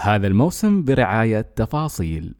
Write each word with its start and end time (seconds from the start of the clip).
هذا 0.00 0.26
الموسم 0.26 0.84
برعاية 0.84 1.40
تفاصيل. 1.40 2.39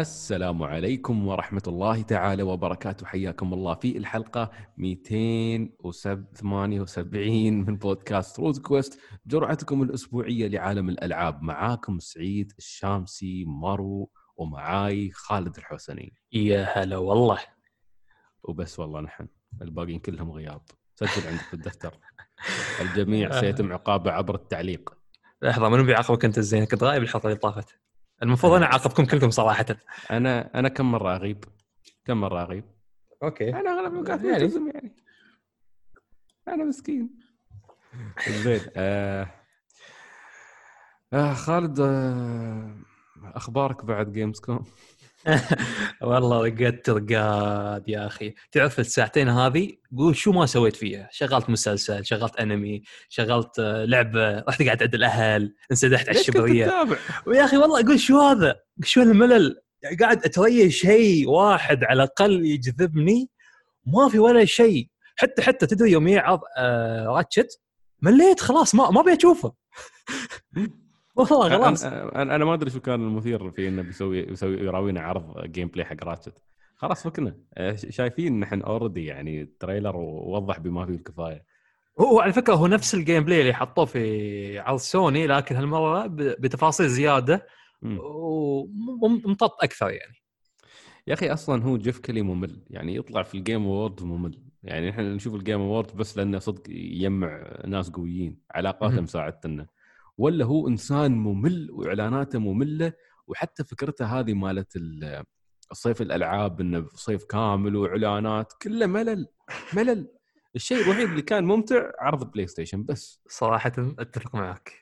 السلام 0.00 0.62
عليكم 0.62 1.26
ورحمة 1.26 1.62
الله 1.66 2.02
تعالى 2.02 2.42
وبركاته. 2.42 3.06
حياكم 3.06 3.54
الله 3.54 3.74
في 3.74 3.96
الحلقة 3.96 4.50
278 4.76 7.52
من 7.52 7.76
بودكاست 7.76 8.40
روز 8.40 8.58
كويست. 8.58 9.00
جرعتكم 9.26 9.82
الأسبوعية 9.82 10.48
لعالم 10.48 10.88
الألعاب. 10.88 11.42
معاكم 11.42 11.98
سعيد 11.98 12.52
الشامسي 12.58 13.44
مارو 13.44 14.10
ومعاي 14.36 15.10
خالد 15.10 15.56
الحسني 15.56 16.14
يا 16.32 16.64
هلا 16.64 16.96
والله. 16.96 17.40
وبس 18.42 18.78
والله 18.78 19.00
نحن 19.00 19.28
الباقيين 19.62 19.98
كلهم 19.98 20.30
غياب 20.30 20.62
سجل 20.94 21.28
عندك 21.28 21.42
في 21.42 21.54
الدفتر 21.54 21.94
الجميع 22.82 23.40
سيتم 23.40 23.72
عقابه 23.72 24.10
عبر 24.10 24.34
التعليق. 24.34 24.96
لحظة 25.42 25.68
منو 25.68 25.84
بيعاقبك 25.84 26.24
أنت 26.24 26.38
الزين؟ 26.38 26.64
كنت 26.64 26.82
غايب 26.82 27.02
الحلقة 27.02 27.26
اللي 27.26 27.38
طافت. 27.38 27.85
المفروض 28.22 28.52
أنا 28.52 28.66
أعاقبكم 28.66 29.04
كلكم 29.04 29.30
صراحة 29.30 29.66
أنا 30.10 30.58
أنا 30.58 30.68
كم 30.68 30.92
مرة 30.92 31.16
أغيب؟ 31.16 31.44
كم 32.04 32.20
مرة 32.20 32.42
أغيب؟ 32.42 32.64
okay 33.22 33.48
أنا 33.50 33.70
أغلب 33.70 33.92
الاوقات 33.92 34.24
يعني. 34.24 34.44
ملتزم 34.44 34.70
يعني 34.74 34.96
أنا 36.48 36.64
مسكين 36.64 37.10
زين 38.28 38.60
آه... 38.76 39.28
آه 41.12 41.32
خالد 41.32 41.80
آه... 41.80 42.76
أخبارك 43.24 43.84
بعد 43.84 44.12
Gamescom؟ 44.12 44.64
والله 46.02 46.44
رقدت 46.44 46.90
رقاد 46.90 47.88
يا 47.88 48.06
أخي. 48.06 48.34
تعرف 48.52 48.80
الساعتين 48.80 49.28
هذه؟ 49.28 49.72
قول 49.98 50.16
شو 50.16 50.32
ما 50.32 50.46
سويت 50.46 50.76
فيها. 50.76 51.08
شغلت 51.12 51.50
مسلسل 51.50 52.04
شغلت 52.04 52.36
أنمي 52.36 52.82
شغلت 53.08 53.58
آه، 53.58 53.84
لعبة. 53.84 54.38
رحت 54.38 54.62
قاعد 54.62 54.82
عند 54.82 54.94
الأهل 54.94 55.54
انسدحت 55.70 56.08
على 56.08 56.20
الشبرية. 56.20 56.86
ويا 57.26 57.44
أخي 57.44 57.56
والله 57.56 57.80
أقول 57.80 58.00
شو 58.00 58.20
هذا؟ 58.20 58.56
شو 58.84 59.02
الملل؟ 59.02 59.56
قاعد 60.00 60.24
اتريى 60.24 60.70
شيء 60.70 61.28
واحد 61.28 61.84
على 61.84 62.02
الأقل 62.02 62.46
يجذبني. 62.46 63.30
ما 63.86 64.08
في 64.08 64.18
ولا 64.18 64.44
شيء. 64.44 64.88
حتى 65.16 65.42
حتى 65.42 65.66
تدري 65.66 65.90
يوم 65.90 66.08
يعرض 66.08 66.40
آه 66.58 67.06
Ratchet 67.06 67.60
مليت 68.02 68.40
خلاص 68.40 68.74
ما 68.74 68.90
ما 68.90 69.00
ابي 69.00 69.16
اشوفه 69.16 69.52
والله 71.16 71.48
خلاص. 71.48 71.84
أنا 71.84 72.34
أنا 72.36 72.44
ما 72.44 72.54
أدري 72.54 72.70
شو 72.70 72.80
كان 72.80 73.00
المثير 73.00 73.50
في 73.50 73.68
إنه 73.68 73.82
بيسوي 73.82 74.22
بيسوي 74.22 74.56
يراوينا 74.56 75.00
عرض 75.00 75.44
gameplay 75.44 75.84
حق 75.84 76.04
Ratchet 76.04 76.42
خلاص 76.76 77.02
فكنا. 77.02 77.36
آه، 77.54 77.74
شايفين 77.74 78.40
نحن 78.40 78.60
already 78.60 79.04
يعني 79.04 79.42
ال 79.42 79.49
trailer 79.49 79.96
ووضح 79.96 80.58
بما 80.58 80.86
فيه 80.86 80.94
الكفاية. 80.94 81.44
هو 82.00 82.20
على 82.20 82.32
فكرة 82.32 82.54
هو 82.54 82.66
نفس 82.66 82.94
ال 82.94 83.24
gameplay 83.24 83.40
اللي 83.40 83.54
حطوه 83.54 83.84
في 83.84 84.58
عرض 84.58 84.78
سوني 84.78 85.26
لكن 85.26 85.56
هالمرة 85.56 86.06
بتفاصيل 86.16 86.88
زيادة 86.88 87.46
وممطط 87.82 89.56
أكثر 89.62 89.90
يعني. 89.90 90.14
يا 91.06 91.14
أخي 91.14 91.32
أصلا 91.32 91.62
هو 91.62 91.76
Geoff 91.76 91.98
Keighley 91.98 92.22
ممل. 92.22 92.64
يعني 92.70 92.96
يطلع 92.96 93.22
في 93.22 93.34
ال 93.34 93.40
Game 93.40 93.64
Awards 93.64 94.02
ممل. 94.02 94.38
يعني 94.62 94.90
إحنا 94.90 95.14
نشوف 95.14 95.34
ال 95.34 95.39
Game 95.39 95.60
Awards 95.60 95.96
بس 95.96 96.16
لأنه 96.16 96.38
صدق 96.38 96.62
يجمع 96.68 97.52
ناس 97.66 97.90
قويين. 97.90 98.38
علاقاته 98.50 99.00
مساعدتنا 99.00 99.66
ولا 100.18 100.44
هو 100.44 100.68
إنسان 100.68 101.12
ممل 101.12 101.70
وإعلاناته 101.70 102.38
مملة؟ 102.38 102.92
وحتى 103.26 103.64
فكرته 103.64 104.04
هذه 104.04 104.34
مالت 104.34 104.76
الصيف 105.70 106.02
الألعاب 106.02 106.60
إنه 106.60 106.86
صيف 106.94 107.24
كامل 107.24 107.76
وإعلانات 107.76 108.52
كله 108.62 108.86
ملل 108.86 109.26
ملل. 109.76 110.08
الشيء 110.56 110.84
الوحيد 110.84 111.08
اللي 111.08 111.22
كان 111.22 111.44
ممتع 111.44 111.90
عرض 112.00 112.30
بلاي 112.30 112.46
ستيشن 112.46 112.84
بس. 112.84 113.20
صراحة 113.28 113.72
أتفق 113.78 114.34
معك. 114.34 114.72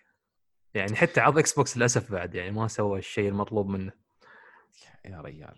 يعني 0.74 0.96
حتى 0.96 1.20
عرض 1.20 1.38
إكس 1.38 1.54
بوكس 1.54 1.76
للأسف 1.76 2.12
بعد 2.12 2.34
يعني 2.34 2.50
ما 2.50 2.68
سوى 2.68 2.98
الشيء 2.98 3.28
المطلوب 3.28 3.68
منه. 3.68 3.92
يا 5.04 5.20
ريال. 5.20 5.54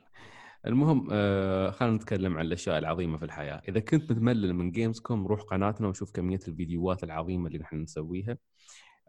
المهم 0.67 1.09
آه 1.13 1.71
خلينا 1.71 1.97
نتكلم 1.97 2.37
عن 2.39 2.47
الأشياء 2.47 2.79
العظيمة 2.79 3.19
في 3.19 3.25
الحياة. 3.25 3.63
إذا 3.69 3.81
كنت 3.81 4.13
متملل 4.13 4.55
من 4.55 4.71
Gamescom 4.71 5.27
روح 5.27 5.43
قناتنا 5.43 5.89
وشوف 5.89 6.13
كمية 6.13 6.41
الفيديوهات 6.49 7.05
العظيمة 7.05 7.47
اللي 7.47 7.59
نحن 7.59 7.77
نسويها. 7.77 8.39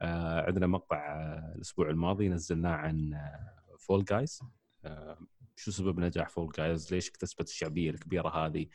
عندنا 0.01 0.67
مقطع 0.67 0.97
آه 0.97 1.53
الأسبوع 1.55 1.89
الماضي 1.89 2.29
نزلناه 2.29 2.75
عن 2.75 3.13
آه 3.13 3.53
Fall 3.79 4.05
Guys 4.05 4.39
آه 4.85 5.17
شو 5.55 5.71
سبب 5.71 5.99
نجاح 5.99 6.29
Fall 6.29 6.51
Guys 6.57 6.93
ليش 6.93 7.09
اكتسبت 7.09 7.47
الشعبية 7.47 7.89
الكبيرة 7.89 8.29
هذه؟ 8.29 8.67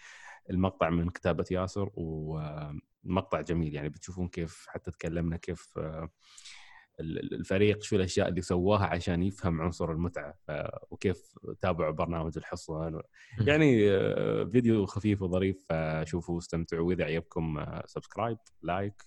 المقطع 0.50 0.90
من 0.90 1.10
كتابة 1.10 1.44
ياسر 1.50 1.90
ومقطع 1.94 3.40
جميل. 3.40 3.74
يعني 3.74 3.88
بتشوفون 3.88 4.28
كيف 4.28 4.66
حتى 4.68 4.90
تكلمنا 4.90 5.36
كيف 5.36 5.78
آه 5.78 6.10
الفريق 7.00 7.82
شو 7.82 7.96
الأشياء 7.96 8.28
اللي 8.28 8.40
سواها 8.40 8.86
عشان 8.86 9.22
يفهم 9.22 9.60
عنصر 9.60 9.92
المتعة. 9.92 10.34
وكيف 10.90 11.34
تابعوا 11.60 11.92
برنامج 11.92 12.38
الحصن 12.38 13.00
يعني 13.40 13.90
آه، 13.90 14.44
فيديو 14.44 14.86
خفيف 14.86 15.22
وظريف 15.22 15.64
فشوفوا 15.68 16.34
واستمتعوا. 16.34 16.88
وإذا 16.88 17.04
عجبكم 17.04 17.64
subscribe 17.86 18.38
like 18.62 19.02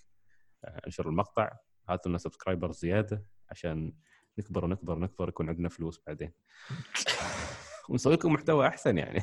انشروا 0.86 1.12
المقطع. 1.12 1.50
هاتوا 1.88 2.10
لنا 2.10 2.18
subscriber 2.18 2.72
زيادة 2.72 3.26
عشان 3.50 3.92
نكبر 4.38 4.64
ونكبر 4.64 4.96
ونكبر 4.96 5.28
يكون 5.28 5.48
عندنا 5.48 5.68
فلوس 5.68 6.00
بعدين. 6.06 6.32
ونسوي 7.88 8.14
لكم 8.14 8.32
محتوى 8.32 8.66
أحسن 8.66 8.98
يعني. 8.98 9.22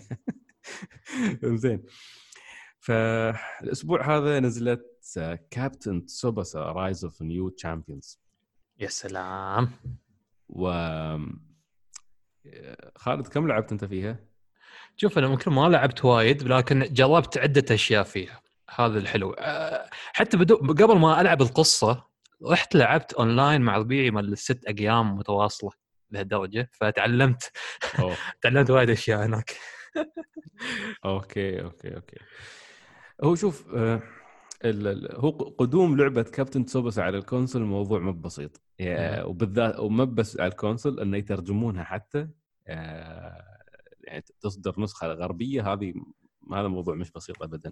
زين. 1.44 1.84
فالأسبوع 2.80 4.18
هذا 4.18 4.40
نزلت 4.40 4.86
كابتن 5.52 6.08
سوباسا 6.08 6.60
Rise 6.60 7.06
of 7.06 7.22
New 7.22 7.50
Champions 7.50 8.20
يا 8.80 8.88
سلام. 8.88 9.70
و 10.50 10.72
خالد 12.96 13.28
كم 13.28 13.48
لعبت 13.48 13.72
أنت 13.72 13.86
فيها؟ 13.86 14.20
شوف 14.96 15.18
أنا 15.18 15.28
ممكن 15.28 15.52
ما 15.52 15.70
لعبت 15.70 16.06
وايد 16.06 16.44
لكن 16.44 16.80
جربت 16.94 17.38
عدة 17.38 17.76
أشياء 17.76 18.04
فيها. 18.04 18.42
هذا 18.76 19.00
الحلو. 19.00 19.32
أه، 19.34 19.90
حتى 19.92 20.38
بدو 20.38 20.56
قبل 20.56 20.98
ما 20.98 21.22
ألعب 21.22 21.42
القصة 21.42 22.13
رحت 22.46 22.76
لعبت 22.76 23.14
اونلاين 23.14 23.62
مع 23.62 23.78
ربيعي 23.78 24.12
مال 24.12 24.38
ست 24.38 24.66
أيام 24.66 25.16
متواصلة 25.16 25.72
لهالدرجه 26.12 26.70
فتعلمت. 26.74 27.52
تعلمت 28.42 28.70
وايد 28.70 28.90
أشياء 28.90 29.26
هناك. 29.26 29.56
okay 31.06 31.62
okay 31.62 31.96
okay. 31.96 32.18
هو 33.24 33.36
شوف 33.36 33.76
آه 33.76 34.02
هو 35.16 35.30
قدوم 35.32 35.98
لعبة 35.98 36.24
كابتن 36.24 36.66
تسوباسا 36.66 37.00
على 37.00 37.18
ال 37.18 37.23
console 37.23 37.62
موضوع 37.62 38.00
مو 38.00 38.12
بسيط. 38.12 38.62
وبالذات 39.26 39.80
وما 39.80 40.04
بس 40.04 40.40
على 40.40 40.52
ال 40.52 40.58
console 40.58 41.00
إنه 41.00 41.18
يترجمونها 41.18 41.84
حتى 41.84 42.28
آه، 42.68 43.58
يعني 44.04 44.24
تصدر 44.42 44.82
نسخة 44.82 45.08
غربية 45.08 45.74
هذه 45.74 45.94
هذا 46.54 46.68
موضوع 46.68 46.96
مش 46.96 47.12
بسيط 47.12 47.44
ابدا. 47.44 47.72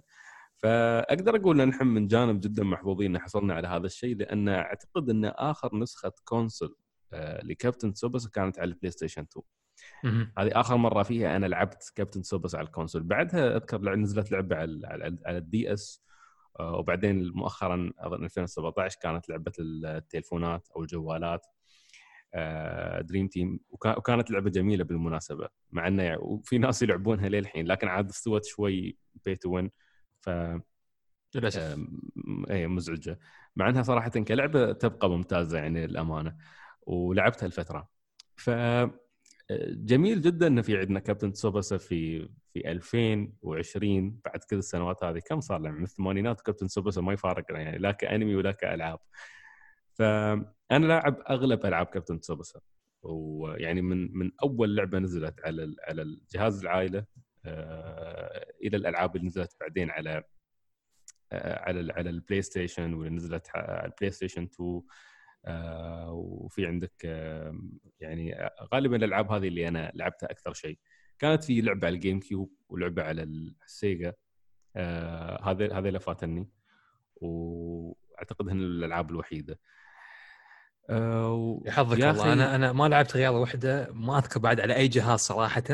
فأقدر 0.62 1.36
أقول 1.36 1.60
إن 1.60 1.68
نحن 1.68 1.86
من 1.86 2.06
جانب 2.06 2.40
جدا 2.40 2.64
محظوظين 2.64 3.16
إن 3.16 3.22
حصلنا 3.22 3.54
على 3.54 3.68
هذا 3.68 3.86
الشيء 3.86 4.16
لأن 4.16 4.48
أعتقد 4.48 5.10
إن 5.10 5.24
آخر 5.24 5.76
نسخة 5.76 6.12
console 6.24 6.76
آه، 7.12 7.44
لكابتن 7.44 7.94
سوباسا 7.94 8.26
كانت 8.28 8.58
على 8.58 8.68
البلاي 8.68 8.90
ستيشن 8.90 9.26
2 10.04 10.28
هذه 10.38 10.50
آخر 10.60 10.76
مرة 10.76 11.02
فيها 11.02 11.36
أنا 11.36 11.46
لعبت 11.46 11.92
كابتن 11.94 12.22
سوباسا 12.22 12.54
على 12.54 12.66
ال 12.66 12.70
console. 12.70 13.02
بعدها 13.02 13.56
أذكر 13.56 13.94
نزلت 13.94 14.32
لعبة 14.32 14.56
على 14.56 15.16
على 15.26 15.38
ال 15.38 15.72
DS 15.72 16.02
آه، 16.60 16.76
وبعدين 16.76 17.32
مؤخرا 17.34 17.92
أظن 17.98 18.24
2017 18.24 18.98
كانت 19.02 19.28
لعبة 19.28 19.52
التليفونات 19.60 20.68
أو 20.76 20.82
الجوالات 20.82 21.46
Dream 23.00 23.28
Team 23.28 23.60
وكانت 23.70 24.30
لعبة 24.30 24.50
جميلة 24.50 24.84
بالمناسبة 24.84 25.48
مع 25.70 25.88
إنه 25.88 26.02
يعني 26.02 26.18
وفي 26.20 26.58
ناس 26.58 26.82
يلعبونها 26.82 27.28
للحين 27.28 27.66
لكن 27.66 27.88
عاد 27.88 28.08
استوت 28.08 28.44
شوي 28.44 28.96
pay 29.24 29.36
to 29.36 29.50
win 29.50 29.70
ف 30.22 30.30
للأسف. 31.34 31.78
اي 32.50 32.66
مزعجة. 32.66 33.18
مع 33.56 33.68
إنها 33.68 33.82
صراحة 33.82 34.10
كلعبة 34.10 34.72
تبقى 34.72 35.10
ممتازة 35.10 35.58
يعني 35.58 35.86
للأمانة 35.86 36.36
ولعبتها 36.86 37.46
الفترة 37.46 37.88
ف 38.36 38.50
جميل 39.70 40.20
جدا 40.20 40.46
انه 40.46 40.62
في 40.62 40.78
عندنا 40.78 41.00
كابتن 41.00 41.32
تسوباسا 41.32 41.76
في 41.78 42.28
في 42.54 42.70
2020 42.72 44.20
بعد 44.24 44.44
كل 44.50 44.56
السنوات 44.56 45.04
هذه. 45.04 45.18
كم 45.18 45.40
صار 45.40 45.60
له 45.60 45.70
من 45.70 45.82
الثمانينات 45.82 46.40
كابتن 46.40 46.66
تسوباسا 46.68 47.00
ما 47.00 47.12
يفارقنا 47.12 47.60
يعني 47.60 47.78
لا 47.78 47.92
كأنمي 47.92 48.34
ولا 48.36 48.52
كألعاب. 48.52 48.98
فانا 49.94 50.86
لاعب 50.86 51.16
أغلب 51.30 51.66
ألعاب 51.66 51.86
كابتن 51.86 52.20
تسوباسا 52.20 52.60
ويعني 53.02 53.82
من 53.82 54.18
من 54.18 54.30
أول 54.42 54.76
لعبة 54.76 54.98
نزلت 54.98 55.40
على 55.44 55.76
على 55.88 56.02
الجهاز 56.02 56.60
العائلة. 56.62 56.98
آه، 56.98 57.21
إلى 58.64 58.76
الألعاب 58.76 59.16
اللي 59.16 59.26
نزلت 59.26 59.56
بعدين 59.60 59.90
على 59.90 60.22
آه، 61.32 61.58
على 61.58 61.92
على 61.92 62.10
البلاي 62.10 62.42
ستيشن 62.42 62.94
واللي 62.94 63.10
نزلت 63.10 63.50
على 63.54 63.84
البلاي 63.84 64.10
ستيشن 64.10 64.42
2 64.42 64.82
آه، 65.44 66.12
وفي 66.12 66.66
عندك 66.66 67.04
يعني 68.00 68.50
غالبا 68.74 68.96
الألعاب 68.96 69.32
هذه 69.32 69.48
اللي 69.48 69.68
أنا 69.68 69.92
لعبتها 69.94 70.30
أكثر 70.30 70.52
شيء. 70.52 70.78
كانت 71.18 71.44
في 71.44 71.60
لعبة 71.60 71.86
على 71.86 71.94
ال 71.94 72.20
GameCube 72.20 72.52
ولعبة 72.68 73.02
على 73.02 73.22
السيجا. 73.22 74.14
هذا 75.42 75.78
هذا 75.78 75.88
اللي 75.88 76.00
فاتني. 76.00 76.50
وأعتقد 77.16 78.48
هن 78.48 78.60
الألعاب 78.60 79.10
الوحيدة. 79.10 79.60
يحفظك 81.66 81.98
الله 81.98 82.32
أنا 82.32 82.54
أنا 82.54 82.72
ما 82.72 82.88
لعبت 82.88 83.16
غير 83.16 83.32
واحدة 83.32 83.92
ما 83.92 84.18
أذكر 84.18 84.40
بعد 84.40 84.60
على 84.60 84.76
أي 84.76 84.88
جهاز 84.88 85.20
صراحة. 85.20 85.64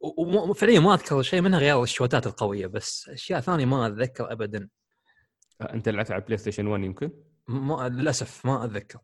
وفعليا 0.00 0.80
ما 0.80 0.94
أذكر 0.94 1.22
شيء 1.22 1.40
منها 1.40 1.58
غير 1.58 1.82
الشوتات 1.82 2.26
القوية 2.26 2.66
بس 2.66 3.08
أشياء 3.08 3.40
ثانية 3.40 3.64
ما 3.64 3.86
أتذكر 3.86 4.32
ابدا. 4.32 4.68
آه، 5.60 5.72
أنت 5.74 5.88
لعبت 5.88 6.10
على 6.10 6.20
بلاي 6.20 6.36
ستيشن 6.36 6.66
1 6.66 6.84
يمكن؟ 6.84 7.10
ما 7.48 7.88
للأسف 7.88 8.46
ما 8.46 8.64
أتذكر. 8.64 8.98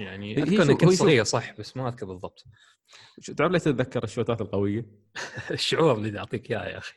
يعني 0.00 0.42
أذكر 0.42 0.62
اني 0.62 0.74
كنت 0.74 0.90
صغير 0.90 1.24
صح 1.24 1.56
بس 1.58 1.76
ما 1.76 1.88
أذكر 1.88 2.06
بالضبط. 2.06 2.44
تعرف 3.36 3.52
ليش 3.52 3.62
تتذكر 3.62 4.04
الشوتات 4.04 4.40
القوية؟ 4.40 4.86
الشعور 5.50 5.94
اللي 5.94 6.10
تعطيك 6.10 6.50
إياه 6.50 6.68
يا 6.68 6.78
أخي. 6.78 6.94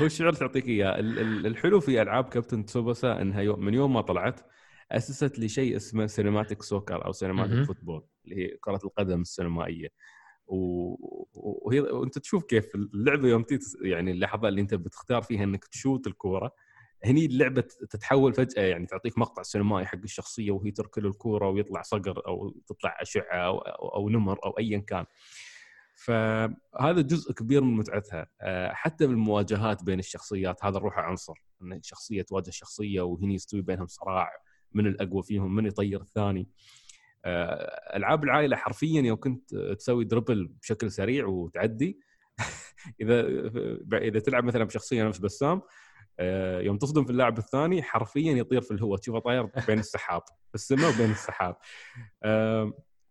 هو 0.00 0.06
الشعور 0.06 0.28
اللي 0.28 0.40
تعطيك 0.40 0.68
إياه. 0.68 1.00
الحلو 1.46 1.80
في 1.80 2.02
ألعاب 2.02 2.24
كابتن 2.24 2.64
تسوباسا 2.64 3.22
إنها 3.22 3.56
من 3.56 3.74
يوم 3.74 3.92
ما 3.92 4.00
طلعت 4.00 4.40
أسست 4.92 5.38
لي 5.38 5.48
شيء 5.48 5.76
اسمه 5.76 6.06
cinematic 6.06 6.62
soccer 6.62 7.04
أو 7.04 7.12
cinematic 7.12 7.66
football 7.66 8.06
اللي 8.24 8.36
هي 8.36 8.56
كرة 8.60 8.80
القدم 8.84 9.20
السينمائية. 9.20 9.88
وهي 10.48 11.80
وانت 11.80 12.18
تشوف 12.18 12.44
كيف 12.44 12.74
اللعبة 12.74 13.28
يوم 13.28 13.42
تيت 13.42 13.64
يعني 13.82 14.10
اللحظة 14.10 14.48
اللي 14.48 14.60
انت 14.60 14.74
بتختار 14.74 15.22
فيها 15.22 15.44
انك 15.44 15.64
تشوت 15.64 16.06
الكورة 16.06 16.52
هني 17.04 17.26
اللعبة 17.26 17.60
تتحول 17.60 18.34
فجأة 18.34 18.62
يعني 18.62 18.86
تعطيك 18.86 19.18
مقطع 19.18 19.42
سينمائي 19.42 19.86
حق 19.86 19.98
الشخصية 20.04 20.50
وهي 20.50 20.70
تركل 20.70 21.06
الكورة 21.06 21.48
ويطلع 21.48 21.82
صقر 21.82 22.26
أو 22.26 22.50
تطلع 22.66 22.96
أشعة 23.00 23.46
أو, 23.46 23.58
أو 23.58 24.08
نمر 24.08 24.38
أو 24.44 24.50
ايا 24.50 24.78
كان. 24.78 25.04
فهذا 25.94 27.00
جزء 27.00 27.32
كبير 27.32 27.60
من 27.62 27.76
متعتها. 27.76 28.26
آه، 28.40 28.72
حتى 28.72 29.06
بالمواجهات 29.06 29.84
بين 29.84 29.98
الشخصيات 29.98 30.64
هذا 30.64 30.78
الروح 30.78 30.98
عنصر. 30.98 31.34
إن 31.62 31.72
الشخصية 31.72 32.22
تواجه 32.22 32.50
شخصية 32.50 33.00
وهني 33.00 33.34
يستوي 33.34 33.62
بينهم 33.62 33.86
صراع 33.86 34.30
من 34.72 34.86
الأقوى 34.86 35.22
فيهم 35.22 35.54
من 35.54 35.66
يطير 35.66 36.00
الثاني. 36.00 36.48
ألعاب 37.96 38.24
العائلة 38.24 38.56
حرفيا 38.56 39.02
يوم 39.02 39.18
كنت 39.20 39.54
تسوي 39.54 40.04
دربل 40.04 40.46
بشكل 40.62 40.90
سريع 40.90 41.26
وتعدي. 41.26 42.00
إذا 43.00 43.20
إذا 43.92 44.20
تلعب 44.20 44.44
مثلا 44.44 44.64
بشخصية 44.64 45.04
نفس 45.04 45.18
بسام 45.18 45.62
آه، 46.20 46.60
يوم 46.60 46.78
تصدم 46.78 47.04
في 47.04 47.10
اللاعب 47.10 47.38
الثاني 47.38 47.82
حرفيا 47.82 48.32
يطير 48.32 48.60
في 48.60 48.70
الهواء. 48.70 48.98
تشوفه 48.98 49.18
طاير 49.18 49.50
بين 49.66 49.78
السحاب 49.78 50.22
في 50.48 50.54
السماء 50.60 50.94
وبين 50.94 51.10
السحاب. 51.10 51.56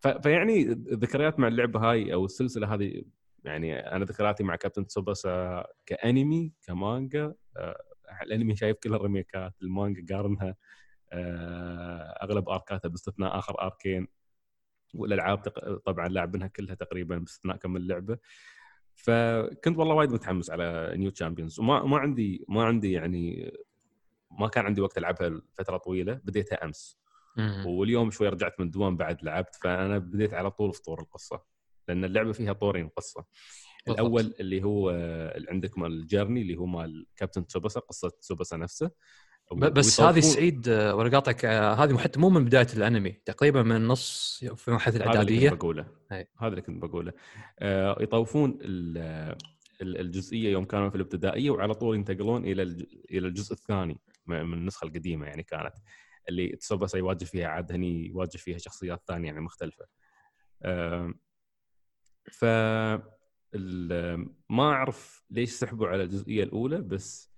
فيعني 0.02 0.62
الذكريات 0.72 1.40
مع 1.40 1.48
اللعبه 1.48 1.80
هاي 1.80 2.14
أو 2.14 2.26
السلسلة 2.26 2.74
هذه 2.74 3.04
يعني 3.44 3.80
أنا 3.80 4.06
ذكرياتي 4.06 4.44
مع 4.44 4.56
كابتن 4.56 4.88
تسوباسا 4.88 5.66
كأنمي 5.86 6.54
كمانجا. 6.64 7.34
آه، 7.58 7.78
الأنمي 8.24 8.56
شايف 8.56 8.78
كل 8.84 8.94
الريميكات 8.94 9.54
المانجا 9.62 10.16
قارنها. 10.16 10.48
آه، 10.50 10.56
أغلب 12.24 12.50
اركاتها 12.50 12.90
باستثناء 12.90 13.38
آخر 13.40 13.62
اركين 13.62 14.08
والألعاب 14.94 15.40
طبعا 15.86 16.08
لاعبينها 16.08 16.48
كلها 16.48 16.76
تقريبا 16.76 17.18
باستثناء 17.18 17.58
كم 17.58 17.78
اللعبة. 17.78 18.18
فكنت 18.96 19.78
والله 19.78 19.96
وايد 19.96 20.12
متحمس 20.12 20.50
على 20.50 20.94
New 20.96 21.10
Champions 21.10 21.60
وما 21.60 21.84
ما 21.84 21.98
عندي 21.98 22.46
ما 22.50 22.64
عندي 22.66 22.92
يعني 22.92 23.54
ما 24.40 24.48
كان 24.48 24.66
عندي 24.66 24.82
وقت 24.82 24.98
ألعبها 24.98 25.30
لفترة 25.30 25.78
طويلة 25.78 26.14
بديتها 26.14 26.66
أمس. 26.66 27.00
واليوم 27.66 28.12
شوي 28.12 28.30
رجعت 28.30 28.60
من 28.60 28.66
الدوام 28.66 28.98
بعد 28.98 29.24
لعبت 29.24 29.56
فأنا 29.56 29.98
بديت 29.98 30.34
على 30.34 30.52
طول 30.52 30.74
في 30.74 30.82
طور 30.82 31.02
القصة 31.02 31.44
لأن 31.88 32.06
اللعبة 32.06 32.32
فيها 32.32 32.54
طورين 32.54 32.90
قصة. 32.90 33.26
بالضبط. 33.86 34.00
الأول 34.00 34.34
اللي 34.40 34.64
هو 34.64 34.90
اللي 35.36 35.52
عندك 35.52 35.78
مال 35.78 35.92
ال 35.92 35.98
journey 35.98 36.42
اللي 36.42 36.56
هو 36.56 36.66
مال 36.66 37.06
كابتن 37.16 37.48
تسوباسا 37.48 37.80
قصة 37.80 38.10
تسوباسا 38.10 38.58
نفسه. 38.58 38.92
بس 39.52 40.02
هذه 40.02 40.20
سعيد 40.20 40.70
آه، 40.70 40.96
وأنا 40.96 41.10
قاطعك 41.10 41.46
آه، 41.46 41.74
هذه 41.74 41.98
حتى 41.98 42.20
مو 42.20 42.30
من 42.30 42.46
بداية 42.46 42.68
الأنمي 42.74 43.12
تقريبا 43.12 43.64
من 43.64 43.76
النص 43.76 44.40
في 44.56 44.72
مرحلة 44.72 44.96
الاعداديه 44.96 45.22
هذا 45.22 45.38
اللي 45.38 45.50
كنت 45.50 45.60
بقوله. 45.62 45.88
هذا 46.12 46.48
اللي 46.48 46.62
كنت 46.62 46.82
بقوله. 46.84 47.14
آه 47.60 47.98
يطوفون 48.02 48.60
الجزئية 49.82 50.52
يوم 50.52 50.66
كانوا 50.66 50.90
في 50.90 50.96
الابتدائية 50.96 51.50
وعلى 51.50 51.74
طول 51.74 51.96
ينتقلون 51.96 52.46
إلى 52.46 52.64
إلى 53.12 53.28
الجزء 53.28 53.54
الثاني 53.54 54.00
من 54.26 54.54
النسخة 54.54 54.86
القديمة 54.86 55.26
يعني 55.26 55.44
كانت 55.44 55.74
اللي 56.30 56.48
تسوباسا 56.48 56.98
يواجه 56.98 57.26
فيها 57.26 57.48
عاد 57.48 57.72
هني 57.72 58.08
يواجه 58.08 58.38
فيها 58.38 58.58
شخصيات 58.58 59.04
ثانية 59.08 59.28
يعني 59.28 59.42
مختلفة. 59.42 59.86
آه 60.64 61.14
ف 62.32 62.46
ما 64.50 64.64
أعرف 64.64 65.24
ليش 65.30 65.52
سحبوا 65.52 65.88
على 65.88 66.04
الجزئية 66.04 66.44
الأولى 66.44 66.82
بس 66.82 67.37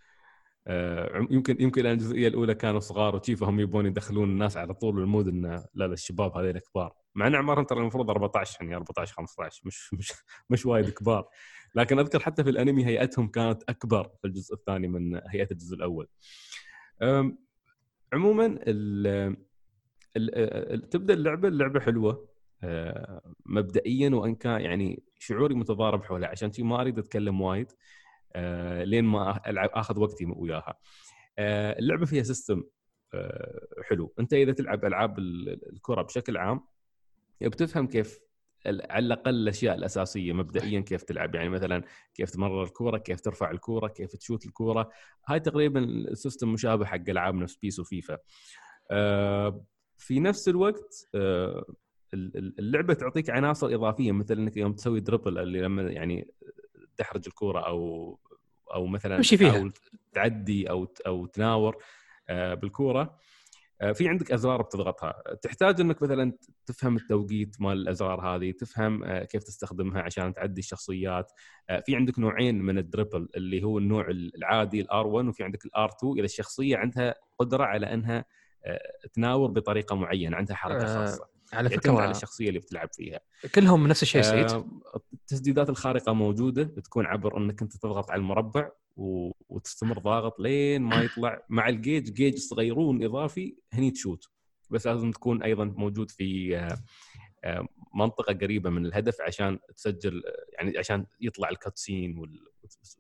يمكن 1.32 1.58
يمكن 1.60 1.86
الجزئية 1.86 2.28
الأولى 2.28 2.56
كانوا 2.56 2.80
صغار 2.80 3.16
وشيفهم 3.16 3.60
يبون 3.60 3.86
يدخلون 3.86 4.30
الناس 4.30 4.58
على 4.58 4.74
طول 4.74 5.00
المود 5.00 5.28
انه 5.28 5.66
لا 5.74 5.86
الشباب 5.86 6.38
هذول 6.38 6.60
كبار. 6.60 6.94
مع 7.16 7.28
إن 7.28 7.36
أعمارهم 7.36 7.64
ترى 7.64 7.80
المفروض 7.80 8.10
14 8.10 8.58
يعني 8.62 8.76
14 8.76 9.14
15 9.14 9.62
مش 9.66 9.94
مش 9.94 10.14
مش 10.50 10.66
وايد 10.66 10.90
كبار. 10.90 11.28
لكن 11.76 12.00
أذكر 12.00 12.20
حتى 12.20 12.44
في 12.44 12.50
الأنمي 12.50 12.86
هيئتهم 12.86 13.28
كانت 13.28 13.64
أكبر 13.70 14.04
في 14.22 14.28
الجزء 14.28 14.54
الثاني 14.54 14.88
من 14.88 15.22
هيئة 15.28 15.48
الجزء 15.52 15.76
الأول. 15.76 16.08
عموما 18.14 18.60
ال 18.68 19.08
ال 20.18 20.90
تبدأ 20.90 21.14
اللعبة 21.14 21.48
اللعبة 21.48 21.80
حلوة 21.80 22.30
آه، 22.64 23.22
مبدئيا 23.46 24.10
وإن 24.10 24.36
كان 24.36 24.62
يعني 24.62 25.04
شعوري 25.20 25.56
متضارب 25.56 26.04
حولها 26.04 26.30
عشان 26.30 26.52
شي 26.52 26.64
ما 26.64 26.82
أريد 26.82 27.00
أتكلم 27.00 27.42
وايد. 27.42 27.72
آه، 27.72 27.76
لين 28.84 29.06
ما 29.06 29.50
العب 29.50 29.70
آخذ 29.74 30.00
وقتي 30.00 30.26
وياها. 30.26 30.80
آه، 31.40 31.80
اللعبة 31.80 32.06
فيها 32.06 32.24
system 32.24 32.64
آه، 33.14 33.68
حلو. 33.84 34.14
أنت 34.20 34.34
إذا 34.34 34.52
تلعب 34.52 34.86
ألعاب 34.86 35.20
الكرة 35.20 36.02
بشكل 36.02 36.38
عام 36.38 36.62
بتفهم 37.42 37.88
كيف 37.88 38.20
على 38.66 39.06
الأقل 39.06 39.36
الأشياء 39.36 39.76
الأساسية 39.76 40.34
مبدئيا 40.34 40.80
كيف 40.80 41.04
تلعب. 41.04 41.36
يعني 41.36 41.50
مثلا 41.50 41.84
كيف 42.14 42.30
تمرر 42.30 42.64
الكوره 42.64 42.98
كيف 42.98 43.22
ترفع 43.22 43.52
الكوره 43.52 43.88
كيف 43.88 44.16
تشوت 44.16 44.46
الكوره 44.46 44.90
هاي 45.28 45.40
تقريبا 45.40 45.80
ال 45.84 45.94
system 45.94 46.54
مشابه 46.54 46.86
حق 46.86 47.10
العاب 47.10 47.36
نفس 47.36 47.56
PES 47.56 47.80
وفيفا 47.80 48.18
في 49.98 50.20
نفس 50.20 50.50
الوقت 50.50 51.10
اللعبة 52.14 52.94
تعطيك 52.94 53.30
عناصر 53.30 53.68
إضافية 53.76 54.12
مثل 54.12 54.38
إنك 54.38 54.58
يوم 54.58 54.74
تسوي 54.74 55.00
dribble 55.00 55.38
اللي 55.38 55.62
لما 55.62 55.82
يعني 55.82 56.34
تحرج 57.00 57.24
الكورة 57.28 57.60
أو 57.60 58.20
أو 58.74 58.86
مثلا 58.86 59.22
فيها. 59.22 59.58
أو 59.58 59.70
تعدي 60.14 60.70
أو 60.70 60.88
أو 61.08 61.26
تناور 61.26 61.78
آه، 62.30 62.54
بالكورة. 62.54 63.20
آه، 63.82 63.92
في 63.92 64.08
عندك 64.08 64.32
أزرار 64.32 64.62
بتضغطها. 64.62 65.24
تحتاج 65.42 65.82
إنك 65.82 66.02
مثلا 66.02 66.34
تفهم 66.66 66.96
التوقيت 66.96 67.62
مال 67.62 67.78
الأزرار 67.78 68.22
هذه 68.22 68.52
تفهم 68.52 69.04
آه، 69.04 69.24
كيف 69.24 69.44
تستخدمها 69.44 70.02
عشان 70.02 70.34
تعدي 70.34 70.60
الشخصيات. 70.60 71.32
في 71.86 71.96
عندك 71.96 72.20
نوعين 72.20 72.62
من 72.62 72.78
ال 72.78 72.84
dribble 72.84 73.30
اللي 73.36 73.64
هو 73.64 73.78
النوع 73.78 74.08
العادي 74.10 74.82
ال 74.82 74.95
R 74.95 75.08
1 75.08 75.28
وفي 75.28 75.44
عندك 75.44 75.66
ال 75.66 75.78
R 75.78 75.90
2 75.90 76.14
إذا 76.18 76.26
الشخصية 76.26 76.78
عندها 76.78 77.16
قدرة 77.40 77.64
على 77.64 77.94
إنها 77.94 78.26
تناور 79.14 79.52
بطريقة 79.52 79.96
معينة 79.96 80.38
عندها 80.38 80.56
حركة 80.56 80.86
خاصة. 80.86 81.39
على 81.54 81.70
فكرة. 81.70 82.02
على 82.02 82.12
الشخصية 82.12 82.50
اللي 82.50 82.60
بتلعب 82.60 82.90
فيها. 82.94 83.20
كلهم 83.56 83.88
نفس 83.88 84.04
الشيء 84.04 84.22
سعيد. 84.22 84.52
آه 84.52 84.66
التسديدات 85.14 85.70
الخارقة 85.70 86.14
موجودة 86.14 86.64
بتكون 86.64 87.06
عبر 87.06 87.38
إنك 87.38 87.62
أنت 87.62 87.78
تضغط 87.78 88.12
على 88.12 88.20
المربع 88.20 88.70
و... 88.98 89.32
وتستمر 89.50 90.00
ضاغط 90.00 90.40
لين 90.40 90.82
ما 90.82 91.02
يطلع 91.02 91.44
مع 91.50 91.70
الجيج 91.70 92.14
جيج 92.14 92.38
صغيرون 92.38 93.04
إضافي 93.04 93.56
هني 93.74 93.92
تشوت. 93.92 94.26
بس 94.70 94.88
لازم 94.88 95.12
تكون 95.12 95.44
أيضا 95.44 95.66
موجود 95.66 96.12
في 96.12 96.58
آه 96.58 96.78
آه 97.44 97.68
منطقة 97.94 98.34
قريبة 98.34 98.70
من 98.70 98.86
الهدف 98.86 99.22
عشان 99.22 99.60
تسجل 99.76 100.24
يعني 100.54 100.78
عشان 100.78 101.06
يطلع 101.22 101.50
ال 101.50 101.57
cutscene 101.57 102.18
وال... 102.18 102.40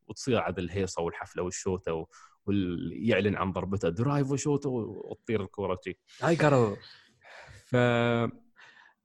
وتصير 0.07 0.39
عاد 0.39 0.59
الهيصة 0.59 1.01
والحفلة 1.01 1.43
والشوتة 1.43 2.07
ويعلن 2.45 3.35
عن 3.35 3.51
ضربته 3.51 3.89
drive 3.89 4.31
و 4.31 4.37
shoot 4.37 4.65
وتطير 4.65 5.43
الكورة 5.43 5.79
هاي 6.21 6.35
قالوا 6.35 6.75
ف 7.71 7.75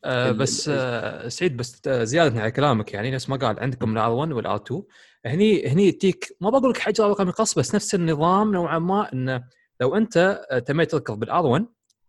آه 0.04 0.30
بس 0.32 0.68
آه 0.68 1.28
سعيد 1.28 1.56
بس 1.56 1.80
آه، 1.86 2.04
زيادة 2.04 2.40
على 2.40 2.50
كلامك 2.50 2.94
يعني 2.94 3.10
نفس 3.10 3.28
ما 3.28 3.36
قال 3.36 3.60
عندكم 3.60 3.92
ال 3.92 4.01
R 4.01 4.10
1 4.10 4.32
وال 4.32 4.48
R 4.48 4.56
2 4.56 4.82
هني 5.26 5.68
هني 5.68 5.92
تيك 5.92 6.36
ما 6.40 6.50
بقول 6.50 6.70
لك 6.70 6.78
حجر 6.78 7.08
ورقة 7.10 7.30
مقص 7.30 7.58
بس 7.58 7.74
نفس 7.74 7.94
النظام 7.94 8.52
نوعا 8.52 8.78
ما 8.78 9.12
انه 9.12 9.44
لو 9.80 9.96
أنت 9.96 10.40
تميت 10.66 10.90
تركض 10.90 11.18
بال 11.18 11.37
R 11.37 11.46
1 11.46 11.66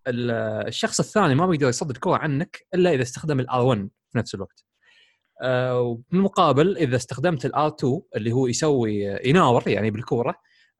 ال- 0.07 0.31
آه، 0.31 0.67
الشخص 0.67 0.99
الثاني 0.99 1.35
ما 1.35 1.47
بيقدر 1.47 1.69
يصد 1.69 1.89
الكرة 1.89 2.15
عنك 2.15 2.65
إلا 2.73 2.91
إذا 2.93 3.01
استخدم 3.01 3.39
ال 3.39 3.50
R 3.50 3.61
1 3.65 3.89
في 4.09 4.17
نفس 4.17 4.35
الوقت. 4.35 4.65
آه، 5.41 5.79
وبالمقابل 5.81 6.77
إذا 6.77 6.95
استخدمت 6.95 7.45
ال 7.45 7.56
R 7.56 7.67
2 7.79 8.01
اللي 8.15 8.31
هو 8.31 8.47
يسوي 8.47 8.95
يناور 9.25 9.67
يعني 9.67 9.91
بالكوره 9.91 10.35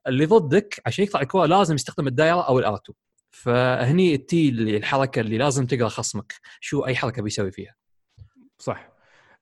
اللي 0.07 0.25
ضدك 0.25 0.81
عشان 0.85 1.03
يقطع 1.05 1.21
الكوره 1.21 1.45
لازم 1.45 1.75
يستخدم 1.75 2.07
الدائرة 2.07 2.41
أو 2.47 2.59
ال 2.59 2.67
R 2.67 2.75
2 2.75 2.95
فهني 3.35 4.25
اللي 4.33 4.77
الحركة 4.77 5.19
اللي 5.19 5.37
لازم 5.37 5.65
تقرأ 5.65 5.87
خصمك. 5.87 6.33
شو 6.59 6.85
أي 6.85 6.95
حركة 6.95 7.21
بيسوي 7.21 7.51
فيها. 7.51 7.75
صح. 8.57 8.89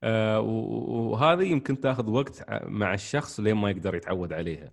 آه 0.04 0.40
وهذه 0.40 1.44
يمكن 1.44 1.80
تاخذ 1.80 2.10
وقت 2.10 2.46
مع 2.64 2.94
الشخص 2.94 3.40
لين 3.40 3.56
ما 3.56 3.70
يقدر 3.70 3.96
يتعود 3.96 4.34
عليها. 4.34 4.72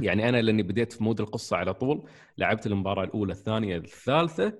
يعني 0.00 0.28
أنا 0.28 0.42
لأني 0.42 0.62
بديت 0.62 0.92
في 0.92 1.04
mode 1.04 1.20
القصة 1.20 1.56
على 1.56 1.74
طول 1.74 2.08
لعبت 2.38 2.66
المباراة 2.66 3.04
الأولى 3.04 3.32
الثانية 3.32 3.76
الثالثة 3.76 4.58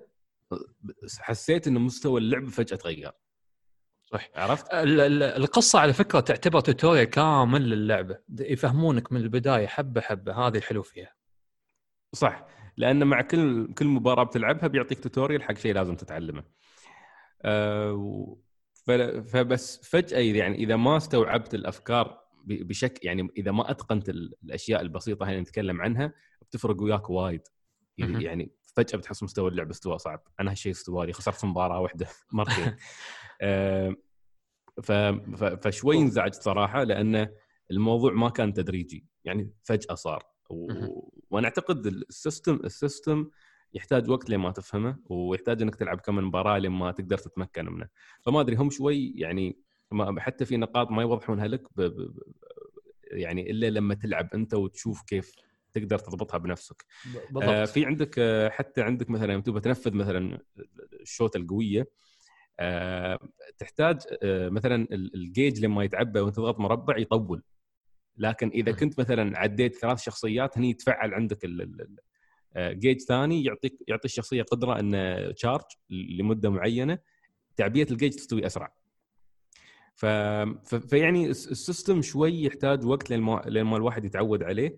حسيت 1.19 1.67
إن 1.67 1.73
مستوى 1.73 2.21
اللعب 2.21 2.47
فجأة 2.49 2.77
تغير. 2.77 3.11
صح. 4.03 4.29
عرفت؟ 4.35 4.73
ال- 4.73 5.23
القصة 5.23 5.79
على 5.79 5.93
فكرة 5.93 6.19
تعتبر 6.19 6.59
tutorial 6.59 7.03
كامل 7.05 7.69
للعبة. 7.69 8.19
يفهمونك 8.39 9.11
من 9.11 9.21
البداية 9.21 9.67
حبة 9.67 10.01
حبة. 10.01 10.33
هذه 10.47 10.57
الحلو 10.57 10.83
فيها. 10.83 11.13
صح. 12.13 12.47
لأن 12.77 13.07
مع 13.07 13.21
كل 13.21 13.73
كل 13.73 13.85
مباراة 13.87 14.23
بتلعبها 14.23 14.67
بيعطيك 14.67 14.99
توتوريال 14.99 15.43
حق 15.43 15.57
شيء 15.57 15.73
لازم 15.73 15.95
تتعلمه. 15.95 16.43
أه 17.41 18.37
ف- 18.73 18.91
فبس 19.31 19.89
فجأة 19.89 20.19
يعني 20.19 20.55
إذا 20.57 20.75
ما 20.75 20.97
استوعبت 20.97 21.53
الأفكار 21.55 22.19
بشكل 22.45 23.07
يعني 23.07 23.29
إذا 23.37 23.51
ما 23.51 23.71
أتقنت 23.71 24.09
ال- 24.09 24.33
الأشياء 24.43 24.81
البسيطة 24.81 25.23
هاي 25.25 25.31
اللي 25.31 25.41
نتكلم 25.41 25.81
عنها 25.81 26.13
بتفرق 26.41 26.81
وياك 26.81 27.09
وايد. 27.09 27.41
مهم. 27.97 28.21
يعني 28.21 28.51
فجأة 28.75 28.97
بتحس 28.97 29.23
مستوى 29.23 29.49
اللعب 29.51 29.69
استواء 29.69 29.97
صعب. 29.97 30.23
أنا 30.39 30.51
هالشيء 30.51 30.71
استوى 30.71 31.05
لي 31.05 31.13
خسرت 31.13 31.45
مباراة 31.45 31.79
واحدة 31.79 32.07
مرتين. 32.31 32.75
أه 33.41 33.95
ف- 34.83 34.91
فشوي 35.67 35.97
انزعجت 35.97 36.41
صراحة 36.43 36.83
لأن 36.83 37.29
الموضوع 37.71 38.11
ما 38.13 38.29
كان 38.29 38.53
تدريجي. 38.53 39.05
يعني 39.25 39.51
فجأة 39.63 39.93
صار. 39.95 40.23
و... 40.49 40.67
وأنا 41.29 41.47
أعتقد 41.47 41.85
ال 41.85 41.96
system 41.96 42.59
ال 42.63 42.72
system 42.72 43.29
يحتاج 43.73 44.09
وقت 44.09 44.29
لما 44.29 44.51
تفهمه 44.51 44.97
ويحتاج 45.05 45.61
إنك 45.61 45.75
تلعب 45.75 45.99
كم 45.99 46.15
مباراة 46.15 46.57
لما 46.57 46.91
تقدر 46.91 47.17
تتمكن 47.17 47.65
منه. 47.65 47.87
فما 48.21 48.41
أدري 48.41 48.55
هم 48.55 48.69
شوي 48.69 49.13
يعني 49.15 49.57
ما 49.91 50.21
حتى 50.21 50.45
في 50.45 50.57
نقاط 50.57 50.91
ما 50.91 51.01
يوضحونها 51.01 51.47
لك 51.47 51.63
ب... 51.75 51.81
ب... 51.81 52.19
يعني 53.11 53.51
إلا 53.51 53.69
لما 53.69 53.93
تلعب 53.95 54.29
أنت 54.33 54.53
وتشوف 54.53 55.01
كيف 55.01 55.31
تقدر 55.73 55.99
تضبطها 55.99 56.37
بنفسك. 56.37 56.85
بالضبط 57.05 57.43
آه 57.43 57.65
في 57.65 57.85
عندك 57.85 58.15
آه 58.19 58.49
حتى 58.49 58.81
عندك 58.81 59.09
مثلا 59.09 59.41
تبغى 59.41 59.61
تنفذ 59.61 59.93
مثلا 59.93 60.39
الشوته 61.01 61.37
القوية 61.37 61.87
آه 62.59 63.19
تحتاج 63.57 63.99
آه 64.23 64.49
مثلا 64.49 64.75
ال- 64.75 65.15
الجيج 65.15 65.65
لما 65.65 65.83
يتعبى 65.83 66.19
وأنت 66.19 66.35
تضغط 66.35 66.59
مربع 66.59 66.97
يطول. 66.97 67.43
لكن 68.17 68.49
إذا. 68.49 68.71
كنت 68.71 68.99
مثلا 68.99 69.39
عديت 69.39 69.75
ثلاث 69.75 70.01
شخصيات 70.01 70.57
هني 70.57 70.69
يتفعل 70.69 71.13
عندك 71.13 71.45
ال- 71.45 71.95
آه، 72.55 72.71
جيج 72.71 73.01
ثاني 73.01 73.43
يعطيك 73.43 73.77
يعطي 73.87 74.05
الشخصية 74.05 74.43
قدرة 74.43 74.79
ان 74.79 75.15
charge 75.35 75.61
لمدة 75.89 76.49
معينة 76.49 76.99
تعبئه 77.55 77.91
الجيج 77.91 78.13
تستوي 78.13 78.45
أسرع. 78.45 78.73
ف... 79.95 80.05
ف... 80.05 80.75
فيعني 80.75 81.25
الس- 81.27 81.47
ال 81.51 81.58
system 81.58 82.01
شوي 82.01 82.43
يحتاج 82.43 82.85
وقت 82.85 83.09
لين 83.09 83.19
ما 83.63 83.77
الواحد 83.77 84.05
يتعود 84.05 84.43
عليه. 84.43 84.77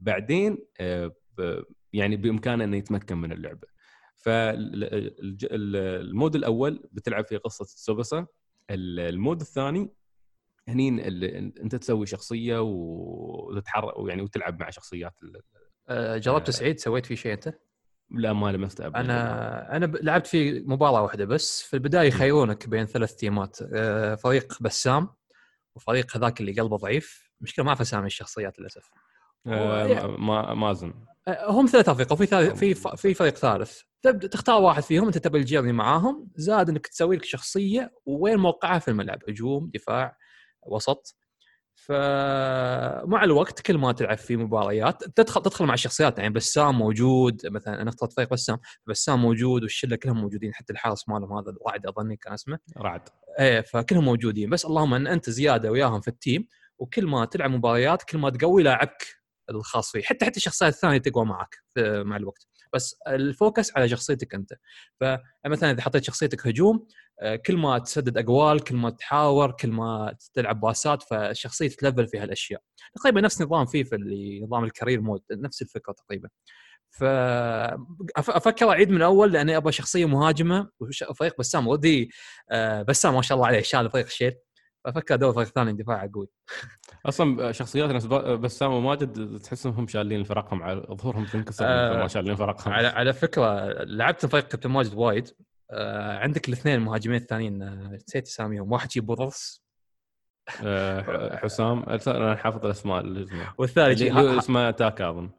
بعدين 0.00 0.58
آه، 0.80 1.12
ب... 1.38 1.62
يعني 1.92 2.16
بإمكانه 2.16 2.64
إنه 2.64 2.76
يتمكن 2.76 3.16
من 3.16 3.32
اللعبة. 3.32 3.68
فال 4.16 4.89
mode 4.89 6.34
الأول 6.36 6.88
بتلعب 6.92 7.26
فيه 7.26 7.36
قصة 7.36 7.64
تسوباسا 7.64 8.26
ال- 8.70 9.00
ال 9.00 9.08
mode 9.08 9.40
الثاني 9.40 9.90
هني 10.68 11.08
إنت 11.62 11.76
تسوي 11.76 12.06
شخصية 12.06 12.58
وتتحرك 12.62 13.92
يعني 14.08 14.22
وتلعب 14.22 14.60
مع 14.60 14.70
شخصيات 14.70 15.14
آه، 15.88 16.16
جربت 16.18 16.48
آه. 16.48 16.52
سعيد؟ 16.52 16.78
سويت 16.80 17.06
فيه 17.06 17.14
شيء 17.14 17.32
أنت؟ 17.32 17.52
لا 18.10 18.32
ما 18.32 18.52
لمست 18.52 18.80
ابدا 18.80 19.00
أنا 19.00 19.76
أنا 19.76 19.86
لعبت 19.86 20.26
في 20.26 20.60
مباراة 20.66 21.02
واحدة 21.02 21.24
بس. 21.24 21.62
في 21.62 21.74
البداية 21.74 22.08
يخيرونك 22.08 22.68
بين 22.68 22.84
ثلاث 22.86 23.14
تيمات. 23.14 23.58
آه، 23.74 24.14
فريق 24.14 24.62
بسام 24.62 25.08
وفريق 25.76 26.16
هذاك 26.16 26.40
اللي 26.40 26.52
قلبه 26.60 26.76
ضعيف. 26.76 27.30
مشكلة 27.40 27.64
ما 27.64 27.68
اعرف 27.68 27.80
اسامي 27.80 28.06
الشخصيات 28.06 28.58
للأسف. 28.60 28.90
ما- 29.44 30.06
ما 30.16 30.54
مازن 30.54 30.94
آه، 31.28 31.50
هم 31.50 31.66
ثلاث 31.66 31.88
افرقه 31.88 32.12
وفي 32.12 32.26
ثالث 32.26 32.58
في 32.58 32.74
في 32.96 33.14
فريق 33.14 33.34
ثالث. 33.36 33.80
تبدا 34.02 34.28
تختار 34.28 34.62
واحد 34.62 34.82
فيهم 34.82 35.06
أنت 35.06 35.18
تبي 35.18 35.38
الجيرني 35.38 35.72
معاهم. 35.72 36.28
زاد 36.36 36.68
إنك 36.68 36.86
تسوي 36.86 37.16
لك 37.16 37.24
شخصية 37.24 37.92
وين 38.06 38.38
موقعها 38.38 38.78
في 38.78 38.88
الملعب؟ 38.88 39.18
هجوم 39.28 39.70
دفاع 39.74 40.16
وسط. 40.66 41.16
فمع 41.76 43.24
الوقت 43.24 43.60
كل 43.60 43.78
ما 43.78 43.92
تلعب 43.92 44.18
في 44.18 44.36
مباريات 44.36 45.04
تدخل 45.04 45.42
تدخل 45.42 45.64
مع 45.64 45.74
الشخصيات 45.74 46.18
يعني 46.18 46.34
بسام 46.34 46.78
موجود 46.78 47.46
مثلا 47.46 47.82
أنا 47.82 47.90
اخترت 47.90 48.12
فريق 48.12 48.30
بسام 48.30 48.58
بسام 48.86 49.22
موجود 49.22 49.62
والشلة 49.62 49.96
كلهم 49.96 50.20
موجودين 50.20 50.54
حتى 50.54 50.72
الحارس 50.72 51.08
مالهم 51.08 51.38
هذا 51.38 51.50
الرعد 51.50 51.86
أظني 51.86 52.16
كان 52.16 52.32
اسمه. 52.32 52.58
رعد. 52.78 53.08
إيه 53.40 53.60
فكلهم 53.60 54.04
موجودين. 54.04 54.50
بس 54.50 54.64
اللهم 54.64 54.94
إن 54.94 55.06
أنت 55.06 55.30
زيادة 55.30 55.70
وياهم 55.70 56.00
في 56.00 56.08
التيم 56.08 56.46
وكل 56.78 57.06
ما 57.06 57.24
تلعب 57.24 57.50
مباريات 57.50 58.02
كل 58.02 58.18
ما 58.18 58.30
تقوي 58.30 58.62
لاعبك 58.62 59.06
الخاص 59.50 59.92
فيه 59.92 60.02
حتى 60.02 60.24
حتى 60.24 60.36
الشخصيات 60.36 60.74
الثانية 60.74 60.98
تقوى 60.98 61.24
معك 61.24 61.56
مع 61.78 62.16
الوقت. 62.16 62.46
بس 62.74 62.96
ال 63.08 63.19
focus 63.19 63.76
على 63.76 63.88
شخصيتك 63.88 64.34
أنت. 64.34 64.52
فمثلا 65.00 65.70
إذا 65.70 65.82
حطيت 65.82 66.04
شخصيتك 66.04 66.46
هجوم 66.46 66.86
آه، 67.20 67.36
كل 67.36 67.56
ما 67.56 67.78
تسدد 67.78 68.18
أجوال 68.18 68.64
كل 68.64 68.76
ما 68.76 68.90
تحاور 68.90 69.50
كل 69.52 69.70
ما 69.70 70.16
تلعب 70.34 70.60
باسات 70.60 71.02
فالشخصيه 71.02 71.68
تتلفل 71.68 72.08
في 72.08 72.18
هالأشياء. 72.18 72.60
تقريبا 72.94 73.20
نفس 73.20 73.42
نظام 73.42 73.66
فيفا 73.66 73.96
اللي 73.96 74.40
نظام 74.44 74.64
ال 74.64 74.69
career 74.69 75.00
mode 75.00 75.22
نفس 75.32 75.62
الفكرة 75.62 75.92
تقريبا. 75.92 76.28
ف 76.90 77.04
أف- 78.20 78.36
أفكر 78.36 78.70
أعيد 78.70 78.90
من 78.90 78.96
الأول 78.96 79.32
لأني 79.32 79.56
أبغى 79.56 79.72
شخصية 79.72 80.04
مهاجمة 80.06 80.70
وفريق 81.10 81.38
بسام 81.38 81.68
ودي 81.68 82.10
آه، 82.50 82.82
بسام 82.82 83.14
ما 83.14 83.22
شاء 83.22 83.36
الله 83.36 83.46
عليه 83.48 83.60
شال 83.62 83.90
الفريق 83.90 84.06
شيل. 84.06 84.34
فافكر 84.84 85.14
ادور 85.14 85.32
فريق 85.32 85.48
ثاني 85.48 85.72
دفاع 85.72 86.10
قوي. 86.14 86.28
أصلا 87.06 87.52
شخصيات 87.52 87.90
نفس 87.90 88.06
بسام 88.06 88.72
وماجد 88.72 89.38
تحسهم 89.38 89.72
هم 89.72 89.86
شالين 89.86 90.24
فرقهم 90.24 90.62
على 90.62 90.86
ظهورهم 90.92 91.24
تنكسر 91.24 91.64
آه، 91.68 91.96
ما 91.96 92.08
شالين 92.08 92.34
فرقهم. 92.36 92.72
على 92.72 92.88
على 92.88 93.12
فكرة 93.12 93.68
لعبت 93.84 94.26
فريق 94.26 94.48
كابتن 94.48 94.70
ماجد 94.70 94.94
وايد. 94.94 95.28
آه، 95.70 96.18
عندك 96.18 96.48
الاثنين 96.48 96.74
المهاجمين 96.74 97.20
الثانيين 97.20 97.62
آه، 97.62 97.98
نسيت 98.08 98.26
اساميهم. 98.26 98.72
واحد 98.72 98.90
شي 98.90 99.00
بوضرس 99.00 99.64
آه، 100.64 101.36
حسام 101.36 101.84
أنا 102.06 102.36
حافظ 102.36 102.64
الأسماء 102.64 103.00
اللي 103.00 103.24
اسمه. 103.24 104.70
تاكا 104.70 105.10
أظن. 105.10 105.30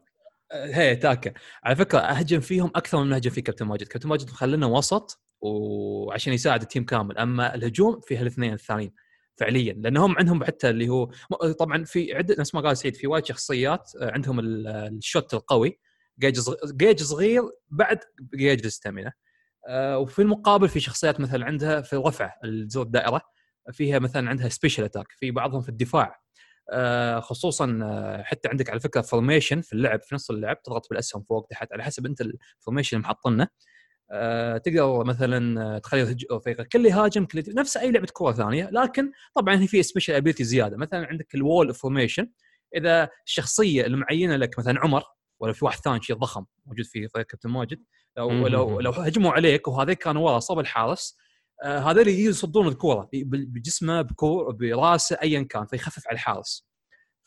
هي 0.52 0.96
تاكا. 0.96 1.32
على 1.64 1.76
فكرة 1.76 1.98
أهجم 1.98 2.40
فيهم 2.40 2.70
أكثر 2.76 3.04
من 3.04 3.12
اهجم 3.12 3.30
في 3.30 3.40
كابتن 3.40 3.66
ماجد. 3.66 3.88
كابتن 3.88 4.08
ماجد 4.08 4.30
مخلينا 4.30 4.66
وسط 4.66 5.22
وعشان 5.40 6.32
يساعد 6.32 6.62
ال 6.62 6.66
team 6.66 6.84
كامل. 6.84 7.18
أما 7.18 7.54
الهجوم 7.54 8.00
فيها 8.00 8.20
الاثنين 8.20 8.52
الثانيين. 8.52 8.92
فعليا 9.36 9.72
لأنهم 9.72 10.18
عندهم 10.18 10.44
حتى 10.44 10.70
اللي 10.70 10.88
هو 10.88 11.10
طبعا 11.58 11.84
في 11.84 12.14
عده 12.14 12.36
نفس 12.38 12.54
ما 12.54 12.60
قال 12.60 12.76
سعيد 12.76 12.96
في 12.96 13.06
وايد 13.06 13.24
شخصيات 13.26 13.90
آه، 14.00 14.10
عندهم 14.10 14.40
ال- 14.40 14.66
ال 14.68 14.79
shoot 14.79 15.34
القوي 15.34 15.78
gauge 16.18 16.40
صغ- 16.40 16.72
gauge 16.72 17.02
صغير 17.02 17.42
بعد 17.68 17.98
gauge 18.34 18.60
ال 18.60 18.67
stamina 18.67 19.12
آه، 19.68 19.98
وفي 19.98 20.22
المقابل 20.22 20.68
في 20.68 20.80
شخصيات 20.80 21.20
مثلا 21.20 21.44
عندها 21.46 21.80
في 21.80 21.92
الرفع 21.92 22.32
الزر 22.44 22.82
الدائره 22.82 23.20
فيها 23.72 23.98
مثلا 23.98 24.30
عندها 24.30 24.48
special 24.48 24.84
attack 24.84 25.06
في 25.12 25.30
بعضهم 25.30 25.60
في 25.60 25.68
الدفاع 25.68 26.20
آه، 26.72 27.20
خصوصا 27.20 27.80
حتى 28.24 28.48
عندك 28.48 28.70
على 28.70 28.80
فكرة 28.80 29.00
formation 29.00 29.60
في 29.60 29.72
اللعب 29.72 30.02
في 30.02 30.14
نص 30.14 30.30
اللعب 30.30 30.62
تضغط 30.62 30.88
بالأسهم 30.90 31.22
فوق 31.22 31.46
تحت 31.50 31.72
على 31.72 31.82
حسب 31.84 32.06
أنت 32.06 32.20
الفورميشن 32.20 32.96
اللي 32.96 33.08
محطنه 33.08 33.48
آه، 34.10 34.58
تقدر 34.58 35.04
مثلا 35.04 35.62
آه، 35.76 35.78
تخلي 35.78 36.16
فريقك 36.44 36.68
كل 36.68 36.86
يهاجم 36.86 37.24
كل 37.24 37.44
نفس 37.48 37.76
أي 37.76 37.90
لعبة 37.90 38.08
كرة 38.12 38.32
ثانية. 38.32 38.70
لكن 38.72 39.12
طبعا 39.34 39.54
هي 39.54 39.66
في 39.66 39.82
special 39.82 40.12
ability 40.12 40.44
زيادة. 40.44 40.76
مثلا 40.76 41.06
عندك 41.06 41.34
ال 41.34 41.42
wall 41.42 41.74
formation 41.74 42.28
إذا 42.76 43.08
الشخصية 43.26 43.86
المعينة 43.86 44.36
لك 44.36 44.58
مثلا 44.58 44.80
عمر 44.80 45.02
ولا 45.40 45.52
في 45.52 45.64
واحد 45.64 45.78
ثاني 45.78 46.02
شيء 46.02 46.16
ضخم 46.16 46.44
موجود 46.66 46.84
في 46.84 47.08
فريق 47.08 47.26
كابتن 47.26 47.50
ماجد 47.50 47.84
لو 48.16 48.30
مم. 48.30 48.46
لو 48.46 48.80
لو 48.80 48.90
هجموا 48.90 49.32
عليك 49.32 49.68
وهذيك 49.68 49.98
كانوا 49.98 50.30
ورا 50.30 50.38
صوب 50.38 50.58
الحارس 50.58 51.16
آه، 51.62 51.78
هذول 51.78 52.08
يصدون 52.08 52.68
الكوره 52.68 53.08
بجسمه 53.12 54.02
بكور 54.02 54.52
براسه 54.52 55.18
ايا 55.22 55.42
كان 55.42 55.66
فيخفف 55.66 56.08
على 56.08 56.14
الحارس. 56.14 56.66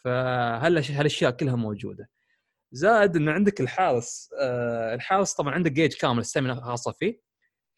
فهالاشياء 0.04 1.32
كلها 1.32 1.56
موجودة. 1.56 2.10
زائد 2.72 3.16
ان 3.16 3.30
عندك 3.30 3.62
الحارس 3.62 4.30
آه 4.40 4.96
الحارس 4.96 5.34
طبعا 5.34 5.54
عنده 5.54 5.70
gauge 5.70 5.94
كامل 5.94 6.20
stamina 6.20 6.56
خاصة 6.56 6.92
فيه. 6.92 7.22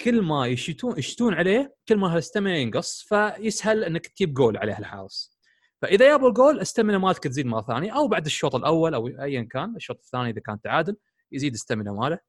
كل 0.01 0.21
ما 0.21 0.47
يشتون 0.47 0.97
يشتون 0.99 1.33
عليه 1.33 1.75
كل 1.87 1.97
ما 1.97 2.13
ال 2.13 2.19
stamina 2.19 2.57
ينقص 2.57 3.01
فيسهل 3.09 3.83
إنك 3.83 4.07
تجيب 4.07 4.33
جول 4.33 4.57
عليه 4.57 4.79
الحارس. 4.79 5.37
فإذا 5.81 6.09
جابوا 6.09 6.29
ال 6.29 6.35
goal 6.35 6.59
stamina 6.59 6.97
مالتك 6.97 7.23
تزيد 7.23 7.45
مرة 7.45 7.61
ثانية 7.61 7.97
أو 7.97 8.07
بعد 8.07 8.25
الشوط 8.25 8.55
الأول 8.55 8.93
أو 8.93 9.07
ايا 9.07 9.41
كان 9.51 9.75
الشوط 9.75 9.97
الثاني 9.99 10.29
إذا 10.29 10.41
كان 10.41 10.61
تعادل 10.61 10.97
يزيد 11.31 11.53
stamina 11.53 11.91
ماله. 11.91 12.19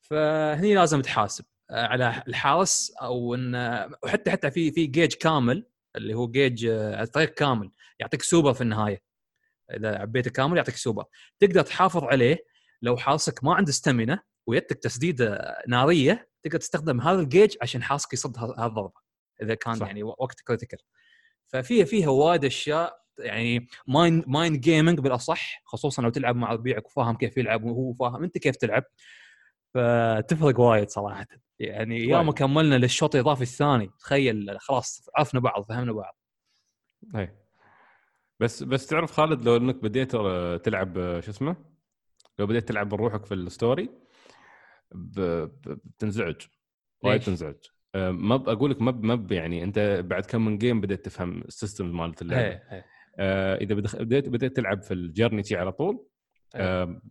فهني 0.00 0.74
لازم 0.74 1.00
تحاسب 1.02 1.44
آه، 1.70 1.86
على 1.86 2.22
الحارس 2.28 2.92
أو 3.02 3.34
ان 3.34 3.54
وحتى 4.04 4.30
حتى 4.30 4.50
في 4.50 4.72
في 4.72 4.86
جيج 4.86 5.14
كامل 5.14 5.66
اللي 5.96 6.14
هو 6.14 6.28
جيج 6.28 6.66
آه، 6.66 7.04
طريق 7.04 7.34
كامل 7.34 7.70
يعطيك 8.00 8.22
سوبر 8.22 8.54
في 8.54 8.60
النهاية. 8.60 9.11
إذا 9.76 9.98
عبيته 9.98 10.30
كامل 10.30 10.56
يعطيك 10.56 10.76
سوبر. 10.76 11.04
تقدر 11.40 11.62
تحافظ 11.62 12.04
عليه 12.04 12.44
لو 12.82 12.96
حارسك 12.96 13.44
ما 13.44 13.54
عنده 13.54 13.72
stamina 13.72 14.20
ويدك 14.46 14.78
تسديده 14.78 15.56
نارية 15.68 16.28
تقدر 16.42 16.58
تستخدم 16.58 17.00
هذا 17.00 17.20
الجيج 17.20 17.56
عشان 17.62 17.82
حارسك 17.82 18.12
يصد 18.12 18.38
هذه 18.38 18.66
الضربه 18.66 19.00
إذا 19.42 19.54
كان 19.54 19.74
صح. 19.74 19.86
يعني 19.86 20.02
وقت 20.02 20.40
critical 20.40 20.78
ففيها 21.48 21.84
فيها 21.84 22.08
وايد 22.08 22.44
أشياء 22.44 23.02
يعني 23.18 23.66
mind 23.86 24.24
mind 24.26 24.60
gaming 24.60 25.00
بالأصح 25.00 25.62
خصوصا 25.64 26.02
لو 26.02 26.10
تلعب 26.10 26.36
مع 26.36 26.52
ربيعك 26.52 26.86
وفاهم 26.86 27.16
كيف 27.16 27.36
يلعب 27.36 27.64
وهو 27.64 27.94
فاهم 27.94 28.22
أنت 28.24 28.38
كيف 28.38 28.56
تلعب 28.56 28.84
فتفرق 29.74 30.60
وايد 30.60 30.90
صراحة. 30.90 31.26
يعني 31.58 32.04
يا 32.04 32.22
ما 32.22 32.32
كملنا 32.32 32.74
للشوط 32.74 33.14
الإضافي 33.14 33.42
الثاني 33.42 33.90
تخيل 34.00 34.56
خلاص 34.60 35.08
عرفنا 35.16 35.40
بعض 35.40 35.62
فهمنا 35.62 35.92
بعض. 35.92 36.18
اي 37.16 37.41
بس 38.42 38.62
بس 38.62 38.86
تعرف 38.86 39.12
خالد 39.12 39.44
لو 39.44 39.56
انك 39.56 39.74
بديت 39.74 40.16
تلعب 40.64 41.20
شو 41.20 41.30
اسمه؟ 41.30 41.56
لو 42.38 42.46
بديت 42.46 42.68
تلعب 42.68 42.88
بروحك 42.88 43.24
في 43.24 43.34
ال 43.34 43.43
story 43.43 43.90
بتنزعج 44.92 46.36
وايد 47.02 47.20
تنزعج. 47.20 47.56
أه، 47.94 48.10
ما 48.10 48.34
أقول 48.34 48.70
لك 48.70 48.82
ما 48.82 48.92
ما 48.92 49.26
يعني 49.30 49.64
أنت 49.64 50.04
بعد 50.04 50.26
كم 50.26 50.44
من 50.44 50.58
game 50.58 50.80
بديت 50.80 51.04
تفهم 51.04 51.42
ال 51.42 51.50
system 51.50 51.96
مالت 51.96 52.22
اللعبة. 52.22 52.42
هي 52.42 52.62
هي. 52.68 52.84
آه 53.18 53.56
إذا 53.56 53.74
بديت 53.74 54.28
بديت 54.28 54.56
تلعب 54.56 54.82
في 54.82 54.94
ال 54.94 55.00
journey 55.00 55.42
على 55.52 55.72
طول 55.72 56.06
آه 56.54 57.02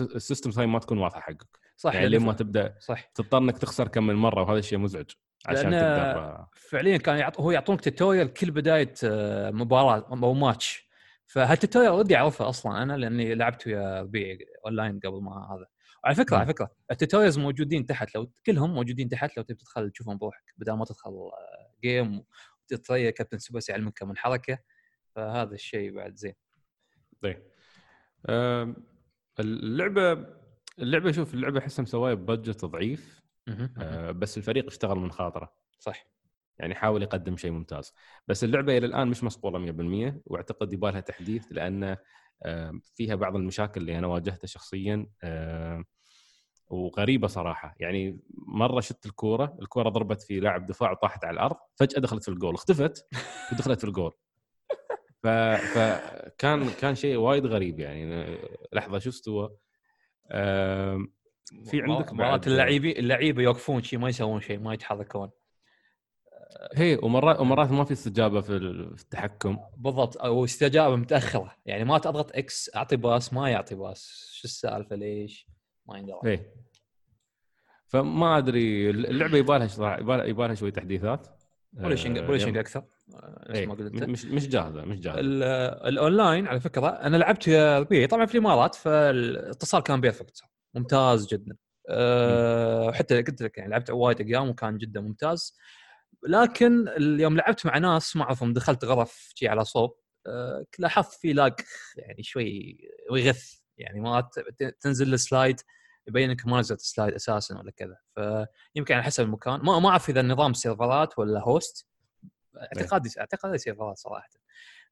ال 0.00 0.07
system 0.07 0.50
هاي 0.60 0.66
ما 0.66 0.78
تكون 0.78 0.98
واضحة 0.98 1.20
حقك. 1.20 1.58
صح 1.76 1.94
يعني 1.94 2.08
لين 2.08 2.22
ما 2.22 2.32
تبدأ 2.32 2.74
صح. 2.78 3.10
تضطر 3.14 3.38
إنك 3.38 3.58
تخسر 3.58 3.88
كم 3.88 4.06
من 4.06 4.14
مرة 4.14 4.42
وهذا 4.42 4.58
الشيء 4.58 4.78
مزعج. 4.78 5.10
عشان 5.46 5.70
تقدر 5.70 6.46
فعليا 6.54 6.96
كان 6.96 7.16
يعط... 7.16 7.40
هو 7.40 7.50
يعطونك 7.50 7.80
tutorial 7.80 8.32
كل 8.32 8.50
بداية 8.50 8.94
آه، 9.04 9.50
مباراة 9.50 10.08
أو 10.10 10.34
match 10.34 10.88
فهال 11.26 11.44
tutorial 11.44 11.92
ودي 11.92 12.16
أعرفه 12.16 12.48
أصلا 12.48 12.82
أنا 12.82 12.96
لأني 12.96 13.34
لعبت 13.34 13.66
ويا 13.66 14.00
ربيعي 14.00 14.38
اونلاين 14.66 15.00
قبل 15.00 15.22
ما 15.22 15.32
هذا. 15.32 15.66
على 16.04 16.14
فكرة. 16.14 16.36
على 16.36 16.46
فكرة 16.46 16.70
ال 16.90 16.95
tutorials 16.95 17.38
موجودين 17.38 17.86
تحت 17.86 18.14
لو 18.14 18.32
كلهم 18.46 18.74
موجودين 18.74 19.08
تحت 19.08 19.36
لو 19.36 19.42
تبي 19.42 19.54
تدخل 19.54 19.90
تشوفهم 19.90 20.18
بروحك 20.18 20.54
بدل 20.56 20.72
ما 20.72 20.84
تدخل 20.84 21.12
game 21.84 22.14
آه، 22.14 22.24
وتتريا 22.62 23.10
كابتن 23.10 23.38
سوباسا 23.38 23.68
يعلمك 23.68 23.98
كم 23.98 24.08
من 24.08 24.16
حركة. 24.16 24.58
فهذا 25.14 25.54
الشيء 25.54 25.90
بعد 25.90 26.14
زين. 26.14 26.34
طيب. 27.22 27.42
اللعبة 29.40 30.26
اللعبة 30.78 31.12
شوف 31.12 31.34
اللعبة 31.34 31.58
احسها 31.58 31.82
مسوايه 31.82 32.14
ب 32.14 32.21
budget 32.21 32.64
ضعيف. 32.64 33.27
آه 33.78 34.10
بس 34.10 34.38
الفريق 34.38 34.66
اشتغل 34.66 34.98
من 34.98 35.10
خاطره. 35.10 35.52
صح. 35.78 36.06
يعني 36.58 36.74
حاول 36.74 37.02
يقدم 37.02 37.36
شيء 37.36 37.50
ممتاز. 37.50 37.94
بس 38.28 38.44
اللعبة 38.44 38.78
إلى 38.78 38.86
الآن 38.86 39.08
مش 39.08 39.24
مصقولة 39.24 39.58
100% 39.58 40.20
وأعتقد 40.26 40.72
يبالها 40.72 40.92
لها 40.92 41.00
تحديث 41.00 41.46
لأن 41.50 41.96
آه 42.42 42.80
فيها 42.94 43.14
بعض 43.14 43.36
المشاكل 43.36 43.80
اللي 43.80 43.98
أنا 43.98 44.06
واجهتها 44.06 44.46
شخصيا 44.46 45.06
آه 45.22 45.84
وغريبة 46.70 47.26
صراحة. 47.28 47.74
يعني 47.80 48.20
مرة 48.46 48.80
شت 48.80 49.06
الكورة 49.06 49.56
الكورة 49.62 49.88
ضربت 49.88 50.22
في 50.22 50.40
لاعب 50.40 50.66
دفاع 50.66 50.90
وطاحت 50.90 51.24
على 51.24 51.34
الأرض 51.34 51.56
فجأة 51.76 52.00
دخلت 52.00 52.22
في 52.22 52.28
الجول 52.28 52.54
اختفت 52.54 53.06
ودخلت 53.52 53.80
في 53.80 53.86
الجول. 53.86 54.12
ف... 55.22 55.26
فكان 55.28 56.70
كان 56.70 56.94
شيء 56.94 57.16
وايد 57.16 57.46
غريب 57.46 57.80
يعني. 57.80 58.38
لحظة 58.72 58.98
شو 58.98 59.08
استوى 59.08 59.56
في 61.64 61.82
عندك 61.82 62.12
مرات 62.12 62.46
اللعيبه 62.46 62.90
اللعيبة 62.90 63.42
يوقفون 63.42 63.82
شيء 63.82 63.98
ما 63.98 64.08
يسوون 64.08 64.40
شيء 64.40 64.58
ما 64.58 64.74
يتحركون. 64.74 65.30
هي 66.74 66.98
ومرات 67.02 67.40
ومرات 67.40 67.70
ما 67.70 67.84
في 67.84 67.92
استجابة 67.92 68.40
في 68.40 68.56
التحكم. 68.56 69.58
بالضبط. 69.76 70.16
أو 70.16 70.44
استجابة 70.44 70.96
متأخرة. 70.96 71.54
يعني 71.66 71.84
ما 71.84 71.98
تضغط 71.98 72.36
X 72.36 72.70
أعطي 72.76 72.96
pass 72.96 73.32
ما 73.32 73.50
يعطي 73.50 73.74
pass 73.74 74.30
شو 74.32 74.44
السالفة؟ 74.44 74.96
ليش؟ 74.96 75.46
ما 75.86 75.98
يندرى. 75.98 76.46
فما 77.86 78.38
أدري 78.38 78.90
اللعبة 78.90 79.38
يبالها 79.38 79.98
يبالها 79.98 80.24
يبالها 80.24 80.54
شوي 80.54 80.70
تحديثات. 80.70 81.28
polishing 81.72 82.18
polishing 82.18 82.58
أكثر. 82.58 82.84
نفس 83.50 83.60
ما 83.60 83.74
قلت 83.74 84.02
مش 84.02 84.24
مش 84.24 84.48
جاهزة 84.48 84.84
مش 84.84 85.00
جاهزة. 85.00 85.20
الاونلاين 85.88 86.46
على 86.46 86.60
فكرة 86.60 86.88
أنا 86.88 87.16
لعبت 87.16 87.50
بي 87.90 88.06
طبعا 88.06 88.26
في 88.26 88.34
الامارات 88.34 88.74
فالاتصال 88.74 89.82
كان 89.82 90.00
perfect 90.00 90.42
ممتاز 90.74 91.26
جدا. 91.26 91.56
أه 91.90 92.92
حتى 92.92 93.22
قلت 93.22 93.42
لك 93.42 93.58
يعني 93.58 93.70
لعبت 93.70 93.90
وايد 93.90 94.20
أيام 94.20 94.48
وكان 94.48 94.78
جدا 94.78 95.00
ممتاز. 95.00 95.56
لكن 96.28 96.88
اليوم 96.88 97.36
لعبت 97.36 97.66
مع 97.66 97.78
ناس 97.78 98.16
ما 98.16 98.22
اعرفهم 98.22 98.52
دخلت 98.52 98.84
غرف 98.84 99.32
جي 99.38 99.48
على 99.48 99.64
صوب 99.64 99.98
أه 100.26 100.66
لاحظت 100.78 101.20
في 101.20 101.32
lag 101.32 101.54
يعني 101.96 102.22
شوي 102.22 102.78
ويغث. 103.10 103.54
يعني 103.76 104.00
ما 104.00 104.30
تنزل 104.80 105.14
ال 105.14 105.22
slide 105.22 105.60
يبين 106.08 106.30
انك 106.30 106.46
ما 106.46 106.60
نزلت 106.60 106.80
slide 106.80 107.14
أساسا 107.14 107.58
ولا 107.58 107.70
كذا. 107.70 107.96
فيمكن 108.74 108.94
على 108.94 109.02
حسب 109.02 109.24
المكان. 109.24 109.60
ما 109.60 109.78
ما 109.78 109.88
أعرف 109.88 110.08
إذا 110.08 110.20
النظام 110.20 110.52
سيرفرات 110.52 111.18
ولا 111.18 111.40
host 111.40 111.88
أعتقادي 112.56 113.10
أعتقادي 113.20 113.58
سيرفرات 113.58 113.98
صراحة. 113.98 114.28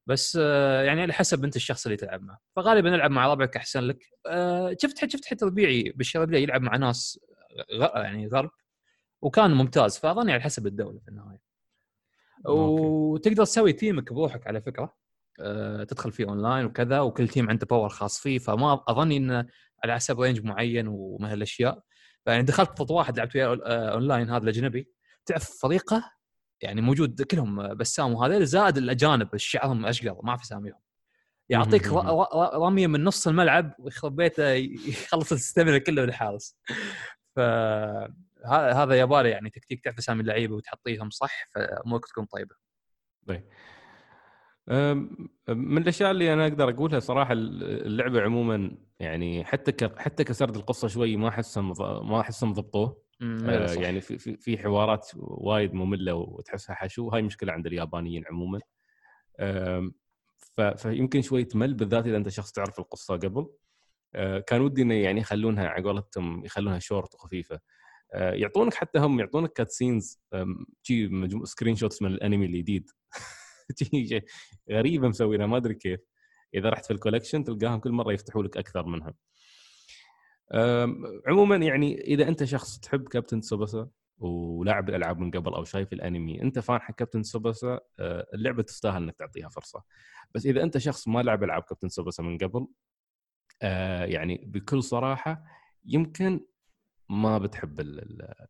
بس 0.07 0.37
آه، 0.41 0.83
يعني 0.83 1.01
على 1.01 1.13
حسب 1.13 1.43
انت 1.43 1.55
الشخص 1.55 1.85
اللي 1.85 1.97
تلعب 1.97 2.23
معه. 2.23 2.39
فغالبا 2.55 2.95
ألعب 2.95 3.11
مع 3.11 3.27
ربعك 3.27 3.55
أحسن 3.55 3.79
لك. 3.83 4.05
آه، 4.27 4.75
شفت 4.81 5.11
شفت 5.11 5.25
حتى 5.25 5.45
ربيعي 5.45 5.93
بالشباب 5.95 6.33
يلعب 6.33 6.61
مع 6.61 6.75
ناس 6.77 7.19
يعني 7.95 8.27
غرب؟ 8.27 8.49
وكان 9.21 9.53
ممتاز. 9.53 9.97
فاظني 9.97 10.31
على 10.33 10.41
حسب 10.41 10.67
الدولة 10.67 10.99
في 10.99 11.07
النهاية. 11.07 11.41
وتقدر 12.45 13.45
تسوي 13.45 13.73
team 13.73 14.05
ك 14.05 14.13
بروحك 14.13 14.47
على 14.47 14.61
فكرة. 14.61 14.95
آه، 15.39 15.83
تدخل 15.83 16.11
فيه 16.11 16.25
أونلاين 16.25 16.65
وكذا 16.65 16.99
وكل 16.99 17.27
team 17.27 17.49
عنده 17.49 17.67
power 17.69 17.89
خاص 17.89 18.19
فيه. 18.19 18.39
فما 18.39 18.83
أظني 18.87 19.17
إنه 19.17 19.45
على 19.83 19.95
حسب 19.95 20.19
range 20.21 20.43
معين 20.43 20.87
وما 20.87 21.31
هالاشياء 21.31 21.81
فيعني 22.25 22.43
دخلت 22.43 22.81
ضد 22.81 22.91
واحد 22.91 23.17
لعبت 23.17 23.35
وياه 23.35 23.57
أونلاين 23.93 24.29
هذا 24.29 24.43
الأجنبي. 24.43 24.89
تعرف 25.25 25.59
فريقه؟ 25.61 26.16
يعني 26.61 26.81
موجود 26.81 27.21
كلهم 27.21 27.73
بسام 27.73 28.13
وهذول 28.13 28.45
زائد 28.45 28.77
الأجانب 28.77 29.37
شعرهم 29.37 29.85
اشقر 29.85 30.19
ما 30.23 30.29
اعرف 30.29 30.41
اساميهم 30.41 30.79
يعطيك 31.49 31.87
رمية 32.55 32.87
من 32.87 33.03
نص 33.03 33.27
الملعب 33.27 33.75
ويخرب 33.79 34.15
بيته 34.15 34.49
يخلص 34.87 35.31
الاستمرة 35.31 35.77
كله 35.77 36.01
بالحارس 36.01 36.57
ف 37.35 37.39
هذا 38.49 38.99
يبالي 38.99 39.29
يعني 39.29 39.49
تكتيك 39.49 39.83
تعرف 39.83 39.97
أسامي 39.97 40.21
اللعيبة 40.21 40.55
وتحطيهم 40.55 41.09
صح 41.09 41.47
فامورك 41.55 42.05
تكون 42.05 42.25
طيبة. 42.25 42.55
طيب. 43.27 43.43
من 45.49 45.77
الأشياء 45.77 46.11
اللي 46.11 46.33
أنا 46.33 46.47
أقدر 46.47 46.69
أقولها 46.69 46.99
صراحة 46.99 47.33
اللعبة 47.33 48.21
عموما 48.21 48.77
يعني 48.99 49.45
حتى 49.45 49.89
حتى 49.97 50.23
كسرد 50.23 50.55
القصة 50.55 50.87
شوي 50.87 51.17
ما 51.17 51.27
أحسهم 51.27 51.73
ما 52.09 52.19
أحسهم 52.19 52.53
ضبطوه 52.53 53.06
آه 53.21 53.73
يعني 53.73 54.01
في 54.01 54.17
في 54.17 54.37
في 54.37 54.57
حوارات 54.57 55.11
وايد 55.15 55.73
مملة 55.73 56.13
وتحسها 56.13 56.75
حشو 56.75 57.09
هاي 57.09 57.21
مشكلة 57.21 57.53
عند 57.53 57.67
اليابانيين 57.67 58.23
عموما. 58.29 58.59
فيمكن 60.77 61.21
شوي 61.21 61.43
تمل 61.43 61.73
بالذات 61.73 62.05
إذا 62.07 62.17
أنت 62.17 62.29
شخص 62.29 62.51
تعرف 62.51 62.79
القصة 62.79 63.13
قبل. 63.13 63.47
آه 64.15 64.39
كان 64.39 64.61
ودي 64.61 64.81
إنه 64.81 64.93
يعني 64.95 65.19
يخلونها 65.21 65.67
على 65.67 65.83
قولتهم 65.83 66.45
يخلونها 66.45 66.79
شورت 66.79 67.15
وخفيفة. 67.15 67.59
آه 68.13 68.33
يعطونك 68.33 68.73
حتى 68.73 68.99
هم 68.99 69.19
يعطونك 69.19 69.53
cutscenes 69.53 70.19
screenshots 71.43 72.01
من 72.01 72.11
الأنمي 72.11 72.45
الجديد. 72.45 72.89
غريبة 74.71 75.07
مسوينها 75.07 75.47
ما 75.47 75.57
أدري 75.57 75.73
كيف. 75.73 75.99
إذا 76.53 76.69
رحت 76.69 76.85
في 76.85 76.93
ال 76.93 76.97
collection 76.97 77.43
تلقاهم 77.43 77.79
كل 77.79 77.91
مرة 77.91 78.13
يفتحوا 78.13 78.43
لك 78.43 78.57
أكثر 78.57 78.85
منها. 78.85 79.13
عموما 81.27 81.55
يعني 81.55 82.01
إذا 82.01 82.27
أنت 82.27 82.43
شخص 82.43 82.79
تحب 82.79 83.07
كابتن 83.07 83.41
سوباسا 83.41 83.89
ولاعب 84.19 84.89
الالعاب 84.89 85.19
من 85.19 85.31
قبل 85.31 85.53
أو 85.53 85.63
شايف 85.63 85.93
الأنمي 85.93 86.41
أنت 86.41 86.59
fan 86.59 86.81
حق 86.81 86.95
كابتن 86.95 87.23
سوباسا 87.23 87.79
أه، 87.99 88.27
اللعبة 88.33 88.63
تستاهل 88.63 89.03
إنك 89.03 89.15
تعطيها 89.15 89.49
فرصة. 89.49 89.83
بس 90.35 90.45
إذا 90.45 90.63
أنت 90.63 90.77
شخص 90.77 91.07
ما 91.07 91.23
لعب 91.23 91.43
ألعاب 91.43 91.63
كابتن 91.63 91.89
سوباسا 91.89 92.23
من 92.23 92.37
قبل 92.37 92.67
أه، 93.61 94.05
يعني 94.05 94.43
بكل 94.47 94.83
صراحة 94.83 95.43
يمكن 95.85 96.45
ما 97.09 97.37
بتحب 97.37 97.79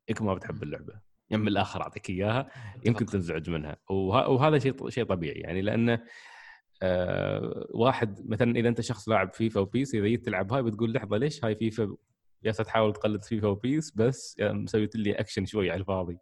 يمكن 0.09 0.25
ما 0.25 0.33
بتحب 0.33 0.63
اللعبة. 0.63 0.93
يعني 1.29 1.41
من 1.41 1.47
الآخر 1.47 1.81
أعطيك 1.81 2.09
إياها 2.09 2.49
يمكن 2.85 3.05
تنزعج 3.05 3.49
منها. 3.49 3.77
وهذا 3.89 4.59
شيء 4.59 4.89
شيء 4.89 5.03
طبيعي 5.03 5.39
يعني 5.39 5.61
لأنه 5.61 6.03
آه 6.81 7.67
واحد 7.69 8.29
مثلا 8.29 8.55
إذا 8.55 8.69
أنت 8.69 8.81
شخص 8.81 9.09
لاعب 9.09 9.33
FIFA 9.33 9.59
و 9.59 9.68
PES 9.68 9.95
إذا 9.95 10.07
جيت 10.07 10.25
تلعب 10.25 10.53
هاي 10.53 10.63
بتقول 10.63 10.93
لحظة 10.93 11.17
ليش 11.17 11.45
هاي 11.45 11.55
فيفا 11.55 11.95
يا 12.43 12.51
تحاول 12.51 12.93
تقلد 12.93 13.23
FIFA 13.23 13.47
و 13.47 13.58
PES 13.58 13.91
بس 13.95 14.35
مسويت 14.41 14.95
لي 14.95 15.11
اكشن 15.11 15.45
شوي 15.45 15.71
على 15.71 15.79
الفاضي. 15.79 16.17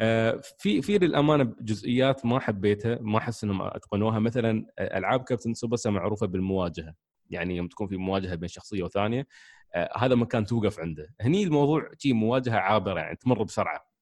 آه 0.00 0.40
في 0.58 0.82
في 0.82 0.98
للأمانة 0.98 1.54
جزئيات 1.60 2.26
ما 2.26 2.38
حبيتها 2.40 2.98
ما 3.00 3.18
أحس 3.18 3.44
إنهم 3.44 3.62
أتقنوها. 3.62 4.18
مثلا 4.18 4.66
ألعاب 4.78 5.22
كابتن 5.22 5.54
سوباسا 5.54 5.90
معروفة 5.90 6.26
بالمواجهة. 6.26 6.94
يعني 7.30 7.56
يوم 7.56 7.68
تكون 7.68 7.88
في 7.88 7.96
مواجهة 7.96 8.34
بين 8.34 8.48
شخصية 8.48 8.82
وثانية 8.82 9.26
آه 9.74 9.90
هذا 9.98 10.14
مكان 10.14 10.46
توقف 10.46 10.80
عنده. 10.80 11.14
هني 11.20 11.42
الموضوع 11.44 11.90
شيء 11.98 12.14
مواجهة 12.14 12.56
عابرة 12.56 13.00
يعني 13.00 13.16
تمر 13.16 13.42
بسرعة. 13.42 13.92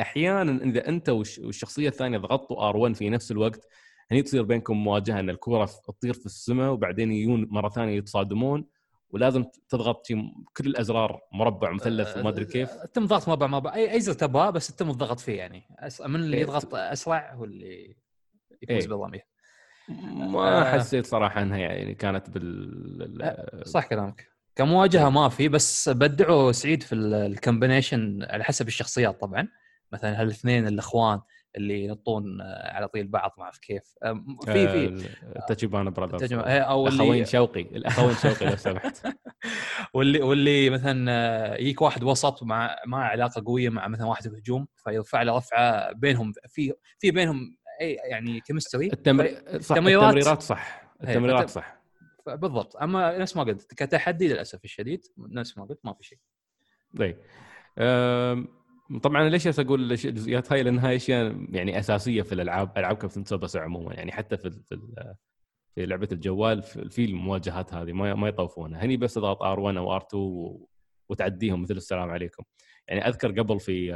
أحيانا 0.00 0.64
إذا 0.64 0.88
أنت 0.88 1.08
والشخصية 1.08 1.88
الثانية 1.88 2.18
ضغطوا 2.18 2.72
R1 2.88 2.92
في 2.92 3.10
نفس 3.10 3.30
الوقت 3.32 3.68
هني 4.10 4.22
تصير 4.22 4.42
بينكم 4.42 4.76
مواجهة 4.76 5.20
إن 5.20 5.30
الكورة 5.30 5.64
تطير 5.64 6.14
في 6.14 6.26
السماء 6.26 6.72
وبعدين 6.72 7.12
يجون 7.12 7.48
مرة 7.50 7.68
ثانية 7.68 7.96
يتصادمون 7.96 8.64
ولازم 9.10 9.44
تضغط 9.68 10.06
كل 10.56 10.66
الأزرار 10.66 11.20
مربع 11.32 11.70
مثلث 11.72 12.16
وما 12.16 12.28
أدري 12.28 12.44
كيف. 12.44 12.70
تم 12.70 13.06
ضغط 13.06 13.28
مربع 13.28 13.46
مربع. 13.46 13.74
اي 13.74 13.92
أي 13.92 14.00
زر 14.00 14.12
تبغاه 14.12 14.50
بس 14.50 14.66
تم 14.76 14.90
الضغط 14.90 15.20
فيه 15.20 15.32
يعني. 15.38 15.62
من 16.00 16.16
اللي 16.16 16.36
إيه، 16.36 16.42
يضغط 16.42 16.74
أسرع 16.74 17.34
هو 17.34 17.44
اللي 17.44 17.96
يفوز 18.62 18.82
إيه. 18.84 18.88
بالضمير 18.88 19.22
ما 20.32 20.60
آه. 20.60 20.78
حسيت 20.78 21.06
صراحة 21.06 21.42
إنها 21.42 21.58
يعني 21.58 21.94
كانت 21.94 22.30
بال 22.30 23.22
آه، 23.22 23.64
صح 23.64 23.86
كلامك. 23.86 24.28
كمواجهة 24.56 25.04
إيه. 25.04 25.10
ما 25.10 25.28
في 25.28 25.48
بس 25.48 25.88
بدعوا 25.88 26.52
سعيد 26.52 26.82
في 26.82 26.94
الكومبينيشن 26.94 28.26
على 28.30 28.44
حسب 28.44 28.68
الشخصيات 28.68 29.20
طبعا. 29.20 29.48
مثلا 29.92 30.20
هالاثنين 30.20 30.66
الأخوان. 30.66 31.20
اللي 31.56 31.84
ينطون 31.84 32.40
آه، 32.40 32.72
على 32.72 32.88
طيل 32.88 33.06
بعض 33.06 33.34
ما 33.38 33.44
أعرف 33.44 33.58
كيف. 33.58 33.82
في 34.44 34.68
في. 34.68 35.08
Tachibana 35.48 35.90
Brothers. 35.90 36.32
أو 36.32 36.88
الأخوين 36.88 37.24
شوقي 37.24 37.62
الأخوين 37.76 38.14
شوقي 38.14 38.46
لو 38.50 38.56
سمحت. 38.56 39.06
واللي 39.94 40.22
واللي 40.22 40.70
مثلا 40.70 41.60
يجيك 41.60 41.82
واحد 41.82 42.04
وسط 42.04 42.42
مع 42.42 42.76
مع 42.86 43.04
علاقة 43.04 43.42
قوية 43.46 43.68
مع 43.68 43.88
مثلا 43.88 44.06
واحد 44.06 44.26
الهجوم 44.26 44.66
فيرفع 44.76 45.22
له 45.22 45.36
رفعة 45.36 45.92
بينهم 45.92 46.32
في 46.48 46.72
في 46.98 47.10
بينهم 47.10 47.56
اي 47.80 47.92
يعني 47.92 48.40
chemistry. 48.40 48.86
التمر... 48.86 49.26
صح 49.60 49.76
التمريرات, 49.76 50.04
التمريرات؟ 50.04 50.42
صح 50.42 50.82
التمريرات 51.02 51.50
صح. 51.50 51.84
بالضبط. 52.26 52.76
أما 52.76 53.18
نفس 53.18 53.36
ما 53.36 53.42
قلت 53.42 53.74
كتحدي 53.74 54.28
للأسف 54.28 54.64
الشديد 54.64 55.04
نفس 55.18 55.58
ما 55.58 55.64
قلت 55.64 55.80
ما 55.84 55.92
في 55.92 56.04
شيء. 56.04 56.18
طيب. 56.98 57.16
طبعا 59.02 59.28
ليش 59.28 59.46
أقول 59.60 59.92
الجزئيات 59.92 60.52
هاي؟ 60.52 60.62
لأن 60.62 60.78
هاي 60.78 60.96
أشياء 60.96 61.46
يعني 61.50 61.78
أساسية 61.78 62.22
في 62.22 62.32
الألعاب 62.32 62.78
ألعاب 62.78 62.96
Captain 62.96 63.24
Tsubasa 63.24 63.56
عموما. 63.56 63.94
يعني 63.94 64.12
حتى 64.12 64.36
في 64.36 64.50
في, 64.50 65.86
لعبة 65.86 66.08
الجوال 66.12 66.62
في 66.62 67.04
المواجهات 67.04 67.74
هذه 67.74 67.92
ما 67.92 68.14
ما 68.14 68.28
يطوفونها 68.28 68.84
هني 68.84 68.96
بس 68.96 69.14
تضغط 69.14 69.42
R1 69.42 69.76
أو 69.76 70.00
R2 70.00 70.14
وتعديهم 71.08 71.62
مثل 71.62 71.76
السلام 71.76 72.10
عليكم. 72.10 72.42
يعني 72.88 73.08
أذكر 73.08 73.40
قبل 73.40 73.60
في 73.60 73.92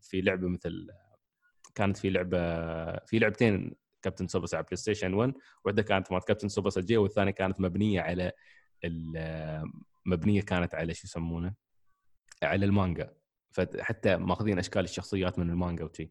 في 0.00 0.20
لعبة 0.20 0.48
مثل 0.48 0.88
كانت 1.74 1.96
في 1.96 2.10
لعبة 2.10 2.38
في 2.98 3.18
لعبتين 3.18 3.74
Captain 4.02 4.28
Tsubasa 4.28 4.54
على 4.54 4.64
PlayStation 4.64 5.14
1 5.14 5.32
واحدة 5.64 5.82
كانت 5.82 6.12
مالت 6.12 6.24
Captain 6.28 6.48
Tsubasa 6.48 6.78
J 6.78 6.96
والثانية 6.96 7.30
كانت 7.32 7.60
مبنية 7.60 8.00
على 8.00 8.32
مبنية 10.06 10.42
كانت 10.42 10.74
على 10.74 10.94
شو 10.94 11.06
يسمونه؟ 11.06 11.54
على 12.42 12.66
المانجا. 12.66 13.23
فحتى 13.54 14.16
ماخذين 14.16 14.58
أشكال 14.58 14.84
الشخصيات 14.84 15.38
من 15.38 15.50
المانجا 15.50 15.84
وشي. 15.84 16.10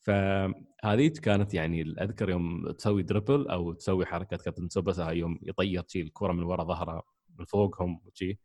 فهذه 0.00 1.08
كانت 1.22 1.54
يعني 1.54 1.82
أذكر 1.82 2.30
يوم 2.30 2.70
تسوي 2.70 3.02
dribble 3.02 3.48
أو 3.48 3.72
تسوي 3.72 4.06
حركة 4.06 4.36
Captain 4.36 4.68
Tsubasa 4.68 5.00
هاي 5.00 5.18
يوم 5.18 5.38
يطير 5.42 5.84
شي 5.88 6.00
الكرة 6.00 6.32
من 6.32 6.42
ورا 6.42 6.64
ظهره 6.64 7.02
من 7.38 7.44
فوقهم 7.44 8.00
وشي. 8.06 8.38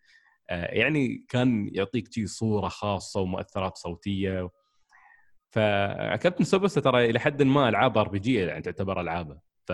آه، 0.50 0.74
يعني 0.74 1.26
كان 1.30 1.70
يعطيك 1.74 2.14
شي 2.14 2.28
صورة 2.28 2.68
خاصة 2.68 3.22
ومؤثرات 3.22 3.78
صوتية. 3.78 4.50
ف 5.50 5.61
Captain 5.61 6.44
Tsubasa 6.44 6.74
ترى 6.74 7.10
إلى 7.10 7.20
حد 7.20 7.44
ما 7.44 7.70
ألعاب 7.70 7.98
RPG 7.98 8.34
يعني 8.34 8.62
تعتبر 8.62 9.02
ألعابه. 9.02 9.40
ف 9.66 9.72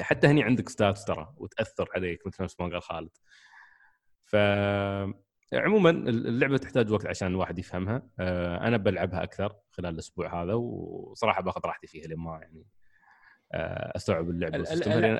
حتى 0.00 0.26
هني 0.26 0.42
عندك 0.42 0.68
stats 0.68 1.04
ترى 1.04 1.34
وتأثر 1.36 1.88
عليك 1.94 2.26
مثل 2.26 2.56
ما 2.60 2.68
قال 2.68 2.82
خالد. 2.82 3.10
ف 4.24 4.36
عموما 5.52 5.90
اللعبة 5.90 6.56
تحتاج 6.56 6.90
وقت 6.90 7.06
عشان 7.06 7.28
الواحد 7.28 7.58
يفهمها. 7.58 8.02
آه، 8.20 8.66
أنا 8.68 8.76
بلعبها 8.76 9.22
أكثر 9.22 9.56
خلال 9.70 9.94
الأسبوع 9.94 10.42
هذا 10.42 10.54
وصراحة 10.54 11.42
باخذ 11.42 11.60
راحتي 11.64 11.86
فيها 11.86 12.06
لما 12.06 12.38
يعني 12.42 12.66
آه، 13.52 13.92
أستوعب 13.96 14.30
اللعبة 14.30 14.56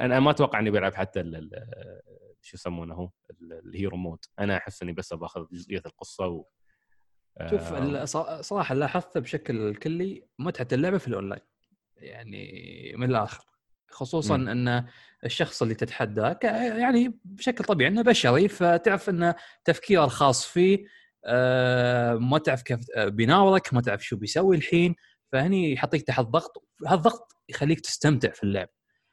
أنا 0.04 0.20
ما 0.20 0.30
أتوقع 0.30 0.58
إني 0.58 0.70
بلعب 0.70 0.94
حتى 0.94 1.48
شو 2.42 2.56
يسمونه 2.56 2.94
هو؟ 2.94 3.10
ال 3.42 3.53
hero 3.53 3.96
mode. 3.96 4.24
أنا 4.38 4.56
أحس 4.56 4.82
إني 4.82 4.92
بس 4.92 5.12
باخذ 5.14 5.46
جزئية 5.52 5.82
القصة 5.86 6.26
و 6.26 6.44
شوف 7.50 7.72
صراحة 8.40 8.74
لاحظت 8.74 9.18
بشكل 9.18 9.74
كلي 9.74 10.28
متعة 10.38 10.68
اللعبة 10.72 10.98
في 10.98 11.08
الأونلاين 11.08 11.42
يعني 11.96 12.52
من 12.96 13.10
الآخر. 13.10 13.44
خصوصا 13.90 14.36
م. 14.36 14.48
إن 14.48 14.86
الشخص 15.24 15.62
اللي 15.62 15.74
تتحداه 15.74 16.38
يعني 16.42 17.18
بشكل 17.24 17.64
طبيعي 17.64 17.90
إنه 17.90 18.02
بشري 18.02 18.48
فتعرف 18.48 19.08
إنه 19.08 19.34
تفكيره 19.64 20.04
الخاص 20.04 20.46
فيه 20.46 20.84
آه، 21.24 22.14
ما 22.14 22.38
تعرف 22.38 22.62
كيف 22.62 22.80
بيناورك 22.98 23.74
ما 23.74 23.80
تعرف 23.80 24.04
شو 24.04 24.16
بيسوي 24.16 24.56
الحين 24.56 24.94
فهني 25.32 25.72
يحطيك 25.72 26.02
تحت 26.02 26.24
ضغط 26.24 26.68
هالضغط 26.86 27.32
يخليك 27.48 27.80
تستمتع 27.80 28.30
في 28.30 28.44
اللعب. 28.44 28.68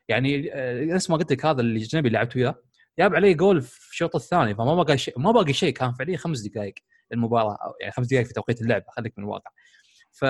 يعني 0.10 0.54
آه، 0.54 0.86
نفس 0.86 1.10
ما 1.10 1.18
قلت 1.18 1.32
لك 1.32 1.46
هذا 1.46 1.62
اللي 1.62 1.88
اللي 1.94 2.10
لعبت 2.10 2.36
وياه 2.36 2.56
جاب 3.00 3.16
علي 3.16 3.34
جول 3.34 3.62
في 3.62 3.92
الشوط 3.92 4.16
الثاني 4.16 4.56
فما 4.56 4.76
باقي 4.76 4.98
شيء 4.98 5.20
ما 5.20 5.32
باقي 5.32 5.54
شيء 5.54 5.74
كان 5.74 5.94
فعليا 5.94 6.18
خمس 6.18 6.42
دقائق 6.42 6.74
المباراة 7.14 7.58
يعني 7.82 7.94
خمس 7.94 8.08
دقائق 8.08 8.28
في 8.28 8.34
توقيت 8.34 8.62
اللعبه 8.62 8.86
خليك 8.90 9.14
من 9.18 9.24
الواقع. 9.24 9.52
ف 10.12 10.26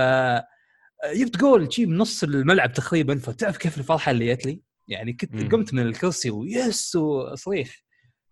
جبت 1.13 1.37
جول 1.37 1.73
شي 1.73 1.85
بنص 1.85 2.23
الملعب 2.23 2.73
تقريبا 2.73 3.17
فتعرف 3.17 3.57
كيف 3.57 3.77
الفرحة 3.77 4.11
اللي 4.11 4.35
جت 4.35 4.45
لي؟ 4.45 4.61
يعني 4.87 5.13
كنت 5.13 5.51
قمت 5.51 5.73
من 5.73 5.81
الكرسي 5.81 6.29
ويس 6.29 6.95
وصريخ 6.95 7.81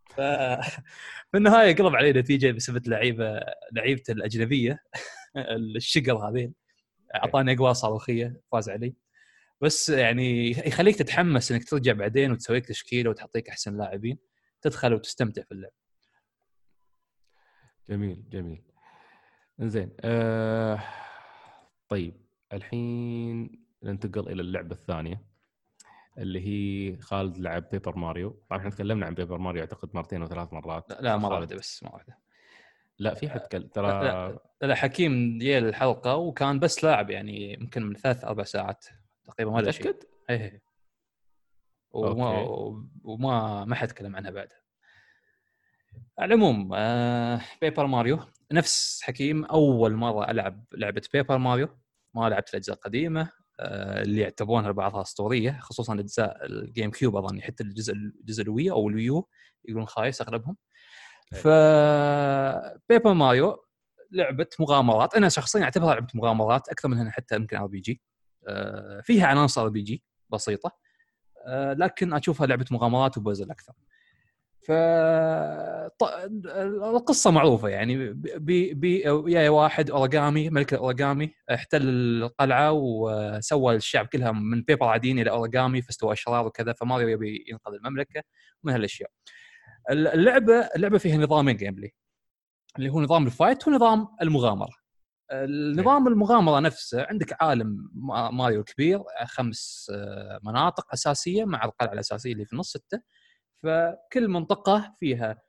ف 0.10 0.22
في 1.32 1.38
النهاية 1.38 1.76
قلب 1.76 1.96
علي 1.96 2.14
نتيجة 2.14 2.52
بسبب 2.52 2.88
لعيبه 2.88 3.40
لعيبه 3.72 4.04
الأجنبية 4.10 4.84
الشقر 5.76 6.30
هذين. 6.30 6.54
أعطاني 7.16 7.54
أقوى 7.54 7.74
صاروخية 7.74 8.42
فاز 8.52 8.70
علي. 8.70 8.96
بس 9.62 9.90
يعني 9.90 10.50
يخليك 10.50 10.96
تتحمس 10.96 11.52
إنك 11.52 11.70
ترجع 11.70 11.94
بعدين 11.94 12.32
وتسوي 12.32 12.58
لك 12.58 12.66
تشكيلة 12.66 13.10
وتعطيك 13.10 13.50
أحسن 13.50 13.78
لاعبين 13.78 14.18
تدخل 14.62 14.94
وتستمتع 14.94 15.44
في 15.44 15.52
اللعب. 15.52 15.72
جميل 17.90 18.30
جميل. 18.30 18.64
زين 19.60 19.92
آه 20.02 20.84
طيب 21.90 22.22
الحين 22.54 23.50
ننتقل 23.84 24.32
إلى 24.32 24.42
اللعبة 24.42 24.76
الثانية. 24.76 25.33
اللي 26.18 26.48
هي 26.48 26.98
خالد 27.02 27.38
لعب 27.38 27.70
Paper 27.72 27.98
Mario 27.98 28.30
طبعا 28.50 28.60
إحنا 28.60 28.70
تكلمنا 28.70 29.06
عن 29.06 29.14
Paper 29.14 29.38
Mario 29.38 29.62
أعتقد 29.62 29.90
مرتين 29.94 30.22
أو 30.22 30.28
ثلاث 30.28 30.54
مرات. 30.54 30.86
لا 31.02 31.18
مره 31.18 31.40
واحدة 31.40 31.56
بس 31.56 31.84
مره 31.84 31.94
واحدة. 31.94 32.18
لا 33.00 33.14
في 33.14 33.30
حد 33.30 33.40
ترى 33.74 33.88
لا, 33.88 34.40
لا 34.62 34.76
حكيم 34.76 35.38
جي 35.38 35.58
الحلقة 35.58 36.16
وكان 36.16 36.60
بس 36.60 36.84
لاعب 36.84 37.10
يعني 37.10 37.54
يمكن 37.54 37.84
من 37.84 37.96
ثلاث 37.96 38.26
أربع 38.26 38.44
ساعات 38.44 38.86
تقريبا 39.26 39.52
ما 39.52 39.58
متأكد؟ 39.58 39.96
إيه, 40.30 40.38
إيه. 40.38 40.64
وما 41.92 42.40
وما 43.04 43.66
ما 43.66 43.76
حد 43.76 43.88
تكلم 43.88 44.16
عنها 44.16 44.32
بعدها 44.32 44.58
على 46.20 46.34
العموم 46.34 46.72
آه 46.74 47.42
Paper 47.62 47.86
Mario 47.86 48.20
نفس 48.52 49.02
حكيم 49.04 49.46
أول 49.46 49.94
مرة 49.94 50.32
ألعب 50.32 50.66
لعبة 50.74 51.02
Paper 51.14 51.38
Mario 51.38 51.68
ما 52.14 52.30
لعبت 52.30 52.50
الأجزاء 52.50 52.76
القديمة. 52.76 53.32
اللي 53.60 54.22
يعتبرونها 54.22 54.72
بعضها 54.72 55.02
أسطورية 55.02 55.60
خصوصا 55.62 55.94
أجزاء 55.94 56.46
ال 56.46 56.92
GameCube 56.92 57.16
أظن 57.16 57.42
حتى 57.42 57.64
الجزء 57.64 57.94
الجزء 57.94 58.44
ال 58.44 58.51
Wii 58.51 58.72
أو 58.72 58.90
ال 58.90 58.97
Wii 58.97 59.20
U 59.20 59.28
يقولون 59.66 59.88
خايس 59.88 60.22
أغلبهم. 60.22 60.58
ف 61.32 61.48
Paper 62.90 63.14
Mario 63.14 63.66
لعبة 64.12 64.48
مغامرات. 64.60 65.16
أنا 65.16 65.30
شخصيا 65.30 65.64
أعتبرها 65.64 65.94
لعبة 65.94 66.08
مغامرات 66.14 66.70
أكثر 66.70 66.88
من 66.88 67.12
حتى 67.12 67.36
يمكن 67.36 67.58
RPG 67.58 68.02
فيها 69.04 69.28
عناصر 69.28 69.62
RPG 69.62 70.04
بسيطة 70.30 70.78
آه 71.48 71.74
لكن 71.74 72.14
أشوفها 72.14 72.48
لعبة 72.48 72.66
مغامرات 72.72 73.18
وبزل 73.18 73.52
أكثر. 73.52 73.74
ف 74.68 74.72
القصة 76.84 77.32
معروفة 77.32 77.68
يعني 77.70 78.14
بي 78.14 78.74
بي 78.74 79.00
يا 79.32 79.50
واحد 79.50 79.92
اوريجامي 79.92 80.50
ملك 80.50 80.74
الاوريجامي 80.74 81.34
احتل 81.54 81.82
القلعة 81.90 82.72
وسوى 82.72 83.76
الشعب 83.76 84.06
كلها 84.06 84.32
من 84.32 84.62
paper 84.62 84.86
عاديين 84.88 85.20
إلى 85.20 85.30
اوريجامي 85.30 85.82
فاستوى 85.82 86.14
أشرار 86.14 86.46
وكذا 86.48 86.74
فماريو 86.74 87.08
يبي 87.08 87.46
ينقذ 87.48 87.74
المملكة 87.74 88.24
من 88.64 88.74
هالأشياء. 88.74 89.10
اللعبة 89.92 90.54
اللعبة 90.76 90.98
فيها 90.98 91.18
نظامين 91.18 91.58
gameplay 91.58 91.94
اللي 92.78 92.90
هو 92.90 93.02
نظام 93.02 93.26
ال 93.26 93.33
fight 93.33 93.68
ونظام 93.68 94.08
المغامرة. 94.22 94.84
النظام 95.32 96.08
المغامرة 96.08 96.60
نفسه 96.60 97.06
عندك 97.10 97.42
عالم 97.44 97.92
ما- 97.94 98.32
ماريو 98.32 98.64
كبير 98.64 99.04
خمس 99.26 99.92
مناطق 100.44 100.94
أساسية 100.94 101.46
مع 101.46 101.66
القلعة 101.66 101.94
الأساسية 101.94 102.34
اللي 102.34 102.46
في 102.46 102.54
النص 102.54 102.72
سته 102.74 103.02
فكل 103.64 104.28
منطقة 104.28 104.96
فيها 105.00 105.42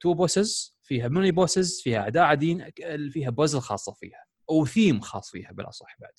two 0.00 0.14
bosses 0.14 0.78
فيها 0.82 1.08
mini 1.08 1.30
bosses 1.30 1.80
فيها 1.82 1.98
أعداء 2.00 2.22
عاديين 2.22 2.70
فيها 3.10 3.30
بازل 3.30 3.60
خاصه 3.60 3.92
فيها 3.92 4.24
أو 4.50 4.66
ثيم 4.66 5.00
خاص 5.00 5.30
فيها 5.30 5.52
بالأصح 5.52 5.96
بعد. 6.00 6.12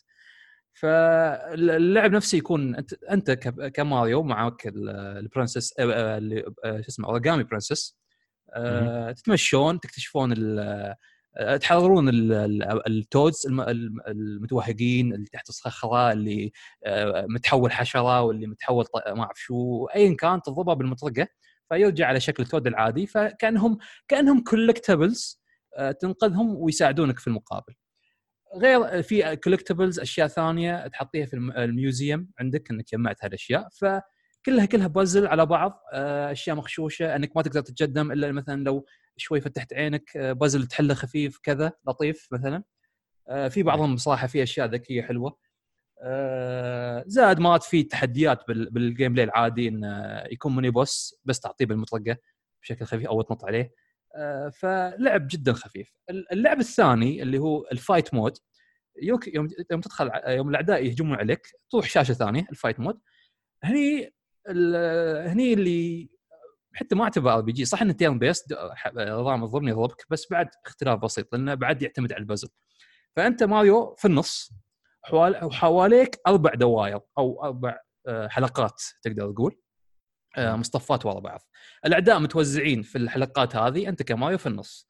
فاللعب 0.74 2.12
نفسه 2.12 2.38
يكون 2.38 2.76
أنت 2.76 2.94
أنت 2.94 3.32
كماريو 3.76 4.24
معك 4.24 4.68
ال- 4.68 4.90
ال 4.90 5.00
princess 5.00 5.80
آه، 5.80 5.84
آه، 5.84 6.18
اللي 6.18 6.44
آه، 6.66 6.82
شو 6.82 6.88
اسمه 6.88 7.08
origami 7.08 7.44
princess 7.44 7.98
آه، 8.54 9.12
تتمشون 9.12 9.80
تكتشفون 9.80 10.60
آه، 10.60 10.98
تحررون 11.62 12.10
ال- 12.10 12.34
ال- 12.34 12.88
ال 12.88 12.98
Toads 12.98 13.46
الم- 13.48 13.62
الم- 13.62 14.02
المتوهقين 14.08 15.14
اللي 15.14 15.26
تحت 15.34 15.50
الصخره 15.50 16.12
اللي 16.12 16.52
آه، 16.86 17.26
متحول 17.30 17.72
حشرة 17.72 18.22
واللي 18.22 18.48
متحول 18.48 18.86
ما 19.08 19.24
أعرف 19.24 19.40
شو 19.40 19.86
ايا 19.86 20.16
كان 20.16 20.42
تضربه 20.42 20.74
بالمطرقة 20.74 21.28
فيرجع 21.70 22.08
على 22.08 22.20
شكل 22.20 22.46
Toad 22.46 22.68
العادي. 22.68 23.08
فكأنهم 23.08 23.78
كأنهم 24.08 24.44
collectibles 24.44 25.42
تنقذهم 26.00 26.56
ويساعدونك 26.56 27.20
في 27.20 27.28
المقابل. 27.28 27.74
غير 28.56 29.02
في 29.04 29.36
collectibles 29.36 30.00
أشياء 30.00 30.28
ثانية 30.28 30.88
تحطها 30.88 31.26
في 31.26 31.34
الم- 31.34 31.52
ال 31.52 31.63
museum 31.63 32.28
عندك 32.40 32.72
إنك 32.72 32.86
جمعت 32.94 33.24
هالأشياء. 33.26 33.68
فكلها 33.72 34.04
كلها 34.46 34.88
بازل 34.88 35.28
على 35.28 35.46
بعض 35.46 35.84
آه، 35.94 36.32
أشياء 36.32 36.56
مخشوشة 36.56 37.16
إنك 37.16 37.36
ما 37.36 37.42
تقدر 37.42 37.62
تتقدم 37.62 38.12
إلا 38.12 38.32
مثلا 38.32 38.64
لو 38.64 38.86
شوي 39.18 39.42
فتحت 39.42 39.74
عينك 39.74 40.18
آه، 40.18 40.32
بازل 40.34 40.68
تحله 40.68 40.94
خفيف 40.94 41.40
كذا 41.44 41.72
لطيف 41.88 42.28
مثلا. 42.32 42.64
آه، 43.28 43.48
في 43.48 43.64
بعضهم 43.64 43.96
بصراحة 43.96 44.28
في 44.28 44.44
أشياء 44.44 44.68
ذكية 44.68 45.02
حلوة. 45.02 45.38
زائد 47.06 47.40
مرات 47.40 47.64
في 47.64 47.84
تحديات 47.84 48.48
بال- 48.48 48.70
بال 48.70 49.14
gameplay 49.14 49.26
العادي 49.26 49.68
انه 49.68 50.20
يكون 50.32 50.52
mini 50.52 50.70
boss 50.70 51.16
بس 51.26 51.40
تعطيه 51.40 51.66
بالمطرقه 51.66 52.18
بشكل 52.64 52.86
خفيف 52.86 53.08
أو 53.08 53.22
تنط 53.22 53.46
عليه. 53.46 53.74
فلعب 54.54 55.28
جدا 55.32 55.54
خفيف. 55.54 55.94
اللعب 56.10 56.60
الثاني 56.60 57.22
اللي 57.22 57.38
هو 57.40 57.68
ال 57.72 57.79
fight 57.79 58.14
mode 58.14 58.38
يوم 59.02 59.20
يوم 59.72 59.82
تدخل 59.82 60.12
يوم 60.28 60.50
الأعداء 60.50 60.86
يهجمون 60.86 61.18
عليك 61.18 61.48
تروح 61.72 61.90
شاشة 61.90 62.14
ثانية 62.14 62.46
ال 62.52 62.57
fight 62.57 62.80
mode 62.80 63.00
هني 63.64 64.14
هني 65.28 65.54
اللي 65.54 66.10
حتى 66.74 66.96
ما 66.96 67.04
اعتبر 67.04 67.34
RPG. 67.34 67.66
صح 67.66 67.82
إنه 67.82 67.94
turn-based 67.94 68.54
نظام 68.96 69.44
اضربني 69.44 69.72
يضربك 69.72 70.06
بس 70.10 70.32
بعد 70.32 70.50
اختلاف 70.66 71.00
بسيط 71.00 71.34
لأنه 71.34 71.54
بعد 71.54 71.82
يعتمد 71.82 72.14
على 72.14 72.20
البازل 72.22 72.50
فأنت 73.16 73.44
ماريو 73.44 73.96
في 73.98 74.06
النص 74.06 74.52
حوال 75.04 75.46
وحواليك 75.46 76.20
أربع 76.28 76.54
دوائر 76.54 77.02
أو 77.18 77.44
أربع 77.44 77.80
آه، 78.08 78.28
حلقات 78.28 78.82
تقدر 79.02 79.32
تقول. 79.32 79.58
آه، 80.38 80.56
مصطفات 80.56 81.06
ورا 81.06 81.20
بعض. 81.20 81.40
الأعداء 81.86 82.20
متوزعين 82.20 82.82
في 82.82 82.98
الحلقات 82.98 83.56
هذه 83.56 83.90
أنت 83.90 84.04
كماريو 84.04 84.38
في 84.38 84.48
النص. 84.48 84.88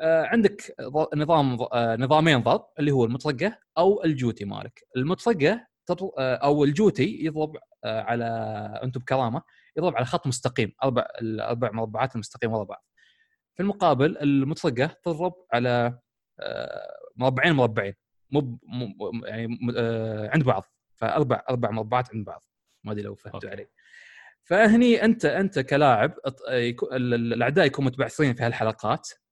آه، 0.00 0.24
عندك 0.24 0.74
نظام 1.14 1.56
نظامين 1.74 2.42
ضرب 2.42 2.66
اللي 2.78 2.90
هو 2.90 3.04
المطرقة 3.04 3.58
أو 3.78 4.04
الجوتي 4.04 4.44
مالك. 4.44 4.80
المطرقة 4.96 5.66
أو 6.18 6.64
الجوتي 6.64 7.24
يضرب 7.24 7.56
على 7.84 8.24
أنتم 8.82 9.00
بكرامه 9.00 9.42
يضرب 9.76 9.96
على 9.96 10.04
خط 10.04 10.26
مستقيم 10.26 10.72
أربع 10.84 11.06
الاربع 11.20 11.70
مربعات 11.70 12.14
المستقيم 12.14 12.52
ورا 12.52 12.64
بعض. 12.64 12.84
في 13.54 13.62
المقابل 13.62 14.18
المطرقه 14.18 14.86
تضرب 15.02 15.34
على 15.52 15.98
آه، 16.40 16.98
مربعين 17.16 17.52
مربعين 17.52 17.94
مو 18.30 18.58
يعني 19.24 19.58
آه، 19.76 20.30
عند 20.34 20.44
بعض. 20.44 20.64
فأربع 20.96 21.42
أربع 21.50 21.70
مربعات 21.70 22.14
عند 22.14 22.24
بعض. 22.26 22.44
ما 22.84 22.92
أدري 22.92 23.02
لو 23.02 23.14
فهمتوا. 23.14 23.50
علي. 23.50 23.66
فهني 24.42 25.04
أنت 25.04 25.24
أنت 25.24 25.58
كلاعب 25.58 26.14
الأعداء 26.92 27.66
يكونوا 27.66 27.90
متبعثرين 27.90 28.34
في 28.34 28.42
هالحلقات. 28.42 29.08
الحل- 29.08 29.16
آه، 29.16 29.27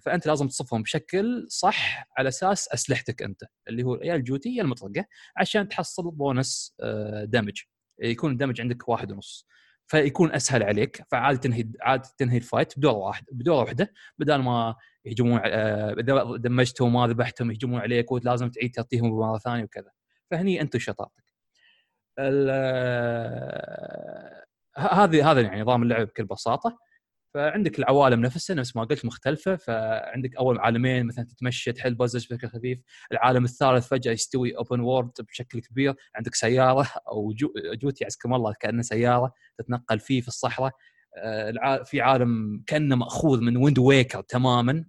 فأنت 0.00 0.26
لازم 0.26 0.48
تصفهم 0.48 0.82
بشكل 0.82 1.46
صح 1.48 2.08
على 2.18 2.28
أساس 2.28 2.68
أسلحتك 2.68 3.22
أنت 3.22 3.40
اللي 3.68 3.82
هو 3.82 3.94
يا 3.94 4.14
الجوتي 4.14 4.56
يا 4.56 4.62
المطرقة 4.62 5.06
عشان 5.36 5.68
تحصل 5.68 6.10
بونس 6.10 6.74
آه، 6.80 7.24
damage 7.24 7.60
يكون 8.02 8.32
ال 8.32 8.36
damage 8.36 8.60
عندك 8.60 8.88
واحد 8.88 9.12
ونص. 9.12 9.46
فيكون 9.86 10.32
أسهل 10.32 10.62
عليك 10.62 11.02
فعادي 11.10 11.38
تنهي 11.38 11.64
عادي 11.80 12.08
تنهي 12.18 12.36
ال 12.36 12.43
fight 12.43 12.78
بدورة 12.78 12.94
واحد 12.94 13.24
بدورة 13.32 13.60
واحدة. 13.60 13.92
بدل 14.18 14.36
ما 14.36 14.74
يهجمون 15.04 15.40
آه، 15.44 15.92
إذا 15.92 16.36
دمجتهم 16.36 16.94
وما 16.94 17.06
ذبحتهم 17.06 17.50
يهجمون 17.50 17.80
عليك 17.80 18.12
ولازم 18.12 18.50
تعيد 18.50 18.74
ترتبهم 18.74 19.18
مرة 19.18 19.38
ثانية 19.38 19.64
وكذا. 19.64 19.90
فهني 20.30 20.60
انت 20.60 20.76
آه، 22.18 24.44
ه- 24.76 25.04
هذه 25.04 25.30
هذا 25.30 25.40
يعني 25.40 25.62
نظام 25.62 25.82
اللعب 25.82 26.06
بكل 26.06 26.24
بساطة. 26.24 26.78
فعندك 27.34 27.78
العوالم 27.78 28.20
نفسها 28.20 28.56
نفس 28.56 28.76
ما 28.76 28.84
قلت 28.84 29.04
مختلفة 29.04 29.56
فعندك 29.56 30.36
أول 30.36 30.58
عالمين 30.58 31.06
مثلا 31.06 31.24
تتمشى 31.24 31.72
تحل 31.72 31.94
puzzles 31.94 32.24
بشكل 32.24 32.48
خفيف 32.48 32.78
العالم 33.12 33.44
الثالث 33.44 33.88
فجأة 33.88 34.12
يستوي 34.12 34.56
open 34.56 34.80
world 34.80 35.12
بشكل 35.20 35.60
كبير 35.60 35.94
عندك 36.14 36.34
سيارة 36.34 36.88
أو 37.08 37.32
جو 37.32 37.52
جوتي 37.82 38.04
يعزكم 38.04 38.34
الله 38.34 38.54
كأنه 38.60 38.82
سيارة 38.82 39.32
تتنقل 39.58 39.98
فيه 39.98 40.20
في 40.20 40.28
الصحراء. 40.28 40.72
آه، 41.16 41.82
في 41.84 42.00
عالم 42.00 42.62
كأنه 42.66 42.96
مأخوذ 42.96 43.40
من 43.40 43.56
Wind 43.56 43.78
Waker 43.78 44.22
تماما 44.22 44.84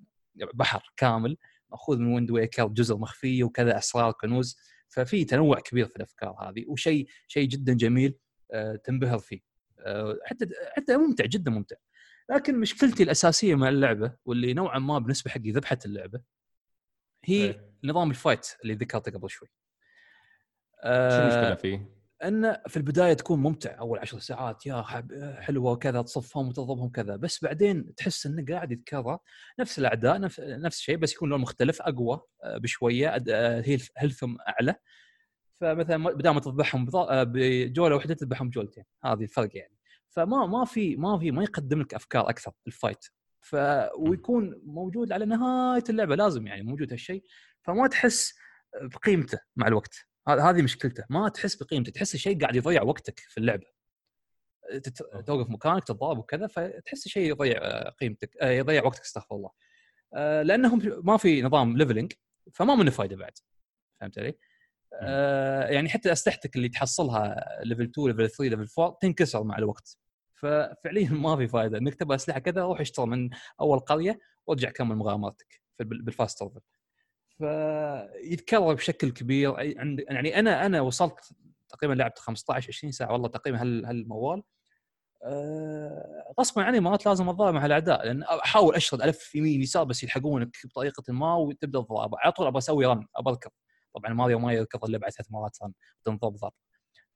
بحر 0.54 0.94
كامل 0.98 1.38
مأخوذ 1.70 1.98
من 1.98 2.14
Wind 2.14 2.32
Waker 2.32 2.68
جزر 2.68 2.98
مخفيه 2.98 3.44
وكذا 3.44 3.78
أسرار 3.78 4.12
كنوز. 4.12 4.58
ففي 4.90 5.26
تنوع 5.26 5.60
كبير 5.60 5.86
في 5.86 5.96
الأفكار 5.96 6.36
هذه 6.42 6.66
وشيء 6.68 7.08
شيء 7.28 7.48
جدا 7.48 7.74
جميل 7.74 8.16
آه، 8.52 8.76
تنبهر 8.76 9.20
فيه. 9.20 9.40
آه، 9.80 10.20
حتى 10.26 10.46
حتى 10.76 10.98
ممتع 10.98 11.26
جدا 11.26 11.52
ممتع. 11.52 11.76
لكن 12.30 12.60
مشكلتي 12.60 13.04
الأساسية 13.04 13.56
مع 13.56 13.70
اللعبة 13.70 14.16
واللي 14.26 14.54
نوعا 14.54 14.80
ما 14.80 15.00
بالنسبة 15.00 15.32
حقي 15.32 15.52
ذبحت 15.52 15.86
اللعبة 15.86 16.22
هي 17.26 17.44
إيه. 17.44 17.74
نظام 17.84 18.10
الفايت 18.10 18.48
اللي 18.64 18.74
ذكرته 18.74 19.12
قبل 19.12 19.30
شوي 19.30 19.48
شو 20.84 21.22
المشكلة 21.22 21.52
آه، 21.52 21.54
فيه؟ 21.54 22.04
ان 22.24 22.58
في 22.68 22.78
البداية 22.78 23.14
تكون 23.14 23.40
ممتع 23.40 23.80
أول 23.80 24.00
عشر 24.00 24.20
ساعات 24.20 24.66
يا 24.66 24.82
حب 24.82 25.36
حلوة 25.40 25.72
وكذا 25.72 26.02
تصفهم 26.02 26.48
وتضربهم 26.48 26.90
كذا 26.90 27.16
بس 27.16 27.44
بعدين 27.44 27.96
تحس 27.96 28.26
إنه 28.26 28.46
قاعد 28.50 28.72
يتكرر 28.72 29.18
نفس 29.60 29.80
الأعداء 29.80 30.20
نفس 30.20 30.40
نفس 30.40 30.78
الشيء 30.78 30.98
بس 30.98 31.14
يكون 31.14 31.30
لون 31.30 31.42
مختلف 31.42 31.82
أقوى 31.82 32.22
آه، 32.44 32.58
بشوية 32.58 33.18
أد- 33.18 33.24
آه، 33.30 33.64
هيلثهم 33.98 34.38
أعلى 34.48 34.76
فمثلا 35.62 36.14
بدال 36.14 36.32
ما 36.34 36.40
تذبحهم 36.40 36.86
بجولة 37.12 37.96
واحدة 37.96 38.14
تذبحهم 38.14 38.50
جولتين 38.50 38.84
هذه 39.06 39.24
الفرق 39.24 39.58
يعني 39.58 39.73
فما 40.16 40.46
ما 40.46 40.66
في 40.66 40.96
ما 40.96 41.20
في 41.20 41.32
ما 41.32 41.44
يقدم 41.44 41.82
لك 41.82 41.94
أفكار 41.94 42.30
أكثر 42.30 42.52
الفايت 42.68 43.06
ف 43.44 43.56
ويكون 43.98 44.62
موجود 44.66 45.12
على 45.12 45.26
نهاية 45.26 45.84
اللعبة 45.90 46.16
لازم 46.16 46.48
يعني 46.48 46.64
موجود 46.64 46.92
هالشيء. 46.92 47.24
فما 47.62 47.88
تحس 47.88 48.34
بقيمته 48.82 49.40
مع 49.56 49.68
الوقت. 49.68 50.08
هذه 50.28 50.62
مشكلته. 50.62 51.06
ما 51.10 51.30
تحس 51.30 51.56
بقيمته 51.56 51.92
تحس 51.92 52.16
شيء 52.16 52.42
قاعد 52.42 52.56
يضيع 52.56 52.84
وقتك 52.84 53.20
في 53.20 53.38
اللعبة. 53.38 53.66
توقف 55.26 55.50
مكانك 55.50 55.84
تتضارب 55.84 56.18
وكذا 56.18 56.48
فتحس 56.48 57.08
شيء 57.08 57.30
يضيع 57.30 57.90
قيمتك 57.90 58.38
آه، 58.42 58.50
يضيع 58.50 58.84
وقتك 58.86 59.02
استغفر 59.02 59.36
الله. 59.36 59.50
آه، 60.14 60.42
لأنهم 60.42 61.02
ما 61.04 61.18
في 61.18 61.42
نظام 61.42 61.78
leveling 61.78 62.14
فما 62.54 62.76
منه 62.76 62.92
فايدة 62.92 63.16
بعد. 63.16 63.38
فهمت 64.02 64.20
علي؟ 64.20 64.34
آه، 65.02 65.68
يعني 65.68 65.90
حتى 65.90 66.12
أسلحتك 66.12 66.56
اللي 66.56 66.70
تحصلها 66.70 67.46
level 67.64 67.84
2 67.84 68.08
level 68.08 68.30
3 68.30 68.44
level 68.44 68.82
4 68.82 68.98
تنكسر 69.02 69.44
مع 69.44 69.58
الوقت. 69.58 70.03
ففعليا 70.44 71.10
ما 71.10 71.38
في 71.38 71.48
فائده 71.48 71.78
إنك 71.78 71.96
تبغى 71.96 72.16
أسلحة 72.16 72.40
كذا 72.40 72.62
روح 72.62 72.80
اشتري 72.80 73.06
من 73.06 73.30
أول 73.62 73.80
قرية 73.80 74.20
وارجع 74.48 74.70
كمل 74.70 74.96
مغامرتك 74.96 75.62
بال 75.80 76.00
fast 76.00 76.40
travel 76.40 76.62
فيتكرر 77.38 78.74
بشكل 78.74 79.12
كبير. 79.12 79.60
يعني 80.10 80.40
أنا 80.40 80.66
أنا 80.66 80.82
وصلت 80.82 81.20
تقريبا 81.70 81.94
لعبت 81.94 82.20
15 82.20 82.68
20 82.70 82.92
ساعة 82.92 83.12
والله 83.12 83.28
تقريبا 83.28 83.62
هال 83.62 83.86
هالموال. 83.86 84.44
أه 85.26 86.34
غصبا 86.40 86.64
عني 86.64 86.80
مرات 86.80 87.06
لازم 87.06 87.30
أتضارب 87.30 87.54
مع 87.54 87.66
الأعداء 87.66 88.06
لأن 88.06 88.24
أحاول 88.24 88.76
أشرد 88.76 89.02
ألف 89.02 89.36
يمين 89.36 89.62
يسار 89.62 89.84
بس 89.84 90.04
يلحقونك 90.04 90.58
بطريقة 90.66 91.14
ما 91.14 91.36
وتبدأ 91.36 91.80
الضربه 91.80 92.18
على 92.20 92.32
طول 92.32 92.48
أبغى 92.48 92.58
أسوي 92.58 92.86
run 92.86 93.08
ابى 93.16 93.30
أركض. 93.30 93.52
طبعا 93.96 94.14
ماريو 94.14 94.40
ما 94.40 94.54
يركض 94.54 94.86
إلا 94.86 94.98
بعد 94.98 95.12
ثلاث 95.12 95.32
مرات 95.32 95.58
run 95.64 95.74
تنضرب 96.04 96.36
ضرب. 96.36 96.54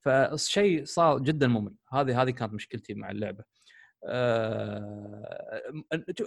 فالشيء 0.08 0.84
صار 0.84 1.18
جدا 1.18 1.46
ممل. 1.46 1.74
هذه 1.92 2.22
هذه 2.22 2.30
كانت 2.30 2.52
مشكلتي 2.52 2.94
مع 2.94 3.10
اللعبة. 3.10 3.44
آه 4.04 5.62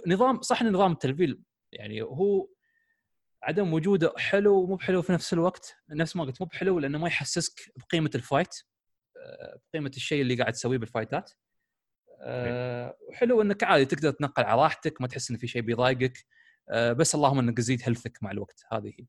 نظام 0.06 0.42
صح 0.42 0.62
إن 0.62 0.72
نظام 0.72 0.92
التلفيل 0.92 1.40
يعني 1.72 2.02
هو 2.02 2.48
عدم 3.42 3.72
وجوده 3.72 4.12
حلو 4.16 4.62
ومو 4.62 4.76
بحلو 4.76 5.02
في 5.02 5.12
نفس 5.12 5.32
الوقت 5.32 5.76
نفس 5.90 6.16
ما 6.16 6.24
قلت 6.24 6.40
مو 6.42 6.46
بحلو 6.46 6.78
لأنه 6.78 6.98
ما 6.98 7.08
يحسسك 7.08 7.72
بقيمة 7.76 8.10
ال 8.14 8.21
fight 8.21 8.54
آه، 9.16 9.58
بقيمة 9.72 9.92
الشيء 9.96 10.22
اللي 10.22 10.34
قاعد 10.34 10.52
تسويه 10.52 10.78
بالفايتات. 10.78 11.30
آه، 12.20 12.96
وحلو 13.08 13.42
إنك 13.42 13.64
عادي 13.64 13.84
تقدر 13.84 14.10
تنقل 14.10 14.44
على 14.44 14.62
راحتك 14.62 15.00
ما 15.00 15.06
تحس 15.06 15.30
إن 15.30 15.36
في 15.36 15.46
شيء 15.46 15.62
بيضايقك. 15.62 16.26
آه، 16.70 16.92
بس 16.92 17.14
اللهم 17.14 17.38
إنك 17.38 17.56
تزيد 17.56 17.82
health 17.84 18.13
ك 18.13 18.18
مع 18.22 18.30
الوقت. 18.30 18.64
هذه 18.72 18.88
هي. 18.98 19.06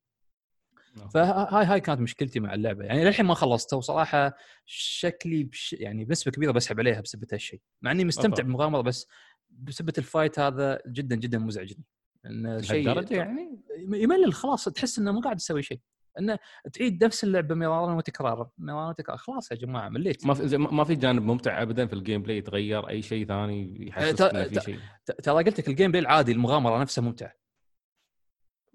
فهاي 1.13 1.65
هاي 1.65 1.81
كانت 1.81 2.01
مشكلتي 2.01 2.39
مع 2.39 2.53
اللعبة. 2.53 2.85
يعني 2.85 3.05
للحين 3.05 3.25
ما 3.25 3.33
خلصتها 3.33 3.77
وصراحة 3.77 4.37
شكلي 4.65 5.43
بش 5.43 5.73
يعني 5.73 6.05
بنسبه 6.05 6.31
كبيرة 6.31 6.51
بسحب 6.51 6.79
عليها 6.79 7.01
بسبب 7.01 7.25
هالشيء 7.31 7.61
مع 7.81 7.91
إني 7.91 8.05
مستمتع 8.05 8.29
okay. 8.29 8.43
بالمغامرة 8.43 8.81
بس 8.81 9.07
بسبب 9.49 9.89
ال 9.97 10.04
fight 10.04 10.39
هذا 10.39 10.81
جدا 10.87 11.15
جدا 11.15 11.37
مزعجني 11.37 11.83
إن 12.25 12.61
شيء 12.63 12.85
لهالدرجة 12.85 13.15
يعني؟ 13.15 13.61
يملل 13.77 14.33
خلاص 14.33 14.65
تحس 14.65 14.99
إنه 14.99 15.11
ما 15.11 15.21
قاعد 15.21 15.35
تسوي 15.35 15.63
شيء. 15.63 15.79
انه 16.19 16.39
تعيد 16.73 17.03
نفس 17.03 17.23
اللعبة 17.23 17.55
مرارا 17.55 17.93
وتكرارا 17.93 18.49
مرارا 18.57 18.89
وتكرارا 18.89 19.17
خلاص 19.17 19.51
يا 19.51 19.55
جماعة 19.55 19.89
مليت. 19.89 20.25
ما 20.25 20.33
في 20.33 20.57
ما 20.57 20.83
في 20.83 20.95
جانب 20.95 21.23
ممتع 21.23 21.61
ابدا 21.61 21.85
في 21.85 21.93
ال 21.93 22.21
gameplay 22.21 22.37
يتغير؟ 22.37 22.89
أي 22.89 23.01
شيء 23.01 23.27
ثاني 23.27 23.87
يحسسك 23.87 24.21
إنه 24.21 24.43
في 24.43 24.61
شيء؟ 24.61 24.79
ترى 25.23 25.43
قلت 25.43 25.59
لك 25.59 25.67
ال 25.67 25.72
game 25.72 25.91
play 25.91 26.01
العادي 26.01 26.31
المغامرة 26.31 26.81
نفسها 26.81 27.01
ممتعة. 27.01 27.33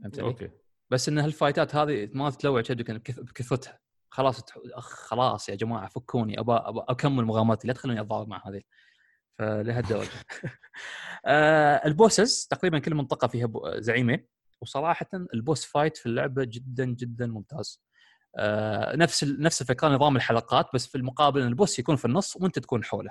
فهمت؟ 0.03 0.19
okay. 0.19 0.51
بس 0.91 1.09
إن 1.09 1.19
هالفايتات 1.19 1.75
هذه 1.75 2.09
ما 2.13 2.31
تلوع 2.31 2.61
كبدك 2.63 2.91
بكث- 2.91 3.21
بكثرتها 3.21 3.79
خلاص 4.11 4.43
تح- 4.45 4.59
خلاص 4.81 5.49
يا 5.49 5.55
جماعة 5.55 5.89
فكوني 5.89 6.41
ابى 6.41 6.53
أكمل 6.89 7.25
مغامرتي 7.25 7.69
لا 7.69 7.73
تخلوني 7.75 8.01
أتضارب 8.01 8.29
مع 8.29 8.43
هذه. 8.49 8.61
فلهالدرجه 9.39 10.09
آه 11.27 11.77
ال 11.87 11.95
bosses 11.95 12.47
تقريبا 12.51 12.79
كل 12.79 12.95
منطقة 12.95 13.29
فيها 13.29 13.49
زعيمة. 13.79 14.19
وصراحه 14.61 15.07
ال 15.35 15.41
boss 15.41 15.65
fight 15.65 15.97
في 15.97 16.07
اللعبة 16.07 16.45
جدا 16.45 16.85
جدا 16.85 17.27
ممتاز. 17.27 17.83
آه 18.37 18.97
نفس 18.97 19.23
ال- 19.23 19.43
نفس 19.43 19.61
الفكرة 19.63 19.89
نظام 19.89 20.17
الحلقات 20.17 20.67
بس 20.75 20.87
في 20.87 20.99
المقابل 20.99 21.41
ال 21.43 21.50
boss 21.50 21.79
يكون 21.79 21.97
في 21.97 22.05
النص 22.05 22.37
وأنت 22.37 22.59
تكون 22.59 22.85
حوله. 22.85 23.11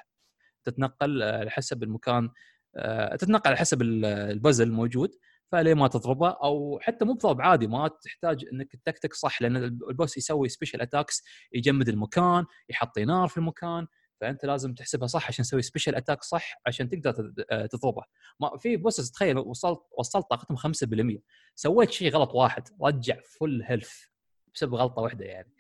تتنقل 0.63 1.21
آه، 1.23 1.39
على 1.39 1.49
حسب 1.49 1.83
المكان 1.83 2.29
تتنقل 3.19 3.47
على 3.49 3.57
حسب 3.57 3.81
ال- 3.81 4.05
البزل 4.05 4.67
الموجود. 4.67 5.11
فليه 5.51 5.73
ما 5.73 5.87
تضربه؟ 5.87 6.29
أو 6.29 6.79
حتى 6.81 7.05
مو 7.05 7.13
بضرب 7.13 7.41
عادي 7.41 7.67
ما 7.67 7.87
تحتاج 7.87 8.45
إنك 8.53 8.75
تكتك 8.85 9.13
صح 9.13 9.41
لأن 9.41 9.57
ال 9.57 9.69
boss 9.69 10.17
يسوي 10.17 10.49
special 10.49 10.81
attacks 10.81 11.23
يجمد 11.53 11.89
المكان 11.89 12.45
يحط 12.69 12.99
نار 12.99 13.27
في 13.27 13.37
المكان 13.37 13.87
فأنت 14.21 14.45
لازم 14.45 14.73
تحسبها 14.73 15.07
صح 15.07 15.27
عشان 15.27 15.45
تسوي 15.45 15.61
special 15.61 15.95
attack 15.95 16.23
صح 16.23 16.61
عشان 16.65 16.89
تقدر 16.89 17.33
آه، 17.51 17.65
تضربه. 17.65 18.03
ما 18.39 18.57
في 18.57 18.77
bosses 18.77 19.11
تخيل 19.11 19.37
وصلت 19.37 19.79
وصلت 19.97 20.25
طاقتهم 20.29 20.57
5% 20.57 21.21
سويت 21.55 21.91
شيء 21.91 22.11
غلط 22.11 22.35
واحد 22.35 22.63
رجع 22.81 23.17
full 23.39 23.63
health 23.65 23.93
بسبب 24.53 24.75
غلطة 24.75 25.01
واحدة 25.01 25.25
يعني. 25.25 25.53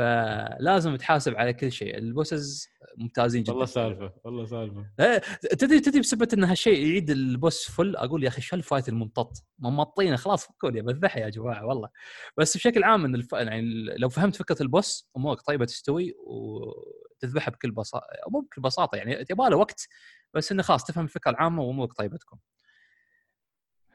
فلازم 0.00 0.96
تحاسب 0.96 1.36
على 1.36 1.52
كل 1.52 1.72
شيء. 1.72 1.98
ال 1.98 2.08
bosses 2.08 2.68
ممتازين 2.96 3.42
جدا. 3.42 3.52
والله 3.52 3.66
سالفة 3.66 4.12
والله 4.24 4.44
سالفة. 4.46 4.86
إيه، 5.00 5.18
تدري 5.58 5.80
تدري 5.80 6.00
بسبب 6.00 6.32
إن 6.32 6.44
هالشيء 6.44 6.86
يعيد 6.86 7.10
ال 7.10 7.22
boss 7.22 7.70
full؟ 7.70 7.96
أقول 7.96 8.24
يا 8.24 8.28
أخي 8.28 8.40
شو 8.40 8.56
ال 8.56 8.61
fight 8.61 8.88
الممطط 8.88 9.32
ممطينه 9.58 10.16
خلاص 10.16 10.46
فكوني 10.46 10.82
بذبحها 10.82 11.22
يا 11.22 11.28
جماعة 11.28 11.66
والله. 11.66 11.88
بس 12.36 12.56
بشكل 12.56 12.84
عام 12.84 13.04
إن 13.04 13.14
الف... 13.14 13.32
يعني 13.32 13.62
لو 13.98 14.08
فهمت 14.08 14.36
فكرة 14.36 14.62
ال 14.62 14.72
boss 14.72 15.10
أمورك 15.16 15.40
طيبة 15.40 15.64
تستوي 15.64 16.14
وتذبحها 16.26 17.52
بكل 17.52 17.70
بساطه 17.70 18.06
مو 18.28 18.40
بكل 18.40 18.62
بساطة 18.62 18.96
يعني 18.96 19.26
يبغى 19.30 19.50
له 19.50 19.56
وقت 19.56 19.88
بس 20.34 20.52
إنه 20.52 20.62
خلاص 20.62 20.84
تفهم 20.84 21.04
الفكرة 21.04 21.30
العامة 21.30 21.62
وأمورك 21.62 21.92
طيبة 21.92 22.16
تكون. 22.16 22.38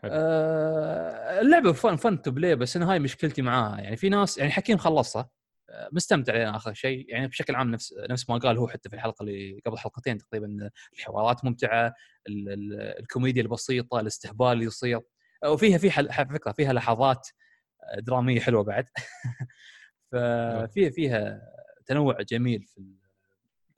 آه 0.03 1.41
اللعبة 1.41 1.71
fun 1.71 1.95
fun 1.95 2.21
to 2.21 2.31
play 2.31 2.55
بس 2.55 2.75
أنا 2.75 2.91
هاي 2.91 2.99
مشكلتي 2.99 3.41
معاها. 3.41 3.81
يعني 3.81 3.97
في 3.97 4.09
ناس 4.09 4.37
يعني 4.37 4.51
حكيم 4.51 4.77
خلصها. 4.77 5.29
مستمتع 5.91 6.33
لين 6.33 6.47
آخر 6.47 6.73
شيء. 6.73 7.05
يعني 7.09 7.27
بشكل 7.27 7.55
عام 7.55 7.71
نفس 7.71 7.93
نفس 8.09 8.29
ما 8.29 8.37
قال 8.37 8.57
هو 8.57 8.67
حتى 8.67 8.89
في 8.89 8.95
الحلقة 8.95 9.23
اللي 9.23 9.61
قبل 9.65 9.77
حلقتين 9.77 10.17
تقريبا 10.17 10.69
الحوارات 10.93 11.45
ممتعة 11.45 11.93
ال- 12.27 12.49
ال- 12.49 12.99
الكوميديا 12.99 13.41
البسيطة 13.41 13.99
الاستهبال 13.99 14.47
اللي 14.47 14.65
يصير. 14.65 15.01
وفيها 15.45 15.77
في 15.77 15.89
فكرة 16.33 16.51
فيها 16.51 16.73
لحظات 16.73 17.27
آه، 17.83 17.99
درامية 17.99 18.39
حلوة 18.39 18.63
بعد. 18.63 18.85
ففيها 20.11 20.89
فيها 20.89 21.41
تنوع 21.85 22.21
جميل 22.21 22.63
في 22.63 22.95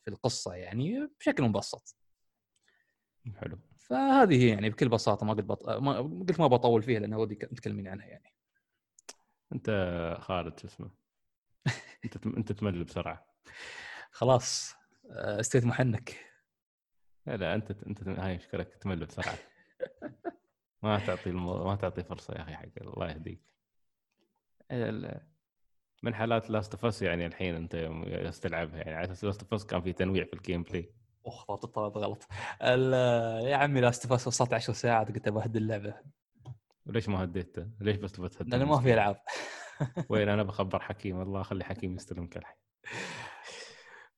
في 0.01 0.07
القصة 0.13 0.53
يعني 0.53 1.09
بشكل 1.19 1.43
مبسط. 1.43 1.95
حلو. 3.35 3.59
فهذه 3.77 4.43
هي 4.43 4.47
يعني 4.49 4.69
بكل 4.69 4.89
بساطة 4.89 5.25
ما 5.25 5.33
قلت 5.33 5.45
بط... 5.45 5.69
ما 5.69 5.99
قلت 5.99 6.39
ما 6.39 6.47
بطول 6.47 6.83
فيها 6.83 6.99
لأن 6.99 7.13
ودي 7.13 7.39
متكلمين 7.51 7.87
عنها 7.87 8.05
يعني. 8.05 8.33
أنت 9.53 9.69
خالد 10.19 10.59
شو 10.59 10.67
اسمه؟ 10.67 10.91
انت 12.05 12.25
انت 12.25 12.51
تمل 12.51 12.83
بسرعة. 12.83 13.25
خلاص 14.11 14.75
آه، 15.11 15.39
استويت 15.39 15.65
محنك. 15.65 16.25
لا 17.25 17.37
لا 17.37 17.55
أنت 17.55 17.71
أنت 17.71 18.07
هاي 18.07 18.35
مشكلتك 18.37 18.75
تمل 18.77 19.05
بسرعة. 19.05 19.37
ما 20.83 20.99
تعطي 20.99 21.29
المو... 21.29 21.63
ما 21.65 21.75
تعطي 21.75 22.03
فرصة 22.03 22.33
يا 22.33 22.41
أخي 22.41 22.55
حق 22.55 22.65
الله 22.81 23.09
يهديك. 23.09 23.41
من 26.03 26.15
حالات 26.15 26.49
Last 26.49 26.73
of 26.73 26.85
Us 26.85 27.01
يعني 27.01 27.25
الحين 27.25 27.55
أنت 27.55 27.73
يوم 27.73 28.29
تلعبها 28.29 28.77
يعني 28.77 28.93
على 28.95 29.05
أساس 29.05 29.23
Last 29.23 29.41
of 29.41 29.53
Us 29.53 29.65
كان 29.65 29.81
في 29.81 29.93
تنويع 29.93 30.25
في 30.25 30.33
ال 30.33 30.63
gameplay 30.63 30.93
اخ 31.25 31.51
غلط. 31.77 32.27
ال- 32.61 33.47
يا 33.47 33.55
عمي 33.55 33.81
Last 33.81 34.03
of 34.03 34.13
Us 34.13 34.27
وصلت 34.27 34.53
10 34.53 34.73
ساعات 34.73 35.07
قلت 35.07 35.27
ابهد 35.27 35.55
اللعبة. 35.55 35.95
وليش 36.85 37.09
ما 37.09 37.23
هديته؟ 37.23 37.67
ليش 37.79 37.95
بس 37.97 38.11
تبغى 38.11 38.29
تهدي 38.29 38.49
لأنه 38.49 38.65
ما 38.65 38.81
في 38.81 38.93
ألعاب. 38.93 39.17
وين 40.09 40.29
أنا 40.29 40.43
بخبر 40.43 40.79
حكيم؟ 40.79 41.17
والله 41.17 41.43
خلي 41.43 41.63
حكيم 41.63 41.95
يستلمك 41.95 42.37
الحين 42.37 42.55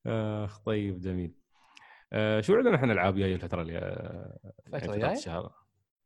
آخ 0.05 0.59
طيب 0.59 0.99
جميل. 1.01 1.35
آه 2.13 2.41
شو 2.41 2.55
عندنا 2.55 2.75
إحنا 2.75 2.93
العاب 2.93 3.15
جاية 3.15 3.35
الفترة 3.35 3.61
اللي 3.61 3.71
جاية؟ 4.99 5.11
الشهر 5.13 5.53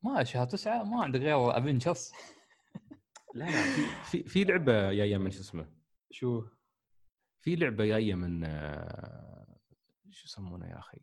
ما 0.03 0.23
شهر. 0.23 0.45
تسعة؟ 0.45 0.83
ما 0.83 1.03
عندك 1.03 1.19
غير 1.19 1.57
Avengers 1.57 2.11
لا 3.35 3.45
لا 3.45 3.51
في 3.51 3.83
في, 4.23 4.29
في 4.29 4.43
لعبة 4.43 4.93
جاية 4.93 5.17
من 5.17 5.31
شو 5.31 5.39
اسمه؟ 5.39 5.65
شو؟ 6.11 6.43
في 7.41 7.55
لعبة 7.55 7.85
جاية 7.85 8.15
من 8.15 8.43
آه، 8.43 9.57
شو 10.11 10.25
يسمونه 10.25 10.67
يا 10.67 10.79
أخي؟ 10.79 10.97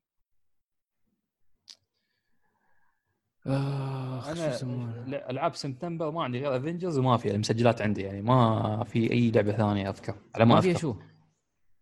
آخ 3.47 4.35
شو 4.35 4.43
يسمونه؟ 4.43 5.07
ألعاب 5.07 5.55
سبتمبر 5.55 6.11
ما 6.11 6.25
عندي 6.25 6.39
غير 6.39 6.57
افنجرز 6.57 6.99
وما 6.99 7.17
في 7.17 7.31
المسجلات 7.31 7.83
عندي 7.83 8.03
يعني 8.03 8.23
ما 8.23 8.85
في 8.85 9.13
أي 9.13 9.31
لعبة 9.31 9.53
ثانية 9.53 9.89
أذكر. 9.89 10.15
على 10.35 10.45
ما 10.45 10.55
ما 10.55 10.61
فيها 10.61 10.79
شو؟ 10.79 10.97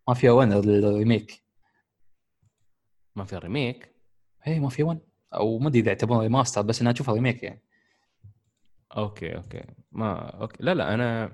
ما 0.07 0.13
فيها 0.13 0.31
ون 0.31 0.53
الريميك. 0.53 1.43
ما 3.15 3.23
فيها 3.23 3.39
ريميك؟ 3.39 3.95
اي 4.47 4.59
ما 4.59 4.69
في 4.69 4.83
ون 4.83 4.99
أو 5.33 5.59
ما 5.59 5.67
أدري 5.67 5.79
إذا 5.79 5.87
يعتبرون 5.87 6.21
remaster 6.21 6.61
بس 6.61 6.81
أنا 6.81 6.91
اشوفها 6.91 7.15
remake 7.15 7.43
يعني. 7.43 7.63
okay 8.97 9.35
okay. 9.35 9.63
ما 9.91 10.13
okay. 10.13 10.57
لا 10.63 10.73
لا 10.73 10.93
أنا 10.93 11.31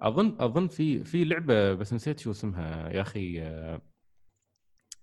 أظن 0.00 0.36
أظن 0.40 0.68
في 0.68 1.04
في 1.04 1.24
لعبة 1.24 1.74
بس 1.74 1.92
نسيت 1.92 2.18
شو 2.20 2.30
اسمها 2.30 2.90
يا 2.90 3.00
أخي 3.00 3.42
آه، 3.42 3.80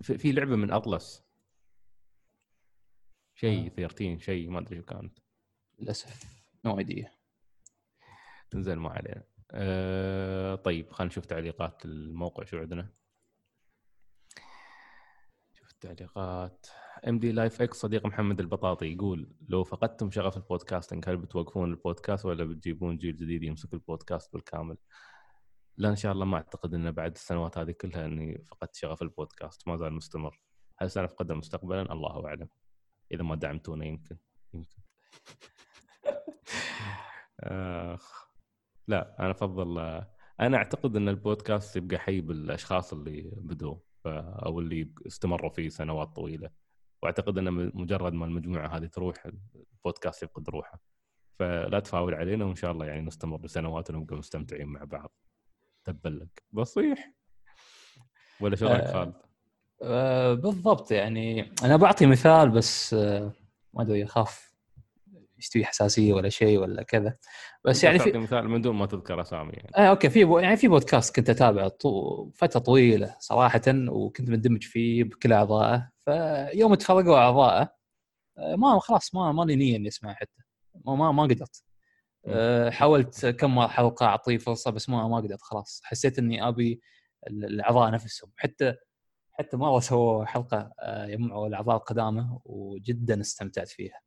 في, 0.02 0.18
في 0.18 0.32
لعبة 0.32 0.56
من 0.56 0.72
Atlus 0.72 1.24
شيء 3.43 3.69
13 3.69 4.17
شيء 4.17 4.49
ما 4.49 4.60
أدري 4.60 4.77
شو 4.77 4.84
كانت. 4.84 5.19
للأسف. 5.79 6.43
no 6.65 6.80
idea 6.80 7.12
تنزل 8.49 8.75
ما 8.75 8.89
علينا. 8.89 9.23
أه 9.51 10.56
طيب 10.56 10.91
خلينا 10.91 11.12
نشوف 11.12 11.25
تعليقات 11.25 11.86
الموقع 11.86 12.43
شو 12.43 12.58
عندنا. 12.58 12.93
شوف 15.53 15.71
التعليقات. 15.71 16.67
MD 17.08 17.32
Life 17.32 17.62
X 17.62 17.78
صديق 17.77 18.06
محمد 18.06 18.39
البطاطي 18.39 18.93
يقول 18.93 19.36
لو 19.49 19.63
فقدتم 19.63 20.12
شغف 20.12 20.38
ال 20.38 20.44
podcasting 20.44 21.10
هل 21.10 21.17
بتوقفون 21.17 21.71
البودكاست 21.71 22.25
ولا 22.25 22.43
بتجيبون 22.43 22.97
جيل 22.97 23.17
جديد 23.17 23.43
يمسك 23.43 23.73
البودكاست 23.73 24.34
بالكامل؟ 24.34 24.77
لا 25.77 25.89
إن 25.89 25.95
شاء 25.95 26.12
الله 26.12 26.25
ما 26.25 26.38
أعتقد 26.38 26.73
ان 26.73 26.91
بعد 26.91 27.12
السنوات 27.12 27.58
هذه 27.58 27.71
كلها 27.71 28.06
إني 28.06 28.43
فقدت 28.45 28.75
شغف 28.75 29.01
البودكاست 29.01 29.67
ما 29.67 29.77
زال 29.77 29.93
مستمر. 29.93 30.41
هل 30.77 30.91
سنفقده 30.91 31.36
مستقبلا؟ 31.36 31.93
الله 31.93 32.25
أعلم. 32.27 32.49
إذا 33.13 33.23
ما 33.23 33.36
دعمتونا 33.36 33.86
يمكن 33.86 34.17
يمكن. 34.54 34.78
آخ 37.39 38.28
لا 38.88 39.15
أنا 39.19 39.32
أفضل 39.32 39.80
أنا 40.39 40.58
أعتقد 40.58 40.95
إن 40.95 41.10
البودكاست 41.10 41.76
يبقى 41.76 41.97
حي 41.97 42.21
بالأشخاص 42.21 42.93
اللي 42.93 43.32
بدوا 43.36 43.76
أو 44.45 44.60
اللي 44.60 44.93
استمروا 45.08 45.49
فيه 45.49 45.69
سنوات 45.69 46.08
طويلة. 46.08 46.49
وأعتقد 47.02 47.38
إن 47.38 47.71
مجرد 47.73 48.13
ما 48.13 48.25
المجموعة 48.25 48.67
هذه 48.77 48.85
تروح 48.85 49.27
البودكاست 49.56 50.23
يفقد 50.23 50.50
روحه. 50.50 50.79
فلا 51.40 51.79
تفاول 51.79 52.13
علينا 52.13 52.46
وإن 52.46 52.56
شاء 52.56 52.71
الله 52.71 52.85
يعني 52.85 53.02
نستمر 53.02 53.46
لسنوات 53.46 53.90
ونبقى 53.90 54.15
مستمتعين 54.15 54.67
مع 54.67 54.83
بعض. 54.83 55.15
تبلك 55.83 56.44
بصيح. 56.52 57.13
ولا 58.40 58.56
شو 58.56 58.65
رأيك 58.67 58.81
آه، 58.83 58.94
خالد؟ 58.94 59.33
آه 59.82 60.34
بالضبط 60.34 60.92
يعني. 60.92 61.52
أنا 61.63 61.76
بعطي 61.78 62.06
مثال 62.06 62.50
بس 62.50 62.94
آه 62.94 63.34
ما 63.74 63.82
أدري 63.82 64.04
أخاف 64.04 64.54
يستوي 65.38 65.65
حساسية 65.65 66.13
ولا 66.13 66.30
شيء 66.30 66.60
ولا 66.60 66.84
كذا. 66.84 67.17
بس 67.65 67.84
يعني 67.84 68.00
في 68.00 68.17
مثال 68.17 68.50
من 68.50 68.62
دون 68.62 68.76
ما 68.76 68.86
تذكر 68.86 69.21
أسامي 69.21 69.54
يعني. 69.54 69.71
آه 69.78 69.90
okay 69.90 70.10
في 70.10 70.24
بو... 70.24 70.40
يعني 70.40 70.58
في 70.58 70.67
بودكاست 70.67 71.15
كنت 71.15 71.30
أتابعه 71.30 71.67
طو... 71.67 72.30
فترة 72.36 72.60
طويلة 72.60 73.15
صراحة 73.19 73.62
وكنت 73.67 74.30
مندمج 74.30 74.63
فيه 74.63 75.04
بكل 75.04 75.34
أعضائه. 75.34 75.90
فيوم 76.00 76.76
تفرقوا 76.76 77.17
أعضائه 77.17 77.74
آه، 78.38 78.56
ما 78.56 78.80
خلاص 78.80 79.15
ما 79.15 79.32
ما 79.32 79.44
لي 79.44 79.56
نية 79.56 79.76
إني 79.76 79.88
اسمعه 79.88 80.13
حتى. 80.15 80.42
ما 80.86 80.96
ما, 80.96 81.12
ما 81.12 81.24
قدرت. 81.24 81.63
حاولت 82.74 83.26
كم 83.26 83.67
حلقة 83.67 84.06
أعطيه 84.06 84.38
فرصة 84.38 84.71
بس 84.71 84.90
ما 84.90 85.08
ما 85.08 85.17
قدرت 85.17 85.42
خلاص. 85.42 85.82
حسيت 85.84 86.19
إني 86.19 86.48
أبي 86.48 86.82
الأعضاء 87.28 87.92
نفسهم. 87.92 88.32
حتى 88.38 88.76
حتى 89.44 89.58
مره 89.58 89.79
سووا 89.79 90.25
حلقة 90.25 90.73
آه، 90.79 91.06
يجمعوا 91.08 91.48
الأعضاء 91.48 91.75
القدامى 91.75 92.39
وجدا 92.46 93.21
استمتعت 93.21 93.67
فيها. 93.67 94.00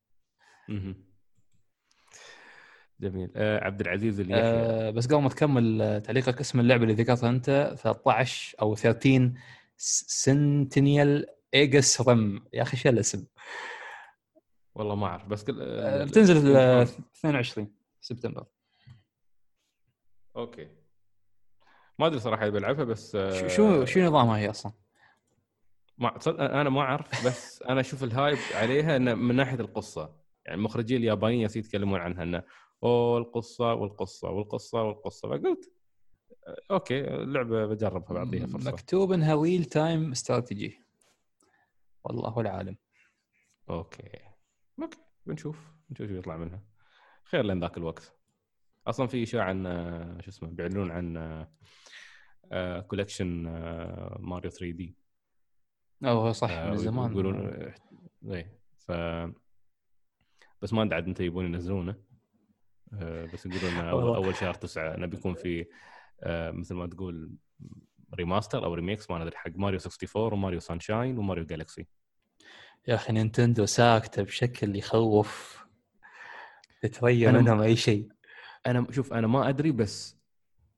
جميل. 3.01 3.31
آه 3.37 3.65
عبد 3.65 3.81
العزيز 3.81 4.21
اللي 4.21 4.35
آه 4.35 4.91
بس 4.91 5.07
قبل 5.07 5.23
ما 5.23 5.29
تكمل 5.29 5.83
آه، 5.83 5.99
تعليقك 5.99 6.41
اسم 6.41 6.61
اللعبة 6.61 6.83
اللي 6.83 6.95
ذكرتها 6.95 7.31
أنت 7.31 7.75
13 7.79 8.57
أو 8.63 8.75
13 8.75 9.33
Sentinels 9.77 11.27
Aegis 11.55 12.01
Rim 12.01 12.45
يا 12.53 12.63
أخي 12.63 12.77
شو 12.77 12.89
الاسم؟ 12.89 13.27
والله 14.75 14.95
ما 14.95 15.07
أعرف 15.07 15.27
بس 15.27 15.45
كل... 15.45 15.59
آه 15.61 16.05
بتنزل 16.05 16.57
22 16.57 17.73
سبتمبر. 18.01 18.47
okay. 20.37 20.69
ما 21.99 22.07
أدري 22.07 22.21
صراحة 22.21 22.49
بلعبها 22.49 22.85
بس 22.85 23.15
آه 23.17 23.49
شو 23.49 23.85
شو 23.85 24.01
نظامها 24.01 24.39
هي 24.39 24.51
أصلا؟ 24.51 24.73
ما 25.99 26.19
أنا 26.29 26.71
ما 26.71 26.81
أعرف 26.81 27.27
بس 27.27 27.63
أنا 27.63 27.81
أشوف 27.81 28.05
ال 28.05 28.12
hype 28.12 28.39
عليها 28.55 28.97
إنه 28.97 29.15
من 29.15 29.35
ناحية 29.37 29.61
القصة. 29.61 30.17
يعني 30.45 30.59
المخرجين 30.59 30.97
اليابانيين 30.97 31.43
يتكلمون 31.43 32.01
عنها 32.01 32.23
إنه 32.23 32.43
أوه 32.83 33.19
القصة 33.19 33.75
والقصة 33.75 34.31
والقصة 34.31 34.83
والقصة. 34.83 35.29
فقلت 35.29 35.73
okay 36.71 37.03
لعبة 37.03 37.67
بجربها 37.67 38.25
بعطيها 38.25 38.47
فرصة. 38.47 38.73
مكتوب 38.73 39.13
إنها 39.13 39.43
ريل 39.43 39.65
تايم 39.65 40.11
استراتيجي 40.11 40.79
والله 42.05 42.41
العالم. 42.41 42.77
okay. 43.71 44.11
okay 44.83 44.99
بنشوف 45.27 45.73
نشوف 45.91 46.09
شو 46.09 46.15
يطلع 46.15 46.37
منها. 46.37 46.63
خير 47.25 47.45
لين 47.45 47.61
ذاك 47.61 47.77
الوقت. 47.77 48.19
أصلا 48.87 49.07
في 49.07 49.23
إشاعة 49.23 49.45
عن 49.45 49.65
شو 50.21 50.31
اسمه 50.31 50.49
بيعلنون 50.49 50.91
عن 50.91 51.47
collection 52.89 53.43
ماريو 54.19 54.51
3D 54.51 54.97
اوه 56.05 56.33
صح 56.33 56.51
آه، 56.51 56.71
من 56.71 56.77
زمان. 56.77 57.11
يقولون 57.11 57.49
إيه 58.31 58.59
ف 58.79 58.93
بس 60.63 60.73
ما 60.73 60.83
ادري 60.83 60.95
عاد 60.95 61.07
متى 61.09 61.25
يبون 61.25 61.45
ينزلونه. 61.45 61.95
آه، 62.93 63.25
بس 63.25 63.47
يقولون 63.47 63.75
أول, 63.89 64.15
أول 64.25 64.35
شهر 64.37 64.55
تسعة 64.55 64.97
نبي 64.97 65.17
يكون 65.17 65.35
في 65.35 65.67
آه، 66.23 66.51
مثل 66.51 66.75
ما 66.75 66.87
تقول 66.87 67.31
remaster 68.15 68.65
أو 68.65 68.75
remakes 68.75 69.11
ما 69.11 69.23
أدري 69.23 69.37
حق 69.37 69.51
ماريو 69.55 69.79
64 69.81 70.33
وماريو 70.33 70.61
سانشاين 70.61 71.19
وماريو 71.19 71.45
جالكسي 71.45 71.87
يا 72.89 72.95
أخي 72.95 73.13
نينتندو 73.13 73.67
ساكتة 73.67 74.23
بشكل 74.23 74.77
يخوف. 74.77 75.67
تتريى 76.83 77.31
منهم 77.33 77.61
أي 77.61 77.77
شيء. 77.77 78.09
أنا 78.67 78.87
شوف 78.91 79.13
أنا 79.13 79.27
ما 79.27 79.49
أدري 79.49 79.73
بس 79.73 80.17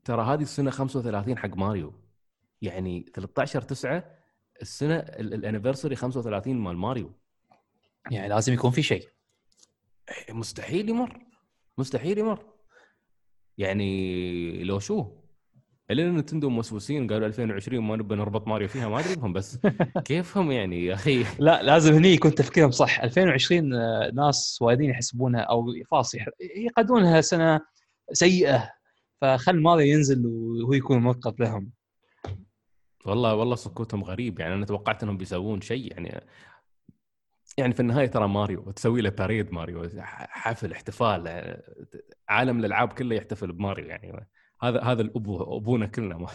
ترى 0.04 0.22
هذه 0.22 0.42
السنة 0.42 0.70
35 0.70 1.38
حق 1.38 1.56
ماريو. 1.56 1.92
يعني 2.62 3.06
13 3.14 3.62
9 3.62 4.17
السنة 4.62 4.96
الانيفرساري 4.96 5.96
35 5.96 6.56
مال 6.56 6.76
ماريو. 6.76 7.12
يعني 8.10 8.28
لازم 8.28 8.52
يكون 8.52 8.70
في 8.70 8.82
شيء. 8.82 9.08
إيه، 10.08 10.34
مستحيل 10.34 10.88
يمر. 10.88 11.18
مستحيل 11.78 12.18
يمر. 12.18 12.44
يعني 13.58 14.64
لو 14.64 14.78
شو؟ 14.78 15.06
الين 15.90 16.16
نتندو 16.16 16.48
موسوسين 16.48 17.06
قالوا 17.12 17.26
2020 17.26 17.84
ما 17.84 17.96
نبي 17.96 18.14
نربط 18.14 18.48
ماريو 18.48 18.68
فيها 18.68 18.88
ما 18.88 19.00
أدري 19.00 19.14
بهم 19.14 19.32
بس 19.32 19.58
كيفهم 20.04 20.52
يعني 20.52 20.86
يا 20.86 20.94
أخي؟ 20.94 21.24
لا 21.38 21.62
لازم 21.62 21.94
هني 21.94 22.08
يكون 22.08 22.34
تفكيرهم 22.34 22.70
صح. 22.70 23.00
2020 23.00 23.74
آه، 23.74 24.10
ناس 24.14 24.58
وايدين 24.60 24.90
يحسبونها 24.90 25.40
أو 25.40 25.74
خلاص 25.90 26.14
يقدونها 26.56 27.20
سنة 27.20 27.60
سيئة. 28.12 28.70
فخل 29.20 29.60
ماريو 29.62 29.86
ينزل 29.86 30.26
وهو 30.26 30.72
يكون 30.72 30.98
مرقب 30.98 31.40
لهم. 31.40 31.70
والله 33.06 33.34
والله 33.34 33.56
سكوتهم 33.56 34.04
غريب. 34.04 34.40
يعني 34.40 34.54
أنا 34.54 34.66
توقعت 34.66 35.02
إنهم 35.02 35.16
بيسوون 35.16 35.60
شيء. 35.60 35.92
يعني 35.92 36.20
يعني 37.58 37.74
في 37.74 37.80
النهاية 37.80 38.06
ترى 38.06 38.28
ماريو 38.28 38.70
تسوي 38.70 39.00
له 39.00 39.10
باريد 39.10 39.52
ماريو 39.52 39.88
حفل 40.00 40.72
احتفال 40.72 41.28
عالم 42.28 42.58
الألعاب 42.58 42.92
كله 42.92 43.14
يحتفل 43.16 43.52
بماريو. 43.52 43.86
يعني 43.86 44.26
هذا 44.62 44.80
هذا 44.82 45.02
الابو 45.02 45.56
أبونا 45.56 45.86
كلنا. 45.86 46.18
ما 46.18 46.28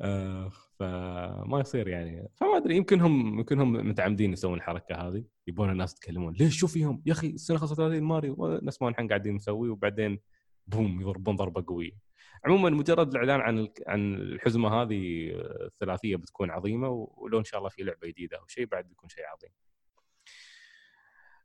آه 0.00 0.52
فما 0.78 1.60
يصير 1.60 1.88
يعني. 1.88 2.28
فما 2.36 2.56
أدري 2.56 2.76
يمكن 2.76 3.00
هم 3.00 3.38
يمكن 3.38 3.60
هم 3.60 3.72
متعمدين 3.72 4.32
يسوون 4.32 4.54
الحركة 4.54 4.94
هذه. 4.96 5.24
يبون 5.46 5.70
الناس 5.70 5.92
يتكلمون 5.92 6.32
ليش 6.32 6.58
شو 6.58 6.66
فيهم 6.66 7.02
يا 7.06 7.12
أخي 7.12 7.26
السنة 7.28 7.58
35 7.58 8.02
ماريو 8.02 8.58
نفس 8.62 8.82
ما 8.82 8.90
نحن 8.90 9.08
قاعدين 9.08 9.34
نسوي 9.34 9.68
وبعدين 9.68 10.20
boom 10.66 11.00
يضربون 11.00 11.36
ضربة 11.36 11.64
قوية. 11.66 12.07
عموما 12.44 12.70
مجرد 12.70 13.08
الإعلان 13.08 13.40
عن 13.40 13.68
عن 13.86 14.14
الحزمة 14.14 14.82
هذه 14.82 15.30
الثلاثية 15.66 16.16
بتكون 16.16 16.50
عظيمة 16.50 16.88
ولو 16.88 17.38
إن 17.38 17.44
شاء 17.44 17.58
الله 17.58 17.70
في 17.70 17.82
لعبة 17.82 18.08
جديدة 18.08 18.38
أو 18.38 18.46
شيء 18.46 18.66
بعد 18.66 18.88
بيكون 18.88 19.08
شيء 19.08 19.24
عظيم. 19.24 19.50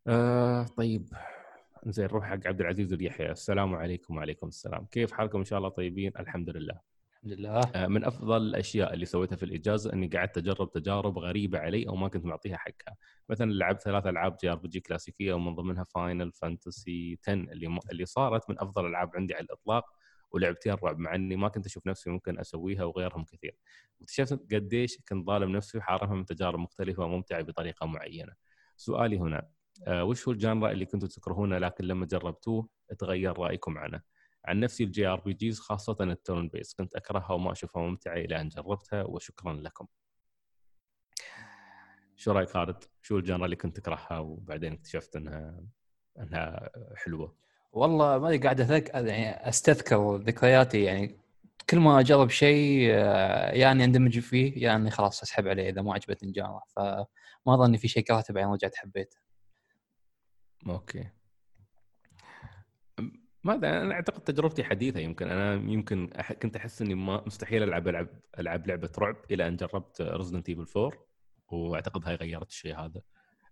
آه 0.08 0.64
طيب. 0.64 1.10
زين 1.86 2.06
نروح 2.06 2.26
حق 2.26 2.48
عبد 2.48 2.62
العزيز 2.62 2.94
اليحيى. 2.94 3.32
السلام 3.32 3.76
عليكم 3.76 4.18
وعليكم 4.18 4.48
السلام. 4.48 4.86
كيف 4.86 5.12
حالكم 5.12 5.40
إن 5.40 5.46
شاء 5.46 5.60
الله 5.60 5.70
طيبين؟ 5.70 6.12
الحمد 6.20 6.50
لله. 6.50 6.80
الحمد 7.14 7.40
لله. 7.40 7.60
آه 7.60 7.88
من 7.88 8.06
أفضل 8.06 8.42
الأشياء 8.42 8.94
اللي 8.94 9.06
سويتها 9.06 9.36
في 9.36 9.44
الإجازة 9.44 9.94
إني 9.94 10.08
قعدت 10.08 10.38
أجرب 10.38 10.72
تجارب 10.72 11.20
غريبة 11.20 11.60
علي 11.60 11.88
أو 11.90 11.96
ما 11.96 12.08
كنت 12.08 12.26
معطيها 12.26 12.58
حقها. 12.58 12.96
مثلا 13.30 13.52
لعبت 13.52 13.82
ثلاث 13.82 14.06
ألعاب 14.06 14.38
JRPG 14.42 14.80
كلاسيكية 14.80 15.34
ومن 15.34 15.56
ضمنها 15.56 15.84
فاينل 15.84 16.32
فانتسي 16.32 17.18
10 17.24 17.34
اللي 17.34 17.68
م... 17.68 17.80
اللي 17.92 18.06
صارت 18.06 18.50
من 18.50 18.56
أفضل 18.60 18.86
الألعاب 18.86 19.12
عندي 19.16 19.34
على 19.34 19.44
الإطلاق. 19.44 19.86
ولعبتين 20.34 20.74
رعب 20.74 21.00
مع 21.00 21.16
إني 21.16 21.36
ما 21.36 21.48
كنت 21.48 21.66
أشوف 21.66 21.88
نفسي 21.88 22.10
ممكن 22.10 22.40
أسويها 22.40 22.84
وغيرهم 22.84 23.24
كثير 23.24 23.58
واكتشفت 24.00 24.54
قديش 24.54 24.98
كنت 25.10 25.28
ظالم 25.28 25.52
نفسي 25.52 25.78
وحارمها 25.78 26.16
من 26.16 26.26
تجارب 26.26 26.60
مختلفة 26.60 27.04
وممتعة 27.04 27.42
بطريقة 27.42 27.86
معينة 27.86 28.34
سؤالي 28.78 29.18
هنا 29.18 29.50
آه 29.88 30.04
وش 30.04 30.28
هو 30.28 30.32
ال 30.34 30.40
genre 30.40 30.72
اللي 30.72 30.86
كنتوا 30.86 31.08
تكرهونه 31.08 31.58
لكن 31.58 31.84
لما 31.86 32.06
جربتوه 32.06 32.70
تغير 33.00 33.40
رأيكم 33.40 33.78
عنه 33.78 34.02
عن 34.46 34.60
نفسي 34.60 34.84
ال 34.84 35.08
JRPGs 35.08 35.60
خاصة 35.60 35.98
ال 36.02 36.50
turn-based 36.50 36.74
كنت 36.74 36.96
أكرهها 36.96 37.32
وما 37.32 37.52
أشوفها 37.52 37.82
ممتعة 37.82 38.14
إلى 38.14 38.42
أن 38.42 38.50
جربتها 38.50 39.04
وشكرا 39.04 39.54
لكم 39.54 39.88
شو 42.16 42.32
رأيك 42.32 42.50
خالد؟ 42.50 42.84
شو 43.02 43.18
ال 43.18 43.23
genre 43.23 43.46
اللي 43.46 43.56
كنت 43.56 43.78
تكرهها 43.78 44.20
وبعدين 44.20 44.74
اكتشفت 44.74 45.16
أنها 45.16 45.64
أنها 46.20 46.70
حلوة؟ 46.96 47.36
والله 47.74 48.20
ما 48.20 48.40
قاعد 48.44 48.60
يعني 48.94 49.50
أستذكر 49.50 50.16
ذكرياتي 50.16 50.84
يعني 50.84 51.20
كل 51.70 51.80
ما 51.80 52.00
أجرب 52.00 52.30
شيء 52.30 52.90
آه، 52.92 53.52
يعني 53.52 53.84
أندمج 53.84 54.20
فيه 54.20 54.64
يعني 54.64 54.92
خلاص 54.92 55.22
أسحب 55.22 55.48
عليه 55.48 55.70
إذا 55.70 55.82
ما 55.82 55.94
عجبتني 55.94 56.30
ال 56.30 56.35
genre 56.35 56.62
فما 56.76 57.56
ظني 57.56 57.78
في 57.78 57.88
شيء 57.88 58.04
كرهته 58.04 58.34
بعدين 58.34 58.52
رجعت 58.52 58.76
حبيته. 58.76 59.18
okay. 60.68 61.10
ما 63.44 63.54
أنا 63.56 63.94
أعتقد 63.94 64.22
تجربتي 64.22 64.64
حديثة 64.64 65.00
يمكن 65.00 65.28
أنا 65.28 65.54
يمكن. 65.54 66.10
كنت 66.42 66.56
أحس 66.56 66.82
إني 66.82 66.96
ما 66.96 67.24
مستحيل 67.26 67.64
ألعب 67.64 67.88
ألعب 67.88 68.08
ألعب 68.40 68.68
لعبة 68.68 68.90
رعب 68.98 69.16
إلى 69.32 69.48
أن 69.48 69.56
جربت 69.56 70.02
ريزدنت 70.02 70.50
ايفل 70.50 70.66
4 70.78 70.92
وأعتقد 71.52 72.06
هاي 72.06 72.16
غيرت 72.16 72.50
الشيء 72.50 72.76
هذا. 72.80 73.02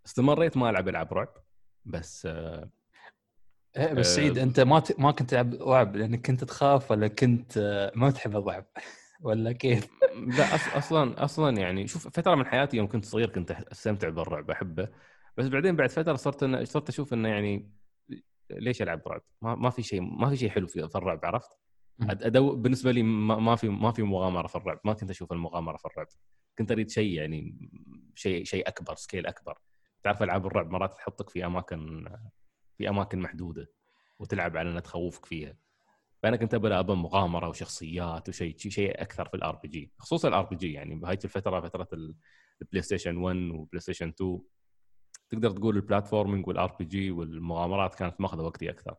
استمريت 0.05 0.57
ما 0.57 0.69
ألعب 0.69 0.89
ألعاب 0.89 1.13
رعب 1.13 1.33
بس 1.85 2.27
آه، 3.75 3.87
إيه 3.87 3.93
بس 3.93 4.15
سعيد 4.15 4.37
أنت 4.37 4.59
ما 4.59 4.79
ت... 4.79 4.99
ما 4.99 5.11
كنت 5.11 5.29
تلعب 5.29 5.53
رعب 5.53 5.95
لأنك 5.95 6.27
كنت 6.27 6.43
تخاف 6.43 6.91
ولا 6.91 7.07
كنت 7.07 7.57
آه، 7.57 7.91
ما 7.95 8.11
تحب 8.11 8.35
الرعب 8.35 8.65
ولا 9.21 9.51
كيف؟ 9.51 9.89
لا 10.37 10.55
أص... 10.55 10.75
أصلا 10.75 11.23
أصلا 11.23 11.57
يعني 11.57 11.87
شوف 11.87 12.07
فترة 12.07 12.35
من 12.35 12.45
حياتي 12.45 12.77
يوم 12.77 12.87
كنت 12.87 13.05
صغير 13.05 13.29
كنت 13.29 13.51
أستمتع 13.51 14.09
بالرعب 14.09 14.51
أحبه 14.51 14.87
بس 15.37 15.47
بعدين 15.47 15.75
بعد 15.75 15.89
فترة 15.89 16.15
صرت 16.15 16.43
إن... 16.43 16.65
صرت 16.65 16.89
أشوف 16.89 17.13
إنه 17.13 17.29
يعني 17.29 17.71
ليش 18.49 18.81
ألعب 18.81 19.01
رعب؟ 19.07 19.21
ما, 19.41 19.55
ما 19.55 19.69
في 19.69 19.83
شيء 19.83 20.01
ما 20.01 20.29
في 20.29 20.35
شيء 20.37 20.49
حلو 20.49 20.67
في 20.67 20.89
الرعب 20.95 21.25
عرفت؟ 21.25 21.49
أدو... 22.01 22.55
بالنسبة 22.55 22.91
لي 22.91 23.03
ما... 23.03 23.35
ما 23.35 23.55
في 23.55 23.69
ما 23.69 23.91
في 23.91 24.03
مغامرة 24.03 24.47
في 24.47 24.55
الرعب 24.55 24.79
ما 24.83 24.93
كنت 24.93 25.09
أشوف 25.09 25.31
المغامرة 25.31 25.77
في 25.77 25.85
الرعب 25.85 26.07
كنت 26.57 26.71
أريد 26.71 26.89
شيء 26.89 27.13
يعني 27.13 27.69
شيء 28.15 28.43
شيء 28.43 28.67
أكبر 28.67 28.95
scale 28.95 29.27
أكبر 29.27 29.57
تعرف 30.03 30.23
ألعاب 30.23 30.45
الرعب 30.45 30.71
مرات 30.71 30.93
تحطك 30.93 31.29
في 31.29 31.45
أماكن 31.45 32.05
في 32.81 32.89
أماكن 32.89 33.19
محدودة 33.19 33.69
وتلعب 34.19 34.57
على 34.57 34.69
انها 34.69 34.79
تخوفك 34.79 35.25
فيها. 35.25 35.57
فأنا 36.23 36.37
كنت 36.37 36.53
أبغى 36.53 36.79
ابى 36.79 36.93
مغامرة 36.93 37.49
وشخصيات 37.49 38.29
وشيء 38.29 38.57
شيء 38.57 39.01
أكثر 39.01 39.27
في 39.27 39.33
ال 39.33 39.55
RPG 39.55 39.91
خصوصا 39.97 40.27
ال 40.27 40.45
RPG 40.45 40.73
يعني 40.73 40.95
بهاي 40.95 41.13
الفترة 41.23 41.59
فترة 41.61 41.87
البلاي 42.61 42.81
ستيشن 42.81 43.17
1 43.17 43.37
وبلاي 43.37 43.79
ستيشن 43.79 44.07
2 44.09 44.39
تقدر 45.29 45.51
تقول 45.51 45.75
ال 45.75 46.47
platforming 46.47 46.75
وال 46.79 46.85
RPG 46.85 47.11
والمغامرات 47.11 47.95
كانت 47.95 48.21
ماخذة 48.21 48.41
وقتي 48.41 48.69
أكثر. 48.69 48.95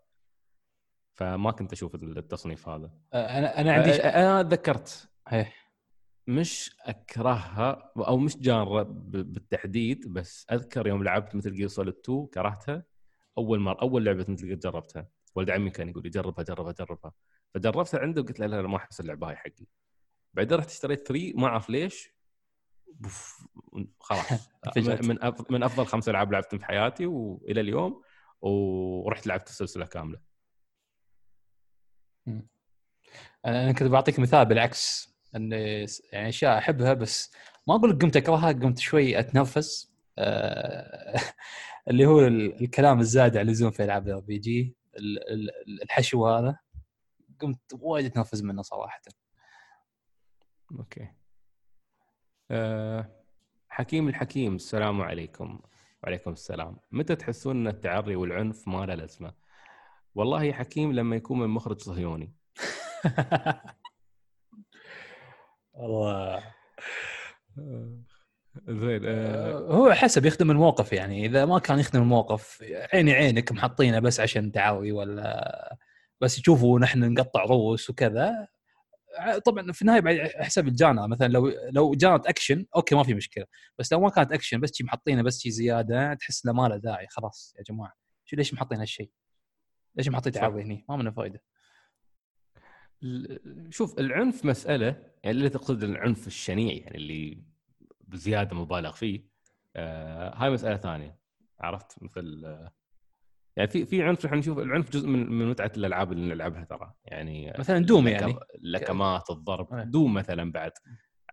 فما 1.14 1.51
كنت 1.51 1.72
أشوف 1.72 1.95
التصنيف 1.95 2.68
هذا. 2.68 2.91
أنا 3.14 3.61
أنا 3.61 3.72
عندي 3.72 3.91
أنا 3.95 4.43
تذكرت. 4.43 5.11
مش 6.26 6.76
أكرهها 6.83 7.93
أو 7.97 8.16
مش 8.16 8.37
genre 8.36 8.82
ب- 8.83 9.33
بالتحديد 9.33 10.12
بس 10.12 10.47
أذكر 10.53 10.87
يوم 10.87 11.05
لعبت 11.05 11.35
ميتل 11.36 11.55
جير 11.55 11.68
سوليد 11.68 11.95
2 11.95 12.26
كرهتها. 12.26 12.91
أول 13.39 13.61
مرة 13.61 13.83
أول 13.83 14.05
لعبة 14.05 14.26
ميتل 14.28 14.47
جير 14.47 14.57
جربتها. 14.57 15.09
ولد 15.35 15.51
عمي 15.51 15.70
كان 15.70 15.89
يقول 15.89 16.03
لي 16.03 16.11
جربها 16.11 16.45
جربها 16.45 16.72
جربها. 16.72 17.12
فجربتها 17.55 18.01
عنده 18.01 18.22
وقلت 18.22 18.41
له 18.41 18.47
لا 18.47 18.62
لا 18.62 18.68
ما 18.68 18.76
أحس 18.76 19.01
اللعبة 19.01 19.28
هاي 19.28 19.37
حقي. 19.37 19.66
بعدين 20.35 20.59
رحت 20.59 20.68
اشتريت 20.68 21.07
3 21.09 21.33
ما 21.37 21.47
أعرف 21.47 21.70
ليش. 21.70 22.14
بوف، 22.87 23.47
خلاص. 24.01 24.49
من 24.76 25.18
من 25.51 25.62
أفضل 25.62 25.87
خمس 25.87 26.09
ألعاب 26.09 26.33
لعبتهم 26.33 26.59
في 26.61 26.66
حياتي 26.66 27.07
وإلى 27.07 27.61
اليوم. 27.61 28.03
ورحت 28.41 29.26
لعبت 29.26 29.49
السلسلة 29.49 29.87
كاملة. 29.87 30.20
أنا 33.47 33.72
كنت 33.72 33.89
بعطيك 33.89 34.18
مثال 34.18 34.45
بالعكس 34.45 35.12
إن 35.37 35.53
يعني 36.12 36.28
أشياء 36.28 36.59
أحبها 36.59 36.95
بس 36.95 37.33
ما 37.68 37.74
أقول 37.74 37.91
لك 37.91 38.03
قمت 38.03 38.16
أكرهها 38.16 38.53
قمت 38.53 38.78
شوي 38.78 39.18
اتنرفز 39.18 39.93
آه، 40.18 41.20
اللي 41.89 42.07
هو 42.07 42.20
ال- 42.20 42.62
الكلام 42.62 43.01
الزايد 43.01 43.37
على 43.37 43.43
اللزوم 43.47 43.70
في 43.70 43.85
ألعاب 43.85 44.09
ال 44.09 44.20
RPG 44.20 44.76
الحشو 45.83 46.26
هذا 46.28 46.59
قمت 47.41 47.61
وايد 47.80 48.07
اتنرفز 48.07 48.43
منه 48.43 48.62
صراحة. 48.62 49.01
okay. 50.72 51.09
أه 52.51 53.22
حكيم 53.68 54.09
الحكيم 54.09 54.55
السلام 54.55 55.01
عليكم. 55.03 55.61
وعليكم 56.03 56.33
السلام. 56.33 56.76
متى 56.93 57.16
تحسون 57.16 57.57
إن 57.57 57.66
التعري 57.66 58.16
والعنف 58.16 58.68
ما 58.68 58.87
له 58.87 58.95
لازمة؟ 58.95 59.35
والله 60.14 60.45
يا 60.45 60.53
حكيم 60.53 60.93
لما 60.93 61.16
يكون 61.16 61.39
من 61.39 61.47
مخرج 61.49 61.80
صهيوني. 61.80 62.35
والله. 65.74 66.55
زين 68.68 69.00
أه 69.05 69.59
هو 69.59 69.92
حسب 69.92 70.26
يخدم 70.26 70.50
الموقف 70.50 70.92
يعني. 70.92 71.26
إذا 71.26 71.44
ما 71.44 71.59
كان 71.59 71.78
يخدم 71.78 72.03
الموقف 72.03 72.64
عيني 72.94 73.12
عينك 73.12 73.53
محطينه 73.53 73.98
بس 73.98 74.20
عشان 74.20 74.53
تعاوي 74.53 74.92
ولا 74.92 75.76
بس 76.20 76.38
يشوفوا 76.38 76.78
نحن 76.80 77.12
نقطع 77.12 77.44
رؤوس 77.44 77.90
وكذا. 77.90 78.48
طبعا 79.44 79.72
في 79.72 79.82
النهاية 79.82 80.00
بعد 80.00 80.30
حسب 80.36 80.68
ال 80.68 80.74
genre. 80.74 81.09
مثلا 81.09 81.28
لو 81.28 81.53
لو 81.70 81.94
كانت 81.95 82.26
action 82.26 82.66
okay 82.76 82.95
ما 82.94 83.03
في 83.03 83.14
مشكلة. 83.14 83.44
بس 83.78 83.92
لو 83.92 84.00
ما 84.00 84.11
كانت 84.11 84.32
أكشن 84.32 84.61
بس 84.61 84.74
شي 84.74 84.84
محطينه 84.84 85.22
بس 85.22 85.40
شي 85.40 85.50
زيادة 85.50 86.14
تحس 86.14 86.46
إنه 86.46 86.55
ما 86.55 86.68
له 86.68 86.76
داعي. 86.76 87.07
خلاص 87.11 87.55
يا 87.59 87.62
جماعة. 87.62 87.92
شو 88.24 88.36
ليش 88.36 88.55
محطين 88.55 88.78
هالشيء؟ 88.78 89.11
ليش 89.96 90.09
محطين. 90.09 90.32
تعاوي 90.32 90.62
هني؟ 90.62 90.84
ما 90.88 90.96
منه 90.96 91.11
فائده 91.11 91.42
شوف 93.70 93.98
العنف 93.98 94.44
مسألة 94.44 94.86
يعني 94.86 95.36
اللي 95.36 95.48
تقصد 95.48 95.82
العنف 95.82 96.26
الشنيع 96.26 96.76
يعني 96.76 96.96
اللي 96.96 97.51
بزيادة 98.12 98.56
مبالغ 98.56 98.92
فيه. 98.92 99.26
آه 99.76 100.34
هاي 100.36 100.50
مسألة 100.50 100.76
ثانية 100.76 101.18
عرفت؟ 101.60 102.02
مثل 102.02 102.42
آه، 102.44 102.72
يعني 103.56 103.70
في 103.70 103.86
في 103.86 104.02
عنف 104.02 104.26
إحنا 104.26 104.38
نشوف 104.38 104.58
العنف 104.58 104.90
جزء 104.90 105.08
من 105.08 105.32
من 105.32 105.50
متعة 105.50 105.72
الألعاب 105.76 106.12
اللي 106.12 106.34
نلعبها 106.34 106.64
ترى. 106.64 106.92
يعني 107.04 107.52
مثلا 107.58 107.78
دوم 107.78 108.08
يعني. 108.08 108.34
لكمات 108.62 109.30
الضرب. 109.30 109.90
دوم 109.90 110.14
مثلا 110.14 110.52
بعد 110.52 110.72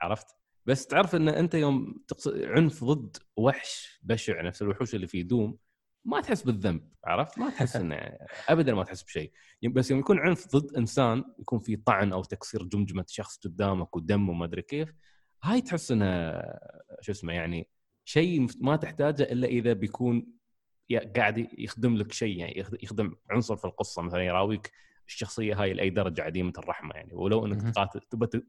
عرفت؟ 0.02 0.28
بس 0.66 0.88
تعرف 0.88 1.16
إن 1.16 1.30
أنت 1.30 1.54
يوم 1.54 2.04
تقصد 2.08 2.44
عنف 2.44 2.84
ضد 2.84 3.18
وحش 3.38 4.00
بشع 4.04 4.42
نفس 4.42 4.62
الوحوش 4.62 4.96
اللي 4.96 5.08
في 5.08 5.24
دوم 5.24 5.58
ما 6.06 6.22
تحس 6.22 6.44
بالذنب 6.44 6.90
عرفت؟ 7.06 7.40
ما 7.40 7.50
تحس 7.50 7.76
إنه 7.76 7.96
ابدا 8.50 8.74
ما 8.74 8.84
تحس 8.84 9.04
بشيء. 9.04 9.32
بس 9.64 9.92
يوم 9.92 10.00
يكون 10.00 10.20
عنف 10.20 10.56
ضد 10.56 10.76
إنسان 10.76 11.24
يكون 11.40 11.60
في 11.60 11.76
طعن 11.76 12.14
أو 12.14 12.24
تكسير 12.24 12.64
جمجمة 12.64 13.06
شخص 13.08 13.38
قدامك 13.38 13.96
ودم 13.96 14.30
وما 14.30 14.46
أدري 14.46 14.62
كيف 14.62 14.94
هاي 15.44 15.62
تحس 15.62 15.92
إنها 15.92 16.60
شو 17.02 17.12
اسمه 17.12 17.34
يعني 17.34 17.68
شيء 18.06 18.48
ما 18.62 18.76
تحتاجه 18.76 19.24
إلا 19.24 19.48
إذا 19.48 19.74
بيكون 19.74 20.28
قاعد 21.16 21.48
يخدم 21.58 21.96
لك 21.96 22.12
شيء 22.12 22.38
يعني 22.38 22.60
يخد- 22.60 22.84
يخدم 22.84 23.16
عنصر 23.30 23.56
في 23.56 23.66
القصة. 23.66 24.02
مثلا 24.02 24.22
يراويك 24.24 24.72
الشخصية 25.08 25.62
هاي 25.62 25.74
لأي 25.74 25.90
درجة 25.90 26.22
عديمة 26.22 26.54
الرحمة 26.58 26.96
يعني 26.96 27.14
ولو 27.14 27.46
إنك. 27.46 27.74
تقاتل 27.74 28.00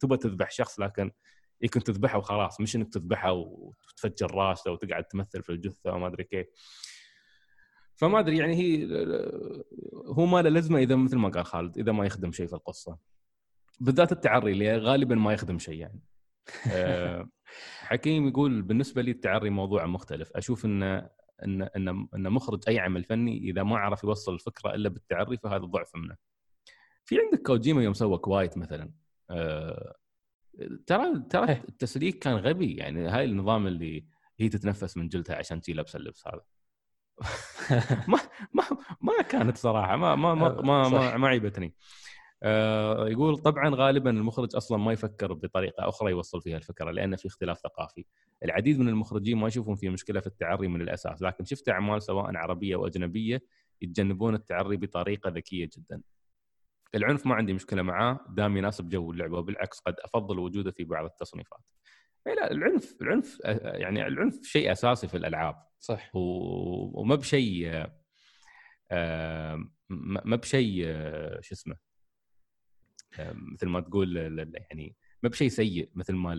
تبى 0.00 0.16
تذبح 0.16 0.50
شخص 0.50 0.80
لكن 0.80 1.10
يمكن 1.62 1.80
تذبحه 1.80 2.18
وخلاص 2.18 2.60
مش 2.60 2.76
إنك 2.76 2.88
تذبحه 2.92 3.32
وتفجر 3.32 4.34
راسه 4.34 4.70
وتقعد 4.70 5.04
تمثل 5.04 5.42
في 5.42 5.50
الجثة 5.52 5.92
وما 5.92 6.06
أدري 6.06 6.24
كيف. 6.24 6.46
فما 7.96 8.18
أدري 8.18 8.38
يعني 8.38 8.54
هي 8.56 8.84
هو 10.06 10.26
ما 10.26 10.42
له 10.42 10.50
لازمه 10.50 10.78
إذا 10.78 10.96
مثل 10.96 11.16
ما 11.16 11.28
قال 11.28 11.44
خالد 11.44 11.78
إذا 11.78 11.92
ما 11.92 12.06
يخدم 12.06 12.32
شيء 12.32 12.46
في 12.46 12.52
القصة. 12.52 12.98
بالذات 13.80 14.12
التعري 14.12 14.52
اللي 14.52 14.76
غالبا 14.76 15.14
ما 15.14 15.32
يخدم 15.32 15.58
شيء 15.58 15.74
يعني. 15.74 16.00
حكيم 17.80 18.28
يقول 18.28 18.62
بالنسبة 18.62 19.02
لي 19.02 19.10
التعري 19.10 19.50
موضوع 19.50 19.86
مختلف 19.86 20.32
أشوف 20.34 20.64
إن 20.64 20.82
إن 21.44 21.62
إن 21.62 21.88
إن 22.14 22.30
مخرج 22.30 22.62
أي 22.68 22.78
عمل 22.78 23.04
فني 23.04 23.38
إذا 23.38 23.62
ما 23.62 23.78
عرف 23.78 24.04
يوصل 24.04 24.34
الفكرة 24.34 24.74
إلا 24.74 24.88
بالتعري 24.88 25.36
فهذا 25.36 25.64
ضعف 25.64 25.96
منه. 25.96 26.16
في 27.04 27.20
عندك 27.20 27.42
كوجيما 27.46 27.82
يوم 27.82 27.94
سوى 27.94 28.18
كوايت 28.18 28.58
مثلا 28.58 28.90
أه 29.30 29.96
ترى 30.86 31.22
ترى 31.30 31.48
إيه. 31.48 31.64
التسليك 31.68 32.18
كان 32.18 32.36
غبي 32.36 32.74
يعني 32.74 33.08
هاي 33.08 33.24
النظام 33.24 33.66
اللي 33.66 34.06
هي 34.38 34.48
تتنفس 34.48 34.96
من 34.96 35.08
جلدها 35.08 35.36
عشان 35.36 35.60
تجي 35.60 35.72
لابسة 35.72 35.96
اللبس 35.96 36.28
هذا 36.28 36.42
ما 38.08 38.18
ما 38.54 38.64
ما 39.00 39.22
كانت 39.22 39.56
صراحة 39.56 39.96
ما 39.96 40.14
ما 40.14 40.34
ما 40.34 40.60
ما, 40.62 40.88
ما. 40.88 41.16
ما 41.16 41.28
عيبتني 41.28 41.66
آه 41.66 41.72
يقول 43.10 43.38
طبعا 43.38 43.70
غالبا 43.74 44.10
المخرج 44.10 44.56
أصلا 44.56 44.78
ما 44.78 44.92
يفكر 44.92 45.32
بطريقة 45.32 45.88
أخرى 45.88 46.10
يوصل 46.10 46.42
فيها 46.42 46.56
الفكرة 46.56 46.90
لأن 46.90 47.16
في 47.16 47.28
اختلاف 47.28 47.58
ثقافي. 47.58 48.04
العديد 48.44 48.78
من 48.78 48.88
المخرجين 48.88 49.38
ما 49.38 49.48
يشوفون 49.48 49.76
في 49.76 49.88
مشكلة 49.88 50.20
في 50.20 50.26
التعري 50.26 50.68
من 50.68 50.80
الأساس 50.80 51.22
لكن 51.22 51.44
شفت 51.44 51.68
أعمال 51.68 52.02
سواء 52.02 52.36
عربية 52.36 52.74
أو 52.74 52.86
أجنبية 52.86 53.42
يتجنبون 53.82 54.34
التعري 54.34 54.76
بطريقة 54.76 55.30
ذكية 55.30 55.70
جدا. 55.76 56.02
العنف 56.94 57.26
ما 57.26 57.34
عندي 57.34 57.52
مشكلة 57.52 57.82
معاه 57.82 58.20
دام 58.28 58.56
يناسب 58.56 58.88
جو 58.88 59.12
اللعبة 59.12 59.38
وبالعكس 59.38 59.78
قد 59.80 59.94
أفضل 60.04 60.38
وجوده 60.38 60.70
في 60.70 60.84
بعض 60.84 61.04
التصنيفات. 61.04 61.60
إيه 62.26 62.34
لا 62.34 62.50
العنف 62.50 62.96
العنف 63.02 63.38
آه، 63.44 63.76
يعني 63.76 64.06
العنف 64.06 64.42
شيء 64.42 64.72
أساسي 64.72 65.08
في 65.08 65.16
الألعاب. 65.16 65.62
صح. 65.80 66.16
و- 66.16 67.00
ومب 67.00 67.14
شيء 67.14 67.68
آه، 67.68 67.96
آه، 68.90 69.56
ما 69.90 70.22
مب 70.24 70.36
شيء 70.36 70.82
آه، 70.86 71.40
شو 71.40 71.54
اسمه 71.54 71.74
آه، 71.74 71.89
مثل 73.18 73.68
ما 73.68 73.80
تقول 73.80 74.16
يعني 74.70 74.96
مب 75.22 75.28
شيء 75.28 75.48
سيء 75.48 75.90
مثل 75.94 76.14
ما 76.14 76.36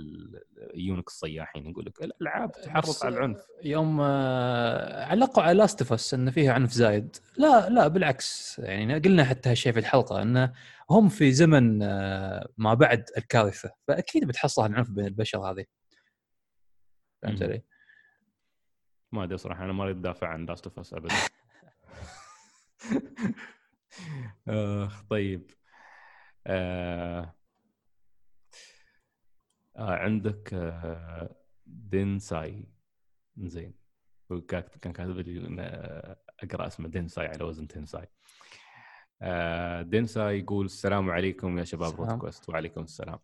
يجونك 0.73 1.07
الصياحين 1.07 1.69
يقول 1.69 1.85
لك 1.85 2.03
الألعاب 2.03 2.51
تحرض 2.51 2.89
بس 2.89 3.05
على 3.05 3.17
العنف. 3.17 3.47
يوم 3.63 4.01
آه، 4.01 5.05
علقوا 5.05 5.43
على 5.43 5.57
Last 5.57 5.81
of 5.81 5.93
Us 5.93 6.13
انه 6.13 6.31
فيها 6.31 6.53
عنف 6.53 6.71
زايد. 6.71 7.17
لا 7.37 7.69
لا 7.69 7.87
بالعكس. 7.87 8.59
يعني 8.59 8.99
قلنا 8.99 9.23
حتى 9.23 9.49
هالشيء 9.49 9.71
في 9.73 9.79
الحلقة 9.79 10.21
انه 10.21 10.53
هم 10.89 11.09
في 11.09 11.31
زمن 11.31 11.83
آه، 11.83 12.49
ما 12.57 12.73
بعد 12.73 13.05
الكارثة 13.17 13.71
فأكيد 13.87 14.27
بتحصل 14.27 14.65
العنف 14.65 14.89
بين 14.89 15.05
البشر 15.05 15.39
هذه. 15.39 15.65
فهمت. 17.23 17.43
علي؟ 17.43 17.63
ما 19.11 19.23
أدري 19.23 19.37
صراحة 19.37 19.65
أنا 19.65 19.73
ما 19.73 19.83
أريد 19.83 19.97
أدافع 19.97 20.27
عن 20.27 20.45
Last 20.45 20.65
of 20.67 20.79
Us 20.79 20.93
ابدا. 20.93 21.15
اخ 24.47 25.03
طيب. 25.09 25.51
آه 26.47 27.35
آه 29.77 29.95
عندك 29.95 30.53
آه 30.53 31.35
دينساي. 31.65 32.65
زين. 33.37 33.73
كان 34.47 34.93
كاتب 34.93 35.17
لي 35.17 35.47
إن، 35.47 35.59
آه، 35.59 36.17
أقرأ 36.43 36.67
اسمه 36.67 36.87
دينساي 36.87 37.27
على 37.27 37.43
وزن 37.43 37.67
تنساي 37.67 38.07
آه 39.21 39.81
دينساي 39.81 40.39
يقول 40.39 40.65
السلام 40.65 41.09
عليكم 41.09 41.59
يا 41.59 41.63
شباب. 41.63 41.95
Route 42.01 42.11
Quest 42.19 42.49
وعليكم 42.49 42.81
السلام. 42.81 43.19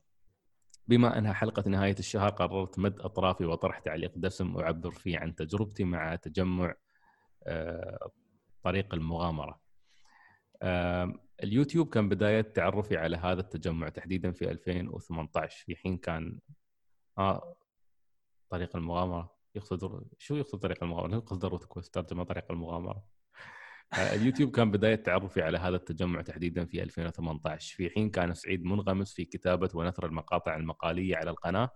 بما 0.88 1.18
أنها 1.18 1.34
حلقة 1.34 1.70
نهاية 1.70 1.96
الشهر 2.00 2.30
قررت 2.30 2.80
مد 2.80 3.00
أطرافي 3.00 3.46
وطرح 3.46 3.80
تعليق 3.80 4.14
دسم 4.16 4.58
اعبر 4.58 4.92
فيه 4.92 5.20
عن 5.20 5.36
تجربتي 5.36 5.84
مع 5.84 6.16
تجمع 6.16 6.76
آه، 7.44 8.12
طريق 8.64 8.94
المغامرة. 8.94 9.60
آه، 10.62 11.14
اليوتيوب 11.44 11.90
كان 11.90 12.10
بداية 12.10 12.42
تعرفي 12.42 12.98
على 12.98 13.18
هذا 13.18 13.42
التجمع 13.42 13.90
تحديدا 13.90 14.32
في 14.32 14.52
2018 14.52 15.64
في 15.66 15.76
حين 15.76 15.98
كان 15.98 16.40
آه 17.18 17.56
طريق 18.50 18.76
المغامرة 18.76 19.38
يقصد 19.56 20.04
شو 20.18 20.36
يقصد 20.36 20.60
طريق 20.60 20.84
المغامرة؟ 20.84 21.16
يقصد 21.16 21.46
Route 21.46 21.66
Quest 21.66 21.94
ترجمة 21.96 22.24
طريق 22.24 22.52
المغامرة. 22.52 23.04
آه، 23.94 24.16
اليوتيوب 24.16 24.52
كان 24.52 24.72
بداية 24.72 24.96
تعرفي 24.96 25.42
على 25.42 25.58
هذا 25.58 25.76
التجمع 25.76 26.22
تحديدا 26.22 26.66
في 26.66 26.84
2018 26.84 27.76
في 27.76 27.90
حين 27.90 28.10
كان 28.10 28.34
سعيد 28.34 28.64
منغمس 28.66 29.14
في 29.14 29.26
كتابة 29.26 29.70
ونثر 29.74 30.06
المقاطع 30.06 30.56
المقالية 30.56 31.16
على 31.16 31.30
القناة 31.30 31.70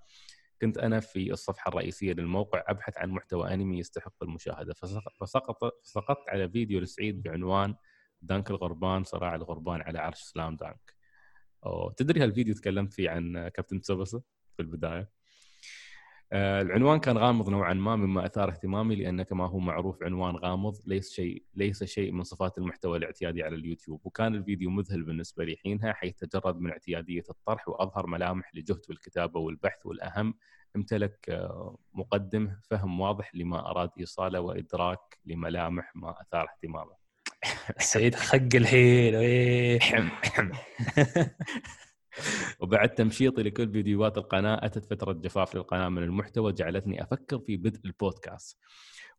كنت 0.62 0.78
أنا 0.78 0.99
في 0.99 1.32
الصفحة 1.32 1.70
الرئيسية 1.70 2.14
للموقع 2.14 2.64
أبحث 2.68 2.97
عن 2.97 3.09
محتوى 3.09 3.53
أنمي 3.53 3.80
يستحق 3.80 4.24
المشاهدة 4.24 4.74
فسق- 4.74 5.14
فسقط 5.22 5.57
فسقطت 5.84 6.30
على 6.30 6.49
فيديو 6.49 6.80
لسعيد 6.80 7.24
بعنوان 7.24 7.76
Dunk 8.22 8.51
الغربان 8.51 9.03
صراع 9.03 9.36
الغربان 9.36 9.82
على 9.82 9.99
عرش 9.99 10.22
Slam 10.22 10.55
Dunk. 10.55 10.95
أو 11.65 11.91
تدري 11.91 12.24
هالفيديو 12.24 12.53
تكلمت 12.53 12.93
فيه 12.93 13.09
عن 13.09 13.47
كابتن 13.47 13.82
تسوبسا 13.82 14.22
في 14.57 14.61
البداية؟ 14.61 15.09
آه، 16.34 16.61
العنوان 16.61 16.99
كان 16.99 17.17
غامض 17.17 17.49
نوعا 17.49 17.74
ما 17.74 17.95
مما 17.95 18.26
أثار 18.26 18.49
اهتمامي 18.49 18.95
لأن 18.95 19.24
كما 19.24 19.45
هو 19.47 19.59
معروف 19.59 20.03
عنوان 20.03 20.36
غامض 20.36 20.76
ليس 20.86 21.13
شيء 21.13 21.43
ليس 21.55 21.84
شيء 21.84 22.11
من 22.11 22.24
صفات 22.24 22.57
المحتوى 22.57 22.97
الاعتيادي 22.97 23.43
على 23.43 23.55
اليوتيوب. 23.55 24.01
وكان 24.05 24.36
الفيديو 24.36 24.69
مذهل 24.69 25.03
بالنسبة 25.03 25.43
لي 25.43 25.57
حينها 25.63 25.93
حيث 25.93 26.15
تجرد 26.19 26.59
من 26.59 26.72
اعتيادية 26.72 27.24
الطرح 27.30 27.69
وأظهر 27.69 28.07
ملامح 28.07 28.55
لجهد 28.55 28.82
بالكتابة 28.89 29.39
والبحث 29.39 29.86
والأهم. 29.86 30.34
امتلك 30.76 31.30
آه، 31.30 31.78
مقدم 31.93 32.55
فهم 32.63 32.99
واضح 32.99 33.36
لما 33.36 33.72
أراد 33.72 33.89
إيصاله 33.99 34.39
وإدراك 34.39 35.19
لملامح 35.26 35.95
ما 35.95 36.22
أثار 36.22 36.47
اهتمامه. 36.49 37.01
سعيد 37.77 38.15
خق 38.15 38.49
الحين 38.55 39.15
إيه. 39.15 39.79
وبعد 42.59 42.89
تمشيطي 42.89 43.43
لكل 43.43 43.71
فيديوهات 43.71 44.17
القناة 44.17 44.65
أتت 44.65 44.85
فترة 44.85 45.13
جفاف 45.13 45.55
للقناة 45.55 45.89
من 45.89 46.03
المحتوى 46.03 46.53
جعلتني 46.53 47.03
أفكر 47.03 47.39
في 47.39 47.57
بدء 47.57 47.79
البودكاست. 47.85 48.59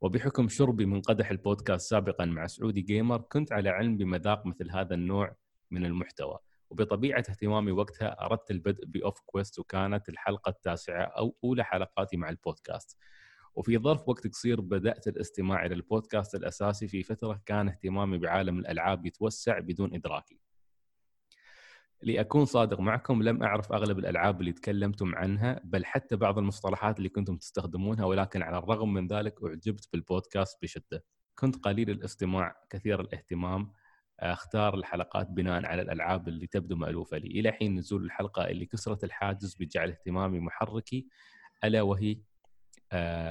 وبحكم 0.00 0.48
شربي 0.48 0.86
من 0.86 1.00
قدح 1.00 1.30
البودكاست 1.30 1.90
سابقا 1.90 2.24
مع 2.24 2.46
Saudi 2.46 2.80
Gamer 2.80 3.20
كنت 3.20 3.52
على 3.52 3.68
علم 3.68 3.96
بمذاق 3.96 4.46
مثل 4.46 4.70
هذا 4.70 4.94
النوع 4.94 5.34
من 5.70 5.84
المحتوى. 5.84 6.38
وبطبيعة 6.70 7.18
اهتمامي 7.18 7.72
وقتها 7.72 8.24
أردت 8.24 8.50
البدء 8.50 8.84
ب 8.86 8.95
Off 8.95 9.20
Quest 9.26 9.58
وكانت 9.58 10.08
الحلقة 10.08 10.50
التاسعة 10.50 11.02
أو 11.02 11.36
أولى 11.44 11.64
حلقاتي 11.64 12.16
مع 12.16 12.28
البودكاست. 12.28 12.98
وفي 13.54 13.78
ظرف 13.78 14.08
وقت 14.08 14.26
قصير 14.26 14.60
بدأت 14.60 15.08
الاستماع 15.08 15.66
إلى 15.66 15.74
البودكاست 15.74 16.34
الأساسي 16.34 16.88
في 16.88 17.02
فترة 17.02 17.42
كان 17.46 17.68
اهتمامي 17.68 18.18
بعالم 18.18 18.58
الألعاب 18.58 19.06
يتوسع 19.06 19.58
بدون 19.58 19.94
إدراكي. 19.94 20.40
لأكون 22.02 22.44
صادق 22.44 22.80
معكم 22.80 23.22
لم 23.22 23.42
أعرف 23.42 23.72
أغلب 23.72 23.98
الألعاب 23.98 24.40
اللي 24.40 24.52
تكلمتم 24.52 25.14
عنها 25.14 25.60
بل 25.64 25.84
حتى 25.84 26.16
بعض 26.16 26.38
المصطلحات 26.38 26.98
اللي 26.98 27.08
كنتم 27.08 27.36
تستخدمونها 27.36 28.04
ولكن 28.04 28.42
على 28.42 28.58
الرغم 28.58 28.92
من 28.92 29.06
ذلك 29.06 29.42
أعجبت 29.44 29.88
بالبودكاست 29.92 30.62
بشدة. 30.62 31.04
كنت 31.38 31.56
قليل 31.64 31.90
الاستماع 31.90 32.56
كثير 32.70 33.00
الاهتمام 33.00 33.72
أختار 34.20 34.74
الحلقات 34.74 35.30
بناء 35.30 35.66
على 35.66 35.82
الألعاب 35.82 36.28
اللي 36.28 36.46
تبدو 36.46 36.76
مألوفة 36.76 37.18
لي. 37.18 37.26
إلى 37.40 37.52
حين 37.52 37.74
نزول 37.74 38.04
الحلقة 38.04 38.48
اللي 38.48 38.66
كسرت 38.66 39.04
الحاجز 39.04 39.54
بجعل 39.54 39.90
اهتمامي 39.90 40.40
محركي 40.40 41.08
ألا 41.64 41.82
وهي 41.82 42.18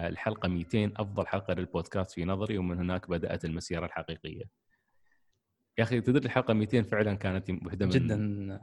الحلقة 0.08 0.50
200 0.50 0.92
أفضل 0.98 1.28
حلقة 1.28 1.54
للبودكاست 1.54 2.12
في 2.12 2.26
نظري 2.26 2.58
ومن 2.58 2.78
هناك 2.78 3.10
بدأت 3.10 3.46
المسيرة 3.46 3.86
الحقيقية. 3.86 4.44
يا 5.78 5.84
أخي 5.84 6.02
تدري 6.02 6.26
الحلقة 6.26 6.54
200 6.54 6.82
فعلا 6.82 7.14
كانت 7.14 7.50
واحدة 7.50 7.86
من 7.86 7.92
جدا 7.92 8.60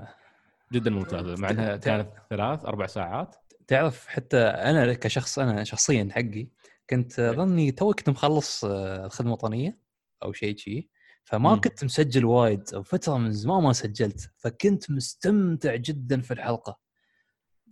جدا 0.72 0.90
ممتازة 0.90 1.34
مع 1.42 1.50
إنها 1.50 1.76
كانت 1.76 2.08
ثلاث 2.30 2.64
أربع 2.64 2.86
ساعات 2.86 3.36
تعرف 3.66 4.06
حتى 4.06 4.38
أنا 4.38 4.94
كشخص 4.94 5.38
أنا 5.38 5.64
شخصيا 5.64 6.08
حقي 6.12 6.48
كنت 6.90 7.18
إيه. 7.18 7.30
أظني 7.30 7.72
تو 7.72 7.92
كنت 7.92 8.10
مخلص 8.10 8.64
آه، 8.64 9.06
الخدمة 9.06 9.28
الوطنية 9.28 9.78
أو 10.22 10.32
شيء 10.32 10.56
شيء 10.56 10.88
فما 11.24 11.54
مم. 11.54 11.60
كنت 11.60 11.84
مسجل 11.84 12.24
وايد 12.24 12.62
أو 12.74 12.82
فترة 12.82 13.18
من 13.18 13.32
زمان 13.32 13.62
ما 13.62 13.72
سجلت 13.72 14.30
فكنت 14.36 14.90
مستمتع 14.90 15.76
جدا 15.76 16.20
في 16.20 16.30
الحلقة 16.34 16.78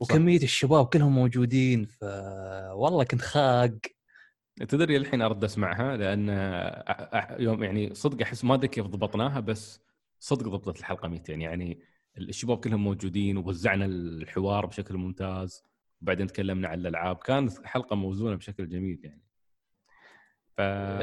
وكمية 0.01 0.43
الشباب 0.43 0.87
كلهم 0.87 1.15
موجودين 1.15 1.85
ف 1.85 2.03
والله 2.73 3.05
كنت 3.05 3.21
خاق. 3.21 3.71
تدري 4.69 4.97
الحين 4.97 5.23
أرد 5.23 5.45
أسمعها 5.45 5.97
لأن 5.97 6.29
يوم 7.41 7.63
يعني 7.65 7.95
صدق 7.95 8.23
أحس 8.23 8.45
ما 8.45 8.55
أدري 8.55 8.69
كيف 8.69 8.87
ضبطناها 8.87 9.41
بس 9.41 9.81
صدق 10.19 10.49
ضبطت 10.49 10.79
الحلقة 10.81 11.09
200 11.09 11.33
يعني 11.33 11.81
الشباب 12.19 12.59
كلهم 12.59 12.85
موجودين 12.85 13.37
ووزعنا 13.37 13.85
الحوار 13.85 14.67
بشكل 14.67 14.97
ممتاز. 14.97 15.63
وبعدين 16.03 16.27
تكلمنا 16.27 16.69
عن 16.69 16.79
الألعاب. 16.81 17.17
كانت 17.17 17.67
حلقة 17.67 17.97
موزونة 17.97 18.37
بشكل 18.37 18.69
جميل 18.69 19.01
يعني. 19.05 19.23
ف 20.57 20.61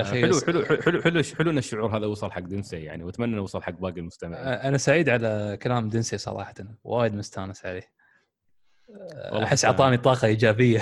حلو 0.07 0.29
بس- 0.29 0.45
حلو 0.45 0.65
حلو 0.65 1.01
حلو 1.01 1.23
حلو 1.23 1.51
إن 1.51 1.57
الشعور 1.57 1.97
هذا 1.97 2.05
وصل 2.05 2.31
حق 2.31 2.39
دنسي 2.41 2.77
يعني. 2.83 3.03
وأتمنى 3.03 3.29
إنه 3.31 3.37
يوصل 3.37 3.63
حق 3.63 3.71
باقي 3.79 3.99
المستمعين. 3.99 4.43
أنا 4.47 4.77
سعيد 4.77 5.09
على 5.09 5.57
كلام 5.61 5.89
دنسي 5.89 6.17
صراحة. 6.17 6.53
وايد 6.83 7.13
مستانس 7.13 7.65
عليه. 7.65 8.02
أحس 9.43 9.65
أعطاني 9.65 9.97
طاقة 9.97 10.27
إيجابية. 10.27 10.81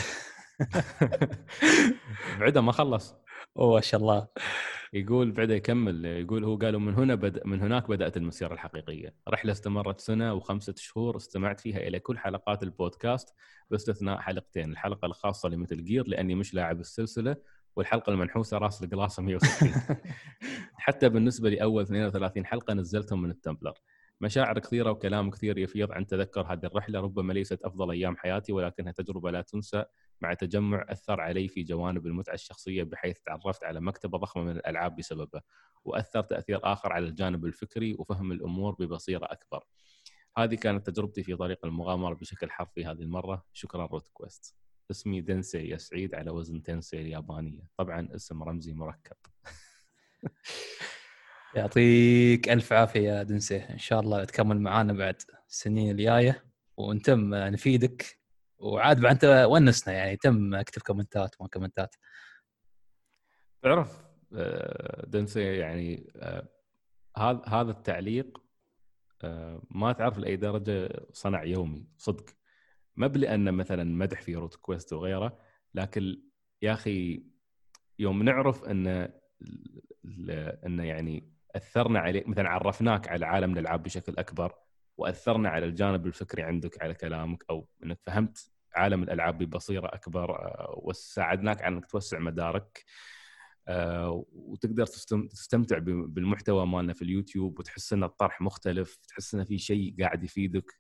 بعده 2.40 2.62
ما 2.62 2.72
خلص. 2.72 3.16
أوه 3.58 3.76
ما 3.76 3.82
شاء 3.82 4.02
الله. 4.02 4.28
يقول 4.94 5.32
بعده 5.32 5.54
يكمل 5.54 6.06
يقول 6.06 6.44
هو 6.44 6.56
قالوا 6.56 6.80
من 6.80 6.94
هنا 6.94 7.16
بد... 7.16 7.42
من 7.46 7.62
هناك 7.62 7.90
بدأت 7.90 8.18
المسيرة 8.18 8.54
الحقيقية، 8.54 9.14
رحلة 9.30 9.52
استمرت 9.52 10.00
سنة 10.00 10.34
وخمسة 10.34 10.74
شهور 10.78 11.18
استمعت 11.18 11.60
فيها 11.60 11.78
إلى 11.78 12.00
كل 12.00 12.18
حلقات 12.18 12.64
البودكاست 12.64 13.36
باستثناء 13.70 14.20
حلقتين، 14.20 14.72
الحلقة 14.72 15.06
الخاصة 15.06 15.50
لمثل 15.50 15.84
جير 15.84 16.08
لأني 16.08 16.36
مش 16.36 16.54
لاعب 16.54 16.80
السلسلة 16.80 17.36
والحلقة 17.76 18.10
المنحوسة 18.14 18.58
راس 18.58 18.84
القلاصة 18.84 19.24
160 19.24 19.74
حتى 20.78 21.10
بالنسبة 21.10 21.50
لأول 21.50 21.84
32 21.84 22.46
حلقة 22.46 22.74
نزلتهم 22.74 23.22
من 23.22 23.32
التمبلر. 23.32 23.74
مشاعر 24.22 24.60
كثيرة 24.60 24.92
وكلام 24.92 25.30
كثير 25.30 25.58
يفيض 25.58 25.92
عن 25.92 26.08
تذكر 26.08 26.42
هذه 26.42 26.66
الرحلة 26.66 27.00
ربما 27.00 27.34
ليست 27.34 27.64
أفضل 27.64 27.92
أيام 27.92 28.18
حياتي 28.18 28.54
ولكنها 28.54 28.92
تجربة 28.92 29.32
لا 29.32 29.42
تنسى 29.42 29.86
مع 30.22 30.34
تجمع 30.34 30.86
أثر 30.90 31.22
علي 31.22 31.48
في 31.48 31.64
جوانب 31.64 32.08
المتعة 32.08 32.34
الشخصية 32.34 32.84
بحيث 32.84 33.20
تعرفت 33.20 33.64
على 33.64 33.82
مكتبة 33.82 34.18
ضخمة 34.18 34.44
من 34.44 34.52
الألعاب 34.52 34.96
بسببه 34.96 35.42
وأثر 35.86 36.22
تأثير 36.22 36.60
آخر 36.64 36.94
على 36.94 37.06
الجانب 37.06 37.46
الفكري 37.46 37.96
وفهم 38.00 38.32
الأمور 38.32 38.76
ببصيرة 38.80 39.26
أكبر. 39.26 39.64
هذه 40.38 40.56
كانت 40.56 40.90
تجربتي 40.90 41.24
في 41.24 41.36
طريق 41.36 41.66
المغامرة 41.66 42.14
بشكل 42.14 42.52
حرفي 42.52 42.86
هذه 42.86 43.02
المرة 43.02 43.46
شكرا 43.54 43.86
روت 43.86 44.08
كويست. 44.08 44.56
اسمي 44.92 45.22
دنسي 45.22 45.70
يا 45.70 45.78
سعيد 45.78 46.16
على 46.16 46.32
وزن 46.32 46.64
تنسي 46.64 47.02
اليابانية 47.02 47.62
طبعا 47.78 48.08
اسم 48.16 48.44
رمزي 48.44 48.74
مركب 48.74 49.16
يعطيك 51.56 52.50
ألف 52.50 52.74
عافية 52.74 53.00
يا 53.00 53.24
دنسي. 53.24 53.58
إن 53.58 53.78
شاء 53.78 54.00
الله 54.00 54.24
تكمل 54.24 54.62
معانا 54.62 54.94
بعد 54.94 55.22
السنين 55.50 55.92
الجاية. 55.92 56.46
ونتم 56.78 57.36
نفيدك. 57.36 58.20
وعاد 58.60 59.02
بعد 59.02 59.12
أنت 59.12 59.46
ونسنا 59.50 59.94
يعني. 59.94 60.18
تم 60.18 60.56
أكتب 60.56 60.82
كومنتات 60.82 61.36
ما 61.42 61.48
كومنتات. 61.48 61.96
تعرف 63.62 64.02
آه، 64.34 65.06
دنسي 65.08 65.58
يعني 65.58 66.12
آه، 66.16 66.48
هذا 67.18 67.42
هذا 67.48 67.72
التعليق 67.72 68.42
آه، 69.24 69.62
ما 69.72 69.94
تعرف 69.94 70.18
لأي 70.18 70.36
درجة 70.36 71.06
صنع 71.14 71.44
يومي. 71.44 71.88
صدق. 71.98 72.26
مب 72.96 73.08
لأن 73.08 73.54
مثلا 73.54 73.84
مدح 73.84 74.22
في 74.22 74.36
Route 74.36 74.56
Quest 74.56 74.94
وغيره. 74.94 75.40
لكن 75.76 76.22
يا 76.62 76.74
أخي 76.74 77.24
يوم 78.00 78.24
نعرف 78.24 78.64
ان 78.64 78.88
ان 80.66 80.80
يعني 80.80 81.32
أثرنا 81.56 82.00
عليه 82.00 82.24
مثلا 82.28 82.50
عرفناك 82.50 83.08
على 83.08 83.26
عالم 83.26 83.54
الألعاب 83.54 83.84
بشكل 83.84 84.14
أكبر 84.18 84.54
وأثرنا 84.98 85.50
على 85.50 85.66
الجانب 85.66 86.06
الفكري 86.08 86.44
عندك 86.44 86.84
على 86.84 86.94
كلامك 86.94 87.44
أو 87.50 87.68
إنك 87.84 88.00
فهمت 88.06 88.52
عالم 88.76 89.04
الألعاب 89.04 89.38
ببصيرة 89.38 89.88
أكبر 89.88 90.36
آه، 90.36 90.76
وساعدناك 90.84 91.62
على 91.62 91.76
إنك 91.76 91.86
توسع 91.86 92.20
مدارك 92.20 92.84
آه، 93.68 94.26
وتقدر 94.32 94.86
تستم- 94.86 95.28
تستمتع 95.28 95.78
بالمحتوى 95.78 96.66
مالنا 96.66 96.94
في 96.94 97.02
اليوتيوب 97.02 97.60
وتحس 97.60 97.94
إن 97.94 98.04
الطرح 98.04 98.42
مختلف 98.42 98.96
تحس 99.08 99.34
انه 99.36 99.44
في 99.44 99.58
شيء 99.58 99.96
قاعد 100.00 100.24
يفيدك. 100.24 100.72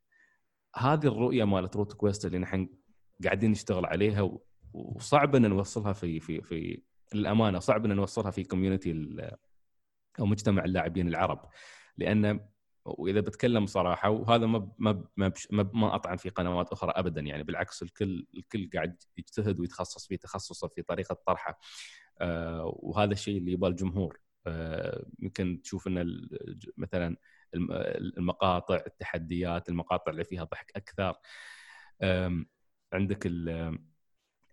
هذه 0.76 1.08
الرؤية 1.08 1.44
مالت 1.44 1.76
Route 1.76 1.94
Quest 1.94 2.26
اللي 2.26 2.38
نحن 2.38 2.70
قاعدين 3.24 3.52
نشتغل 3.52 3.86
عليها 3.86 4.32
وصعب 4.74 5.36
إن 5.36 5.50
نوصلها 5.50 5.94
في 5.94 6.20
في 6.20 6.42
في 6.42 6.82
للامانه 7.14 7.60
صعب 7.60 7.86
إن 7.86 7.96
نوصلها 7.96 8.32
في 8.32 8.44
community 8.44 8.92
أو 10.20 10.26
مجتمع 10.26 10.66
اللاعبين 10.66 11.08
العرب. 11.08 11.50
لأن 11.98 12.40
وإذا 12.86 13.20
بتكلم 13.20 13.66
صراحة 13.66 14.10
وهذا 14.10 14.46
ما 14.46 14.72
ما 14.80 15.04
ما, 15.18 15.34
ما, 15.52 15.96
أطعن 15.96 16.18
في 16.18 16.30
قنوات 16.30 16.72
أخرى 16.72 16.92
ابدا. 16.96 17.22
يعني 17.22 17.44
بالعكس 17.44 17.84
الكل 17.84 18.28
الكل 18.38 18.70
قاعد 18.74 19.04
يجتهد 19.18 19.60
ويتخصص 19.60 20.08
في 20.08 20.18
تخصصه 20.18 20.68
في 20.68 20.82
طريقة 20.82 21.18
طرحه. 21.28 21.60
آه، 22.22 22.74
وهذا 22.80 23.12
الشيء 23.14 23.38
اللي 23.38 23.52
يبغى 23.52 23.70
الجمهور. 23.70 24.20
آه، 24.48 25.06
يمكن 25.20 25.62
تشوف 25.64 25.88
إن 25.88 26.28
مثلا 26.78 27.18
الم- 27.54 27.72
المقاطع 28.18 28.76
التحديات 28.88 29.70
المقاطع 29.70 30.12
اللي 30.12 30.24
فيها 30.24 30.44
ضحك 30.44 30.72
أكثر. 30.76 31.14
عندك 32.94 33.28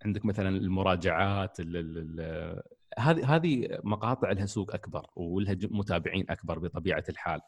عندك 0.05 0.25
مثلا 0.25 0.49
المراجعات 0.49 1.61
ال- 1.61 1.77
ال- 1.77 1.99
ال- 2.21 2.63
هذه 2.99 3.37
هذه 3.37 3.69
مقاطع 3.85 4.33
لها 4.33 4.47
سوق 4.47 4.75
أكبر 4.75 5.07
ولها 5.17 5.57
متابعين 5.63 6.27
أكبر 6.31 6.59
بطبيعة 6.59 7.05
الحال. 7.09 7.41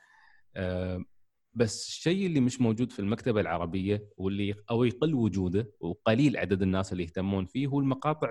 بس 1.55 1.89
الشيء 1.89 2.27
اللي 2.27 2.41
مش 2.41 2.61
موجود 2.61 2.93
في 2.93 2.99
المكتبة 2.99 3.41
العربية 3.41 4.09
واللي 4.17 4.55
أو 4.71 4.85
يقل 4.85 5.15
وجوده 5.15 5.73
وقليل 5.81 6.37
عدد 6.37 6.63
الناس 6.63 6.93
اللي 6.93 7.03
يهتمون 7.05 7.47
فيه 7.47 7.67
هو 7.67 7.81
المقاطع 7.81 8.31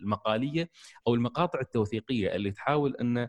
المقالية 0.00 0.70
أو 1.06 1.14
المقاطع 1.14 1.60
التوثيقية 1.60 2.34
اللي 2.36 2.50
تحاول 2.50 2.96
أن 2.96 3.28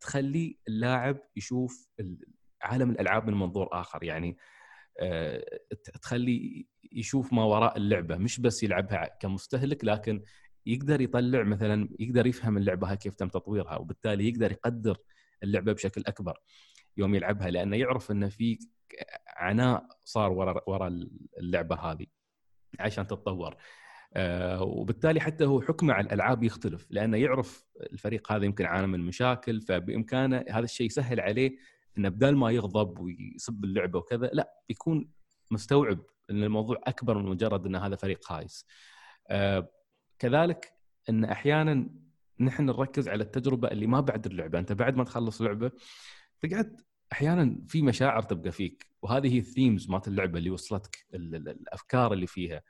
تخلي 0.00 0.58
اللاعب 0.68 1.18
يشوف 1.36 1.88
ال- 2.00 2.24
عالم 2.62 2.90
الألعاب 2.90 3.26
من 3.30 3.34
منظور 3.34 3.68
آخر. 3.72 4.02
يعني 4.04 4.36
آه، 5.00 5.44
تخليه 6.02 6.64
يشوف 6.92 7.32
ما 7.32 7.44
وراء 7.44 7.76
اللعبة 7.76 8.16
مش 8.16 8.40
بس 8.40 8.62
يلعبها 8.62 9.16
كمستهلك 9.20 9.84
لكن 9.84 10.22
يقدر 10.66 11.00
يطلع 11.00 11.42
مثلا 11.42 11.88
يقدر 12.00 12.26
يفهم 12.26 12.56
اللعبة 12.58 12.94
كيف 12.94 13.14
تم 13.14 13.28
تطويرها 13.28 13.76
وبالتالي 13.76 14.28
يقدر 14.28 14.52
يقدر 14.52 14.98
اللعبة 15.42 15.72
بشكل 15.72 16.02
أكبر 16.06 16.38
يوم 16.96 17.14
يلعبها 17.14 17.50
لأنه 17.50 17.76
يعرف 17.76 18.10
إنه 18.10 18.28
في 18.28 18.58
عناء 19.36 19.86
صار 20.04 20.32
ورا 20.32 20.60
ورا 20.66 21.00
اللعبة 21.38 21.76
هذه 21.76 22.06
عشان 22.80 23.06
تتطور 23.06 23.56
آه 24.14 24.62
وبالتالي 24.62 25.20
حتى 25.20 25.44
هو 25.44 25.60
حكمه 25.60 25.94
على 25.94 26.06
الألعاب 26.06 26.42
يختلف 26.42 26.86
لأنه 26.90 27.16
يعرف 27.16 27.64
الفريق 27.92 28.32
هذا 28.32 28.44
يمكن 28.44 28.64
عانى 28.64 28.86
من 28.86 29.00
مشاكل 29.00 29.60
فبإمكانه 29.60 30.44
هذا 30.50 30.64
الشيء 30.64 30.86
يسهل 30.86 31.20
عليه 31.20 31.56
إنه 31.98 32.08
بدال 32.08 32.36
ما 32.36 32.50
يغضب 32.50 32.98
ويسب 32.98 33.64
اللعبة 33.64 33.98
وكذا 33.98 34.30
لا 34.32 34.52
يكون 34.68 35.10
مستوعب 35.50 35.98
إن 36.30 36.42
الموضوع 36.42 36.80
أكبر 36.84 37.18
من 37.18 37.24
مجرد 37.24 37.66
إن 37.66 37.76
هذا 37.76 37.96
فريق 37.96 38.24
خايس. 38.24 38.66
آه 39.28 39.68
كذلك 40.18 40.72
إن 41.08 41.24
أحيانا 41.24 41.88
نحن 42.40 42.64
نركز 42.66 43.08
على 43.08 43.22
التجربة 43.22 43.68
اللي 43.68 43.86
ما 43.86 44.00
بعد 44.00 44.26
اللعبة، 44.26 44.58
أنت 44.58 44.72
بعد 44.72 44.96
ما 44.96 45.04
تخلص 45.04 45.42
لعبة 45.42 45.70
تقعد 46.40 46.80
أحيانا 47.12 47.58
في 47.68 47.82
مشاعر 47.82 48.22
تبقى 48.22 48.52
فيك 48.52 48.86
وهذه 49.02 49.34
هي 49.34 49.38
الثيمز 49.38 49.90
مالت 49.90 50.08
اللعبة 50.08 50.38
اللي 50.38 50.50
وصلتك 50.50 51.06
الأفكار 51.14 52.12
اللي 52.12 52.26
فيها. 52.26 52.62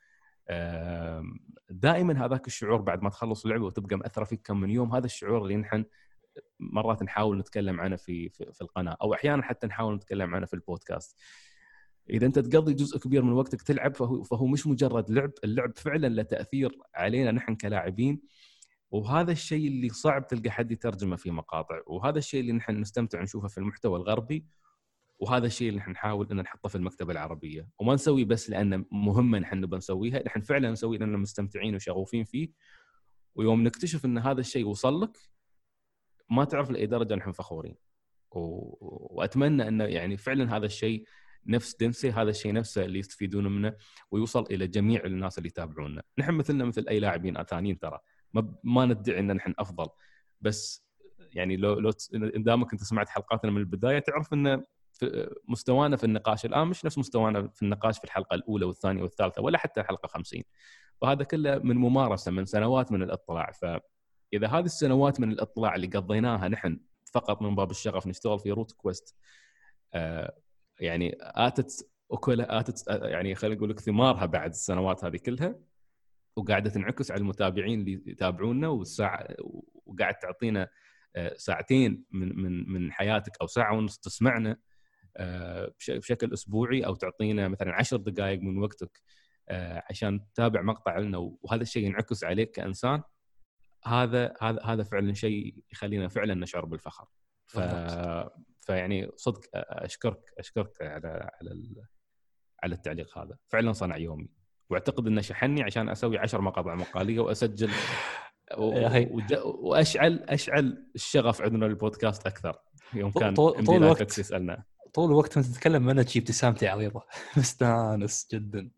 دائما 1.71 2.25
هذاك 2.27 2.47
الشعور 2.47 2.81
بعد 2.81 3.03
ما 3.03 3.11
تخلص 3.11 3.45
اللعبه 3.45 3.65
وتبقى 3.65 3.97
مأثرة 3.97 4.25
فيك 4.25 4.41
كم 4.47 4.61
من 4.61 4.71
يوم 4.71 4.95
هذا 4.95 5.07
الشعور 5.07 5.43
اللي 5.43 5.57
نحن 5.57 5.85
مرات 6.61 7.03
نحاول 7.03 7.39
نتكلم 7.39 7.81
عنه 7.81 7.97
في 7.97 8.29
في, 8.29 8.53
في 8.53 8.61
القناة 8.61 8.97
أو 9.03 9.15
أحيانا 9.15 9.43
حتى 9.43 9.67
نحاول 9.67 9.95
نتكلم 9.95 10.35
عنه 10.35 10.47
في 10.47 10.55
البودكاست. 10.55 11.21
إذا 12.11 12.27
أنت 12.27 12.39
تقضي 12.39 12.75
جزء 12.75 12.99
كبير 12.99 13.23
من 13.23 13.33
وقتك 13.33 13.63
تلعب 13.63 13.97
فهو 13.97 14.23
فهو 14.23 14.47
مش 14.47 14.67
مجرد 14.67 15.11
لعب، 15.11 15.31
اللعب 15.45 15.73
فعلا 15.77 16.07
له 16.07 16.23
تأثير 16.23 16.79
علينا 16.95 17.31
نحن 17.31 17.55
كلاعبين 17.55 18.21
وهذا 18.91 19.33
الشيء 19.33 19.69
اللي 19.69 19.89
صعب 19.89 20.27
تلقى 20.27 20.51
حد 20.51 20.73
يترجمه 20.73 21.17
في 21.17 21.31
مقاطع، 21.31 21.81
وهذا 21.87 22.19
الشيء 22.19 22.41
اللي 22.41 22.53
نحن 22.53 22.81
نستمتع 22.81 23.23
نشوفه 23.23 23.49
في 23.49 23.59
المحتوى 23.59 23.99
الغربي 23.99 24.47
وهذا 25.19 25.47
الشيء 25.47 25.69
اللي 25.69 25.79
نحن 25.79 25.91
نحاول 25.91 26.31
إن 26.31 26.37
نحطه 26.37 26.69
في 26.69 26.75
المكتبة 26.75 27.13
العربية، 27.13 27.69
وما 27.79 27.95
نسوي 27.95 28.25
بس 28.25 28.51
لأنه 28.51 28.85
مهمة 28.93 29.39
نحن 29.39 29.61
نبغى 29.61 29.79
نسويها، 29.79 30.23
نحن 30.27 30.41
فعلا 30.41 30.71
نسوي 30.71 30.99
لأننا 30.99 31.19
مستمتعين 31.19 31.75
وشغوفين 31.75 32.25
فيه 32.25 32.49
ويوم 33.35 33.63
نكتشف 33.63 34.05
إن 34.05 34.19
هذا 34.19 34.41
الشيء 34.41 34.67
وصل 34.67 35.03
لك 35.03 35.19
ما 36.31 36.45
تعرف 36.45 36.71
لأي 36.71 36.87
درجة 36.87 37.15
نحن 37.15 37.33
فخورين. 37.33 37.77
و... 38.31 39.19
وأتمنى 39.19 39.69
إنه 39.69 39.85
يعني 39.85 40.17
فعلا 40.17 40.57
هذا 40.57 40.67
الشيء 40.67 41.05
نفس 41.49 41.77
دنسي 41.77 42.11
هذا 42.11 42.31
الشيء 42.31 42.53
نفسه 42.53 42.85
اللي 42.85 42.99
يستفيدون 42.99 43.47
منه 43.47 43.75
ويوصل 44.11 44.47
إلى 44.51 44.67
جميع 44.67 45.05
الناس 45.05 45.39
اللي 45.39 45.49
يتابعونا. 45.49 46.03
نحن 46.19 46.33
مثلنا 46.33 46.65
مثل 46.65 46.85
أي 46.89 47.01
لاعبين 47.01 47.43
ثانيين 47.43 47.79
ترى. 47.79 47.99
ما, 48.35 48.55
ما 48.65 48.87
ندعي 48.87 49.19
إن 49.19 49.37
نحن 49.37 49.55
أفضل. 49.59 49.87
بس 50.41 50.87
يعني 51.33 51.57
لو 51.57 51.75
لو 51.75 51.93
دامك 52.37 52.73
أنت 52.73 52.83
سمعت 52.83 53.09
حلقاتنا 53.09 53.51
من 53.51 53.61
البداية 53.61 53.99
تعرف 53.99 54.33
إن 54.33 54.65
مستوانا 55.49 55.97
في 55.97 56.05
النقاش 56.05 56.45
الآن 56.45 56.69
مش 56.69 56.85
نفس 56.85 56.99
مستوانا 56.99 57.49
في 57.49 57.63
النقاش 57.63 57.99
في 57.99 58.05
الحلقة 58.05 58.35
الأولى 58.35 58.65
والثانية 58.65 59.03
والثالثة 59.03 59.43
ولا 59.43 59.59
حتى 59.59 59.81
الحلقة 59.81 60.07
50 60.07 60.43
فهذا 61.01 61.25
كله 61.25 61.59
من 61.59 61.77
ممارسة 61.77 62.31
من 62.31 62.45
سنوات 62.45 62.93
من 62.93 63.03
الاطلاع. 63.03 63.51
فإذا 63.53 64.49
هذه 64.49 64.65
السنوات 64.65 65.21
من 65.21 65.33
الاطلاع 65.33 65.75
اللي 65.75 65.87
قضيناها 65.87 66.49
نحن 66.49 66.81
فقط 67.13 67.43
من 67.43 67.55
باب 67.55 67.71
الشغف 67.71 68.07
نشتغل 68.07 68.39
في 68.39 68.51
روت 68.51 68.73
كويست 68.73 69.17
يعني 70.81 71.19
آتت 71.21 71.91
اكلها 72.11 72.61
آتت 72.61 72.85
يعني 72.89 73.35
خلينا 73.35 73.57
نقول 73.57 73.71
لك 73.71 73.81
ثمارها 73.81 74.27
بعد 74.27 74.51
السنوات 74.51 75.05
هذه 75.05 75.17
كلها 75.17 75.59
وقاعدة 76.37 76.71
تنعكس 76.71 77.11
على 77.11 77.21
المتابعين 77.21 77.81
اللي 77.81 78.03
يتابعونا 78.07 78.69
والساعة 78.69 79.27
وقاعد 79.87 80.15
تعطينا 80.15 80.69
ساعتين 81.37 82.05
من 82.11 82.43
من 82.43 82.73
من 82.73 82.93
حياتك 82.93 83.33
أو 83.41 83.47
ساعة 83.47 83.77
ونص 83.77 83.99
تسمعنا 83.99 84.57
بشكل 85.89 86.33
أسبوعي 86.33 86.87
أو 86.87 86.95
تعطينا 86.95 87.49
مثلا 87.49 87.75
عشر 87.75 87.97
دقائق 87.97 88.41
من 88.41 88.59
وقتك 88.59 89.03
عشان 89.91 90.27
تتابع 90.35 90.63
مقطع 90.63 90.99
لنا. 90.99 91.19
وهذا 91.43 91.63
الشيء 91.63 91.87
ينعكس 91.87 92.25
عليك 92.25 92.51
كإنسان. 92.51 93.03
هذا 93.85 94.35
هذا 94.43 94.63
هذا 94.63 94.83
فعلا 94.83 95.13
شيء 95.15 95.55
يخلينا 95.73 96.09
فعلا 96.09 96.35
نشعر 96.35 96.65
بالفخر. 96.65 97.07
ف... 97.47 97.59
فيعني 98.67 99.11
صدق 99.17 99.41
أشكرك 99.55 100.33
أشكرك 100.39 100.83
على 100.83 101.31
على 101.41 101.85
على 102.63 102.75
التعليق 102.75 103.19
هذا. 103.19 103.39
فعلا 103.49 103.73
صنع 103.73 103.97
يومي. 103.97 104.29
واعتقد 104.71 105.07
إنه 105.07 105.21
شحني 105.21 105.63
عشان 105.63 105.89
أسوي 105.89 106.19
عشر 106.19 106.41
مقاطع 106.41 106.75
مقالية 106.75 107.21
وأسجل 107.21 107.71
و... 108.59 108.89
وأشعل 109.45 110.25
أشعل 110.29 110.87
الشغف 110.95 111.43
عندنا 111.43 111.65
للبودكاست 111.65 112.27
أكثر. 112.27 112.59
يوم 112.95 113.11
كان 113.11 113.35
طول, 113.35 113.65
طول 113.65 113.77
الوقت 113.77 114.19
يسألنا. 114.19 114.65
طول 114.95 115.11
الوقت 115.11 115.37
وأنت 115.37 115.49
تتكلم 115.49 115.87
ما 115.87 116.03
تجيب 116.03 116.23
ابتسامتي 116.23 116.69
عريضة. 116.69 117.03
مستانس 117.37 118.29
جدا. 118.33 118.71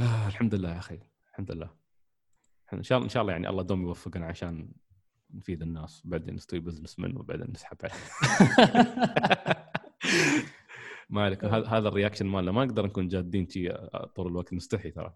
آه 0.00 0.26
الحمد 0.26 0.54
لله 0.54 0.72
يا 0.72 0.78
أخي. 0.78 1.00
الحمد 1.30 1.52
لله. 1.52 1.70
إن 2.72 2.82
شاء 2.82 2.98
الله 2.98 3.04
إن 3.04 3.10
شاء 3.10 3.22
الله 3.22 3.32
يعني 3.32 3.48
الله 3.48 3.62
دوم 3.62 3.82
يوفقنا 3.82 4.26
عشان 4.26 4.72
نفيد 5.34 5.62
الناس 5.62 6.02
بعدين 6.04 6.34
نستوي 6.34 6.60
businessmen 6.60 7.16
وبعدين 7.16 7.50
نسحب 7.50 7.76
عليه. 7.84 7.94
ما 11.10 11.24
عليك. 11.24 11.44
هذا 11.44 11.88
ال 11.88 11.92
reaction 11.92 12.26
مالنا. 12.26 12.52
ما 12.52 12.64
نقدر 12.64 12.86
نكون 12.86 13.08
جادين 13.08 13.48
شي 13.48 13.72
طول 14.16 14.26
الوقت. 14.26 14.54
نستحي 14.54 14.90
ترى. 14.90 15.14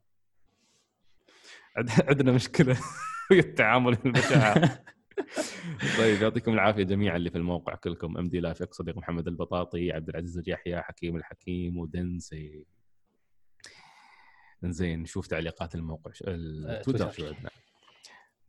عندنا 2.09 2.33
مشكلة 2.33 2.75
في 3.29 3.39
التعامل 3.39 3.99
المشاعر 4.05 4.69
طيب 5.99 6.23
يعطيكم 6.23 6.53
العافية 6.53 6.83
جميعا 6.83 7.17
اللي 7.17 7.31
في 7.31 7.39
الموقع 7.39 7.75
كلكم. 7.75 8.19
MD 8.19 8.41
Life 8.41 8.63
صديق 8.71 8.97
محمد 8.97 9.29
البطاطي 9.29 9.93
عبد 9.93 10.09
العزيز 10.09 10.39
اليحيى 10.39 10.83
حكيم 10.83 11.17
الحكيم 11.17 11.79
ودنسي. 11.79 12.67
زين 14.63 15.03
نشوف 15.03 15.27
تعليقات 15.27 15.75
الموقع 15.75 16.13
التويتر 16.29 17.11
شو 17.11 17.27
عندنا؟ 17.27 17.51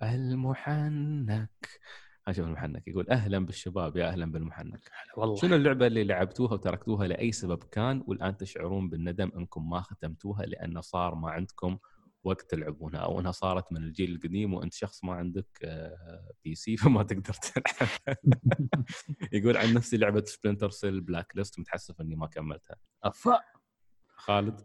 المحنك. 0.04 1.80
شوف 2.32 2.46
المحنك؟ 2.46 2.88
يقول 2.88 3.10
أهلا 3.10 3.46
بالشباب 3.46 3.98
يا 3.98 4.08
أهلا 4.08 4.32
بالمحنك. 4.32 4.92
والله. 5.18 5.36
شنو 5.36 5.56
اللعبة 5.56 5.88
اللي 5.88 6.04
لعبتوها 6.04 6.54
وتركتوها 6.54 7.08
لأي 7.08 7.32
سبب 7.32 7.64
كان 7.64 8.04
والآن 8.08 8.38
تشعرون 8.38 8.90
بالندم 8.90 9.32
أنكم 9.38 9.70
ما 9.70 9.82
ختمتوها 9.82 10.46
لأنه 10.46 10.82
صار 10.82 11.16
ما 11.16 11.30
عندكم 11.32 11.78
وقت 12.24 12.50
تلعبونها 12.52 13.00
أو 13.00 13.20
أنها 13.20 13.32
صارت 13.32 13.72
من 13.72 13.84
الجيل 13.84 14.16
القديم 14.16 14.54
وأنت 14.54 14.74
شخص 14.74 15.04
ما 15.04 15.14
عندك 15.14 15.48
P 16.44 16.52
آه، 16.52 16.54
C 16.54 16.78
فما 16.98 17.04
تقدر 17.04 17.34
تلعب. 17.34 18.18
يقول 19.34 19.58
عن 19.58 19.74
نفسي 19.74 19.98
لعبة 19.98 20.24
Splinter 20.26 20.70
Cell 20.70 21.02
Blacklist 21.02 21.60
متحسف 21.60 22.02
إني 22.02 22.16
ما 22.16 22.28
كملتها. 22.28 22.76
أفا. 23.04 23.40
خالد؟ 24.16 24.62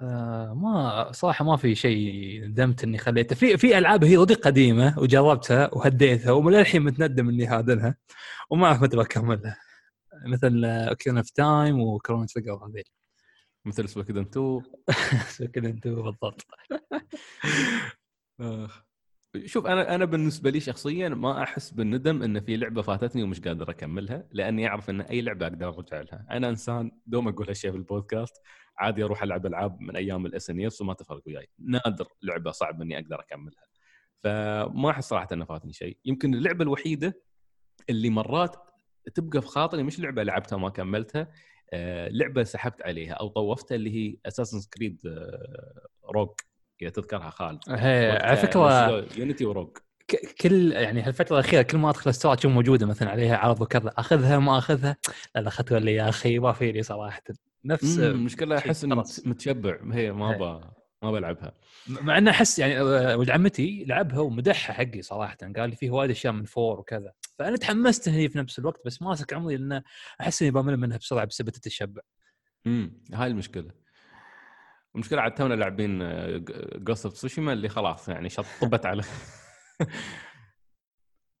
آه 0.00 0.54
ما 0.54 1.12
صراحة 1.12 1.44
ما 1.44 1.56
في 1.56 1.74
شيء 1.74 2.44
ندمت 2.44 2.84
إني 2.84 2.98
خليته. 2.98 3.36
في 3.36 3.56
في 3.56 3.78
ألعاب 3.78 4.04
هي 4.04 4.16
ودي 4.16 4.34
قديمة 4.34 4.98
وجربتها 4.98 5.74
وهديتها 5.74 6.32
وللحين 6.32 6.82
متندم 6.82 7.28
إني 7.28 7.46
هادنها 7.46 7.96
وما 8.50 8.66
أعرف 8.66 8.82
متى 8.82 8.96
بكملها. 8.96 9.56
مثل 10.26 10.64
Ocarina 10.64 11.16
of 11.16 11.30
Time 11.30 11.80
و 11.80 11.87
Chrono 11.87 12.26
Trigger 12.26 12.54
هذيل 12.66 12.84
مثل 13.64 13.88
Suikoden 13.88 14.20
2 14.22 14.62
Suikoden 15.28 15.66
2 15.78 15.94
بالضبط. 15.94 16.46
شوف 19.46 19.66
أنا 19.66 19.94
أنا 19.94 20.04
بالنسبة 20.04 20.50
لي 20.50 20.60
شخصيا 20.60 21.08
ما 21.08 21.42
أحس 21.42 21.70
بالندم 21.70 22.22
إن 22.22 22.40
في 22.40 22.56
لعبة 22.56 22.82
فاتتني 22.82 23.22
ومش 23.22 23.40
قادر 23.40 23.70
أكملها 23.70 24.28
لأني 24.32 24.68
أعرف 24.68 24.90
إن 24.90 25.00
أي 25.00 25.20
لعبة 25.20 25.46
أقدر 25.46 25.68
أرجع 25.68 26.00
لها. 26.00 26.26
أنا 26.30 26.48
إنسان 26.48 26.90
دوم 27.06 27.28
أقول 27.28 27.48
هالشيء 27.48 27.70
في 27.70 27.76
البودكاست 27.76 28.34
عادي 28.78 29.04
أروح 29.04 29.22
ألعب 29.22 29.46
ألعاب 29.46 29.80
من 29.80 29.96
أيام 29.96 30.26
الإس 30.26 30.50
إن 30.50 30.70
وما 30.80 30.94
تفرق 30.94 31.22
وياي. 31.26 31.48
نادر 31.58 32.06
لعبة 32.22 32.50
صعب 32.50 32.82
إني 32.82 32.98
أقدر 32.98 33.20
أكملها. 33.20 33.64
فما 34.18 34.90
أحس 34.90 35.08
صراحة 35.08 35.28
انه 35.32 35.44
فاتني 35.44 35.72
شيء. 35.72 35.98
يمكن 36.04 36.34
اللعبة 36.34 36.64
الوحيدة 36.64 37.20
اللي 37.90 38.10
مرات 38.10 38.56
تبقى 39.14 39.42
في 39.42 39.48
خاطري 39.48 39.82
مش 39.82 40.00
لعبة 40.00 40.22
لعبتها 40.22 40.56
وما 40.56 40.68
كملتها 40.68 41.28
آه، 41.72 42.08
لعبة 42.08 42.42
سحبت 42.42 42.82
عليها 42.82 43.12
أو 43.12 43.28
طوفتها 43.28 43.74
اللي 43.74 43.90
هي 43.90 44.16
اساسن 44.26 44.68
كريد 44.74 45.00
Rogue 46.14 46.30
اذا 46.82 46.90
تذكرها 46.90 47.30
خالد. 47.30 47.60
على 47.68 48.36
فكرة 48.36 49.06
Unity 49.18 49.44
و 49.44 49.49
Rogue 49.49 49.76
كل 50.40 50.72
يعني 50.72 51.02
هالفتره 51.02 51.38
الأخيرة 51.38 51.62
كل 51.62 51.78
ما 51.78 51.90
أدخل 51.90 52.10
ال 52.10 52.14
store 52.14 52.34
تشوف 52.34 52.52
موجودة 52.52 52.86
مثلا 52.86 53.10
عليها 53.10 53.36
عرض 53.36 53.60
وكذا 53.60 53.92
أخذها 53.98 54.38
ما 54.38 54.58
أخذها؟ 54.58 54.96
لا 55.34 55.48
اخذتها 55.48 55.80
لي 55.80 55.94
يا 55.94 56.08
أخي 56.08 56.38
ما 56.38 56.52
فيني 56.52 56.82
صراحة. 56.82 57.22
نفس 57.64 57.98
المشكلة 57.98 58.58
أحس 58.58 58.84
اني 58.84 58.94
متشبع. 59.26 59.78
هي 59.92 60.12
ما 60.12 60.34
ابى 60.34 60.66
ما 61.02 61.12
بلعبها. 61.12 61.52
مع 61.88 62.18
إنه 62.18 62.30
أحس 62.30 62.58
يعني 62.58 62.80
آه، 62.80 63.16
ولد 63.16 63.30
عمتي 63.30 63.84
لعبها 63.84 64.20
ومدحها 64.20 64.74
حقي 64.74 65.02
صراحة. 65.02 65.36
قال 65.56 65.70
لي 65.70 65.76
فيه 65.76 65.90
وايد 65.90 66.10
أشياء 66.10 66.32
من 66.32 66.44
four 66.44 66.80
وكذا. 66.80 67.12
فأنا 67.38 67.56
تحمست 67.56 68.08
هي 68.08 68.28
في 68.28 68.38
نفس 68.38 68.58
الوقت 68.58 68.80
بس 68.86 69.02
ماسك 69.02 69.32
عمري 69.32 69.56
لأن 69.56 69.82
أحس 70.20 70.42
إني 70.42 70.50
بمل 70.50 70.76
منها 70.76 70.96
بسرعة 70.96 71.24
بسبب 71.24 71.48
التشبع. 71.48 72.02
امم 72.66 73.02
هاي 73.12 73.26
المشكلة. 73.26 73.70
المشكلة 74.94 75.20
عاد 75.20 75.34
تونا 75.34 75.54
لاعبين 75.54 75.98
Ghost 76.84 77.04
of 77.04 77.14
Tsushima 77.14 77.52
اللي 77.52 77.68
خلاص 77.68 78.08
يعني 78.08 78.28
شطبت 78.28 78.86
على 78.86 79.02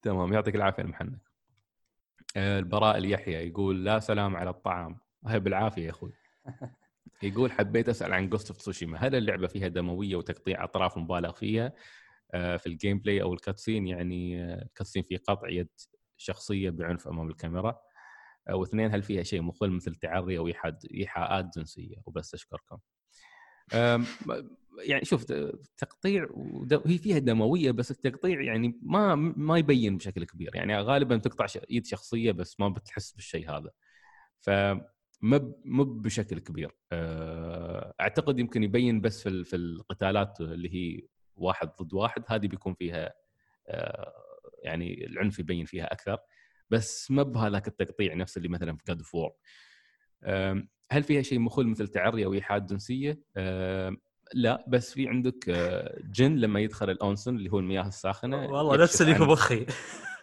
تمام 0.02 0.32
يعطيك 0.32 0.56
العافية 0.56 0.82
المحنك 0.82 1.18
آه، 2.36 2.58
البراء 2.58 2.98
اليحيى 2.98 3.48
يقول 3.48 3.84
لا 3.84 3.98
سلام 3.98 4.36
على 4.36 4.50
الطعام. 4.50 5.03
هاي 5.26 5.40
بالعافية 5.40 5.84
يا 5.84 5.90
أخوي. 5.90 6.12
يقول 7.22 7.52
حبيت 7.52 7.88
أسأل 7.88 8.12
عن 8.12 8.28
Ghost 8.28 8.48
of 8.48 8.56
Tsushima 8.56 8.98
هل 8.98 9.14
اللعبة 9.14 9.46
فيها 9.46 9.68
دموية 9.68 10.16
وتقطيع 10.16 10.64
أطراف 10.64 10.98
مبالغ 10.98 11.32
فيها؟ 11.32 11.72
آه، 12.34 12.56
في 12.56 12.66
ال 12.66 12.98
gameplay 12.98 13.22
أو 13.22 13.34
ال 13.34 13.40
cutscene 13.40 13.86
يعني 13.86 14.44
آه، 14.44 14.62
ال 14.62 14.66
cutscene 14.66 15.02
في 15.02 15.16
قطع 15.16 15.48
يد 15.48 15.68
شخصية 16.16 16.70
بعنف 16.70 17.08
أمام 17.08 17.28
الكاميرا. 17.28 17.80
واثنين 18.50 18.94
هل 18.94 19.02
فيها 19.02 19.22
شيء 19.22 19.42
مخل 19.42 19.70
مثل 19.70 19.94
تعري 19.94 20.38
أو 20.38 20.48
إيحاءات 20.94 21.58
جنسية؟ 21.58 21.96
وبس 22.06 22.34
أشكركم. 22.34 22.78
يعني 24.82 25.04
شوف 25.04 25.24
تقطيع 25.76 26.28
هي 26.86 26.98
فيها 26.98 27.18
دموية 27.18 27.70
بس 27.70 27.90
التقطيع 27.90 28.42
يعني 28.42 28.78
ما 28.82 29.14
ما 29.14 29.58
يبين 29.58 29.96
بشكل 29.96 30.24
كبير. 30.24 30.56
يعني 30.56 30.80
غالبا 30.80 31.16
تقطع 31.16 31.46
ايد 31.70 31.86
شخصية 31.86 32.32
بس 32.32 32.60
ما 32.60 32.68
بتحس 32.68 33.12
بالشيء 33.12 33.50
هذا. 33.50 33.70
ف 34.40 34.50
مو 35.64 35.84
بشكل 35.84 36.38
كبير. 36.38 36.76
آه، 36.92 37.94
أعتقد 38.00 38.38
يمكن 38.38 38.62
يبين 38.62 39.00
بس 39.00 39.22
في 39.22 39.44
في 39.44 39.56
القتالات 39.56 40.40
اللي 40.40 40.74
هي 40.74 41.02
واحد 41.36 41.70
ضد 41.82 41.94
واحد 41.94 42.22
هذه 42.26 42.46
بيكون 42.46 42.74
فيها 42.74 43.14
آه، 43.68 44.12
يعني 44.62 45.06
العنف 45.06 45.38
يبين 45.38 45.64
فيها 45.64 45.92
أكثر. 45.92 46.18
بس 46.70 47.10
ما 47.10 47.22
بهذاك 47.22 47.68
التقطيع 47.68 48.14
نفس 48.14 48.36
اللي 48.36 48.48
مثلا 48.48 48.76
في 48.76 48.82
جاد 48.88 49.02
هل 50.90 51.02
فيها 51.02 51.22
شيء 51.22 51.38
مخل 51.38 51.66
مثل 51.66 51.88
تعري 51.88 52.24
أو 52.24 52.34
ايحاءات 52.34 52.62
جنسية؟ 52.62 53.20
لا 54.34 54.64
بس 54.68 54.94
في 54.94 55.08
عندك 55.08 55.48
آه، 55.48 56.00
جن 56.04 56.36
لما 56.36 56.60
يدخل 56.60 56.90
الأونسن 56.90 57.36
اللي 57.36 57.52
هو 57.52 57.58
المياه 57.58 57.88
الساخنة 57.88 58.46
والله 58.46 58.76
نفس 58.76 59.02
اللي 59.02 59.14
في 59.14 59.22
مخي 59.22 59.66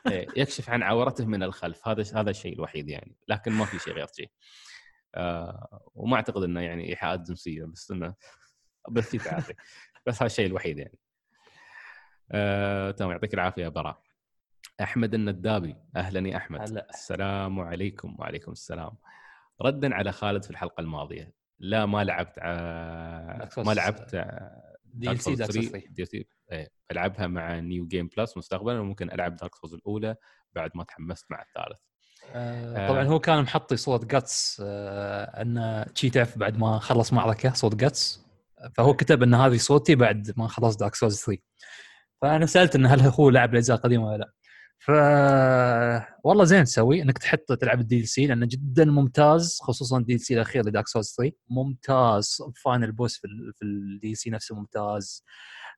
إيه، 0.08 0.28
يكشف 0.38 0.70
عن 0.70 0.84
عورته 0.84 1.26
من 1.26 1.44
الخلف. 1.44 1.88
هذا 1.88 2.04
هذا 2.16 2.30
الشيء 2.30 2.54
الوحيد 2.54 2.90
يعني. 2.90 3.16
لكن 3.28 3.52
ما 3.52 3.66
في 3.66 3.80
شيء 3.80 3.94
غير 3.94 4.08
شيء. 4.16 4.30
وما 5.96 6.16
أعتقد 6.16 6.44
إنه 6.44 6.62
يعني 6.62 6.90
إيحاءات 6.90 7.20
جنسية 7.20 7.66
بس 7.66 7.92
إنه 7.92 8.16
بس 8.92 9.10
في 9.10 9.18
تعافي 9.18 9.54
بس 10.06 10.16
هذا 10.16 10.26
الشيء 10.26 10.46
الوحيد 10.46 10.78
يعني. 10.78 11.00
آه 12.32 12.92
تمام 12.92 13.12
يعطيك 13.12 13.34
العافية 13.34 13.64
يا 13.64 13.70
براء. 13.70 14.02
أحمد 14.82 15.14
الندابي. 15.14 15.76
أهلا 15.96 16.30
يا 16.30 16.38
أحمد. 16.38 16.62
هلا. 16.62 16.90
السلام 16.90 17.60
عليكم 17.60 18.16
وعليكم 18.20 18.52
السلام. 18.52 18.92
ردا 19.62 19.96
على 19.96 20.12
خالد 20.12 20.44
في 20.44 20.52
الحلقة 20.52 20.82
الماضية. 20.82 21.34
لا 21.60 21.86
ما 21.86 22.04
لعبت 22.04 22.40
ع... 22.40 22.52
ما 23.58 23.74
لعبت 23.74 24.16
DLC 24.86 25.36
DLC 25.90 26.28
ألعبها 26.92 27.28
مع 27.28 27.60
new 27.60 27.88
game 27.88 28.08
plus 28.18 28.38
مستقبلا 28.38 28.80
وممكن 28.80 29.12
ألعب 29.12 29.36
دارك 29.36 29.56
سولز 29.56 29.74
الأولى 29.74 30.16
بعد 30.54 30.72
ما 30.76 30.84
تحمست 30.84 31.32
مع 31.32 31.42
الثالث. 31.42 31.80
آه 32.36 32.88
طبعا 32.88 33.04
هو 33.04 33.20
كان 33.20 33.42
محطي 33.42 33.78
Sword 33.78 34.06
Judge 34.06 34.62
آه 34.66 35.42
إنه 35.42 35.86
شي 35.96 36.10
تعرف 36.10 36.38
بعد 36.38 36.58
ما 36.58 36.80
خلص 36.80 37.14
معركة 37.14 37.54
Sword 37.54 37.76
Judge 37.76 38.22
فهو 38.76 38.94
كتب 38.94 39.24
إن 39.24 39.34
هذه 39.34 39.58
صوتي 39.58 39.96
بعد 39.96 40.32
ما 40.38 40.48
خلص 40.48 40.76
دارك 40.78 40.96
سولز 40.96 41.20
3 41.24 41.42
فأنا 42.22 42.46
سألت 42.46 42.76
انه 42.76 42.94
هل 42.94 43.02
هو 43.02 43.30
لعب 43.30 43.52
الأجزاء 43.52 43.78
القديمة 43.78 44.06
ولا 44.08 44.18
لا. 44.18 44.32
ف 44.86 44.92
والله 46.24 46.44
زين 46.44 46.64
تسوي 46.64 47.02
إنك 47.02 47.18
تحط 47.18 47.40
تلعب 47.54 47.80
ال 47.80 48.08
DLC 48.08 48.28
لأنه 48.28 48.46
جدا 48.50 48.86
ممتاز 48.86 49.60
خصوصا 49.62 49.98
ال 49.98 50.20
DLC 50.20 50.34
الأخير 50.34 50.66
لدارك 50.66 50.88
سولز 50.88 51.16
3 51.18 51.36
ممتاز. 51.50 52.38
final 52.64 52.92
boss 52.92 53.18
في, 53.18 53.28
في 53.56 53.66
ال 53.66 54.18
DLC 54.18 54.30
نفسه 54.30 54.56
ممتاز. 54.56 55.24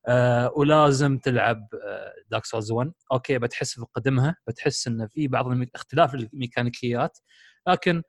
آه 0.08 0.52
ولازم 0.56 1.18
تلعب 1.18 1.68
آه 1.88 2.14
دارك 2.32 2.46
سولز 2.46 2.72
1 2.72 2.92
okay 3.12 3.38
بتحس 3.40 3.74
في 3.80 3.86
قدمها 3.94 4.36
بتحس 4.48 4.88
انه 4.88 5.08
في 5.08 5.28
بعض 5.28 5.46
اختلاف 5.76 6.16
الميكانيكيات 6.16 7.18
لكن 7.68 8.04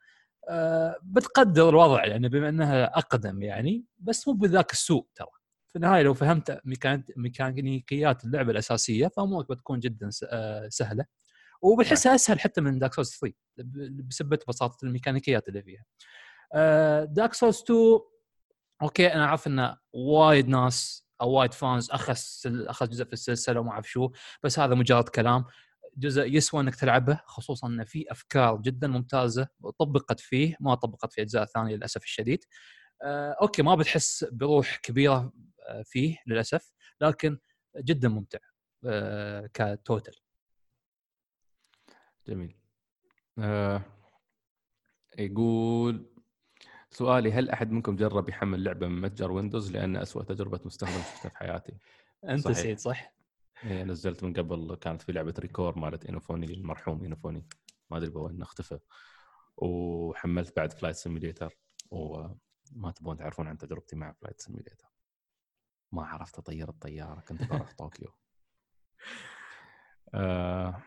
آه 0.51 0.97
بتقدر 1.05 1.69
الوضع 1.69 2.07
يعني 2.07 2.29
بما 2.29 2.49
إنها 2.49 2.99
أقدم 2.99 3.43
يعني 3.43 3.85
بس 3.99 4.29
مو 4.29 4.35
بذاك 4.35 4.73
السوء 4.73 5.07
ترى. 5.15 5.29
في 5.75 5.79
النهاية 5.79 6.03
لو 6.03 6.14
فهمت 6.14 6.61
ميكانيكيات 7.16 8.25
اللعبة 8.25 8.51
الأساسية 8.53 9.09
فأمورك 9.09 9.49
بتكون 9.49 9.81
جدا 9.81 10.11
آه، 10.25 10.68
سهلة 10.68 11.05
وبتحسها 11.62 12.14
أسهل 12.14 12.41
حتى 12.41 12.61
من 12.61 12.79
دارك 12.79 12.95
سولز 12.95 13.11
3 13.11 13.35
بسبب 14.09 14.39
بساطة 14.49 14.85
الميكانيكيات 14.85 15.49
اللي 15.49 15.62
فيها. 15.62 15.85
دارك 17.05 17.35
سولز 17.35 17.62
2 17.62 18.01
okay 18.83 19.15
أنا 19.14 19.25
اعرف 19.25 19.47
إن 19.47 19.77
وايد 19.93 20.49
ناس 20.49 21.07
أو 21.20 21.31
وايد 21.31 21.55
fans 21.55 21.91
أخذ 21.91 22.16
أخذ 22.47 22.89
جزء 22.89 23.05
في 23.05 23.12
السلسلة 23.12 23.61
وما 23.61 23.70
أعرف 23.70 23.91
شو 23.91 24.11
بس 24.43 24.59
هذا 24.59 24.75
مجرد 24.75 25.09
كلام 25.09 25.45
جزء 25.97 26.22
يسوى 26.27 26.61
إنك 26.61 26.75
تلعبه 26.75 27.20
خصوصا 27.27 27.66
إن 27.68 27.85
في 27.85 28.05
أفكار 28.11 28.57
جدا 28.57 28.89
ممتازة 28.89 29.49
طبقت 29.79 30.20
فيه 30.20 30.57
ما 30.61 30.75
طبقت 30.75 31.12
في 31.12 31.22
أجزاء 31.22 31.45
ثانية 31.45 31.77
للأسف 31.77 32.03
الشديد. 32.05 32.45
آه، 33.03 33.37
okay 33.43 33.62
ما 33.62 33.75
بتحس 33.75 34.25
بروح 34.33 34.77
كبيرة 34.77 35.33
فيه 35.85 36.19
للأسف 36.27 36.73
لكن 37.01 37.39
جدا 37.77 38.09
ممتع 38.09 38.39
آه، 38.87 39.51
ك 39.55 39.63
total. 39.63 40.17
جميل. 42.27 42.57
آه 43.39 43.83
يقول 45.19 46.11
سؤالي 46.91 47.33
هل 47.33 47.51
أحد 47.51 47.71
منكم 47.71 47.97
جرب 47.97 48.29
يحمل 48.29 48.65
لعبة 48.65 48.87
من 48.89 49.01
متجر 49.01 49.33
ويندوز 49.33 49.73
لأن 49.73 49.97
اسوء 49.97 50.23
تجربة 50.23 50.61
مستخدم 50.65 51.03
شفتها 51.03 51.29
في 51.29 51.37
حياتي. 51.39 51.79
أنت 52.29 52.51
سيد 52.53 52.79
صح؟ 52.79 53.15
إيه 53.65 53.83
نزلت 53.85 54.25
من 54.25 54.33
قبل 54.33 54.75
كانت 54.75 55.03
في 55.03 55.12
لعبة 55.12 55.35
ReCore 55.39 55.79
مالت 55.79 56.07
انوفوني 56.07 56.47
المرحوم 56.47 57.05
انوفوني 57.05 57.47
ما 57.91 57.97
أدري 57.97 58.11
وين 58.15 58.43
اختفى 58.43 58.79
وحملت 59.57 60.57
بعد 60.57 60.73
Flight 60.73 60.97
Simulator 60.97 61.57
وما 61.91 62.93
تبون 62.97 63.17
تعرفون 63.17 63.49
عن 63.49 63.59
تجربتي 63.59 63.97
مع 63.97 64.12
Flight 64.12 64.41
Simulator 64.41 64.94
ما 65.95 66.07
عرفت 66.07 66.39
أطير 66.39 66.69
الطيارة 66.69 67.21
كنت 67.21 67.43
بروح 67.43 67.73
طوكيو. 67.73 68.09
آه 70.15 70.83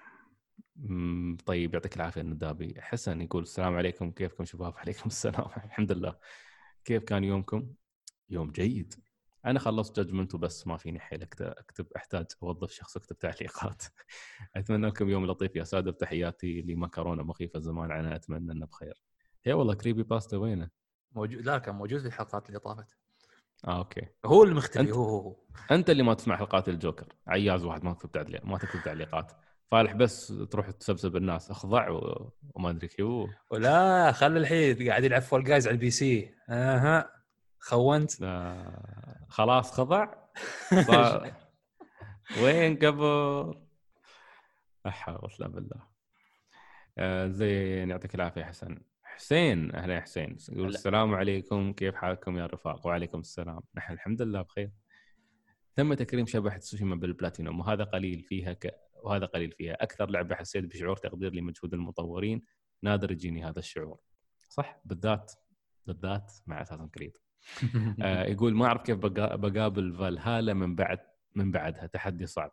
طيب 1.46 1.74
يعطيك 1.74 1.96
العافية 1.96 2.22
الندابي. 2.22 2.82
حسن 2.82 3.22
يقول 3.22 3.44
السلام 3.44 3.76
عليكم 3.76 4.12
كيفكم 4.12 4.46
شباب؟ 4.46 4.74
عليكم 4.78 5.04
السلام 5.06 5.46
الحمد 5.66 5.92
لله. 5.92 6.16
كيف 6.86 7.04
كان 7.04 7.24
يومكم؟ 7.24 7.74
يوم 8.30 8.52
جيد. 8.52 8.94
أنا 9.46 9.60
خلصت 9.60 9.96
Judgment 9.96 10.36
وبس 10.36 10.68
ما 10.68 10.78
فيني 10.78 11.00
حيل 11.00 11.24
أكتب 11.42 11.88
أحتاج 11.96 12.26
أوظف 12.44 12.72
شخص 12.72 12.96
يكتب 12.96 13.18
تعليقات. 13.18 13.84
أتمنى 14.56 14.88
لكم 14.88 15.10
يوم 15.10 15.26
لطيف 15.26 15.56
يا 15.56 15.64
سادة 15.64 15.92
بتحياتي 15.92 16.62
لمكرونة 16.62 17.24
مخيفة 17.24 17.60
زمان 17.60 17.92
أنا 17.92 18.16
أتمنى 18.16 18.52
أنه 18.52 18.66
بخير. 18.66 19.04
هي 19.46 19.54
والله 19.54 19.74
Creepypasta 19.74 20.38
وينه 20.38 20.70
موجود 21.12 21.42
لا 21.42 21.58
كان 21.58 21.76
موجود 21.76 22.00
في 22.00 22.08
الحلقات 22.08 22.48
اللي 22.48 22.60
طافت. 22.60 22.98
آه 23.68 23.78
okay. 23.78 24.08
هو 24.26 24.44
المختفي 24.44 24.92
هو 24.92 25.04
هو 25.04 25.36
أنت 25.72 25.90
اللي 25.90 26.04
ما 26.04 26.14
تسمع 26.14 26.38
حلقات 26.38 26.70
الجوكر. 26.70 27.14
عياز 27.28 27.66
واحد 27.66 27.84
ما 27.84 27.94
تكتب 27.94 28.12
تعليق 28.12 28.46
ما 28.46 28.58
تكتب 28.58 28.82
تعليقات. 28.84 29.32
فالح 29.72 29.94
بس 29.94 30.34
تروح 30.52 30.72
تسبسب 30.72 31.16
الناس 31.16 31.52
أخضع 31.52 31.90
و... 31.90 32.32
وما 32.56 32.70
أدري 32.70 32.88
كيو. 32.88 33.30
ولا 33.52 34.12
خلي 34.12 34.40
الحين 34.40 34.90
قاعد 34.90 35.04
يلعب 35.04 35.22
Fall 35.22 35.44
Guys 35.44 35.68
على 35.68 35.74
ال 35.74 35.90
PC. 35.90 36.34
أها. 36.50 37.12
خونت. 37.60 38.12
آه 38.24 39.26
خلاص 39.30 39.72
خضع. 39.72 40.08
وين 42.42 42.76
قبل؟ 42.76 43.54
لا 44.86 44.92
حول 44.92 45.30
ولا 45.40 45.48
بالله. 45.48 45.88
آه 46.98 47.28
زين 47.28 47.90
يعطيك 47.90 48.16
العافية 48.16 48.44
حسن. 48.44 48.80
حسين 49.18 49.76
أهلا 49.76 49.96
يا 49.96 50.02
حسين. 50.02 50.38
يقول 50.52 50.68
السلام 50.68 51.14
عليكم 51.14 51.74
كيف 51.74 51.96
حالكم 51.96 52.38
يا 52.38 52.46
رفاق؟ 52.46 52.88
وعليكم 52.88 53.20
السلام. 53.20 53.60
نحن 53.76 53.94
الحمد 53.94 54.22
لله 54.22 54.42
بخير. 54.42 54.72
تم 55.76 55.94
تكريم 55.94 56.26
شبح 56.26 56.58
تسوشيما 56.58 56.96
بالبلاتينوم 56.96 57.60
وهذا 57.60 57.84
قليل 57.84 58.22
فيها 58.22 58.54
ك... 58.54 58.80
وهذا 59.04 59.26
قليل 59.26 59.52
فيها. 59.52 59.74
أكثر 59.84 60.10
لعبة 60.10 60.36
حسيت 60.36 60.66
بشعور 60.66 60.98
تقدير 60.98 61.34
لمجهود 61.34 61.74
المطورين. 61.74 62.42
نادر 62.84 63.12
يجيني 63.12 63.46
هذا 63.46 63.60
الشعور. 63.60 64.00
صح 64.50 64.82
بالذات 64.86 65.32
بالذات 65.86 66.34
مع 66.48 66.62
اساسن 66.62 66.88
كريد 66.88 67.18
آه 68.02 68.24
يقول 68.24 68.54
ما 68.56 68.66
أعرف 68.66 68.82
كيف 68.82 68.98
بقابل 68.98 69.94
فالهالا 69.94 70.54
من 70.54 70.76
بعد 70.76 71.00
من 71.36 71.52
بعدها. 71.52 71.86
تحدي 71.88 72.26
صعب. 72.26 72.52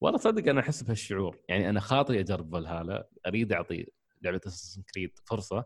والله 0.00 0.18
صدق 0.18 0.48
أنا 0.48 0.60
أحس 0.60 0.82
بهالشعور. 0.82 1.38
يعني 1.48 1.68
أنا 1.70 1.80
خاطري 1.80 2.20
أجرب 2.20 2.52
فالهالا. 2.52 3.08
أريد 3.26 3.52
أعطي 3.52 3.86
لعبة 4.22 4.40
اساسن 4.46 4.82
كريد 4.82 5.18
فرصة 5.24 5.64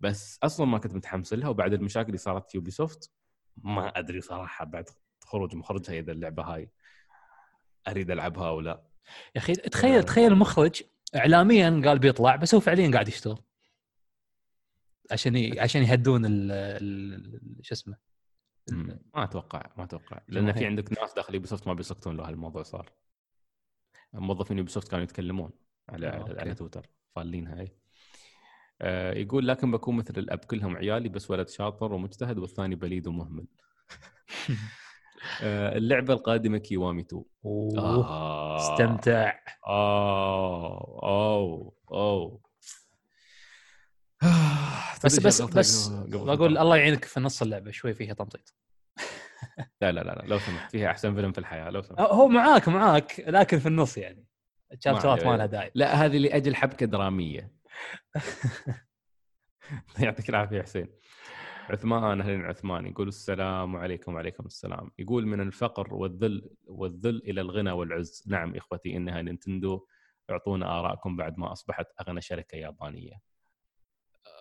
بس 0.00 0.38
أصلا 0.42 0.66
ما 0.66 0.78
كنت 0.78 0.94
متحمس 0.94 1.32
لها 1.32 1.48
وبعد 1.48 1.72
المشاكل 1.72 2.06
اللي 2.06 2.18
صارت 2.18 2.50
في 2.50 2.56
يوبي 2.56 2.70
سوفت 2.70 3.12
ما 3.56 3.98
أدري 3.98 4.20
صراحة 4.20 4.64
بعد 4.64 4.88
خروج 5.24 5.54
مخرجها 5.54 5.98
إذا 5.98 6.12
اللعبة 6.12 6.42
هاي 6.42 6.70
أريد 7.88 8.10
ألعبها 8.10 8.48
أو 8.48 8.60
لا 8.60 8.82
يا 9.34 9.40
أخي 9.40 9.54
تخيل 9.54 10.02
تخيل 10.02 10.32
المخرج 10.32 10.82
اعلاميا 11.16 11.82
قال 11.84 11.98
بيطلع 11.98 12.36
بس 12.36 12.54
هو 12.54 12.60
فعليا 12.60 12.90
قاعد 12.92 13.08
يشتغل 13.08 13.38
عشان. 15.10 15.52
عشان 15.62 15.82
يهدون 15.82 16.22
ال... 16.26 17.58
شو 17.62 17.74
اسمه. 17.74 17.96
ما 19.14 19.24
أتوقع 19.24 19.70
ما 19.76 19.84
أتوقع 19.84 20.20
لأن 20.28 20.52
في 20.52 20.66
عندك 20.66 21.00
ناس 21.00 21.14
داخل 21.14 21.34
يوبي 21.34 21.46
سوفت 21.46 21.66
ما 21.66 21.74
بيسكتون 21.74 22.16
لو 22.16 22.24
هالموضوع 22.24 22.62
صار 22.62 22.92
موظفين 24.12 24.58
يوبي 24.58 24.70
سوفت 24.70 24.88
كانوا 24.88 25.04
يتكلمون 25.04 25.50
على 25.88 26.06
okay. 26.06 26.40
على 26.40 26.54
تويتر 26.54 26.86
فالينها 27.16 27.60
هاي. 27.60 27.72
آه 28.82 29.12
يقول 29.14 29.48
لكن 29.48 29.70
بكون 29.70 29.96
مثل 29.96 30.14
الأب 30.18 30.38
كلهم 30.38 30.76
عيالي 30.76 31.08
بس 31.08 31.30
ولد 31.30 31.48
شاطر 31.48 31.92
ومجتهد 31.92 32.38
والثاني 32.38 32.74
بليد 32.74 33.06
ومهمل. 33.06 33.46
آه 35.42 35.76
اللعبة 35.76 36.14
القادمة 36.14 36.58
كيوامي 36.58 37.02
2 37.02 37.24
أوه 37.44 38.06
آه. 38.06 38.56
استمتع. 38.56 39.32
اوه 39.68 41.02
أوه 41.02 41.72
أوه. 41.90 42.40
بس 45.04 45.20
بس 45.20 45.42
بس 45.42 45.88
بقول. 45.88 46.58
الله 46.58 46.76
يعينك 46.76 47.04
في 47.04 47.20
نص 47.20 47.42
اللعبة 47.42 47.70
شوي 47.70 47.94
فيها 47.94 48.14
تمطيط. 48.14 48.54
لا 49.80 49.92
لا 49.92 50.00
لا 50.00 50.22
لو 50.26 50.38
سمحت 50.38 50.70
فيها 50.70 50.90
أحسن 50.90 51.14
فيلم 51.14 51.32
في 51.32 51.38
الحياة 51.38 51.70
لو 51.70 51.82
سمحت. 51.82 52.00
هو 52.00 52.28
معاك 52.28 52.68
معاك 52.68 53.24
لكن 53.26 53.58
في 53.58 53.68
النص 53.68 53.98
يعني. 53.98 54.26
الشابترات. 54.72 55.26
ما 55.26 55.36
لها 55.36 55.46
داعي. 55.46 55.70
لا 55.74 56.04
هذه 56.04 56.18
لأجل 56.18 56.54
حبكة 56.54 56.86
درامية. 56.86 57.52
يعطيك 59.98 60.28
العافية 60.28 60.62
حسين. 60.62 60.88
عثمان 61.70 62.20
أهلا 62.20 62.46
عثمان 62.46 62.86
يقول 62.86 63.08
السلام 63.08 63.76
عليكم 63.76 64.14
وعليكم 64.14 64.46
السلام. 64.46 64.90
يقول 64.98 65.26
من 65.26 65.40
الفقر 65.40 65.94
والذل 65.94 66.50
والذل 66.66 67.22
إلى 67.24 67.40
الغنى 67.40 67.70
والعز. 67.70 68.24
نعم 68.26 68.56
إخوتي 68.56 68.96
إنها 68.96 69.22
نينتندو. 69.22 69.86
أعطونا 70.30 70.78
ارائكم 70.78 71.16
بعد 71.16 71.38
ما 71.38 71.52
أصبحت 71.52 71.86
أغنى 72.00 72.20
شركة 72.20 72.56
يابانية. 72.56 73.20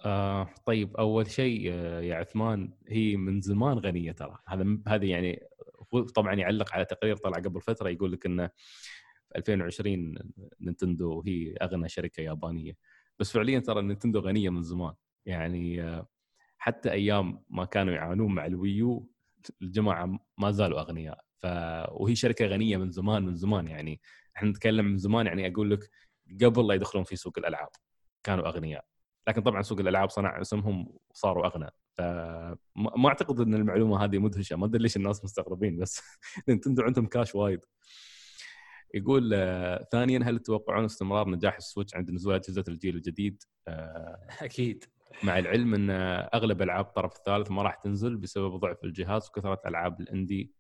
آه 0.06 0.50
طيب 0.66 0.98
أول 0.98 1.32
شيء 1.32 1.72
آه، 1.74 2.02
يا 2.02 2.16
عثمان 2.16 2.74
هي 2.88 3.16
من 3.16 3.42
زمان 3.42 3.78
غنية 3.78 4.12
ترى. 4.12 4.38
هذا 4.48 4.78
هذه 4.88 5.10
يعني 5.10 5.48
طبعا 6.16 6.34
يعلق 6.34 6.74
على 6.74 6.86
تقرير 6.86 7.16
طلع 7.16 7.38
قبل 7.38 7.62
فترة 7.62 7.90
يقول 7.90 8.12
لك 8.12 8.26
إنه 8.26 8.50
في 9.32 9.38
2020 9.38 10.16
نينتندو 10.62 11.24
هي 11.28 11.56
أغنى 11.62 11.90
شركة 11.90 12.22
يابانية. 12.22 12.78
بس 13.20 13.32
فعليا 13.32 13.60
ترى 13.60 13.82
نينتندو 13.82 14.20
غنية 14.20 14.50
من 14.50 14.64
زمان. 14.64 14.94
يعني 15.26 15.82
آه، 15.84 16.08
حتى 16.58 16.92
أيام 16.92 17.44
ما 17.50 17.66
كانوا 17.66 17.94
يعانون 17.94 18.36
مع 18.36 18.46
الويو 18.46 19.10
الجماعة 19.62 20.20
ما 20.38 20.52
زالوا 20.52 20.80
أغنياء. 20.80 21.20
ف 21.38 21.46
وهي 21.92 22.16
شركة 22.16 22.46
غنية 22.46 22.78
من 22.78 22.92
زمان 22.92 23.24
من 23.26 23.36
زمان 23.36 23.68
يعني. 23.68 24.02
إحنا 24.38 24.50
نتكلم 24.50 24.86
من 24.86 24.98
زمان 24.98 25.28
يعني 25.28 25.48
أقول 25.48 25.72
لك 25.72 25.90
قبل 26.44 26.68
لا 26.68 26.74
يدخلون 26.74 27.04
في 27.04 27.16
سوق 27.16 27.40
الألعاب 27.40 27.70
كانوا 28.24 28.48
أغنياء. 28.48 28.86
لكن 29.28 29.42
طبعا 29.42 29.62
سوق 29.62 29.80
الألعاب 29.80 30.10
صنع 30.10 30.42
اسمهم 30.42 30.98
وصاروا 31.10 31.46
اغنى 31.48 31.70
فما 31.94 32.58
ما 32.76 33.08
أعتقد 33.10 33.40
إن 33.40 33.54
المعلومة 33.54 34.04
هذه 34.04 34.18
مدهشة. 34.20 34.56
ما 34.56 34.66
أدري 34.66 34.84
ليش 34.84 34.98
الناس 34.98 35.24
مستغربين 35.24 35.78
بس 35.78 36.02
نينتندو 36.50 36.84
عندهم 36.84 37.06
كاش 37.08 37.36
وايد. 37.36 37.60
يقول 38.94 39.32
آه، 39.34 39.88
ثانيا 39.92 40.20
هل 40.24 40.40
تتوقعون 40.40 40.86
استمرار 40.86 41.30
نجاح 41.30 41.56
السويتش 41.56 41.96
عند 41.96 42.12
نزول 42.12 42.36
أجهزة 42.36 42.64
الجيل 42.68 42.96
الجديد؟ 42.96 43.44
آه، 43.68 44.28
أكيد. 44.42 44.86
مع 45.24 45.40
العلم 45.40 45.74
أن 45.74 45.90
أغلب 46.34 46.62
ألعاب 46.62 46.86
الطرف 46.86 47.16
الثالث 47.16 47.52
ما 47.52 47.64
راح 47.64 47.76
تنزل 47.76 48.18
بسبب 48.18 48.56
ضعف 48.56 48.84
الجهاز 48.84 49.28
وكثرة 49.28 49.62
ألعاب 49.66 50.02
ال 50.02 50.10
indie 50.10 50.52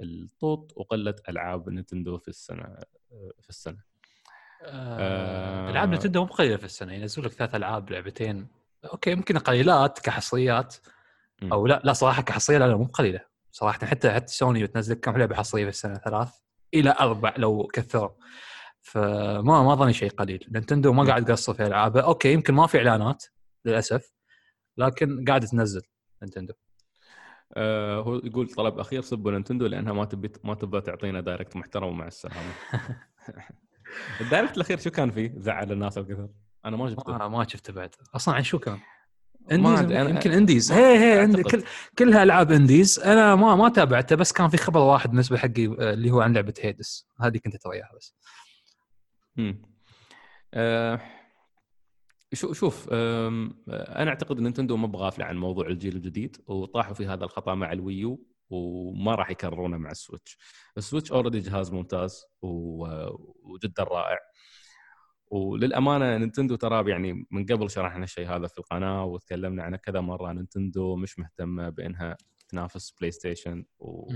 الطوط 0.00 0.72
وقلة 0.76 1.14
ألعاب 1.28 1.68
نينتندو 1.68 2.18
في 2.18 2.28
السنة 2.28 2.76
في 3.40 3.48
السنة. 3.48 3.78
آه. 4.62 5.70
ألعاب 5.70 5.94
نتندو 5.94 6.24
مو 6.24 6.32
قليلة 6.32 6.56
في 6.56 6.64
السنة. 6.64 6.92
ينزلوا 6.92 7.26
لك 7.26 7.32
ثلاث 7.32 7.54
ألعاب 7.54 7.90
لعبتين. 7.90 8.46
okay 8.92 9.10
يمكن 9.10 9.38
قليلات 9.38 9.98
كحصريات. 9.98 10.76
أو 11.52 11.66
لا. 11.66 11.80
لا 11.84 11.92
صراحة 11.92 12.22
كحصرية 12.22 12.58
لا 12.58 12.68
لا 12.68 12.76
مو 12.76 12.84
قليله 12.84 13.20
صراحة 13.52 13.86
حتى 13.86 14.10
حتى 14.10 14.32
سوني 14.32 14.62
بتنزل 14.62 14.94
كم 14.94 15.16
لعبة 15.16 15.34
حصرية 15.34 15.64
في 15.64 15.70
السنة؟ 15.70 15.94
ثلاث. 15.94 16.43
إلى 16.74 16.94
أربع 17.00 17.34
لو 17.36 17.66
كثروا 17.66 18.10
فما 18.82 19.62
ما 19.62 19.74
ظني 19.74 19.92
شيء 19.92 20.10
قليل. 20.10 20.46
نينتندو 20.52 20.92
ما. 20.92 21.04
قاعد 21.04 21.24
تقصر 21.24 21.54
في 21.54 21.66
العابها 21.66 22.02
okay 22.02 22.32
يمكن 22.32 22.54
ما 22.54 22.66
في 22.66 22.78
إعلانات 22.78 23.24
للأسف 23.64 24.12
لكن 24.76 25.24
قاعدة 25.24 25.46
تنزل 25.46 25.82
نينتندو. 26.22 26.54
آه 27.56 28.00
هو 28.00 28.14
يقول 28.14 28.48
طلب 28.48 28.78
أخير 28.78 29.02
سبوا 29.02 29.30
نينتندو 29.30 29.66
لأنها 29.66 29.92
ما 29.92 30.04
تبي 30.04 30.32
ما 30.44 30.54
تبغى 30.54 30.80
تعطينا 30.80 31.20
Direct 31.20 31.56
محترم 31.56 31.88
ومع 31.88 32.06
السلامة. 32.06 32.52
ال 34.20 34.25
Direct 34.25 34.56
الأخير 34.56 34.78
شو 34.78 34.90
كان 34.90 35.10
فيه؟ 35.10 35.32
زعل 35.36 35.72
الناس 35.72 35.98
الكثر. 35.98 36.28
أنا 36.64 36.76
ما 36.76 36.90
شفته. 36.90 37.18
ما, 37.18 37.28
ما 37.28 37.48
شفته 37.48 37.72
بعد. 37.72 37.94
أصلا 38.14 38.34
عن 38.34 38.42
شو 38.42 38.58
كان؟ 38.58 38.78
indies 39.52 39.80
أنا- 39.80 40.10
يمكن 40.10 40.32
indies 40.32 40.72
هي 40.72 40.98
هي 41.14 41.20
عندي. 41.20 41.42
كل 41.42 41.62
كلها 41.98 42.22
ألعاب 42.22 42.52
indies 42.52 42.98
أنا 42.98 43.34
ما 43.34 43.56
ما 43.56 43.68
تابعته 43.68 44.16
بس 44.16 44.32
كان 44.32 44.48
في 44.48 44.56
خبر 44.56 44.80
واحد 44.80 45.10
بالنسبة 45.10 45.36
حقي 45.36 45.66
آه، 45.66 45.92
اللي 45.92 46.10
هو 46.10 46.20
عن 46.20 46.32
لعبة 46.32 46.54
هيدس 46.60 47.06
هذه 47.20 47.38
كنت 47.38 47.54
اترى 47.54 47.72
إياها 47.72 47.90
بس. 47.96 48.14
مم. 49.36 49.62
آه 50.54 51.00
شو 52.32 52.52
شوف 52.52 52.88
آه، 52.92 53.28
أنا 53.68 54.10
أعتقد 54.10 54.40
نينتندو 54.40 54.76
ما 54.76 54.86
بغافله 54.86 55.24
عن 55.24 55.36
موضوع 55.36 55.66
الجيل 55.66 55.96
الجديد 55.96 56.36
وطاحوا 56.46 56.94
في 56.94 57.06
هذا 57.06 57.24
الخطأ 57.24 57.54
مع 57.54 57.72
الويو 57.72 58.20
وما 58.50 59.14
راح 59.14 59.30
يكررونه 59.30 59.76
مع 59.76 59.90
السويتش. 59.90 60.38
السويتش 60.78 61.12
already 61.12 61.40
جهاز 61.40 61.72
ممتاز 61.72 62.24
و- 62.42 63.08
وجدا 63.42 63.82
رائع. 63.82 64.18
وللأمانة 65.30 66.16
نينتندو 66.18 66.56
ترى 66.56 66.90
يعني 66.90 67.26
من 67.30 67.46
قبل 67.46 67.70
شرحنا 67.70 68.04
الشيء 68.04 68.28
هذا 68.28 68.46
في 68.46 68.58
القناة 68.58 69.04
وتكلمنا 69.04 69.62
عنه 69.62 69.76
كذا 69.76 70.00
مرة. 70.00 70.32
نينتندو 70.32 70.96
مش 70.96 71.18
مهتمة 71.18 71.68
بإنها 71.68 72.16
تنافس 72.48 72.90
بلاي 72.90 73.10
ستيشن 73.10 73.64
و... 73.78 74.12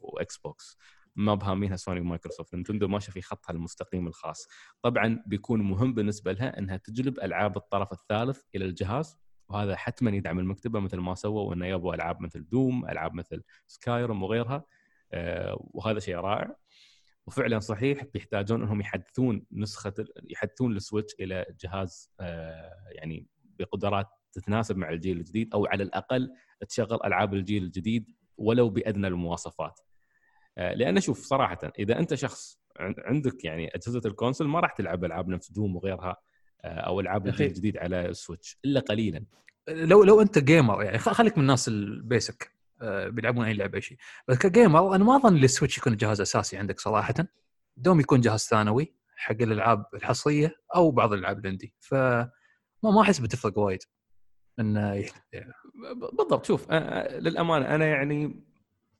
واكس 0.00 0.36
بوكس 0.36 0.76
ما 1.16 1.34
بهامينها 1.34 1.76
سوني 1.76 2.00
ومايكروسوفت 2.00 2.54
نينتندو 2.54 2.88
ماشيه 2.88 3.12
في 3.12 3.22
خطها 3.22 3.52
المستقيم 3.52 4.06
الخاص. 4.06 4.48
طبعا 4.82 5.22
بيكون 5.26 5.62
مهم 5.62 5.94
بالنسبة 5.94 6.32
لها 6.32 6.58
إنها 6.58 6.76
تجلب 6.76 7.18
ألعاب 7.20 7.56
الطرف 7.56 7.92
الثالث 7.92 8.42
إلى 8.54 8.64
الجهاز 8.64 9.16
وهذا 9.48 9.76
حتما 9.76 10.10
يدعم 10.10 10.38
المكتبة 10.38 10.80
مثل 10.80 10.96
ما 10.96 11.14
سووا 11.14 11.54
انه 11.54 11.66
يبوا 11.66 11.94
ألعاب 11.94 12.20
مثل 12.20 12.48
Doom 12.48 12.88
ألعاب 12.88 13.14
مثل 13.14 13.42
Skyrim 13.66 14.22
وغيرها. 14.22 14.64
آه، 15.12 15.56
وهذا 15.60 15.98
شيء 15.98 16.16
رائع. 16.16 16.56
وفعلا 17.28 17.58
صحيح 17.58 18.04
بيحتاجون 18.14 18.62
إنهم 18.62 18.80
يحدثون 18.80 19.46
نسخة 19.52 19.94
يحدثون 20.30 20.76
السويتش 20.76 21.14
إلى 21.20 21.46
جهاز 21.60 22.10
آه، 22.20 22.72
يعني 22.90 23.26
بقدرات 23.58 24.06
تتناسب 24.32 24.76
مع 24.76 24.90
الجيل 24.90 25.16
الجديد 25.16 25.54
أو 25.54 25.66
على 25.66 25.82
الأقل 25.82 26.30
تشغل 26.68 26.98
ألعاب 27.04 27.34
الجيل 27.34 27.62
الجديد 27.62 28.10
ولو 28.36 28.68
بأدنى 28.70 29.06
المواصفات. 29.06 29.80
آه، 30.58 30.74
لأن 30.74 31.00
شوف 31.00 31.22
صراحة 31.24 31.58
إذا 31.78 31.98
أنت 31.98 32.14
شخص 32.14 32.60
عن- 32.76 32.94
عندك 32.98 33.44
يعني 33.44 33.68
أجهزة 33.74 34.02
ال 34.06 34.11
console 34.11 34.48
ما 34.48 34.60
راح 34.60 34.72
تلعب 34.72 35.04
ألعاب 35.04 35.28
نفس 35.28 35.52
Doom 35.52 35.76
وغيرها 35.76 36.16
آه، 36.64 36.68
أو 36.68 37.00
ألعاب. 37.00 37.26
الجيل 37.26 37.46
الجديد 37.46 37.76
على 37.76 38.06
السويتش 38.08 38.58
إلا 38.64 38.80
قليلا. 38.80 39.24
لو 39.68 40.04
لو 40.04 40.20
أنت 40.20 40.38
gamer 40.38 40.82
يعني 40.82 40.98
خليك 40.98 41.38
من 41.38 41.42
الناس 41.42 41.68
ال 41.68 41.83
basic 41.83 42.57
بيلعبون 42.82 43.44
أي 43.44 43.52
لعبة 43.54 43.80
شيء. 43.80 43.98
بس 44.28 44.38
ك 44.38 44.47
gamer 44.47 44.94
أنا 44.94 45.04
ما 45.04 45.16
أظن 45.16 45.36
السويتش 45.36 45.78
يكون 45.78 45.96
جهاز 45.96 46.20
أساسي 46.20 46.56
عندك 46.56 46.80
صراحة. 46.80 47.14
دوم 47.76 48.00
يكون 48.00 48.20
جهاز 48.20 48.40
ثانوي 48.40 48.94
حق 49.16 49.36
الألعاب 49.40 49.86
الحصرية 49.94 50.56
أو 50.76 50.90
بعض 50.90 51.12
الألعاب 51.12 51.38
ال 51.38 51.43
indie. 51.43 51.74
فما 51.80 52.30
ما 52.82 53.00
أحس 53.02 53.18
بتفرق 53.18 53.58
وايد 53.58 53.78
إنه 54.60 54.94
ي- 54.94 55.10
ب- 55.94 56.16
بالضبط 56.16 56.44
شوف 56.44 56.72
للأمانة 56.72 57.74
أنا 57.74 57.86
يعني 57.86 58.47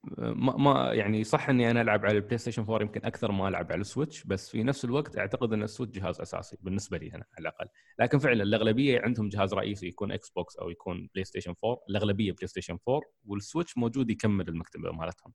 ما, 0.05 0.57
ما 0.57 0.93
يعني 0.95 1.25
صح 1.25 1.49
إني 1.49 1.71
أنا 1.71 1.81
ألعب 1.81 2.07
على 2.07 2.17
البلاي 2.17 2.39
ستيشن 2.39 2.63
4 2.63 2.81
يمكن 2.83 3.01
أكثر 3.05 3.33
ما 3.33 3.49
ألعب 3.49 3.73
على 3.73 3.81
السويتش 3.81 4.25
بس 4.25 4.51
في 4.51 4.63
نفس 4.63 4.85
الوقت 4.85 5.19
أعتقد 5.19 5.53
إن 5.53 5.63
السويتش 5.63 5.99
جهاز 5.99 6.21
أساسي 6.21 6.57
بالنسبة 6.61 6.99
لي 6.99 7.07
أنا 7.07 7.25
على 7.39 7.41
الأقل. 7.49 7.67
لكن 7.99 8.19
فعلا 8.19 8.43
الأغلبية 8.43 9.01
عندهم 9.01 9.29
جهاز 9.29 9.55
رئيسي 9.55 9.87
يكون 9.87 10.13
إكس 10.13 10.31
بوكس 10.31 10.57
أو 10.57 10.71
يكون 10.71 11.09
بلاي 11.15 11.25
ستيشن 11.25 11.55
4 11.65 11.81
الأغلبية 11.91 12.33
بلاي 12.33 12.47
ستيشن 12.47 12.79
4 12.89 13.03
والسويتش 13.27 13.79
موجود 13.79 14.11
يكمل 14.11 14.49
المكتبة 14.49 14.93
مالتهم. 14.93 15.33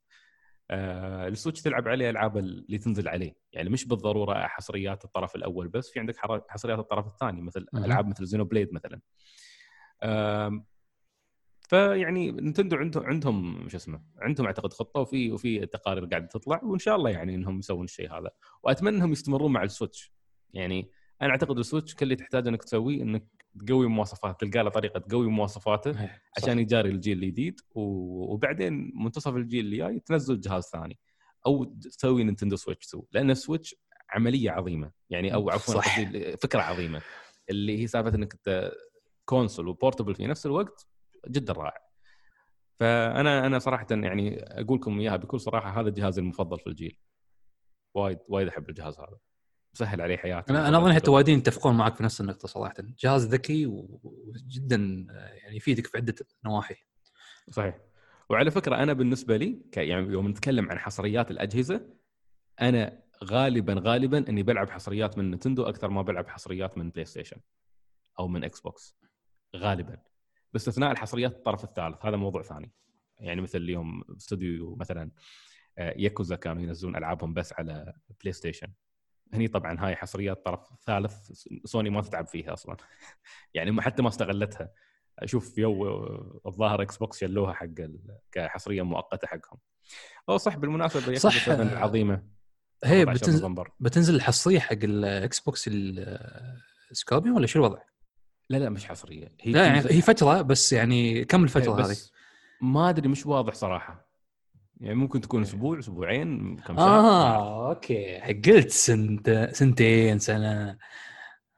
آه 0.72 1.28
السويتش 1.28 1.62
تلعب 1.62 1.88
عليه 1.88 2.06
الالعاب 2.10 2.38
اللي 2.38 2.78
تنزل 2.78 3.08
عليه. 3.08 3.36
يعني 3.54 3.70
مش 3.70 3.88
بالضرورة 3.88 4.48
حصريات 4.48 5.06
الطرف 5.06 5.36
الأول 5.36 5.68
بس 5.68 5.90
في 5.92 6.00
عندك 6.00 6.16
حصريات 6.50 6.80
الطرف 6.80 7.08
الثاني 7.08 7.42
مثل. 7.42 7.66
ألعاب 7.76 8.08
مثل 8.08 8.26
Xenoblade 8.26 8.74
مثلا. 8.74 9.00
آم، 10.04 10.66
فيعني 11.70 12.32
نينتندو 12.32 12.76
عندهم 12.76 13.04
عندهم 13.04 13.70
شو 13.70 13.78
اسمه 13.78 14.02
عندهم 14.20 14.46
أعتقد 14.48 14.74
خطة 14.74 15.00
وفي 15.00 15.32
وفي 15.32 15.66
تقارير 15.66 16.06
قاعدة 16.06 16.26
تطلع 16.28 16.62
وإن 16.64 16.80
شاء 16.80 16.96
الله 16.96 17.10
يعني 17.10 17.36
إنهم 17.36 17.60
يسوون 17.60 17.84
الشيء 17.86 18.12
هذا. 18.12 18.30
وأتمنى 18.64 18.98
إنهم 18.98 19.12
يستمرون 19.12 19.52
مع 19.52 19.64
السويتش. 19.64 20.14
يعني 20.54 20.92
أنا 21.22 21.30
أعتقد 21.30 21.58
السويتش 21.58 21.96
كل 21.96 22.04
اللي 22.04 22.16
تحتاجه 22.16 22.50
إنك 22.50 22.64
تسويه 22.64 23.02
إنك 23.02 23.28
تقوي 23.68 23.88
مواصفاته 23.88 24.48
تلقى 24.48 24.64
له 24.64 24.70
طريقة 24.70 25.00
تقوي 25.00 25.28
مواصفاته 25.28 25.92
صح. 25.92 26.22
عشان 26.38 26.60
يجاري 26.60 26.90
الجيل 26.90 27.24
الجديد 27.24 27.60
وبعدين 27.76 28.92
منتصف 28.96 29.36
الجيل 29.36 29.66
اللي 29.66 29.78
جاي 29.78 30.00
تنزل 30.00 30.40
جهاز 30.40 30.64
ثاني. 30.64 31.00
أو 31.46 31.64
تسوي 31.64 32.24
نينتندو 32.24 32.56
سويتش 32.56 32.88
2 32.88 33.04
لأن 33.12 33.32
السويتش 33.32 33.76
عملية 34.10 34.52
عظيمة. 34.52 34.92
يعني 35.10 35.34
أو 35.34 35.50
عفوا 35.50 35.82
فكرة 36.36 36.62
عظيمة. 36.62 37.02
اللي 37.50 37.82
هي 37.82 37.88
سالفة 37.88 38.16
إنك 38.16 38.38
console 39.26 39.68
و 39.68 39.73
portable 39.73 40.16
في 40.16 40.28
نفس 40.28 40.46
الوقت 40.46 40.88
جدا 41.28 41.54
رائع. 41.54 41.82
فأنا 42.80 43.46
أنا 43.46 43.60
صراحة 43.60 43.88
يعني 43.92 44.44
أقول 44.44 44.78
لكم 44.78 45.00
إياها 45.00 45.16
بكل 45.16 45.40
صراحة 45.40 45.82
هذا 45.82 45.90
جهازي 45.90 46.22
المفضل 46.22 46.60
في 46.60 46.68
الجيل. 46.68 46.98
وايد 47.94 48.20
وايد 48.28 48.48
أحب 48.48 48.70
الجهاز 48.70 49.00
هذا. 49.00 49.18
سهل 49.74 50.02
علي 50.02 50.18
حياتي. 50.18 50.52
أنا 50.52 50.68
أنا 50.68 50.78
أظن 50.78 50.94
حتى 50.94 51.12
وايدين 51.12 51.38
يتفقون 51.40 51.78
معك 51.78 51.96
في 51.96 52.04
نفس 52.04 52.22
النقطة 52.22 52.48
صراحة. 52.48 52.74
جهاز 52.80 53.28
ذكي 53.28 53.66
وجدا 53.66 55.08
يعني 55.44 55.58
يفيدك 55.58 55.88
في 55.88 55.98
عدة 55.98 56.16
نواحي. 56.46 56.76
صحيح. 57.52 57.80
وعلى 58.30 58.52
فكرة 58.52 58.76
أنا 58.76 58.94
بالنسبة 58.94 59.38
لي 59.38 59.62
يعني 59.78 60.14
يوم 60.14 60.28
نتكلم 60.28 60.72
عن 60.72 60.80
حصريات 60.80 61.32
الأجهزة 61.32 61.90
أنا 62.62 63.04
غالبا 63.24 63.76
غالبا 63.80 64.30
إني 64.30 64.44
بلعب 64.44 64.70
حصريات 64.70 65.18
من 65.18 65.32
نينتندو 65.32 65.64
أكثر 65.64 65.90
ما 65.90 66.02
بلعب 66.02 66.28
حصريات 66.28 66.78
من 66.78 66.90
بلاي 66.90 67.06
ستيشن 67.06 67.38
أو 68.20 68.28
من 68.28 68.44
إكس 68.44 68.60
بوكس 68.60 68.98
غالبا. 69.56 69.98
باستثناء 70.54 70.92
الحصريات 70.92 71.32
الطرف 71.32 71.64
الثالث. 71.64 72.06
هذا 72.06 72.18
موضوع 72.18 72.42
ثاني. 72.42 72.72
يعني 73.20 73.42
مثل 73.42 73.58
اليوم 73.58 74.04
استوديو 74.18 74.76
مثلا 74.76 75.12
آه، 75.78 75.94
ياكوزا 75.98 76.36
كانوا 76.36 76.64
ينزلون 76.64 76.96
ألعابهم 76.96 77.34
بس 77.34 77.54
على 77.54 77.94
بلاي 78.22 78.34
ستيشن 78.34 78.68
هني 79.34 79.48
طبعا 79.48 79.78
هاي 79.80 79.96
حصريات 79.96 80.46
طرف 80.46 80.70
ثالث 80.86 81.32
سوني 81.66 81.90
ما 81.90 82.02
تتعب 82.02 82.28
فيها 82.28 82.54
أصلا. 82.54 82.78
يعني 83.54 83.82
حتى 83.82 84.02
ما 84.02 84.10
استغلتها. 84.10 84.72
أشوف 85.20 85.58
يو 85.58 85.86
الظاهر 86.46 86.82
إكس 86.82 86.98
بوكس 86.98 87.20
شلوها 87.20 87.54
حق 87.54 87.68
كحصرية 88.32 88.82
مؤقتة 88.82 89.28
حقهم. 89.28 89.60
أو 90.30 90.38
صح 90.38 90.58
بالمناسبة 90.58 91.16
صح. 91.16 91.48
العظيمه 91.50 92.24
هي 92.84 93.06
بتنزل 93.06 93.56
بتنزل 93.80 94.16
الحصرية 94.16 94.60
حق 94.60 94.78
الاكس 94.84 95.40
بوكس 95.40 95.70
السكوربيون 96.92 97.36
ولا 97.36 97.48
شو 97.48 97.60
الوضع؟ 97.60 97.80
لا 98.54 98.64
لا 98.64 98.70
مش 98.70 98.86
حصرية. 98.86 99.32
هي 99.42 99.52
لا 99.52 99.66
يعني 99.66 99.80
هي 99.80 100.02
فترة 100.02 100.42
بس 100.42 100.74
يعني 100.74 101.26
كم 101.26 101.44
الفترة 101.44 101.86
هذه؟ 101.86 101.98
ما 102.62 102.90
أدري 102.90 103.08
مش 103.08 103.26
واضح 103.26 103.54
صراحة. 103.54 104.10
يعني 104.80 104.96
ممكن 104.96 105.22
تكون 105.22 105.42
إيه. 105.42 105.50
أسبوع 105.50 105.80
أسبوعين 105.80 106.58
كم 106.58 106.76
شهر؟ 106.78 106.88
آه 106.88 107.70
أوكي. 107.70 108.20
قلت 108.20 108.70
سنت 108.70 109.50
سنتين 109.54 110.20
سنة. 110.20 110.78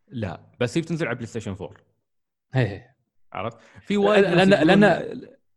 لا 0.07 0.41
بس 0.59 0.77
هي 0.77 0.81
بتنزل 0.81 1.07
على 1.07 1.15
بلاي 1.15 1.27
ستيشن 1.27 1.51
4 1.51 1.73
إيه. 2.55 2.95
عرفت؟ 3.33 3.57
في 3.81 3.97
وايد 3.97 4.23
لأن 4.23 4.49
لأن 4.49 4.83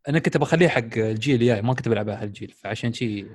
أنا 0.09 0.19
كنت 0.19 0.37
بخليه 0.37 0.69
حق 0.69 0.97
الجيل 0.97 1.35
الجاي 1.35 1.63
ما 1.63 1.75
كنت 1.75 1.89
بلعبها 1.89 2.23
هالجيل 2.23 2.51
فعشان 2.51 2.93
شي 2.93 3.27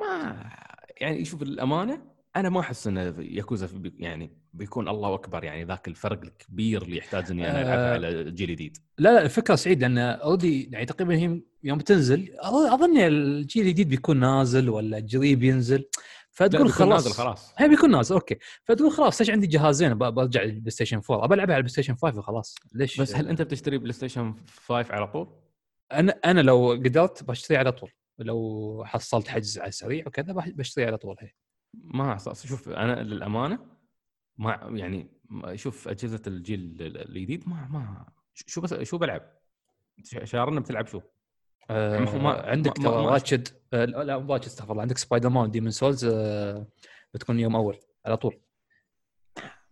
ما 0.00 0.50
يعني 0.96 1.24
شوف 1.24 1.42
الأمانة 1.42 2.11
أنا 2.36 2.48
ما 2.48 2.60
أحس 2.60 2.86
انه 2.86 3.14
ياكوزا 3.18 3.68
يعني 3.98 4.30
بيكون 4.52 4.88
الله 4.88 5.14
أكبر 5.14 5.44
يعني 5.44 5.64
ذاك 5.64 5.88
الفرق 5.88 6.22
الكبير 6.22 6.82
اللي 6.82 6.96
يحتاج 6.96 7.30
إني 7.30 7.50
أنا 7.50 7.60
ألعبها 7.62 7.90
آه. 7.90 7.94
على 7.94 8.30
جيل 8.30 8.50
جديد. 8.50 8.76
لا 8.98 9.14
لا 9.14 9.22
الفكرة 9.22 9.54
سعيد 9.54 9.80
لأن 9.80 9.98
already 9.98 10.70
يعني 10.72 10.86
تقريبا 10.86 11.14
هي 11.14 11.42
يوم 11.64 11.78
بتنزل 11.78 12.34
أظن 12.40 12.98
الجيل 12.98 13.66
الجديد 13.66 13.88
بيكون 13.88 14.20
نازل 14.20 14.70
ولا 14.70 15.06
قريب 15.12 15.42
ينزل 15.42 15.84
فتقول 16.30 16.72
خلاص 16.72 17.04
نازل 17.06 17.16
خلاص. 17.16 17.54
هي 17.58 17.68
بيكون 17.68 17.90
نازل 17.90 18.14
أوكي. 18.14 18.38
فتقول 18.64 18.92
خلاص 18.92 19.20
ليش 19.20 19.30
عندي 19.30 19.46
جهازين؟ 19.46 19.94
برجع 19.94 20.42
البلاي 20.42 20.70
ستيشن 20.70 21.00
4 21.10 21.24
أبى 21.24 21.34
ألعبها 21.34 21.54
على 21.54 21.60
البلاي 21.60 21.72
ستيشن 21.72 21.94
5 21.94 22.18
وخلاص. 22.18 22.54
ليش؟ 22.74 23.00
بس 23.00 23.16
هل 23.16 23.28
أنت 23.28 23.42
بتشتري 23.42 23.78
بلاي 23.78 23.92
ستيشن 23.92 24.34
5 24.66 24.94
على 24.94 25.06
طول؟ 25.06 25.28
أنا 25.92 26.18
أنا 26.24 26.40
لو 26.40 26.70
قدرت 26.72 27.24
بشتري 27.24 27.56
على 27.56 27.72
طول. 27.72 27.90
لو 28.18 28.82
حصلت 28.86 29.28
حجز 29.28 29.58
على 29.58 29.68
السريع 29.68 30.06
وكذا 30.06 30.32
بشتري 30.32 30.84
على 30.86 30.98
طول 30.98 31.16
هي. 31.20 31.30
ما 31.74 32.18
شوف 32.32 32.68
أنا 32.68 33.02
للأمانة 33.02 33.58
ما 34.38 34.70
يعني 34.72 35.10
شوف 35.54 35.88
أجهزة 35.88 36.22
الجيل 36.26 36.76
الجديد 36.80 37.48
ما 37.48 37.68
ما 37.68 38.06
شو 38.34 38.60
بس 38.60 38.74
شو 38.74 38.98
بلعب؟ 38.98 39.22
شارنا 40.24 40.60
بتلعب 40.60 40.86
شو؟ 40.86 41.00
آه 41.70 42.18
ما 42.18 42.30
عندك 42.30 42.80
ما 42.80 42.90
Ratchet 42.90 43.48
آه 43.72 43.84
لا 43.84 44.18
مو 44.18 44.32
Ratchet 44.32 44.48
استغفر 44.48 44.72
الله 44.72 44.82
عندك 44.82 44.98
Spider-Man 44.98 45.50
Demon's 45.50 45.70
Souls 45.70 46.04
آه 46.04 46.66
بتكون 47.14 47.40
يوم 47.40 47.56
أول 47.56 47.78
على 48.06 48.16
طول 48.16 48.40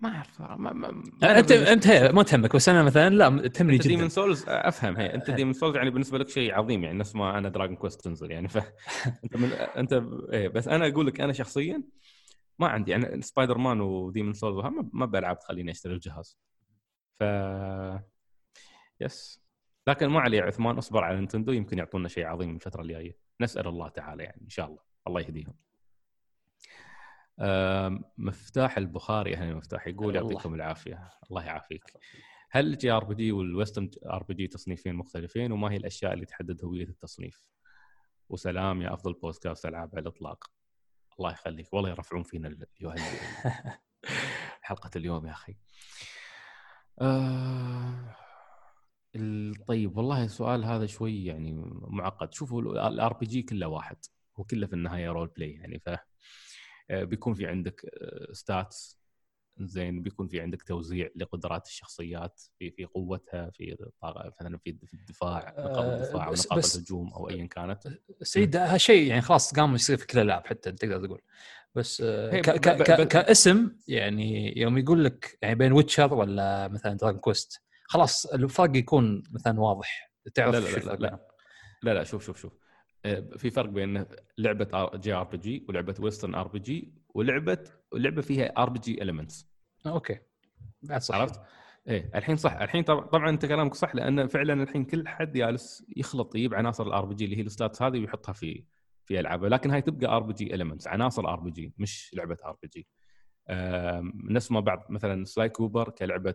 ما 0.00 0.08
أعرف 0.08 0.40
ما 0.40 0.56
ما 0.56 0.72
ما 0.72 1.38
انت 1.38 1.52
أنت 1.52 1.86
هي 1.86 2.12
ما 2.12 2.22
تهمك 2.22 2.56
بس 2.56 2.68
أنا 2.68 2.82
مثلا 2.82 3.10
لا 3.10 3.48
تهمني 3.48 3.78
جدا. 3.78 3.88
Demon's 3.88 4.08
Souls 4.08 4.44
أفهم 4.48 4.96
هي 4.96 5.14
أنت 5.14 5.30
Demon's 5.30 5.52
Souls 5.52 5.76
يعني 5.76 5.90
بالنسبة 5.90 6.18
لك 6.18 6.28
شيء 6.28 6.54
عظيم 6.54 6.84
يعني 6.84 6.98
نفس 6.98 7.14
ما 7.16 7.38
أنا 7.38 7.48
Dragon 7.48 7.76
Quest 7.76 8.00
تنزل 8.00 8.30
يعني 8.30 8.48
ف 8.48 8.56
أنت 9.24 9.36
من 9.36 9.52
أنت 9.52 10.02
إيه 10.32 10.48
بس 10.48 10.68
أنا 10.68 10.88
أقول 10.88 11.06
لك 11.06 11.20
أنا 11.20 11.32
شخصيا 11.32 11.82
ما 12.58 12.68
عندي 12.68 12.90
يعني 12.90 13.22
Spider-Man 13.22 13.58
و 13.58 13.80
Demon's 13.80 14.32
Souls 14.32 14.66
ما 14.92 15.06
بلعب 15.06 15.38
تخليني 15.38 15.70
أشتري 15.70 15.94
الجهاز. 15.94 16.38
ف 17.20 17.24
yes 19.00 19.40
لكن 19.88 20.06
ما 20.06 20.20
عليه 20.20 20.42
عثمان 20.42 20.78
أصبر 20.78 21.04
على 21.04 21.16
نينتندو 21.16 21.52
يمكن 21.52 21.78
يعطونا 21.78 22.08
شيء 22.08 22.26
عظيم 22.26 22.54
الفترة 22.54 22.82
الجاية. 22.82 23.16
نسأل 23.40 23.66
الله 23.66 23.88
تعالى 23.88 24.22
يعني 24.22 24.42
إن 24.42 24.48
شاء 24.48 24.66
الله. 24.66 24.78
الله 25.06 25.20
يهديهم. 25.20 25.54
مفتاح 28.18 28.78
البخاري 28.78 29.34
أهلا 29.36 29.54
مفتاح 29.54 29.86
يقول 29.86 30.16
يعطيكم 30.16 30.54
العافية. 30.54 31.10
الله 31.30 31.44
يعافيك. 31.44 31.84
هل 32.50 32.66
ال 32.66 32.90
JRPG 32.90 33.32
وال 33.32 33.45
western 33.45 33.90
RPG 34.06 34.46
تصنيفين 34.46 34.94
مختلفين 34.94 35.52
وما 35.52 35.72
هي 35.72 35.76
الأشياء 35.76 36.12
اللي 36.12 36.26
تحدد 36.26 36.64
هوية 36.64 36.88
التصنيف؟ 36.88 37.48
وسلام 38.28 38.82
يا 38.82 38.94
أفضل 38.94 39.12
بودكاست 39.12 39.66
ألعاب 39.66 39.90
على 39.92 40.02
الإطلاق. 40.02 40.50
الله 41.18 41.32
يخليك. 41.32 41.74
والله 41.74 41.90
يرفعون 41.90 42.22
فينا 42.22 42.56
حلقة 44.62 44.90
اليوم 44.96 45.26
يا 45.26 45.32
أخي. 45.32 45.56
آه 47.00 48.16
طيب 49.68 49.96
والله 49.96 50.24
السؤال 50.24 50.64
هذا 50.64 50.86
شوي 50.86 51.24
يعني 51.24 51.52
معقد. 51.88 52.32
شوفوا 52.34 52.62
ال 52.88 53.12
RPG 53.12 53.42
كله 53.42 53.66
واحد 53.66 53.96
وكله 54.36 54.66
في 54.66 54.72
النهاية 54.72 55.10
role 55.10 55.28
play 55.28 55.50
يعني 55.50 55.78
ف 55.78 55.90
بيكون 56.90 57.34
في 57.34 57.46
عندك 57.46 57.86
stats 58.32 59.00
آه، 59.60 59.64
زين 59.64 60.02
بيكون 60.02 60.28
في 60.28 60.40
عندك 60.40 60.62
توزيع 60.62 61.08
لقدرات 61.16 61.66
الشخصيات 61.66 62.42
في 62.58 62.70
في 62.70 62.84
قوتها 62.84 63.50
في 63.50 63.76
مثلا 64.02 64.58
في 64.58 64.78
الدفاع 64.94 65.54
نقاط 65.58 65.78
آه، 65.78 65.96
الدفاع 65.96 66.26
أو 66.26 66.32
نقاط 66.32 66.74
الهجوم 66.76 67.12
أو 67.12 67.30
ايا 67.30 67.46
كانت. 67.46 67.82
سعيد 68.22 68.56
هالشيء 68.56 69.06
يعني 69.08 69.20
خلاص 69.20 69.54
قام 69.54 69.74
يصير 69.74 69.96
في 69.96 70.06
كل 70.06 70.18
الالعاب 70.18 70.46
حتى 70.46 70.72
تقدر 70.72 71.06
تقول. 71.06 71.20
بس 71.74 72.02
ك 72.02 72.50
ك 72.50 72.82
ك 72.82 73.08
كاسم 73.08 73.76
يعني 73.88 74.58
يوم 74.60 74.78
يقول 74.78 75.04
لك 75.04 75.38
يعني 75.42 75.54
بين 75.54 75.72
Witcher 75.72 76.14
ولا 76.14 76.68
مثلا 76.68 76.94
Dragon 76.94 77.20
Quest 77.20 77.62
خلاص 77.84 78.26
الفرق 78.26 78.76
يكون 78.76 79.22
مثلا 79.30 79.60
واضح. 79.60 80.12
تعرف 80.34 80.54
لا 80.54 80.58
لا 80.58 80.68
لا, 80.68 80.78
لا, 80.78 80.96
لا, 80.96 81.20
لا, 81.82 81.94
لا 81.94 82.04
شوف 82.04 82.24
شوف 82.24 82.40
شوف. 82.40 82.52
آه، 82.52 82.69
في 83.36 83.50
فرق 83.50 83.68
بين 83.68 84.04
لعبة 84.38 84.90
جي 84.94 85.12
آر 85.12 85.24
بي 85.24 85.36
جي 85.38 85.66
ولعبة 85.68 85.94
ويسترن 86.00 86.34
آر 86.34 86.48
بي 86.48 86.58
جي 86.58 86.94
ولعبة 87.14 87.64
لعبه 87.94 88.22
فيها 88.22 88.44
RPG 88.58 89.02
elements 89.02 89.50
okay. 89.86 90.18
بعد 90.82 91.00
صح 91.02 91.14
عرفت؟ 91.14 91.40
إيه 91.88 92.10
الحين 92.14 92.36
صح. 92.36 92.52
الحين 92.52 92.82
طبعا 92.84 93.30
أنت 93.30 93.46
كلامك 93.46 93.74
صح 93.74 93.94
لأن 93.94 94.26
فعلا 94.26 94.62
الحين 94.62 94.84
كل 94.84 95.08
حد 95.08 95.32
جالس 95.32 95.84
يخلط 95.96 96.34
يجيب 96.34 96.54
عناصر 96.54 96.86
ال 96.86 97.04
RPG 97.04 97.24
اللي 97.24 97.36
هي 97.36 97.40
ال 97.42 97.49
stats 97.49 97.82
هذه 97.82 97.98
ويحطها 98.00 98.32
في 98.32 98.64
في 99.04 99.20
العابه 99.20 99.48
لكن 99.48 99.70
هاي 99.70 99.82
تبقى 99.82 100.16
آر 100.16 100.22
بي 100.22 100.32
جي 100.32 100.54
المنتس 100.54 100.86
عناصر 100.88 101.28
آر 101.28 101.40
بي 101.40 101.50
جي 101.50 101.72
مش 101.78 102.10
لعبة 102.14 102.36
آر 102.44 102.56
بي 102.62 102.68
جي. 102.76 102.88
نفس 104.30 104.52
ما 104.52 104.60
بعض 104.60 104.86
مثلا 104.90 105.24
Sly 105.24 105.48
Cooper 105.48 105.90
كلعبة 105.90 106.34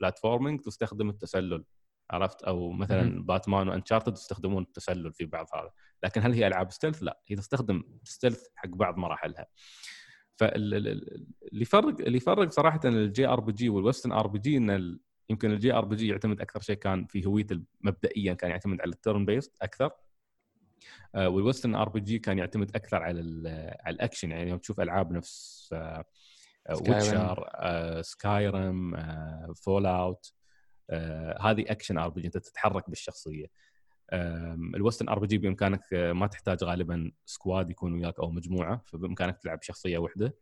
platforming 0.00 0.60
تستخدم 0.60 1.08
التسلل. 1.08 1.64
عرفت؟ 2.10 2.42
أو 2.42 2.70
مثلا 2.70 3.24
Batman 3.24 3.68
و 3.68 3.72
Uncharted 3.72 4.12
يستخدمون 4.12 4.62
التسلل 4.62 5.12
في 5.12 5.26
بعض 5.26 5.46
هذا. 5.54 5.70
لكن 6.04 6.22
هل 6.22 6.32
هي 6.32 6.46
ألعاب 6.46 6.70
stealth؟ 6.70 7.02
لا. 7.02 7.20
هي 7.26 7.36
تستخدم 7.36 7.84
stealth 8.04 8.46
حق 8.54 8.68
بعض 8.68 8.96
مراحلها. 8.96 9.46
فاللي 10.36 11.00
يفرق 11.52 12.00
اللي 12.00 12.16
يفرق 12.16 12.50
صراحة 12.50 12.80
الجي 12.84 13.26
ار 13.26 13.40
بي 13.40 13.52
جي 13.52 13.68
والويسترن 13.68 14.12
ار 14.12 14.26
بي 14.26 14.38
جي 14.38 14.56
إن 14.56 14.98
يمكن 15.30 15.50
الجي 15.50 15.72
ار 15.72 15.84
بي 15.84 15.96
جي 15.96 16.08
يعتمد 16.08 16.40
أكثر 16.40 16.60
شيء 16.60 16.76
كان 16.76 17.06
في 17.06 17.26
هويته 17.26 17.60
مبدئيا 17.80 18.34
كان 18.34 18.50
يعتمد 18.50 18.80
على 18.80 18.90
ال 18.90 19.26
turn-based 19.26 19.56
أكثر. 19.62 19.90
وال 21.14 21.27
Western 21.27 21.74
RPG 21.74 22.18
كان 22.18 22.38
يعتمد 22.38 22.76
أكثر 22.76 23.02
على 23.02 23.20
على 23.84 23.94
الأكشن. 23.94 24.30
يعني 24.30 24.50
يوم 24.50 24.58
تشوف 24.58 24.80
ألعاب 24.80 25.12
نفس 25.12 25.74
Witcher 26.70 27.48
Skyrim 28.02 28.96
Fallout 29.54 30.32
هذه 31.40 31.64
action 31.68 31.98
RPG 31.98 32.26
أنت 32.26 32.38
تتحرك 32.38 32.90
بالشخصية. 32.90 33.46
ال 34.74 34.78
Western 34.78 35.08
RPG 35.08 35.38
بإمكانك 35.38 35.80
آه، 35.92 36.12
ما 36.12 36.26
تحتاج 36.26 36.64
غالبا 36.64 37.12
squad 37.26 37.70
يكون 37.70 37.94
وياك 37.94 38.20
أو 38.20 38.30
مجموعة 38.30 38.82
فبإمكانك 38.86 39.38
تلعب 39.38 39.62
شخصية 39.62 39.98
واحدة. 39.98 40.36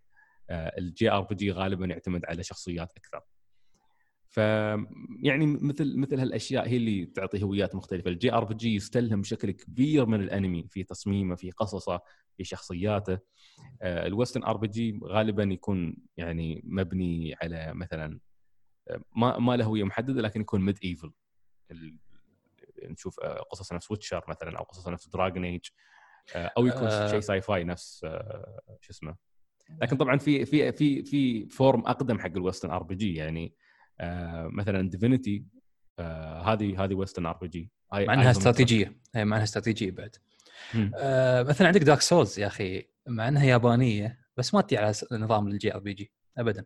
آه، 0.50 0.78
ال 0.78 1.10
JRPG 1.10 1.52
غالبا 1.52 1.86
يعتمد 1.86 2.24
على 2.24 2.42
شخصيات 2.42 2.92
أكثر. 2.96 3.20
ف 4.28 4.36
يعني 5.22 5.46
مثل 5.46 5.98
مثل 5.98 6.20
هالأشياء 6.20 6.68
هي 6.68 6.76
اللي 6.76 7.06
تعطي 7.06 7.42
هويات 7.42 7.74
مختلفة. 7.74 8.10
ال 8.10 8.32
JRPG 8.32 8.74
يستلهم 8.74 9.20
بشكل 9.20 9.50
كبير 9.50 10.06
من 10.06 10.20
الأنمي 10.20 10.66
في 10.70 10.84
تصميمه 10.84 11.34
في 11.34 11.50
قصصه 11.50 12.00
في 12.36 12.44
شخصياته. 12.44 13.18
ال 13.82 13.90
Western 13.90 14.44
RPG 14.44 15.00
غالبا 15.04 15.42
يكون 15.42 15.96
يعني 16.16 16.62
مبني 16.64 17.34
على 17.42 17.72
مثلا 17.74 18.20
ما 19.16 19.38
ما 19.38 19.56
له 19.56 19.64
هويه 19.64 19.84
محدده 19.84 20.22
لكن 20.22 20.40
يكون 20.40 20.60
medieval 20.60 21.12
نشوف 22.82 23.20
قصص 23.20 23.72
نفس 23.72 23.90
Witcher 23.90 24.24
مثلا 24.28 24.58
أو 24.58 24.64
قصص 24.64 24.88
نفس 24.88 25.08
Dragon 25.08 25.44
Age 25.44 25.64
أو 26.34 26.66
يكون 26.66 26.88
آه. 26.88 27.10
شيء 27.10 27.20
sci-fi 27.20 27.64
نفس 27.64 28.04
آه، 28.04 28.60
شو 28.80 28.92
اسمه. 28.92 29.16
لكن 29.82 29.96
طبعا 29.96 30.18
في 30.18 30.44
في 30.44 30.72
في 30.72 31.04
في 31.04 31.48
form 31.48 31.80
أقدم 31.80 32.18
حق 32.18 32.30
ال 32.36 32.41
Western 32.41 32.70
RPG 32.70 33.14
يعني 33.14 33.54
آه، 34.00 34.48
مثلا 34.52 34.90
Divinity 34.90 35.44
هذه 36.44 36.84
هذه 36.84 36.94
Western 36.94 37.26
RPG 37.26 37.70
مع 37.92 38.14
إنها 38.14 38.30
استراتيجية. 38.30 39.00
هي 39.14 39.24
مع 39.24 39.36
إنها 39.36 39.44
استراتيجية 39.44 39.90
بعد. 39.90 40.16
آه 40.94 41.42
مثلا 41.42 41.66
عندك 41.66 41.82
Dark 41.82 42.00
Souls 42.00 42.38
يا 42.38 42.46
أخي. 42.46 42.88
مع 43.08 43.28
إنها 43.28 43.44
يابانية 43.44 44.26
بس 44.36 44.54
ما 44.54 44.60
تجي 44.60 44.78
على 44.78 44.94
نظام 45.12 45.48
ال 45.48 45.74
JRPG 45.74 46.12
ابدا. 46.38 46.64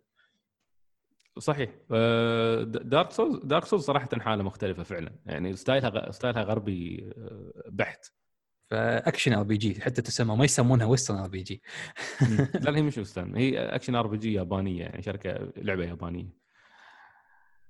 صحيح. 1.39 1.70
Dark 2.65 3.11
Souls 3.11 3.36
Dark 3.44 3.65
Souls 3.65 3.82
صراحة 3.85 4.09
حالة 4.20 4.43
مختلفة 4.43 4.82
فعلا. 4.82 5.12
يعني 5.27 5.57
style 5.57 6.11
ها 6.11 6.15
style 6.15 6.38
ها 6.38 6.43
غربي 6.43 7.11
آه، 7.16 7.52
بحت. 7.69 8.07
ف 8.70 8.79
action 8.79 9.32
RPG 9.32 9.81
حتى 9.81 10.02
تسمى 10.02 10.36
ما 10.36 10.44
يسمونها 10.44 10.86
Western 10.86 11.19
RPG. 11.19 11.62
لا 12.65 12.77
هي 12.77 12.82
مش 12.82 12.98
Western 12.98 13.36
هي 13.36 13.59
action 13.59 13.94
RPG 13.94 14.32
يابانية 14.32 14.82
يعني 14.82 15.02
شركة 15.02 15.52
لعبة 15.57 15.85
يابانية. 15.85 16.28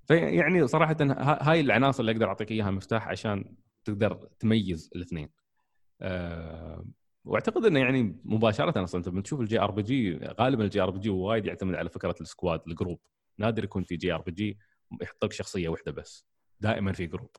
فيعني 0.09 0.67
صراحة 0.67 0.97
ها- 1.01 1.51
هاي 1.51 1.61
العناصر 1.61 2.01
اللي 2.01 2.13
أقدر 2.13 2.29
أعطيك 2.29 2.51
إياها 2.51 2.71
مفتاح 2.71 3.09
عشان 3.09 3.55
تقدر 3.85 4.29
تميز 4.39 4.91
الاثنين. 4.97 5.29
أه 6.01 6.85
وأعتقد 7.25 7.65
إنه 7.65 7.81
يعني 7.81 8.21
مباشرة 8.25 8.85
أصلا 8.85 8.99
أنت 8.99 9.09
بتشوف 9.09 9.41
الجي 9.41 9.61
آر 9.61 9.71
بي 9.71 9.83
جي 9.83 10.17
غالبا 10.41 10.65
الجي 10.65 10.81
آر 10.81 10.91
بي 10.91 10.99
جي 10.99 11.11
وايد 11.11 11.47
يعتمد 11.47 11.75
على 11.75 11.89
فكرة 11.89 12.15
ال 12.21 12.28
squad 12.28 12.61
ال 12.69 12.74
group. 12.74 13.01
نادر 13.41 13.65
يكون 13.65 13.85
في 13.85 13.97
JRPG 13.97 14.59
يحط 15.03 15.25
لك 15.25 15.33
شخصية 15.33 15.69
واحدة 15.69 15.93
بس 15.93 16.27
دائما 16.61 16.93
في 16.93 17.07
group 17.07 17.31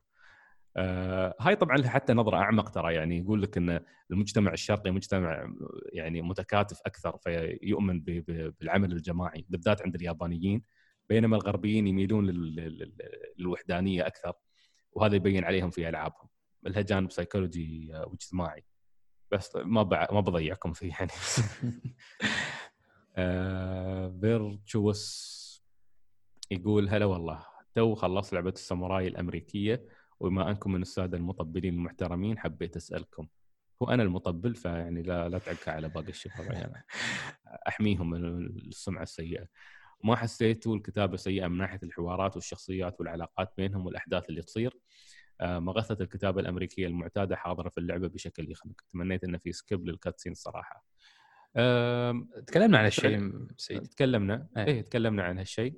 آه 0.76 1.34
هاي 1.40 1.56
طبعا 1.56 1.76
لها 1.76 1.90
حتى 1.90 2.12
نظرة 2.12 2.36
أعمق 2.36 2.70
ترى 2.70 2.94
يعني 2.94 3.18
يقول 3.18 3.42
لك 3.42 3.56
إن 3.56 3.80
المجتمع 4.10 4.52
الشرقي 4.52 4.90
مجتمع 4.90 5.54
يعني 5.92 6.22
متكاتف 6.22 6.80
أكثر 6.86 7.16
فيؤمن 7.18 8.00
ب- 8.00 8.54
بالعمل 8.60 8.92
الجماعي 8.92 9.46
بالذات 9.48 9.82
عند 9.82 9.94
اليابانيين 9.94 10.62
بينما 11.08 11.36
الغربيين 11.36 11.86
يميلون 11.86 12.26
لل- 12.26 12.56
لل- 12.56 12.92
للوحدانية 13.38 14.06
أكثر 14.06 14.32
وهذا 14.92 15.16
يبين 15.16 15.44
عليهم 15.44 15.70
في 15.70 15.88
ألعابهم. 15.88 16.28
لها 16.62 16.82
جانب 16.82 17.10
سيكولوجي 17.10 17.90
آه، 17.94 18.06
واجتماعي. 18.08 18.64
بس 19.32 19.56
ما 19.56 19.82
بع... 19.82 20.08
ما 20.12 20.20
بضيعكم 20.20 20.72
فيه 20.72 20.90
يعني. 20.90 21.10
آه 23.16 24.18
فيرتشوس 24.20 25.41
يقول 26.52 26.88
هلا 26.88 27.04
والله 27.04 27.46
تو 27.74 27.94
خلصت 27.94 28.32
لعبة 28.32 28.50
الساموراي 28.50 29.08
الأمريكية 29.08 29.86
وبما 30.20 30.50
أنكم 30.50 30.72
من 30.72 30.82
السادة 30.82 31.18
المطبلين 31.18 31.74
المحترمين 31.74 32.38
حبيت 32.38 32.76
أسألكم. 32.76 33.26
هو 33.82 33.86
أنا 33.90 34.02
المطبل 34.02 34.54
فيعني 34.54 35.02
لا 35.02 35.28
لا 35.28 35.38
تعكى 35.38 35.70
على 35.70 35.88
باقي 35.88 36.08
الشباب. 36.08 36.52
يعني 36.52 36.84
أحميهم 37.68 38.10
من 38.10 38.46
السمعة 38.46 39.02
السيئة. 39.02 39.46
ما 40.04 40.16
حسيتوا 40.16 40.76
الكتابة 40.76 41.16
سيئة 41.16 41.46
من 41.46 41.58
ناحية 41.58 41.80
الحوارات 41.82 42.36
والشخصيات 42.36 43.00
والعلاقات 43.00 43.52
بينهم 43.56 43.86
والأحداث 43.86 44.28
اللي 44.30 44.42
تصير؟ 44.42 44.78
آه، 45.40 45.58
مغثة 45.58 45.96
الكتابة 46.00 46.40
الأمريكية 46.40 46.86
المعتادة 46.86 47.36
حاضرة 47.36 47.68
في 47.68 47.78
اللعبة 47.78 48.08
بشكل 48.08 48.50
يخنق. 48.50 48.74
تمنيت 48.92 49.24
أن 49.24 49.38
في 49.38 49.52
سكيب 49.52 49.86
للكاتسين 49.86 50.32
الصراحة 50.32 50.84
آم، 51.56 52.28
تكلمنا 52.46 52.78
عن 52.78 52.84
هالشيء 52.84 53.32
سيد 53.56 53.82
تكلمنا 53.82 54.48
إيه. 54.56 54.64
إيه 54.64 54.82
تكلمنا 54.82 55.22
عن 55.22 55.38
هالشيء. 55.38 55.74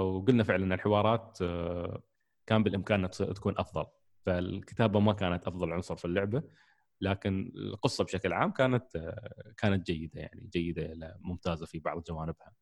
وقلنا 0.00 0.42
فعلا 0.44 0.74
الحوارات 0.74 1.38
آه، 1.42 2.02
كان 2.46 2.62
بالإمكان 2.62 2.98
إنها 2.98 3.32
تكون 3.32 3.54
أفضل. 3.58 3.86
فالكتابة 4.26 5.00
ما 5.00 5.12
كانت 5.12 5.46
أفضل 5.46 5.72
عنصر 5.72 5.96
في 5.96 6.04
اللعبة 6.04 6.42
لكن 7.00 7.52
القصة 7.56 8.04
بشكل 8.04 8.32
عام 8.32 8.50
كانت 8.50 8.96
آه، 8.96 9.52
كانت 9.56 9.86
جيدة 9.86 10.20
يعني 10.20 10.48
جيدة 10.52 11.16
ممتازة 11.20 11.66
في 11.66 11.78
بعض 11.78 12.02
جوانبها. 12.02 12.52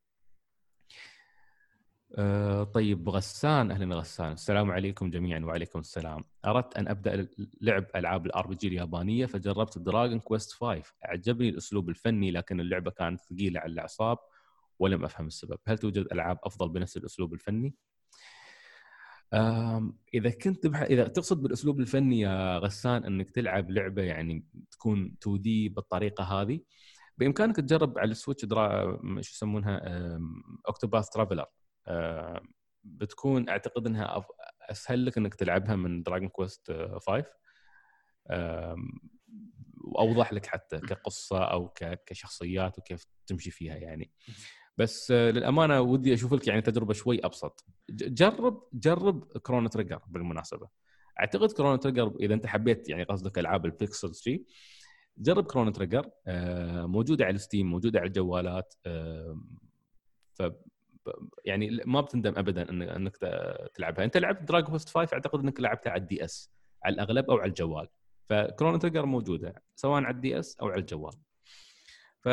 آه، 2.17 2.65
طيب 2.65 3.09
غسان 3.09 3.71
أهلا 3.71 3.97
غسان. 3.97 4.33
السلام 4.33 4.71
عليكم 4.71 5.11
جميعا 5.11 5.41
وعليكم 5.41 5.79
السلام. 5.79 6.25
أردت 6.47 6.77
أن 6.77 6.89
أبدأ 6.89 7.29
لعب 7.61 7.87
ألعاب 7.97 8.27
ال 8.27 8.47
RPG 8.47 8.69
اليابانية 8.69 9.27
فجربت 9.27 9.79
Dragon 9.79 10.21
Quest 10.21 10.53
5 10.53 10.95
أعجبني 11.05 11.49
الأسلوب 11.49 11.89
الفني 11.89 12.31
لكن 12.31 12.61
اللعبة 12.61 12.91
كانت 12.91 13.21
ثقيلة 13.21 13.61
على 13.61 13.73
الأعصاب. 13.73 14.19
ولم 14.79 15.05
أفهم 15.05 15.27
السبب. 15.27 15.59
هل 15.67 15.79
توجد 15.79 16.07
ألعاب 16.13 16.39
أفضل 16.45 16.69
بنفس 16.69 16.97
الأسلوب 16.97 17.35
الفني؟ 17.35 17.75
إذا 20.15 20.31
كنت 20.43 20.67
بح... 20.67 20.81
إذا 20.81 21.09
تقصد 21.09 21.43
بالأسلوب 21.43 21.81
الفني 21.81 22.21
يا 22.21 22.59
غسان 22.59 23.05
إنك 23.05 23.31
تلعب 23.31 23.71
لعبة 23.71 24.03
يعني 24.03 24.47
تكون 24.71 25.17
2D 25.23 25.69
بالطريقة 25.69 26.25
هذه 26.25 26.61
بإمكانك 27.19 27.57
تجرب 27.57 27.99
على 27.99 28.11
ال 28.11 28.16
Switch 28.16 28.45
درا... 28.45 29.01
شو 29.21 29.33
يسمونها؟ 29.35 29.83
Octopath 30.69 31.09
Traveler. 31.09 31.47
بتكون 32.85 33.49
أعتقد 33.49 33.87
إنها 33.87 34.19
أف... 34.19 34.27
أسهل 34.71 35.07
لك 35.07 35.19
إنك 35.19 35.35
تلعبها 35.35 35.77
من 35.77 36.03
Dragon 36.03 36.29
Quest 36.29 36.73
5 37.07 37.25
أم، 38.31 39.01
وأوضح 39.85 40.33
لك 40.33 40.47
حتى 40.47 40.79
كقصة 40.79 41.45
أو. 41.45 41.69
كشخصيات 42.07 42.79
وكيف 42.79 43.07
تمشي 43.27 43.51
فيها 43.51 43.77
يعني. 43.77 44.13
بس 44.79 45.11
آه، 45.11 45.31
للأمانة 45.31 45.81
ودي 45.81 46.15
أشوف 46.15 46.33
لك 46.33 46.49
يعني 46.49 46.63
تجربة 46.63 46.95
شوي 46.95 47.21
أبسط. 47.25 47.65
جرب 47.91 48.63
جرب 48.73 49.25
Chrono 49.25 49.69
Trigger 49.69 50.01
بالمناسبة. 50.07 50.69
أعتقد 51.21 51.53
Chrono 51.53 51.77
Trigger 51.77 52.17
إذا 52.21 52.35
أنت 52.35 52.47
حبيت 52.47 52.89
يعني 52.89 53.03
قصدك 53.03 53.39
ألعاب 53.39 53.67
ال 53.67 53.74
pixels 53.74 54.21
شي 54.21 54.45
جرب 55.19 55.45
Chrono 55.45 55.71
Trigger 55.71 56.11
آه، 56.27 56.87
موجودة 56.87 57.25
على 57.25 57.39
Steam 57.39 57.67
موجودة 57.71 58.01
على 58.01 58.09
الجوالات 58.09 58.75
ف 60.35 60.43
يعني 61.45 61.81
ما 61.87 62.01
بتندم 62.01 62.35
ابدا 62.37 62.71
إنك 62.97 63.17
تلعبها. 63.75 64.05
أنت 64.05 64.17
لعبت 64.17 64.43
Dragon 64.43 64.69
Quest 64.71 64.89
5 64.89 65.15
أعتقد 65.15 65.41
إنك 65.41 65.61
لعبتها 65.61 65.91
على 65.91 66.01
ال 66.01 66.25
DS 66.25 66.53
على 66.85 66.95
الأغلب 66.95 67.31
أو 67.31 67.37
على 67.37 67.49
الجوال. 67.49 67.89
ف 68.25 68.32
Chrono 68.32 68.77
Trigger 68.77 69.07
موجودة 69.07 69.63
سواء 69.77 70.03
على 70.05 70.15
ال 70.15 70.39
DS 70.39 70.57
أو 70.57 70.69
على 70.69 70.81
الجوال. 70.81 71.15
ف 72.21 72.29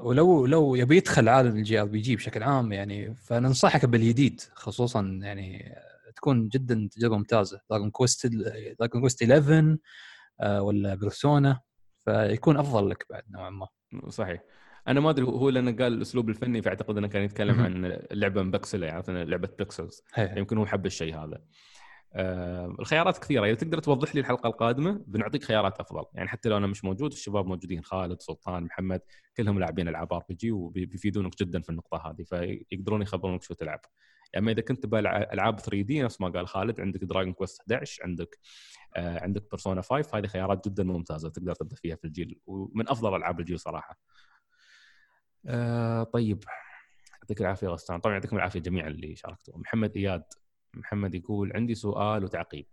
ولو 0.00 0.46
لو 0.46 0.74
يبي 0.74 0.96
يدخل 0.96 1.28
عالم 1.28 1.56
ال 1.56 1.80
JRPG 1.80 2.16
بشكل 2.16 2.42
عام 2.42 2.72
يعني 2.72 3.14
فننصحك 3.14 3.84
بالجديد 3.84 4.40
خصوصا 4.54 5.18
يعني 5.22 5.74
تكون 6.16 6.48
جدا 6.48 6.88
تجربة 6.92 7.16
ممتازة. 7.16 7.60
Dragon 7.70 7.90
Quest 7.90 8.26
Dragon 8.78 9.00
Quest 9.00 9.22
11 9.22 9.76
آه، 10.40 10.62
ولا 10.62 10.94
Persona 10.94 11.60
فيكون 12.04 12.56
أفضل 12.56 12.90
لك 12.90 13.06
بعد 13.10 13.22
نوعا 13.30 13.50
ما. 13.50 13.68
صحيح. 14.08 14.42
أنا 14.88 15.00
ما 15.00 15.10
أدري 15.10 15.24
هو 15.24 15.48
لأنه 15.48 15.72
قال 15.72 15.92
الأسلوب 15.92 16.28
الفني 16.28 16.62
فأعتقد 16.62 16.96
إنه 16.96 17.08
كان 17.08 17.22
يتكلم. 17.22 17.60
عن 17.60 17.84
اللعبه 17.84 18.42
مبكسلة 18.42 18.86
يعني 18.86 19.24
لعبة 19.24 19.48
pixels. 19.58 20.02
يمكن 20.18 20.58
هو 20.58 20.66
حب 20.66 20.86
الشيء 20.86 21.16
هذا. 21.16 21.38
آه 22.14 22.66
الخيارات 22.80 23.18
كثيرة. 23.18 23.46
إذا 23.46 23.54
تقدر 23.54 23.78
توضح 23.78 24.14
لي 24.14 24.20
الحلقة 24.20 24.46
القادمة 24.46 25.04
بنعطيك 25.06 25.44
خيارات 25.44 25.80
أفضل. 25.80 26.04
يعني 26.14 26.28
حتى 26.28 26.48
لو 26.48 26.56
أنا 26.56 26.66
مش 26.66 26.84
موجود 26.84 27.12
الشباب 27.12 27.46
موجودين 27.46 27.82
خالد 27.84 28.20
سلطان 28.20 28.62
محمد 28.64 29.00
كلهم 29.36 29.58
لاعبين 29.58 29.88
ألعاب 29.88 30.12
RPG 30.12 30.50
وبيفيدونك 30.52 31.38
جدا 31.38 31.60
في 31.60 31.70
النقطة 31.70 32.10
هذه 32.10 32.22
فيقدرون 32.22 33.02
يخبرونك 33.02 33.42
شو 33.42 33.54
تلعب. 33.54 33.80
يعني 34.32 34.44
أما 34.44 34.52
إذا 34.52 34.60
كنت 34.62 34.82
تبغى 34.82 35.00
الع- 35.00 35.32
ألعاب 35.32 35.60
3D 35.60 36.02
نفس 36.02 36.20
ما 36.20 36.28
قال 36.28 36.48
خالد 36.48 36.80
عندك 36.80 37.04
Dragon 37.04 37.32
Quest 37.32 37.60
11 37.60 38.02
عندك 38.04 38.38
آه 38.96 39.20
عندك 39.22 39.50
Persona 39.50 39.82
5 39.82 40.18
هذه 40.18 40.26
خيارات 40.26 40.68
جدا 40.68 40.84
ممتازة 40.84 41.28
تقدر 41.28 41.54
تبدأ 41.54 41.76
فيها 41.76 41.96
في 41.96 42.04
الجيل 42.04 42.38
ومن 42.46 42.88
أفضل 42.88 43.16
ألعاب 43.16 43.40
الجيل 43.40 43.60
صراحة. 43.60 43.98
آه 45.46 46.02
طيب 46.02 46.44
يعطيك 47.22 47.40
العافية 47.40 47.68
غسان. 47.68 48.00
طبعا 48.00 48.14
يعطيكم 48.14 48.36
العافية 48.36 48.60
جميعا 48.60 48.88
اللي 48.88 49.16
شاركتوا. 49.16 49.58
محمد 49.58 49.96
إياد 49.96 50.22
محمد 50.74 51.14
يقول 51.14 51.52
عندي 51.54 51.74
سؤال 51.74 52.24
وتعقيب 52.24 52.66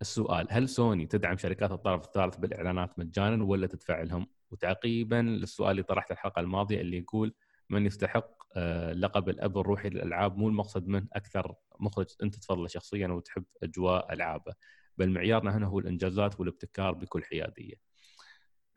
السؤال 0.00 0.46
هل 0.50 0.68
سوني 0.68 1.06
تدعم 1.06 1.36
شركات 1.36 1.72
الطرف 1.72 2.04
الثالث 2.04 2.36
بالإعلانات 2.36 2.98
مجانا 2.98 3.44
ولا 3.44 3.66
تدفع 3.66 4.02
لهم؟ 4.02 4.26
وتعقيبا 4.50 5.16
للسؤال 5.16 5.70
اللي 5.70 5.82
طرحته 5.82 6.12
الحلقة 6.12 6.40
الماضية 6.40 6.80
اللي 6.80 6.98
يقول 6.98 7.34
من 7.70 7.86
يستحق 7.86 8.44
آه، 8.56 8.92
لقب 8.92 9.28
الأب 9.28 9.58
الروحي 9.58 9.88
للألعاب 9.88 10.36
مو 10.36 10.48
المقصد 10.48 10.88
منه 10.88 11.06
أكثر 11.12 11.54
مخرج 11.80 12.06
أنت 12.22 12.36
تفضله 12.36 12.66
شخصيا 12.66 13.08
وتحب 13.08 13.44
أجواء 13.62 14.12
ألعابه 14.12 14.54
بل 14.98 15.10
معيارنا 15.10 15.56
هنا 15.56 15.66
هو 15.66 15.78
الإنجازات 15.78 16.40
والابتكار 16.40 16.92
بكل 16.92 17.24
حيادية. 17.24 17.74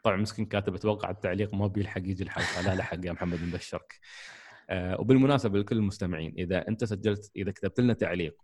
طبعا 0.03 0.17
مسكين 0.17 0.45
كاتب 0.45 0.75
أتوقع 0.75 1.09
التعليق 1.09 1.53
ما 1.53 1.67
بيلحق 1.67 1.97
يجي 1.97 2.23
الحلقة 2.23 2.61
لا 2.61 2.75
لحق 2.75 3.05
يا 3.05 3.11
محمد 3.11 3.43
نبشرك. 3.43 3.99
آه، 4.69 5.01
وبالمناسبة 5.01 5.59
لكل 5.59 5.77
المستمعين 5.77 6.33
إذا 6.37 6.67
أنت 6.67 6.83
سجلت 6.83 7.31
إذا 7.35 7.51
كتبت 7.51 7.79
لنا 7.79 7.93
تعليق. 7.93 8.35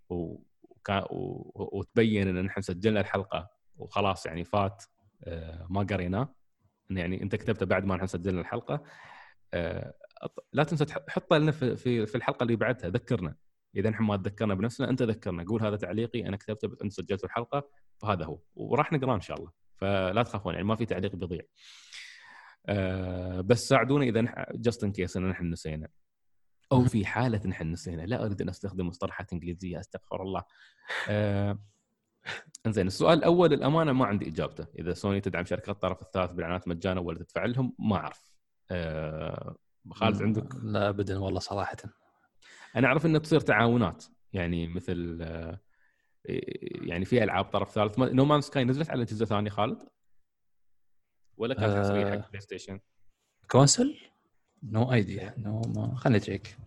وتبين 1.56 2.28
إن 2.28 2.46
نحن 2.46 2.62
سجلنا 2.62 3.00
الحلقة 3.00 3.50
وخلاص 3.78 4.26
يعني 4.26 4.44
فات 4.44 4.84
آه، 5.24 5.68
ما 5.70 5.84
قريناه 5.84 6.36
يعني 6.90 7.24
أنت 7.24 7.36
كتبته 7.36 7.66
بعد 7.66 7.86
ما 7.86 7.96
نحن 7.96 8.08
سجلنا 8.08 8.42
الحلقة 8.42 8.84
آه، 9.54 9.94
لا 10.54 10.64
تنسى 10.64 10.86
حطه 11.10 11.38
لنا 11.38 11.52
في 11.52 12.06
في 12.06 12.16
الحلقة 12.16 12.44
اللي 12.44 12.56
بعدها 12.56 12.90
ذكرنا. 12.90 13.36
إذا 13.76 13.90
نحن 13.90 14.04
ما 14.04 14.18
تذكرنا 14.18 14.54
بنفسنا 14.54 14.90
أنت 14.90 15.04
ذكرنا 15.04 15.44
قول 15.44 15.62
هذا 15.62 15.76
تعليقي 15.76 16.28
أنا 16.28 16.38
كتبته 16.38 16.78
أنت 16.84 16.94
سجلت 16.94 17.24
الحلقة 17.24 17.70
فهذا 18.02 18.26
هو. 18.26 18.40
وراح 18.56 18.94
نقرأه 18.94 19.16
إن 19.16 19.22
شاء 19.22 19.38
الله. 19.38 19.52
فلا 19.78 20.24
تخافون 20.24 20.54
يعني 20.54 20.66
ما 20.66 20.76
في 20.76 20.86
تعليق 20.86 21.16
بيضيع. 21.16 21.42
أه 22.66 23.42
بس 23.42 23.60
ساعدونا 23.60 24.06
إذا 24.06 24.46
جاست 24.56 24.84
ان 24.84 24.92
كيس 24.92 25.18
إن 25.18 25.30
نحن 25.30 25.50
نسينا. 25.50 25.88
أو 26.74 26.84
في 26.86 27.06
حالة 27.06 27.48
نحن 27.48 27.72
نسينا 27.72 28.02
لا 28.02 28.26
أريد 28.26 28.42
أن 28.42 28.50
أستخدم 28.50 28.88
مصطلحات 28.88 29.34
إنجليزية 29.34 29.80
أستغفر 29.80 30.22
الله. 30.22 30.44
أه 31.10 31.60
إنزين 32.66 32.88
السؤال 32.88 33.18
الأول 33.18 33.50
للأمانة 33.50 33.92
ما 33.92 34.06
عندي 34.06 34.28
إجابته. 34.28 34.68
إذا 34.80 34.94
سوني 34.94 35.22
تدعم 35.22 35.46
شركات 35.46 35.70
الطرف 35.70 36.02
الثالث 36.02 36.32
بالإعلانات 36.32 36.68
مجانا 36.68 37.02
ولا 37.02 37.20
تدفع 37.20 37.46
لهم 37.46 37.76
ما 37.80 37.96
أعرف. 37.96 38.32
أه 38.72 39.56
خالد 39.92 40.22
عندك؟ 40.22 40.56
لا 40.64 40.90
ابدا 40.90 41.20
والله 41.20 41.40
صراحة. 41.40 41.78
أنا 42.76 42.88
أعرف 42.88 43.06
إنه 43.06 43.20
تصير 43.20 43.40
تعاونات 43.40 44.06
يعني 44.34 44.68
مثل 44.68 45.20
آه، 45.22 45.60
يعني 46.82 47.06
في 47.06 47.24
ألعاب 47.24 47.46
طرف 47.46 47.72
ثالث. 47.72 48.00
No 48.00 48.26
Man's 48.26 48.42
Sky 48.42 48.64
نزلت 48.64 48.90
على 48.90 49.06
جزء 49.06 49.26
ثاني 49.26 49.50
خالد؟ 49.50 49.84
ولا 51.38 51.54
كانت 51.54 51.78
حصريه 51.78 52.12
حق 52.12 52.30
بلاي 52.30 52.42
ستيشن 52.42 52.80
console؟ 53.52 54.13
no 54.72 54.94
idea 54.94 55.34
no 55.38 55.62
ما 55.62 55.96
خليني 55.96 56.18
أ 56.18 56.24
check 56.24 56.58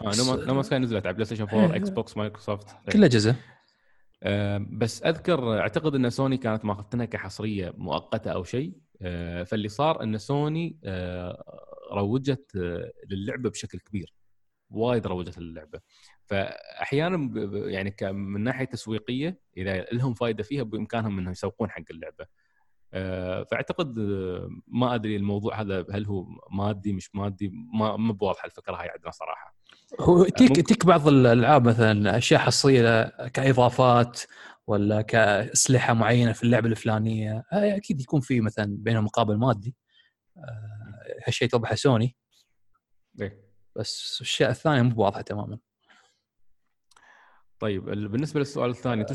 آه 0.00 0.12
No 0.46 0.54
Man's 0.54 0.62
Sky 0.62 0.78
نزلت 0.78 1.06
على 1.06 1.14
بلاي 1.14 1.24
ستيشن 1.24 1.42
4 1.44 1.76
إكس 1.76 1.88
بوكس 1.88 2.16
مايكروسوفت 2.16 2.76
كل 2.92 3.04
اجهزه 3.04 3.36
آه 4.22 4.66
بس 4.70 5.02
أذكر 5.02 5.60
أعتقد 5.60 5.94
إن 5.94 6.10
سوني 6.10 6.36
كانت 6.36 6.64
ماخذتها 6.64 7.04
كحصرية 7.04 7.74
مؤقتة 7.76 8.30
أو 8.30 8.44
شيء. 8.44 8.72
آه 9.02 9.42
فاللي 9.42 9.68
صار 9.68 10.02
إن 10.02 10.18
سوني 10.18 10.78
آه 10.84 11.44
روجت 11.92 12.50
للعبة 13.10 13.50
بشكل 13.50 13.78
كبير. 13.78 14.14
وايد 14.70 15.06
روجت 15.06 15.38
للعبة. 15.38 15.80
فأحيانا 16.26 17.30
يعني 17.66 17.96
من 18.02 18.40
ناحية 18.44 18.64
تسويقية 18.64 19.38
إذا 19.56 19.80
لهم 19.80 20.14
فائده 20.14 20.42
فيها 20.42 20.62
بإمكانهم 20.62 21.18
إنهم 21.18 21.32
يسوقون 21.32 21.70
حق 21.70 21.84
اللعبة. 21.90 22.26
فأعتقد 23.50 23.98
آه، 23.98 24.48
ما 24.66 24.94
أدري 24.94 25.16
الموضوع 25.16 25.60
هذا 25.60 25.86
هل 25.92 26.06
هو 26.06 26.26
مادي 26.50 26.92
مش 26.92 27.14
مادي 27.14 27.52
ما 27.74 27.96
ما 27.96 28.12
بواضحه 28.12 28.46
الفكرة 28.46 28.74
هاي 28.74 28.88
عندنا 28.88 29.10
صراحة. 29.10 29.54
هو 30.00 30.24
تيك 30.24 30.68
تيك 30.68 30.86
بعض 30.86 31.08
الألعاب 31.08 31.68
مثلا 31.68 32.16
أشياء 32.16 32.40
حصرية 32.40 33.04
كإضافات 33.26 34.20
ولا 34.66 35.02
كأسلحة 35.02 35.94
معينة 35.94 36.32
في 36.32 36.42
اللعبة 36.42 36.68
الفلانية 36.68 37.44
أكيد 37.52 38.00
يكون 38.00 38.20
في 38.20 38.40
مثلا 38.40 38.76
بينهم 38.78 39.04
مقابل 39.04 39.36
مادي. 39.36 39.76
هالشيء 41.26 41.48
توضحه 41.48 41.74
سوني. 41.74 42.16
إيه؟ 43.20 43.44
بس 43.76 44.16
الاشياء 44.20 44.50
الثانية 44.50 44.82
مو 44.82 45.02
واضحه 45.02 45.20
تماما. 45.20 45.58
طيب 47.58 47.84
بالنسبة 47.84 48.40
للسؤال 48.40 48.70
الثاني 48.70 49.06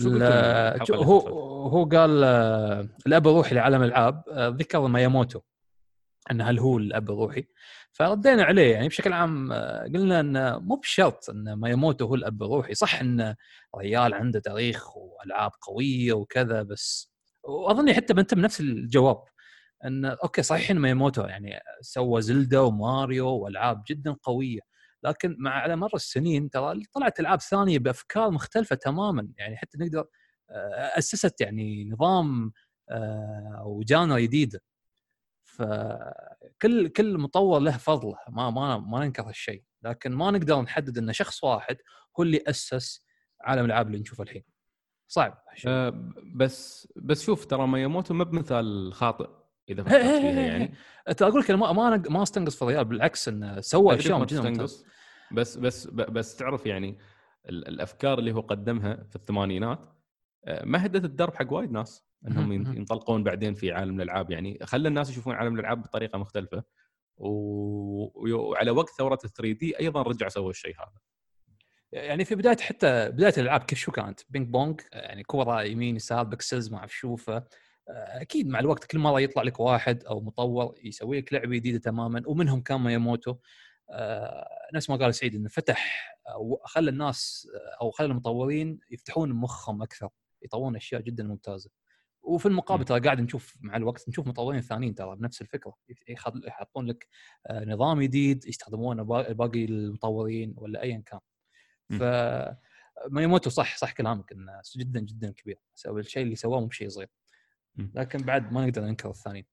هو 0.91 1.19
هو 1.67 1.85
قال 1.85 2.23
آه، 2.23 2.87
الأب 3.07 3.27
الروحي 3.27 3.55
لعالم 3.55 3.83
الألعاب 3.83 4.23
آه، 4.31 4.47
ذكر 4.47 4.87
ماياموتو 4.87 5.39
إن 6.31 6.41
هل 6.41 6.59
هو 6.59 6.77
الأب 6.77 7.11
الروحي؟ 7.11 7.47
فردينا 7.91 8.43
عليه 8.43 8.73
يعني 8.73 8.87
بشكل 8.87 9.13
عام 9.13 9.51
آه، 9.51 9.83
قلنا 9.83 10.19
انه 10.19 10.59
مو 10.59 10.75
بشرط 10.75 11.29
إن 11.29 11.53
ماياموتو 11.53 12.05
هو 12.05 12.15
الأب 12.15 12.43
الروحي. 12.43 12.73
صح 12.73 13.01
إن 13.01 13.35
ريال 13.77 14.13
عنده 14.13 14.39
تاريخ 14.39 14.97
وألعاب 14.97 15.51
قوية 15.61 16.13
وكذا 16.13 16.63
بس 16.63 17.13
واظني 17.43 17.93
حتى 17.93 18.13
أنتم 18.13 18.39
نفس 18.39 18.59
الجواب 18.59 19.23
إن 19.85 20.05
okay 20.05 20.41
صحيح 20.43 20.71
إن 20.71 20.79
مياموتو 20.79 21.21
يعني 21.21 21.59
سوى 21.81 22.21
زلدا 22.21 22.59
وماريو 22.59 23.27
وألعاب 23.29 23.83
جدا 23.87 24.15
قوية 24.23 24.68
لكن 25.03 25.35
مع 25.39 25.51
على 25.51 25.75
مر 25.75 25.89
السنين 25.95 26.49
ترى 26.49 26.83
طلعت 26.93 27.19
ألعاب 27.19 27.41
ثانية 27.41 27.79
بأفكار 27.79 28.31
مختلفة 28.31 28.75
تماما. 28.75 29.29
يعني 29.37 29.57
حتى 29.57 29.77
نقدر 29.77 30.05
آه، 30.49 30.97
أسست 30.97 31.41
يعني 31.41 31.89
نظام 31.89 32.51
آه، 32.89 33.57
أو 33.61 33.83
جانا 33.83 34.19
جديده 34.19 34.61
فكل 35.45 36.87
كل 36.87 37.17
مطور 37.17 37.59
له 37.59 37.77
فضله 37.77 38.15
ما 38.29 38.49
ما 38.49 38.77
ما 38.77 38.99
ننكر 39.05 39.23
هالشيء. 39.23 39.63
لكن 39.83 40.11
ما 40.11 40.31
نقدر 40.31 40.61
نحدد 40.61 40.97
إن 40.97 41.13
شخص 41.13 41.43
واحد 41.43 41.77
هو 42.19 42.23
اللي 42.23 42.43
أسس 42.47 43.05
عالم 43.41 43.65
الألعاب 43.65 43.87
اللي 43.87 43.99
نشوفه 43.99 44.23
الحين. 44.23 44.43
صعب 45.07 45.43
أه 45.67 46.11
بس 46.35 46.87
بس 46.95 47.23
شوف 47.23 47.45
ترى 47.45 47.67
ماياموتو 47.67 48.13
ما 48.13 48.23
بمثال 48.23 48.93
خاطئ. 48.93 49.38
إذا 49.69 49.83
فكرت 49.83 50.01
فيها 50.01 50.29
يعني. 50.29 50.73
أقول 51.07 51.41
لك 51.41 51.51
ما 51.51 51.71
ما 51.71 52.03
ما 52.09 52.23
استنقص 52.23 52.55
في 52.55 52.61
الريال 52.61 52.85
بالعكس 52.85 53.27
إنه 53.27 53.61
سوى 53.61 53.95
اشياء 53.95 54.25
جدا 54.25 54.63
بس 55.31 55.57
بس 55.57 55.87
بس 55.87 56.35
تعرف 56.35 56.65
يعني 56.65 56.97
الأفكار 57.49 58.19
اللي 58.19 58.31
هو 58.31 58.41
قدمها 58.41 59.03
في 59.09 59.15
الثمانينات 59.15 59.79
آه، 60.45 60.65
مهدت 60.65 61.05
الدرب 61.05 61.35
حق 61.35 61.53
وايد 61.53 61.71
ناس 61.71 62.03
إنهم 62.27 62.51
ينطلقون 62.51 63.23
بعدين 63.23 63.53
في 63.53 63.71
عالم 63.71 64.01
الألعاب. 64.01 64.31
يعني 64.31 64.59
خلى 64.63 64.87
الناس 64.87 65.09
يشوفون 65.09 65.35
عالم 65.35 65.55
الألعاب 65.55 65.81
بطريقة 65.81 66.17
مختلفة. 66.17 66.63
وعلى 67.17 68.71
وقت 68.71 68.89
ثورة 68.89 69.19
ال 69.25 69.33
3D 69.33 69.79
أيضا 69.79 70.01
رجع 70.01 70.27
سوى 70.27 70.49
الشيء 70.49 70.75
هذا. 70.75 71.01
يعني 71.91 72.25
في 72.25 72.35
بداية 72.35 72.57
حتى 72.57 73.09
بداية 73.09 73.33
الألعاب 73.37 73.63
كيف 73.63 73.79
شو 73.79 73.91
كانت؟ 73.91 74.19
بينج 74.29 74.47
بونج 74.47 74.81
يعني 74.93 75.23
كوره 75.23 75.63
يمين 75.63 75.95
يسار 75.95 76.23
pixels 76.23 76.71
ما 76.71 76.77
أعرف 76.77 76.95
شو 76.95 77.15
أكيد 77.89 78.47
مع 78.47 78.59
الوقت 78.59 78.85
كل 78.85 78.99
مرة 78.99 79.21
يطلع 79.21 79.43
لك 79.43 79.59
واحد 79.59 80.03
أو 80.03 80.21
مطور 80.21 80.75
يسوي 80.83 81.17
لك 81.19 81.33
لعبة 81.33 81.55
جديدة 81.55 81.79
تماما 81.79 82.23
ومنهم 82.27 82.61
كان 82.61 82.79
ماياموتو 82.79 83.35
آه 83.89 84.47
نفس 84.73 84.89
ما 84.89 84.95
قال 84.95 85.15
سعيد 85.15 85.35
إنه 85.35 85.49
فتح 85.49 86.15
أو 86.29 86.61
خلى 86.65 86.89
الناس 86.89 87.47
أو 87.81 87.91
خلى 87.91 88.07
المطورين 88.07 88.79
يفتحون 88.91 89.33
مخهم 89.33 89.81
أكثر 89.81 90.09
يطورون 90.41 90.75
أشياء 90.75 91.01
جدا 91.01 91.23
ممتازة. 91.23 91.69
وفي 92.21 92.45
المقابل 92.45 92.85
ترى 92.85 92.99
قاعد 92.99 93.21
نشوف 93.21 93.57
مع 93.61 93.75
الوقت 93.75 94.09
نشوف 94.09 94.27
مطورين 94.27 94.61
ثانيين 94.61 94.95
ترى 94.95 95.15
بنفس 95.15 95.41
الفكرة 95.41 95.75
يحطون 96.47 96.85
لك 96.87 97.07
آه، 97.47 97.65
نظام 97.65 98.01
جديد 98.01 98.45
يستخدمونه 98.45 99.03
باقي 99.33 99.65
المطورين 99.65 100.53
ولا 100.57 100.81
ايا 100.81 101.03
كان. 101.05 101.19
ف 101.99 102.03
مايموتو 103.09 103.49
صح 103.49 103.77
صح 103.77 103.91
كلامك 103.91 104.31
إنه 104.31 104.61
جدا 104.77 104.99
جدا 104.99 105.31
كبير. 105.31 105.59
الشيء 105.87 106.23
اللي 106.23 106.35
سواه 106.35 106.59
مو 106.59 106.65
بشيء 106.65 106.89
صغير. 106.89 107.09
لكن 107.77 108.19
بعد 108.19 108.53
ما 108.53 108.65
نقدر 108.65 108.81
ننكر 108.81 109.09
الثانيين 109.09 109.45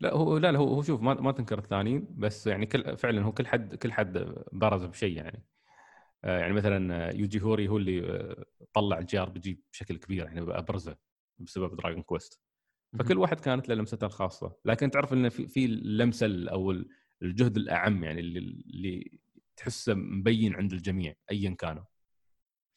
لا 0.00 0.14
هو 0.14 0.38
لا, 0.38 0.52
لا 0.52 0.58
هو 0.58 0.82
شوف 0.82 1.02
ما, 1.02 1.14
ما 1.14 1.32
تنكر 1.32 1.58
الثانيين 1.58 2.06
بس 2.10 2.46
يعني 2.46 2.66
كل 2.66 2.96
فعلا 2.96 3.22
هو 3.22 3.32
كل 3.32 3.46
حد 3.46 3.74
كل 3.74 3.92
حد 3.92 4.34
برز 4.52 4.84
بشيء 4.84 5.16
يعني. 5.16 5.44
آه 6.24 6.38
يعني 6.38 6.52
مثلا 6.52 7.10
يوجي 7.16 7.42
هوري 7.42 7.68
هو 7.68 7.76
اللي 7.76 8.10
آه، 8.10 8.44
طلع 8.72 8.98
ال 8.98 9.18
JRPG 9.18 9.62
بشكل 9.72 9.96
كبير 9.96 10.24
يعني 10.24 10.40
ابرزه 10.40 10.96
بسبب 11.38 11.76
Dragon 11.76 12.02
Quest 12.02 12.40
فكل 12.98 13.18
واحد 13.18 13.40
كانت 13.40 13.68
له 13.68 13.74
لمسته 13.74 14.06
الخاصة. 14.06 14.56
لكن 14.64 14.90
تعرف 14.90 15.12
إن 15.12 15.28
في 15.28 15.46
في 15.46 15.64
اللمسة 15.64 16.26
أو 16.50 16.74
الجهد 17.22 17.56
الأعم 17.56 18.04
يعني 18.04 18.20
اللي, 18.20 18.38
اللي 18.38 19.20
تحسه 19.56 19.94
مبين 19.94 20.54
عند 20.54 20.72
الجميع 20.72 21.14
ايا 21.30 21.50
كانوا. 21.50 21.82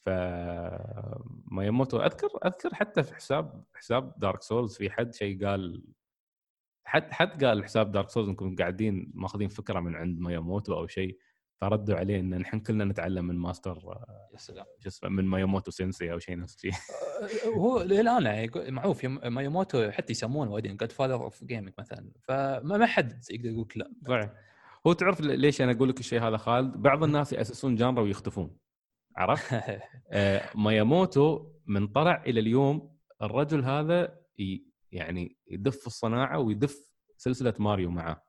ف 0.05 0.09
ماياموتو 1.45 1.97
أذكر 1.97 2.27
أذكر 2.45 2.73
حتى 2.73 3.03
في 3.03 3.15
حساب 3.15 3.63
حساب 3.73 4.13
Dark 4.17 4.41
Souls 4.41 4.75
في 4.75 4.89
حد 4.89 5.13
شيء 5.13 5.45
قال 5.45 5.83
حد 6.85 7.11
حد 7.11 7.43
قال 7.43 7.63
حساب 7.63 7.91
Dark 7.91 8.09
Souls 8.09 8.29
إنكم 8.29 8.55
قاعدين 8.55 9.11
ماخذين 9.13 9.47
فكرة 9.47 9.79
من 9.79 9.95
عند 9.95 10.19
ماياموتو 10.19 10.73
أو 10.73 10.87
شيء 10.87 11.17
فردوا 11.61 11.95
عليه 11.95 12.19
إن 12.19 12.37
نحن 12.37 12.59
كلنا 12.59 12.85
نتعلم 12.85 13.25
من 13.25 13.35
ماستر 13.35 13.79
يا 14.33 14.37
سلام. 14.37 14.65
شو 14.79 14.87
اسمه 14.87 15.09
من 15.09 15.61
sensei 15.69 16.11
أو 16.11 16.19
شيء 16.19 16.39
نفس 16.39 16.55
الشيء. 16.55 16.71
هو 17.57 17.81
للان 17.81 18.25
يعني 18.25 18.71
معروف 18.71 19.05
ماياموتو 19.05 19.91
حتى 19.91 20.11
يسمونه 20.11 20.51
بعدين 20.51 20.77
godfather 20.77 21.23
of 21.23 21.43
gaming 21.43 21.73
مثلا 21.79 22.11
فما 22.21 22.85
حد 22.85 23.23
يقدر 23.31 23.49
يقول 23.49 23.67
لا. 23.75 23.91
صحيح. 24.07 24.33
هو 24.87 24.93
تعرف 24.93 25.21
ليش 25.21 25.61
أنا 25.61 25.71
أقول 25.71 25.89
لك 25.89 25.99
الشيء 25.99 26.21
هذا 26.21 26.37
خالد؟ 26.37 26.77
بعض 26.77 27.03
الناس 27.03 27.33
يأسسون 27.33 27.75
genre 27.75 27.97
ا 27.97 28.01
ويختفون. 28.01 28.57
عرفت؟ 29.15 29.53
آه 30.11 30.49
ماياموتو 30.55 31.51
من 31.67 31.88
طلع 31.88 32.23
إلى 32.27 32.39
اليوم 32.39 32.97
الرجل 33.21 33.63
هذا 33.63 34.21
يعني 34.91 35.38
يدف 35.47 35.88
الصناعة 35.88 36.39
ويدف 36.39 36.91
سلسلة 37.17 37.53
ماريو 37.59 37.91
معاه 37.91 38.23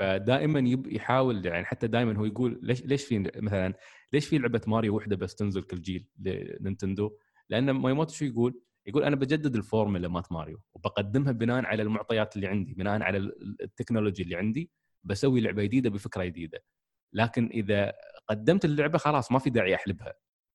فدائما 0.00 0.58
يب 0.58 0.86
يحاول 0.86 1.46
يعني 1.46 1.64
حتى 1.64 1.86
دائما 1.86 2.18
هو 2.18 2.24
يقول 2.24 2.60
ليش 2.62 2.82
ليش 2.82 3.04
في 3.04 3.18
مثلا 3.36 3.74
ليش 4.12 4.26
في 4.28 4.38
لعبة 4.38 4.60
ماريو 4.66 4.96
واحدة 4.96 5.16
بس 5.16 5.34
تنزل 5.34 5.62
كل 5.62 5.80
جيل 5.80 6.08
لنينتندو؟ 6.18 7.16
لأن 7.48 7.70
مياموتو 7.70 8.14
شو 8.14 8.24
يقول؟ 8.24 8.60
يقول 8.86 9.04
أنا 9.04 9.16
بجدد 9.16 9.56
الفورمولا 9.56 10.08
مات 10.08 10.32
ماريو 10.32 10.60
وبقدمها 10.74 11.32
بناء 11.32 11.64
على 11.64 11.82
المعطيات 11.82 12.36
اللي 12.36 12.46
عندي، 12.46 12.74
بناء 12.74 13.02
على 13.02 13.18
ال 13.60 13.66
technology 13.66 14.22
اللي 14.22 14.36
عندي 14.36 14.70
بسوي 15.04 15.40
لعبة 15.40 15.62
جديدة 15.64 15.90
بفكرة 15.90 16.24
جديدة. 16.24 16.64
لكن 17.12 17.46
إذا 17.46 17.92
قدمت 18.28 18.64
اللعبة 18.64 18.98
خلاص 18.98 19.32
ما 19.32 19.38
في 19.38 19.50
داعي 19.50 19.74
أحلبها. 19.74 20.14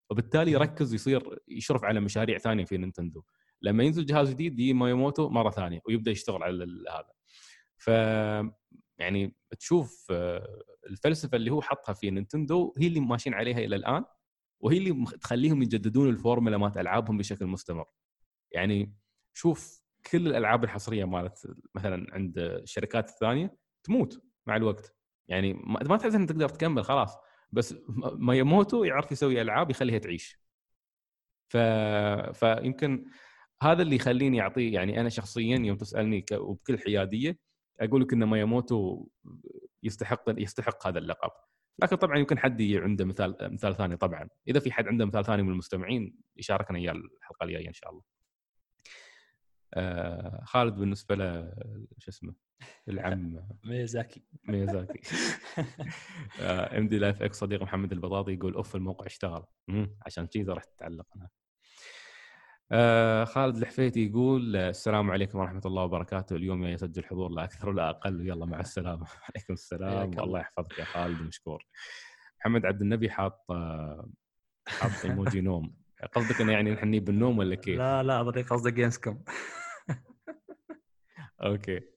وبالتالي 0.10 0.52
يركز 0.52 0.94
يصير 0.94 1.40
يشرف 1.48 1.84
على 1.84 2.00
مشاريع 2.00 2.38
ثانية 2.38 2.66
في 2.66 2.78
نينتندو. 2.78 3.24
لما 3.62 3.84
ينزل 3.84 4.06
جهاز 4.06 4.30
جديد 4.30 4.60
يجي 4.60 4.74
مياموتو 4.74 5.30
مرة 5.30 5.50
ثانية 5.50 5.82
ويبدأ 5.86 6.12
يشتغل 6.12 6.44
على 6.44 6.64
هذا. 6.92 7.14
ف 7.78 7.88
يعني 8.98 9.36
تشوف 9.60 10.08
آه، 10.12 10.64
الفلسفة 10.90 11.36
اللي 11.36 11.52
هو 11.52 11.62
حطها 11.62 11.94
في 11.94 12.12
نينتندو 12.12 12.74
هي 12.78 12.88
اللي 12.88 13.00
ماشيين 13.00 13.36
عليها 13.36 13.58
إلى 13.58 13.76
الآن 13.76 14.06
وهي 14.60 14.78
اللي 14.78 15.06
تخليهم 15.22 15.62
يجددون 15.62 16.10
الفورمولا 16.10 16.58
مالت 16.58 16.78
ألعابهم 16.78 17.18
بشكل 17.18 17.46
مستمر. 17.46 17.86
يعني 18.52 18.96
شوف 19.34 19.84
كل 20.12 20.28
الألعاب 20.28 20.64
الحصرية 20.64 21.06
مالت 21.06 21.48
مثلا 21.76 22.08
عند 22.14 22.38
الشركات 22.38 23.10
الثانية 23.10 23.58
تموت 23.84 24.22
مع 24.48 24.56
الوقت. 24.56 24.96
يعني 25.28 25.54
ما 25.64 25.98
تحس 25.98 26.16
انك 26.16 26.30
تقدر 26.30 26.50
تكمل 26.50 26.84
خلاص. 26.84 27.18
بس 27.52 27.76
مياموتو 28.16 28.86
يعرف 28.86 29.12
يسوي 29.12 29.42
ألعاب 29.42 29.72
يخليها 29.72 29.98
تعيش. 29.98 30.40
ف... 31.50 31.58
فيمكن 32.46 33.06
هذا 33.62 33.82
اللي 33.82 33.96
يخليني 33.96 34.42
اعطيه 34.42 34.74
يعني 34.74 35.00
أنا 35.02 35.10
شخصيا 35.10 35.58
يوم 35.58 35.78
تسألني 35.78 36.22
ك... 36.22 36.32
وبكل 36.32 36.80
حيادية 36.80 37.38
أقول 37.80 38.02
لك 38.02 38.14
إن 38.14 38.24
ماياموتو 38.24 39.08
يستحق 39.84 40.24
يستحق 40.28 40.88
هذا 40.88 41.00
اللقب. 41.00 41.32
لكن 41.80 41.96
طبعا 41.96 42.18
يمكن 42.18 42.40
حد 42.40 42.62
عنده 42.62 43.06
مثال 43.06 43.36
مثال 43.42 43.76
ثاني 43.76 43.98
طبعا. 43.98 44.30
إذا 44.48 44.60
في 44.60 44.72
حد 44.72 44.88
عنده 44.88 45.06
مثال 45.06 45.26
ثاني 45.26 45.44
من 45.44 45.50
المستمعين 45.50 46.16
يشاركنا 46.38 46.78
إياه 46.78 46.92
الحلقة 46.92 47.44
الجاية 47.44 47.68
إن 47.68 47.74
شاء 47.74 47.90
الله. 47.90 48.02
آه 49.74 50.44
خالد 50.46 50.76
بالنسبة 50.76 51.16
له 51.16 51.54
شو 51.98 52.12
اسمه؟ 52.12 52.34
العم 52.90 53.48
ميزاكي 53.66 54.24
ميازاكي. 54.50 55.00
MD 56.40 56.98
Live 56.98 57.22
X 57.24 57.40
صديق 57.40 57.62
محمد 57.62 57.92
البطاطي 57.92 58.34
يقول 58.34 58.54
أوف 58.54 58.76
الموقع 58.76 59.06
اشتغل. 59.06 59.44
عشان 60.06 60.28
كذا 60.28 60.54
رحت 60.54 60.70
أتعلق 60.76 61.06
أنا. 61.16 61.30
آه 62.72 63.24
خالد 63.24 63.58
الحفيتي 63.58 64.06
يقول 64.06 64.56
السلام 64.56 65.12
عليكم 65.12 65.40
ورحمة 65.40 65.62
الله 65.66 65.84
وبركاته. 65.84 66.36
اليوم 66.36 66.66
يسجل 66.66 67.04
حضور 67.04 67.30
لا 67.32 67.44
أكثر 67.44 67.70
ولا 67.70 67.90
أقل. 67.90 68.28
يلا 68.28 68.46
مع 68.46 68.60
السلامة. 68.60 69.06
عليكم 69.36 69.54
السلام. 69.54 70.12
الله. 70.20 70.40
يحفظك 70.40 70.80
يا 70.80 70.84
خالد 70.86 71.22
مشكور. 71.22 71.66
محمد 72.40 72.66
عبد 72.66 72.82
النبي 72.82 73.10
حاط 73.10 73.52
آه، 73.52 74.10
حاط 74.68 75.06
إيموجي 75.06 75.42
نوم. 75.42 75.76
قصدك 76.16 76.42
إنه 76.42 76.52
يعني 76.52 76.72
نحن 76.72 76.88
نجيب 76.88 77.10
النوم 77.10 77.38
ولا 77.38 77.56
كيف؟ 77.56 77.78
لا 77.78 78.04
لا 78.04 78.22
اظني 78.22 78.42
قصدك 78.42 78.74
جيمز 78.74 78.98
كوم 78.98 79.24
okay. 81.44 81.93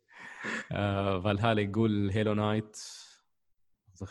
آه 0.72 1.20
فالهالا 1.20 1.62
يقول 1.62 2.10
Hollow 2.10 2.34
Knight 2.34 2.76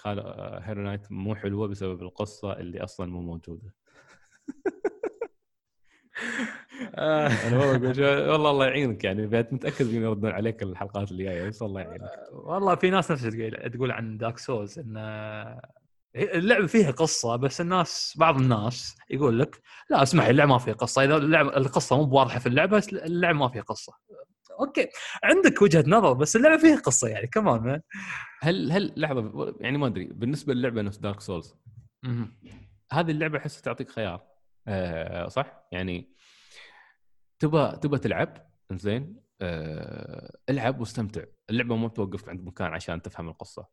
آه، 0.06 0.60
Hollow 0.60 0.82
Knight 0.82 1.12
مو 1.12 1.36
حلوة 1.36 1.68
بسبب 1.68 2.02
القصة 2.02 2.54
اللي 2.54 2.84
أصلا 2.84 3.12
مو 3.12 3.22
موجودة. 3.22 3.74
أنا 6.98 7.58
والله 7.58 8.32
والله 8.32 8.52
الله 8.52 8.66
يعينك 8.66 9.04
يعني. 9.04 9.28
متأكد 9.28 9.90
انه 9.90 10.06
يردون 10.06 10.32
عليك 10.32 10.64
الحلقات 10.64 11.12
اللي 11.12 11.24
جاية 11.24 11.48
بس 11.48 11.62
الله 11.62 11.82
يعينك. 11.82 12.10
والله 12.32 12.76
في 12.76 12.90
ناس 12.90 13.12
نفس 13.12 13.24
تقول 13.74 13.92
عن 13.92 14.18
Dark 14.18 14.38
Souls 14.38 14.80
إن 14.80 14.98
اللعبه 16.16 16.68
فيها 16.68 16.92
قصة 16.92 17.36
بس 17.36 17.62
الناس 17.62 18.14
بعض 18.18 18.40
الناس 18.42 18.98
يقول 19.10 19.40
لك 19.40 19.62
لا 19.90 20.04
اسمع 20.04 20.30
اللعبه 20.30 20.52
ما 20.52 20.58
فيها 20.58 20.74
قصة. 20.74 21.04
إذا 21.04 21.18
اللعبه 21.18 21.58
القصة 21.58 21.98
مو 21.98 22.06
بواضحة 22.06 22.40
في 22.40 22.48
اللعبه 22.48 22.84
اللعبه 22.92 23.38
ما 23.38 23.50
فيها 23.50 23.62
قصة. 23.62 23.94
okay. 24.60 24.88
عندك 25.24 25.62
وجهة 25.62 25.84
نظر 25.88 26.14
بس 26.14 26.36
اللعبة 26.36 26.58
فيها 26.58 26.76
قصة 26.76 27.08
يعني 27.08 27.28
كمان 27.28 27.82
هل 28.42 28.72
هل 28.72 28.94
لحظة 28.98 29.56
يعني 29.60 29.78
ما 29.78 29.88
أدري 29.88 30.06
بالنسبة 30.06 30.54
للعبة 30.54 30.82
نفس 30.82 30.98
Dark 30.98 31.22
Souls 31.22 31.56
هذه 32.92 33.12
اللعبة 33.12 33.38
احس 33.38 33.62
تعطيك 33.62 33.90
خيار. 33.90 34.28
آه 34.68 35.28
صح؟ 35.28 35.68
يعني 35.72 36.14
تبى 37.40 37.72
تبى 37.82 37.98
تلعب 37.98 38.50
زين 38.72 39.22
آه 39.42 40.38
العب 40.50 40.80
واستمتع. 40.80 41.24
اللعبة 41.50 41.76
ما 41.76 41.88
توقف 41.88 42.30
عند 42.30 42.42
مكان 42.42 42.74
عشان 42.74 43.02
تفهم 43.02 43.30
القصة. 43.30 43.68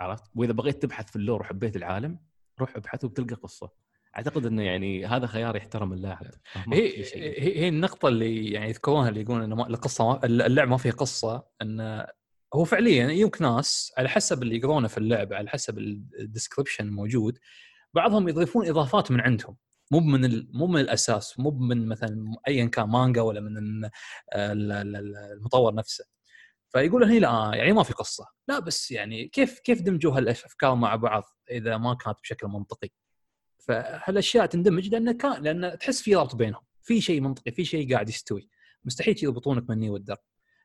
عرفت؟ 0.00 0.24
وإذا 0.34 0.52
بغيت 0.52 0.82
تبحث 0.82 1.10
في 1.10 1.16
ال 1.16 1.21
lore 1.21 1.40
وحبيت 1.40 1.76
العالم 1.76 2.18
روح 2.60 2.76
ابحث 2.76 3.04
وبتلقى 3.04 3.34
قصة. 3.34 3.70
أعتقد 4.16 4.46
إنه 4.46 4.62
يعني 4.62 5.06
هذا 5.06 5.26
خيار 5.26 5.56
يحترم 5.56 5.92
اللاعب 5.92 6.26
هي. 6.72 7.04
هي 7.14 7.56
هي 7.60 7.68
النقطة 7.68 8.08
اللي 8.08 8.50
يعني 8.52 8.68
يذكرونها 8.68 9.08
اللي 9.08 9.20
يقولون 9.20 9.42
ان 9.42 9.52
ما- 9.54 9.66
القصة 9.66 10.08
ما 10.08 10.24
اللعبة 10.24 10.70
ما 10.70 10.76
فيها 10.76 10.92
قصة 10.92 11.46
ان 11.62 12.06
هو 12.54 12.64
فعليا 12.64 13.08
يمكن 13.10 13.44
ناس 13.44 13.92
على 13.98 14.08
حسب 14.08 14.42
اللي 14.42 14.56
يقرونه 14.56 14.88
في 14.88 14.98
اللعبة 14.98 15.36
على 15.36 15.48
حسب 15.48 15.78
الديسكربشن 15.78 16.84
الموجود 16.86 17.38
بعضهم 17.94 18.28
يضيفون 18.28 18.68
إضافات 18.68 19.10
من 19.10 19.20
عندهم. 19.20 19.56
مو 19.90 20.00
من 20.00 20.24
ال- 20.24 20.48
مو 20.52 20.66
من 20.66 20.80
الأساس 20.80 21.38
مو 21.38 21.50
من 21.50 21.88
مثلا 21.88 22.32
ايا 22.48 22.66
كان 22.66 22.88
مانجا 22.88 23.22
ولا 23.22 23.40
من 23.40 23.58
ال- 23.58 23.90
ال- 24.34 24.72
ال- 24.72 25.16
المطور 25.36 25.74
نفسه. 25.74 26.04
فيقول 26.72 27.04
هني 27.04 27.18
لا 27.18 27.50
يعني 27.54 27.72
ما 27.72 27.82
في 27.82 27.92
قصة. 27.92 28.26
لا 28.48 28.58
بس 28.58 28.90
يعني 28.90 29.28
كيف 29.28 29.58
كيف 29.58 29.82
دمجوا 29.82 30.16
هالافكار 30.16 30.74
مع 30.74 30.96
بعض 30.96 31.22
إذا 31.50 31.76
ما 31.76 31.94
كانت 31.94 32.16
بشكل 32.22 32.46
منطقي؟ 32.46 32.88
فهالأشياء 33.68 34.46
تندمج 34.46 34.88
لأن 34.88 35.12
كان 35.12 35.42
لأن 35.42 35.78
تحس 35.78 36.02
في 36.02 36.14
ربط 36.14 36.36
بينهم. 36.36 36.62
في 36.82 37.00
شيء 37.00 37.20
منطقي 37.20 37.52
في 37.52 37.64
شيء 37.64 37.92
قاعد 37.92 38.08
يستوي. 38.08 38.48
مستحيل 38.84 39.16
يربطونك 39.22 39.70
مني 39.70 39.90
والدر 39.90 40.16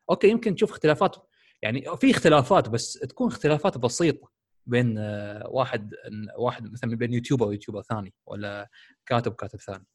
okay 0.09 0.29
يمكن 0.29 0.55
تشوف 0.55 0.71
اختلافات 0.71 1.15
يعني 1.61 1.97
في 1.97 2.11
اختلافات 2.11 2.69
بس 2.69 2.93
تكون 2.93 3.27
اختلافات 3.27 3.77
بسيطة 3.77 4.31
بين 4.65 4.97
آه، 4.97 5.47
واحد 5.49 5.93
واحد 6.37 6.71
مثلا 6.71 6.95
بين 6.95 7.13
YouTuber 7.13 7.47
و 7.47 7.51
YouTuber 7.51 7.81
ثاني 7.81 8.13
ولا 8.25 8.69
كاتب 9.05 9.33
كاتب 9.33 9.59
ثاني. 9.59 9.85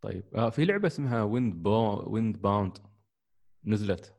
طيب 0.00 0.24
آه 0.34 0.50
في 0.50 0.64
لعبة 0.64 0.86
اسمها 0.86 1.22
Wind 1.22 1.62
bou 1.62 2.02
Windbound 2.12 2.78
نزلت 3.64 4.14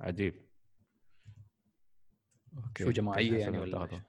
عجيب. 0.00 0.47
okay 2.56 2.84
شو 2.84 2.90
جماعية 2.90 3.38
يعني 3.38 3.58
ولا؟ 3.58 4.02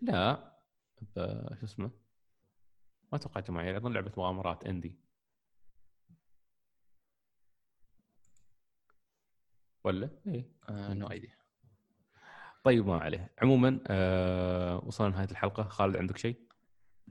لا 0.00 0.52
شو 1.60 1.64
اسمه؟ 1.64 1.90
ما 3.12 3.18
أتوقع 3.18 3.40
جماعية 3.40 3.76
أظن 3.76 3.92
لعبة 3.92 4.12
مغامرات 4.16 4.64
indie. 4.64 4.98
ولا؟ 9.84 10.10
إيه 10.26 10.50
no 10.70 11.10
idea 11.10 11.36
طيب 12.64 12.86
ما 12.86 12.98
عليه. 12.98 13.34
عموما 13.42 13.80
آه 13.86 14.84
وصلنا 14.84 15.08
لنهاية 15.08 15.30
الحلقة. 15.30 15.62
خالد 15.62 15.96
عندك 15.96 16.16
شيء؟ 16.18 16.40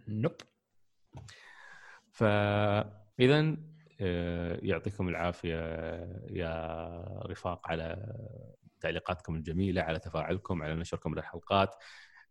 nope 0.07 0.35
فاذا 2.11 3.57
آه، 4.03 4.59
يعطيكم 4.61 5.09
العافية 5.09 5.55
يا 6.29 7.21
رفاق 7.25 7.67
على 7.67 8.15
تعليقاتكم 8.81 9.35
الجميلة 9.35 9.81
على 9.81 9.99
تفاعلكم 9.99 10.63
على 10.63 10.75
نشركم 10.75 11.15
للحلقات. 11.15 11.75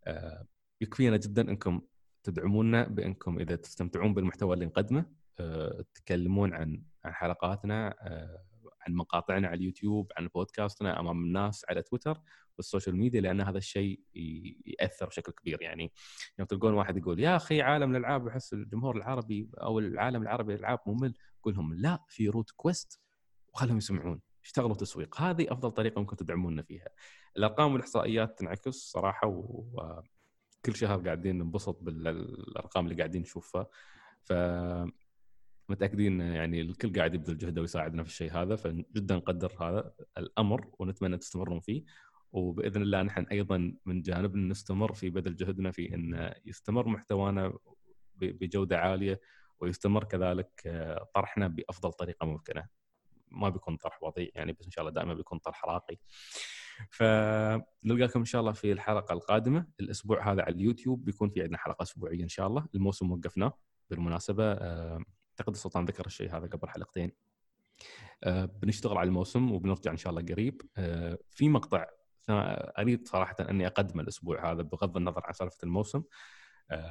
آه، 0.06 0.46
يكفينا 0.80 1.16
جدا 1.16 1.42
إنكم 1.42 1.80
تدعمونا 2.22 2.88
بإنكم 2.88 3.38
إذا 3.38 3.56
تستمتعون 3.56 4.14
بالمحتوى 4.14 4.54
اللي 4.54 4.66
نقدمه. 4.66 5.06
آه، 5.40 5.84
تتكلمون 5.94 6.54
عن 6.54 6.82
عن 7.04 7.14
حلقاتنا 7.14 7.94
آه، 8.00 8.44
عن 8.80 8.94
مقاطعنا 8.94 9.48
على 9.48 9.58
اليوتيوب 9.58 10.12
عن 10.18 10.28
بودكاستنا 10.34 11.00
أمام 11.00 11.24
الناس 11.24 11.64
على 11.68 11.82
تويتر 11.82 12.20
وال 12.56 12.66
social 12.66 12.96
media 12.96 13.20
لأن 13.20 13.40
هذا 13.40 13.58
الشيء 13.58 14.00
يأثر 14.66 15.06
بشكل 15.06 15.32
كبير. 15.32 15.62
يعني 15.62 15.92
يوم 16.38 16.46
تلقون 16.46 16.74
واحد 16.74 16.96
يقول 16.96 17.20
يا 17.20 17.36
أخي 17.36 17.62
عالم 17.62 17.90
الألعاب 17.90 18.28
أحس 18.28 18.52
الجمهور 18.52 18.96
العربي 18.96 19.50
أو 19.62 19.78
العالم 19.78 20.22
العربي 20.22 20.54
الالعاب 20.54 20.78
ممل. 20.86 21.14
قول 21.42 21.54
لهم 21.54 21.74
لا 21.74 22.04
في 22.08 22.28
روت 22.28 22.50
كويست 22.50 23.00
وخلهم 23.54 23.76
يسمعون. 23.76 24.20
اشتغلوا 24.44 24.74
تسويق. 24.74 25.20
هذه 25.20 25.52
أفضل 25.52 25.70
طريقة 25.70 25.98
ممكن 25.98 26.16
تدعمونا 26.16 26.62
فيها. 26.62 26.88
الأرقام 27.36 27.72
والإحصائيات 27.72 28.38
تنعكس 28.38 28.74
صراحة 28.74 29.28
وكل 29.28 30.76
شهر 30.76 31.00
قاعدين 31.00 31.38
ننبسط 31.38 31.78
بالأرقام 31.82 32.84
اللي 32.84 32.96
قاعدين 32.96 33.22
نشوفها. 33.22 33.66
ف 34.22 34.32
متأكدين 35.68 36.20
يعني 36.20 36.60
الكل 36.60 36.92
قاعد 36.92 37.14
يبذل 37.14 37.38
جهده 37.38 37.60
ويساعدنا 37.60 38.02
في 38.02 38.08
الشيء 38.08 38.32
هذا 38.32 38.56
فجدا 38.56 39.16
نقدر 39.16 39.52
هذا 39.60 39.92
الأمر 40.18 40.70
ونتمنى 40.78 41.18
تستمرون 41.18 41.60
فيه. 41.60 41.84
وبإذن 42.32 42.82
الله 42.82 43.02
نحن 43.02 43.22
أيضا 43.22 43.74
من 43.86 44.02
جانبنا 44.02 44.48
نستمر 44.48 44.92
في 44.92 45.10
بذل 45.10 45.36
جهدنا 45.36 45.70
في 45.70 45.94
إن 45.94 46.34
يستمر 46.44 46.88
محتوانا 46.88 47.58
بجودة 48.14 48.78
عالية 48.78 49.20
ويستمر 49.60 50.04
كذلك 50.04 50.50
طرحنا 51.14 51.48
بأفضل 51.48 51.92
طريقة 51.92 52.26
ممكنة. 52.26 52.79
ما 53.30 53.48
بيكون 53.48 53.76
طرح 53.76 53.98
بطيء 54.02 54.32
يعني 54.34 54.52
بس 54.52 54.64
إن 54.64 54.70
شاء 54.70 54.82
الله 54.82 54.94
دائما 54.94 55.14
بيكون 55.14 55.38
طرح 55.38 55.64
راقي. 55.64 55.96
فنلقاكم 56.90 58.18
إن 58.18 58.24
شاء 58.24 58.40
الله 58.40 58.52
في 58.52 58.72
الحلقة 58.72 59.12
القادمة، 59.12 59.66
الأسبوع 59.80 60.32
هذا 60.32 60.42
على 60.42 60.54
اليوتيوب 60.54 61.04
بيكون 61.04 61.30
في 61.30 61.42
عندنا 61.42 61.58
حلقة 61.58 61.82
أسبوعية 61.82 62.22
إن 62.22 62.28
شاء 62.28 62.46
الله، 62.46 62.66
الموسم 62.74 63.12
وقفناه 63.12 63.58
بالمناسبة 63.90 64.52
آه، 64.52 65.04
أعتقد 65.30 65.52
السلطان 65.52 65.84
ذكر 65.84 66.06
الشيء 66.06 66.36
هذا 66.36 66.46
قبل 66.46 66.68
حلقتين. 66.68 67.12
آه، 68.24 68.44
بنشتغل 68.44 68.98
على 68.98 69.06
الموسم 69.08 69.52
وبنرجع 69.52 69.90
إن 69.90 69.96
شاء 69.96 70.10
الله 70.10 70.22
قريب. 70.22 70.62
آه، 70.76 71.18
في 71.30 71.48
مقطع 71.48 71.86
أريد 72.78 73.08
صراحة 73.08 73.36
أني 73.40 73.66
أقدمه 73.66 74.02
الأسبوع 74.02 74.52
هذا 74.52 74.62
بغض 74.62 74.96
النظر 74.96 75.22
عن 75.24 75.32
سالفة 75.32 75.58
الموسم 75.62 76.02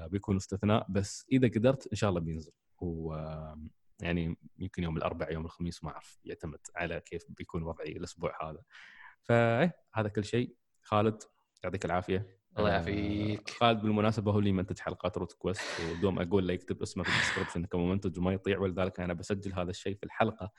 بيكون 0.07 0.35
استثناء 0.35 0.85
بس 0.89 1.25
إذا 1.31 1.47
قدرت 1.47 1.87
إن 1.87 1.95
شاء 1.95 2.09
الله 2.09 2.21
بينزل 2.21 2.51
يعني 4.01 4.37
يمكن 4.57 4.83
يوم 4.83 4.97
الاربعاء 4.97 5.33
يوم 5.33 5.45
الخميس 5.45 5.83
ما 5.83 5.91
أعرف 5.91 6.19
يعتمد 6.25 6.59
على 6.75 7.01
كيف 7.01 7.25
بيكون 7.29 7.63
وضعي 7.63 7.91
الأسبوع 7.91 8.49
هذا. 8.49 8.61
فايه 9.21 9.77
هذا 9.93 10.09
كل 10.09 10.25
شيء. 10.25 10.55
خالد 10.81 11.23
يعطيك 11.63 11.85
العافية. 11.85 12.39
الله 12.57 12.69
آه، 12.69 12.73
يعافيك. 12.73 13.49
خالد 13.49 13.81
بالمناسبة 13.81 14.31
هو 14.31 14.39
اللي 14.39 14.51
منتج 14.51 14.79
حلقات 14.79 15.17
روت 15.17 15.33
كويست 15.33 15.61
ودوم 15.91 16.19
أقول 16.19 16.47
له 16.47 16.53
يكتب 16.53 16.81
اسمه 16.81 17.03
في 17.03 17.09
ال 17.09 17.14
description 17.14 17.65
كمنتج 17.65 18.19
وما 18.19 18.33
يطيع 18.33 18.59
ولذلك 18.59 18.99
أنا 18.99 19.13
بسجل 19.13 19.53
هذا 19.53 19.69
الشيء 19.69 19.95
في 19.95 20.03
الحلقة. 20.03 20.51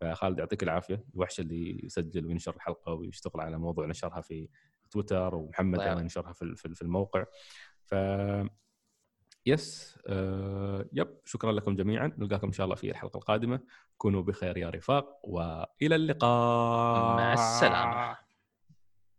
فخالد 0.00 0.38
يعطيك 0.38 0.62
العافية. 0.62 1.04
الوحش 1.14 1.40
اللي 1.40 1.80
يسجل 1.84 2.26
وينشر 2.26 2.56
الحلقة 2.56 2.92
ويشتغل 2.92 3.40
على 3.40 3.58
موضوع 3.58 3.86
نشرها 3.86 4.20
في 4.20 4.48
تويتر 4.90 5.34
ومحمد 5.34 5.80
أيضا 5.80 6.00
ينشرها 6.00 6.32
في 6.32 6.82
الموقع. 6.82 7.24
ف 7.84 7.94
يس. 9.46 9.98
آه 10.06 10.86
يب. 10.92 11.08
شكرا 11.24 11.52
لكم 11.52 11.76
جميعا. 11.76 12.12
نلقاكم 12.18 12.46
إن 12.46 12.52
شاء 12.52 12.64
الله 12.64 12.76
في 12.76 12.90
الحلقة 12.90 13.16
القادمة. 13.16 13.60
كونوا 13.98 14.22
بخير 14.22 14.56
يا 14.58 14.70
رفاق 14.70 15.20
وإلى 15.22 15.94
اللقاء. 15.96 17.16
مع 17.16 17.32
السلامة. 17.32 18.23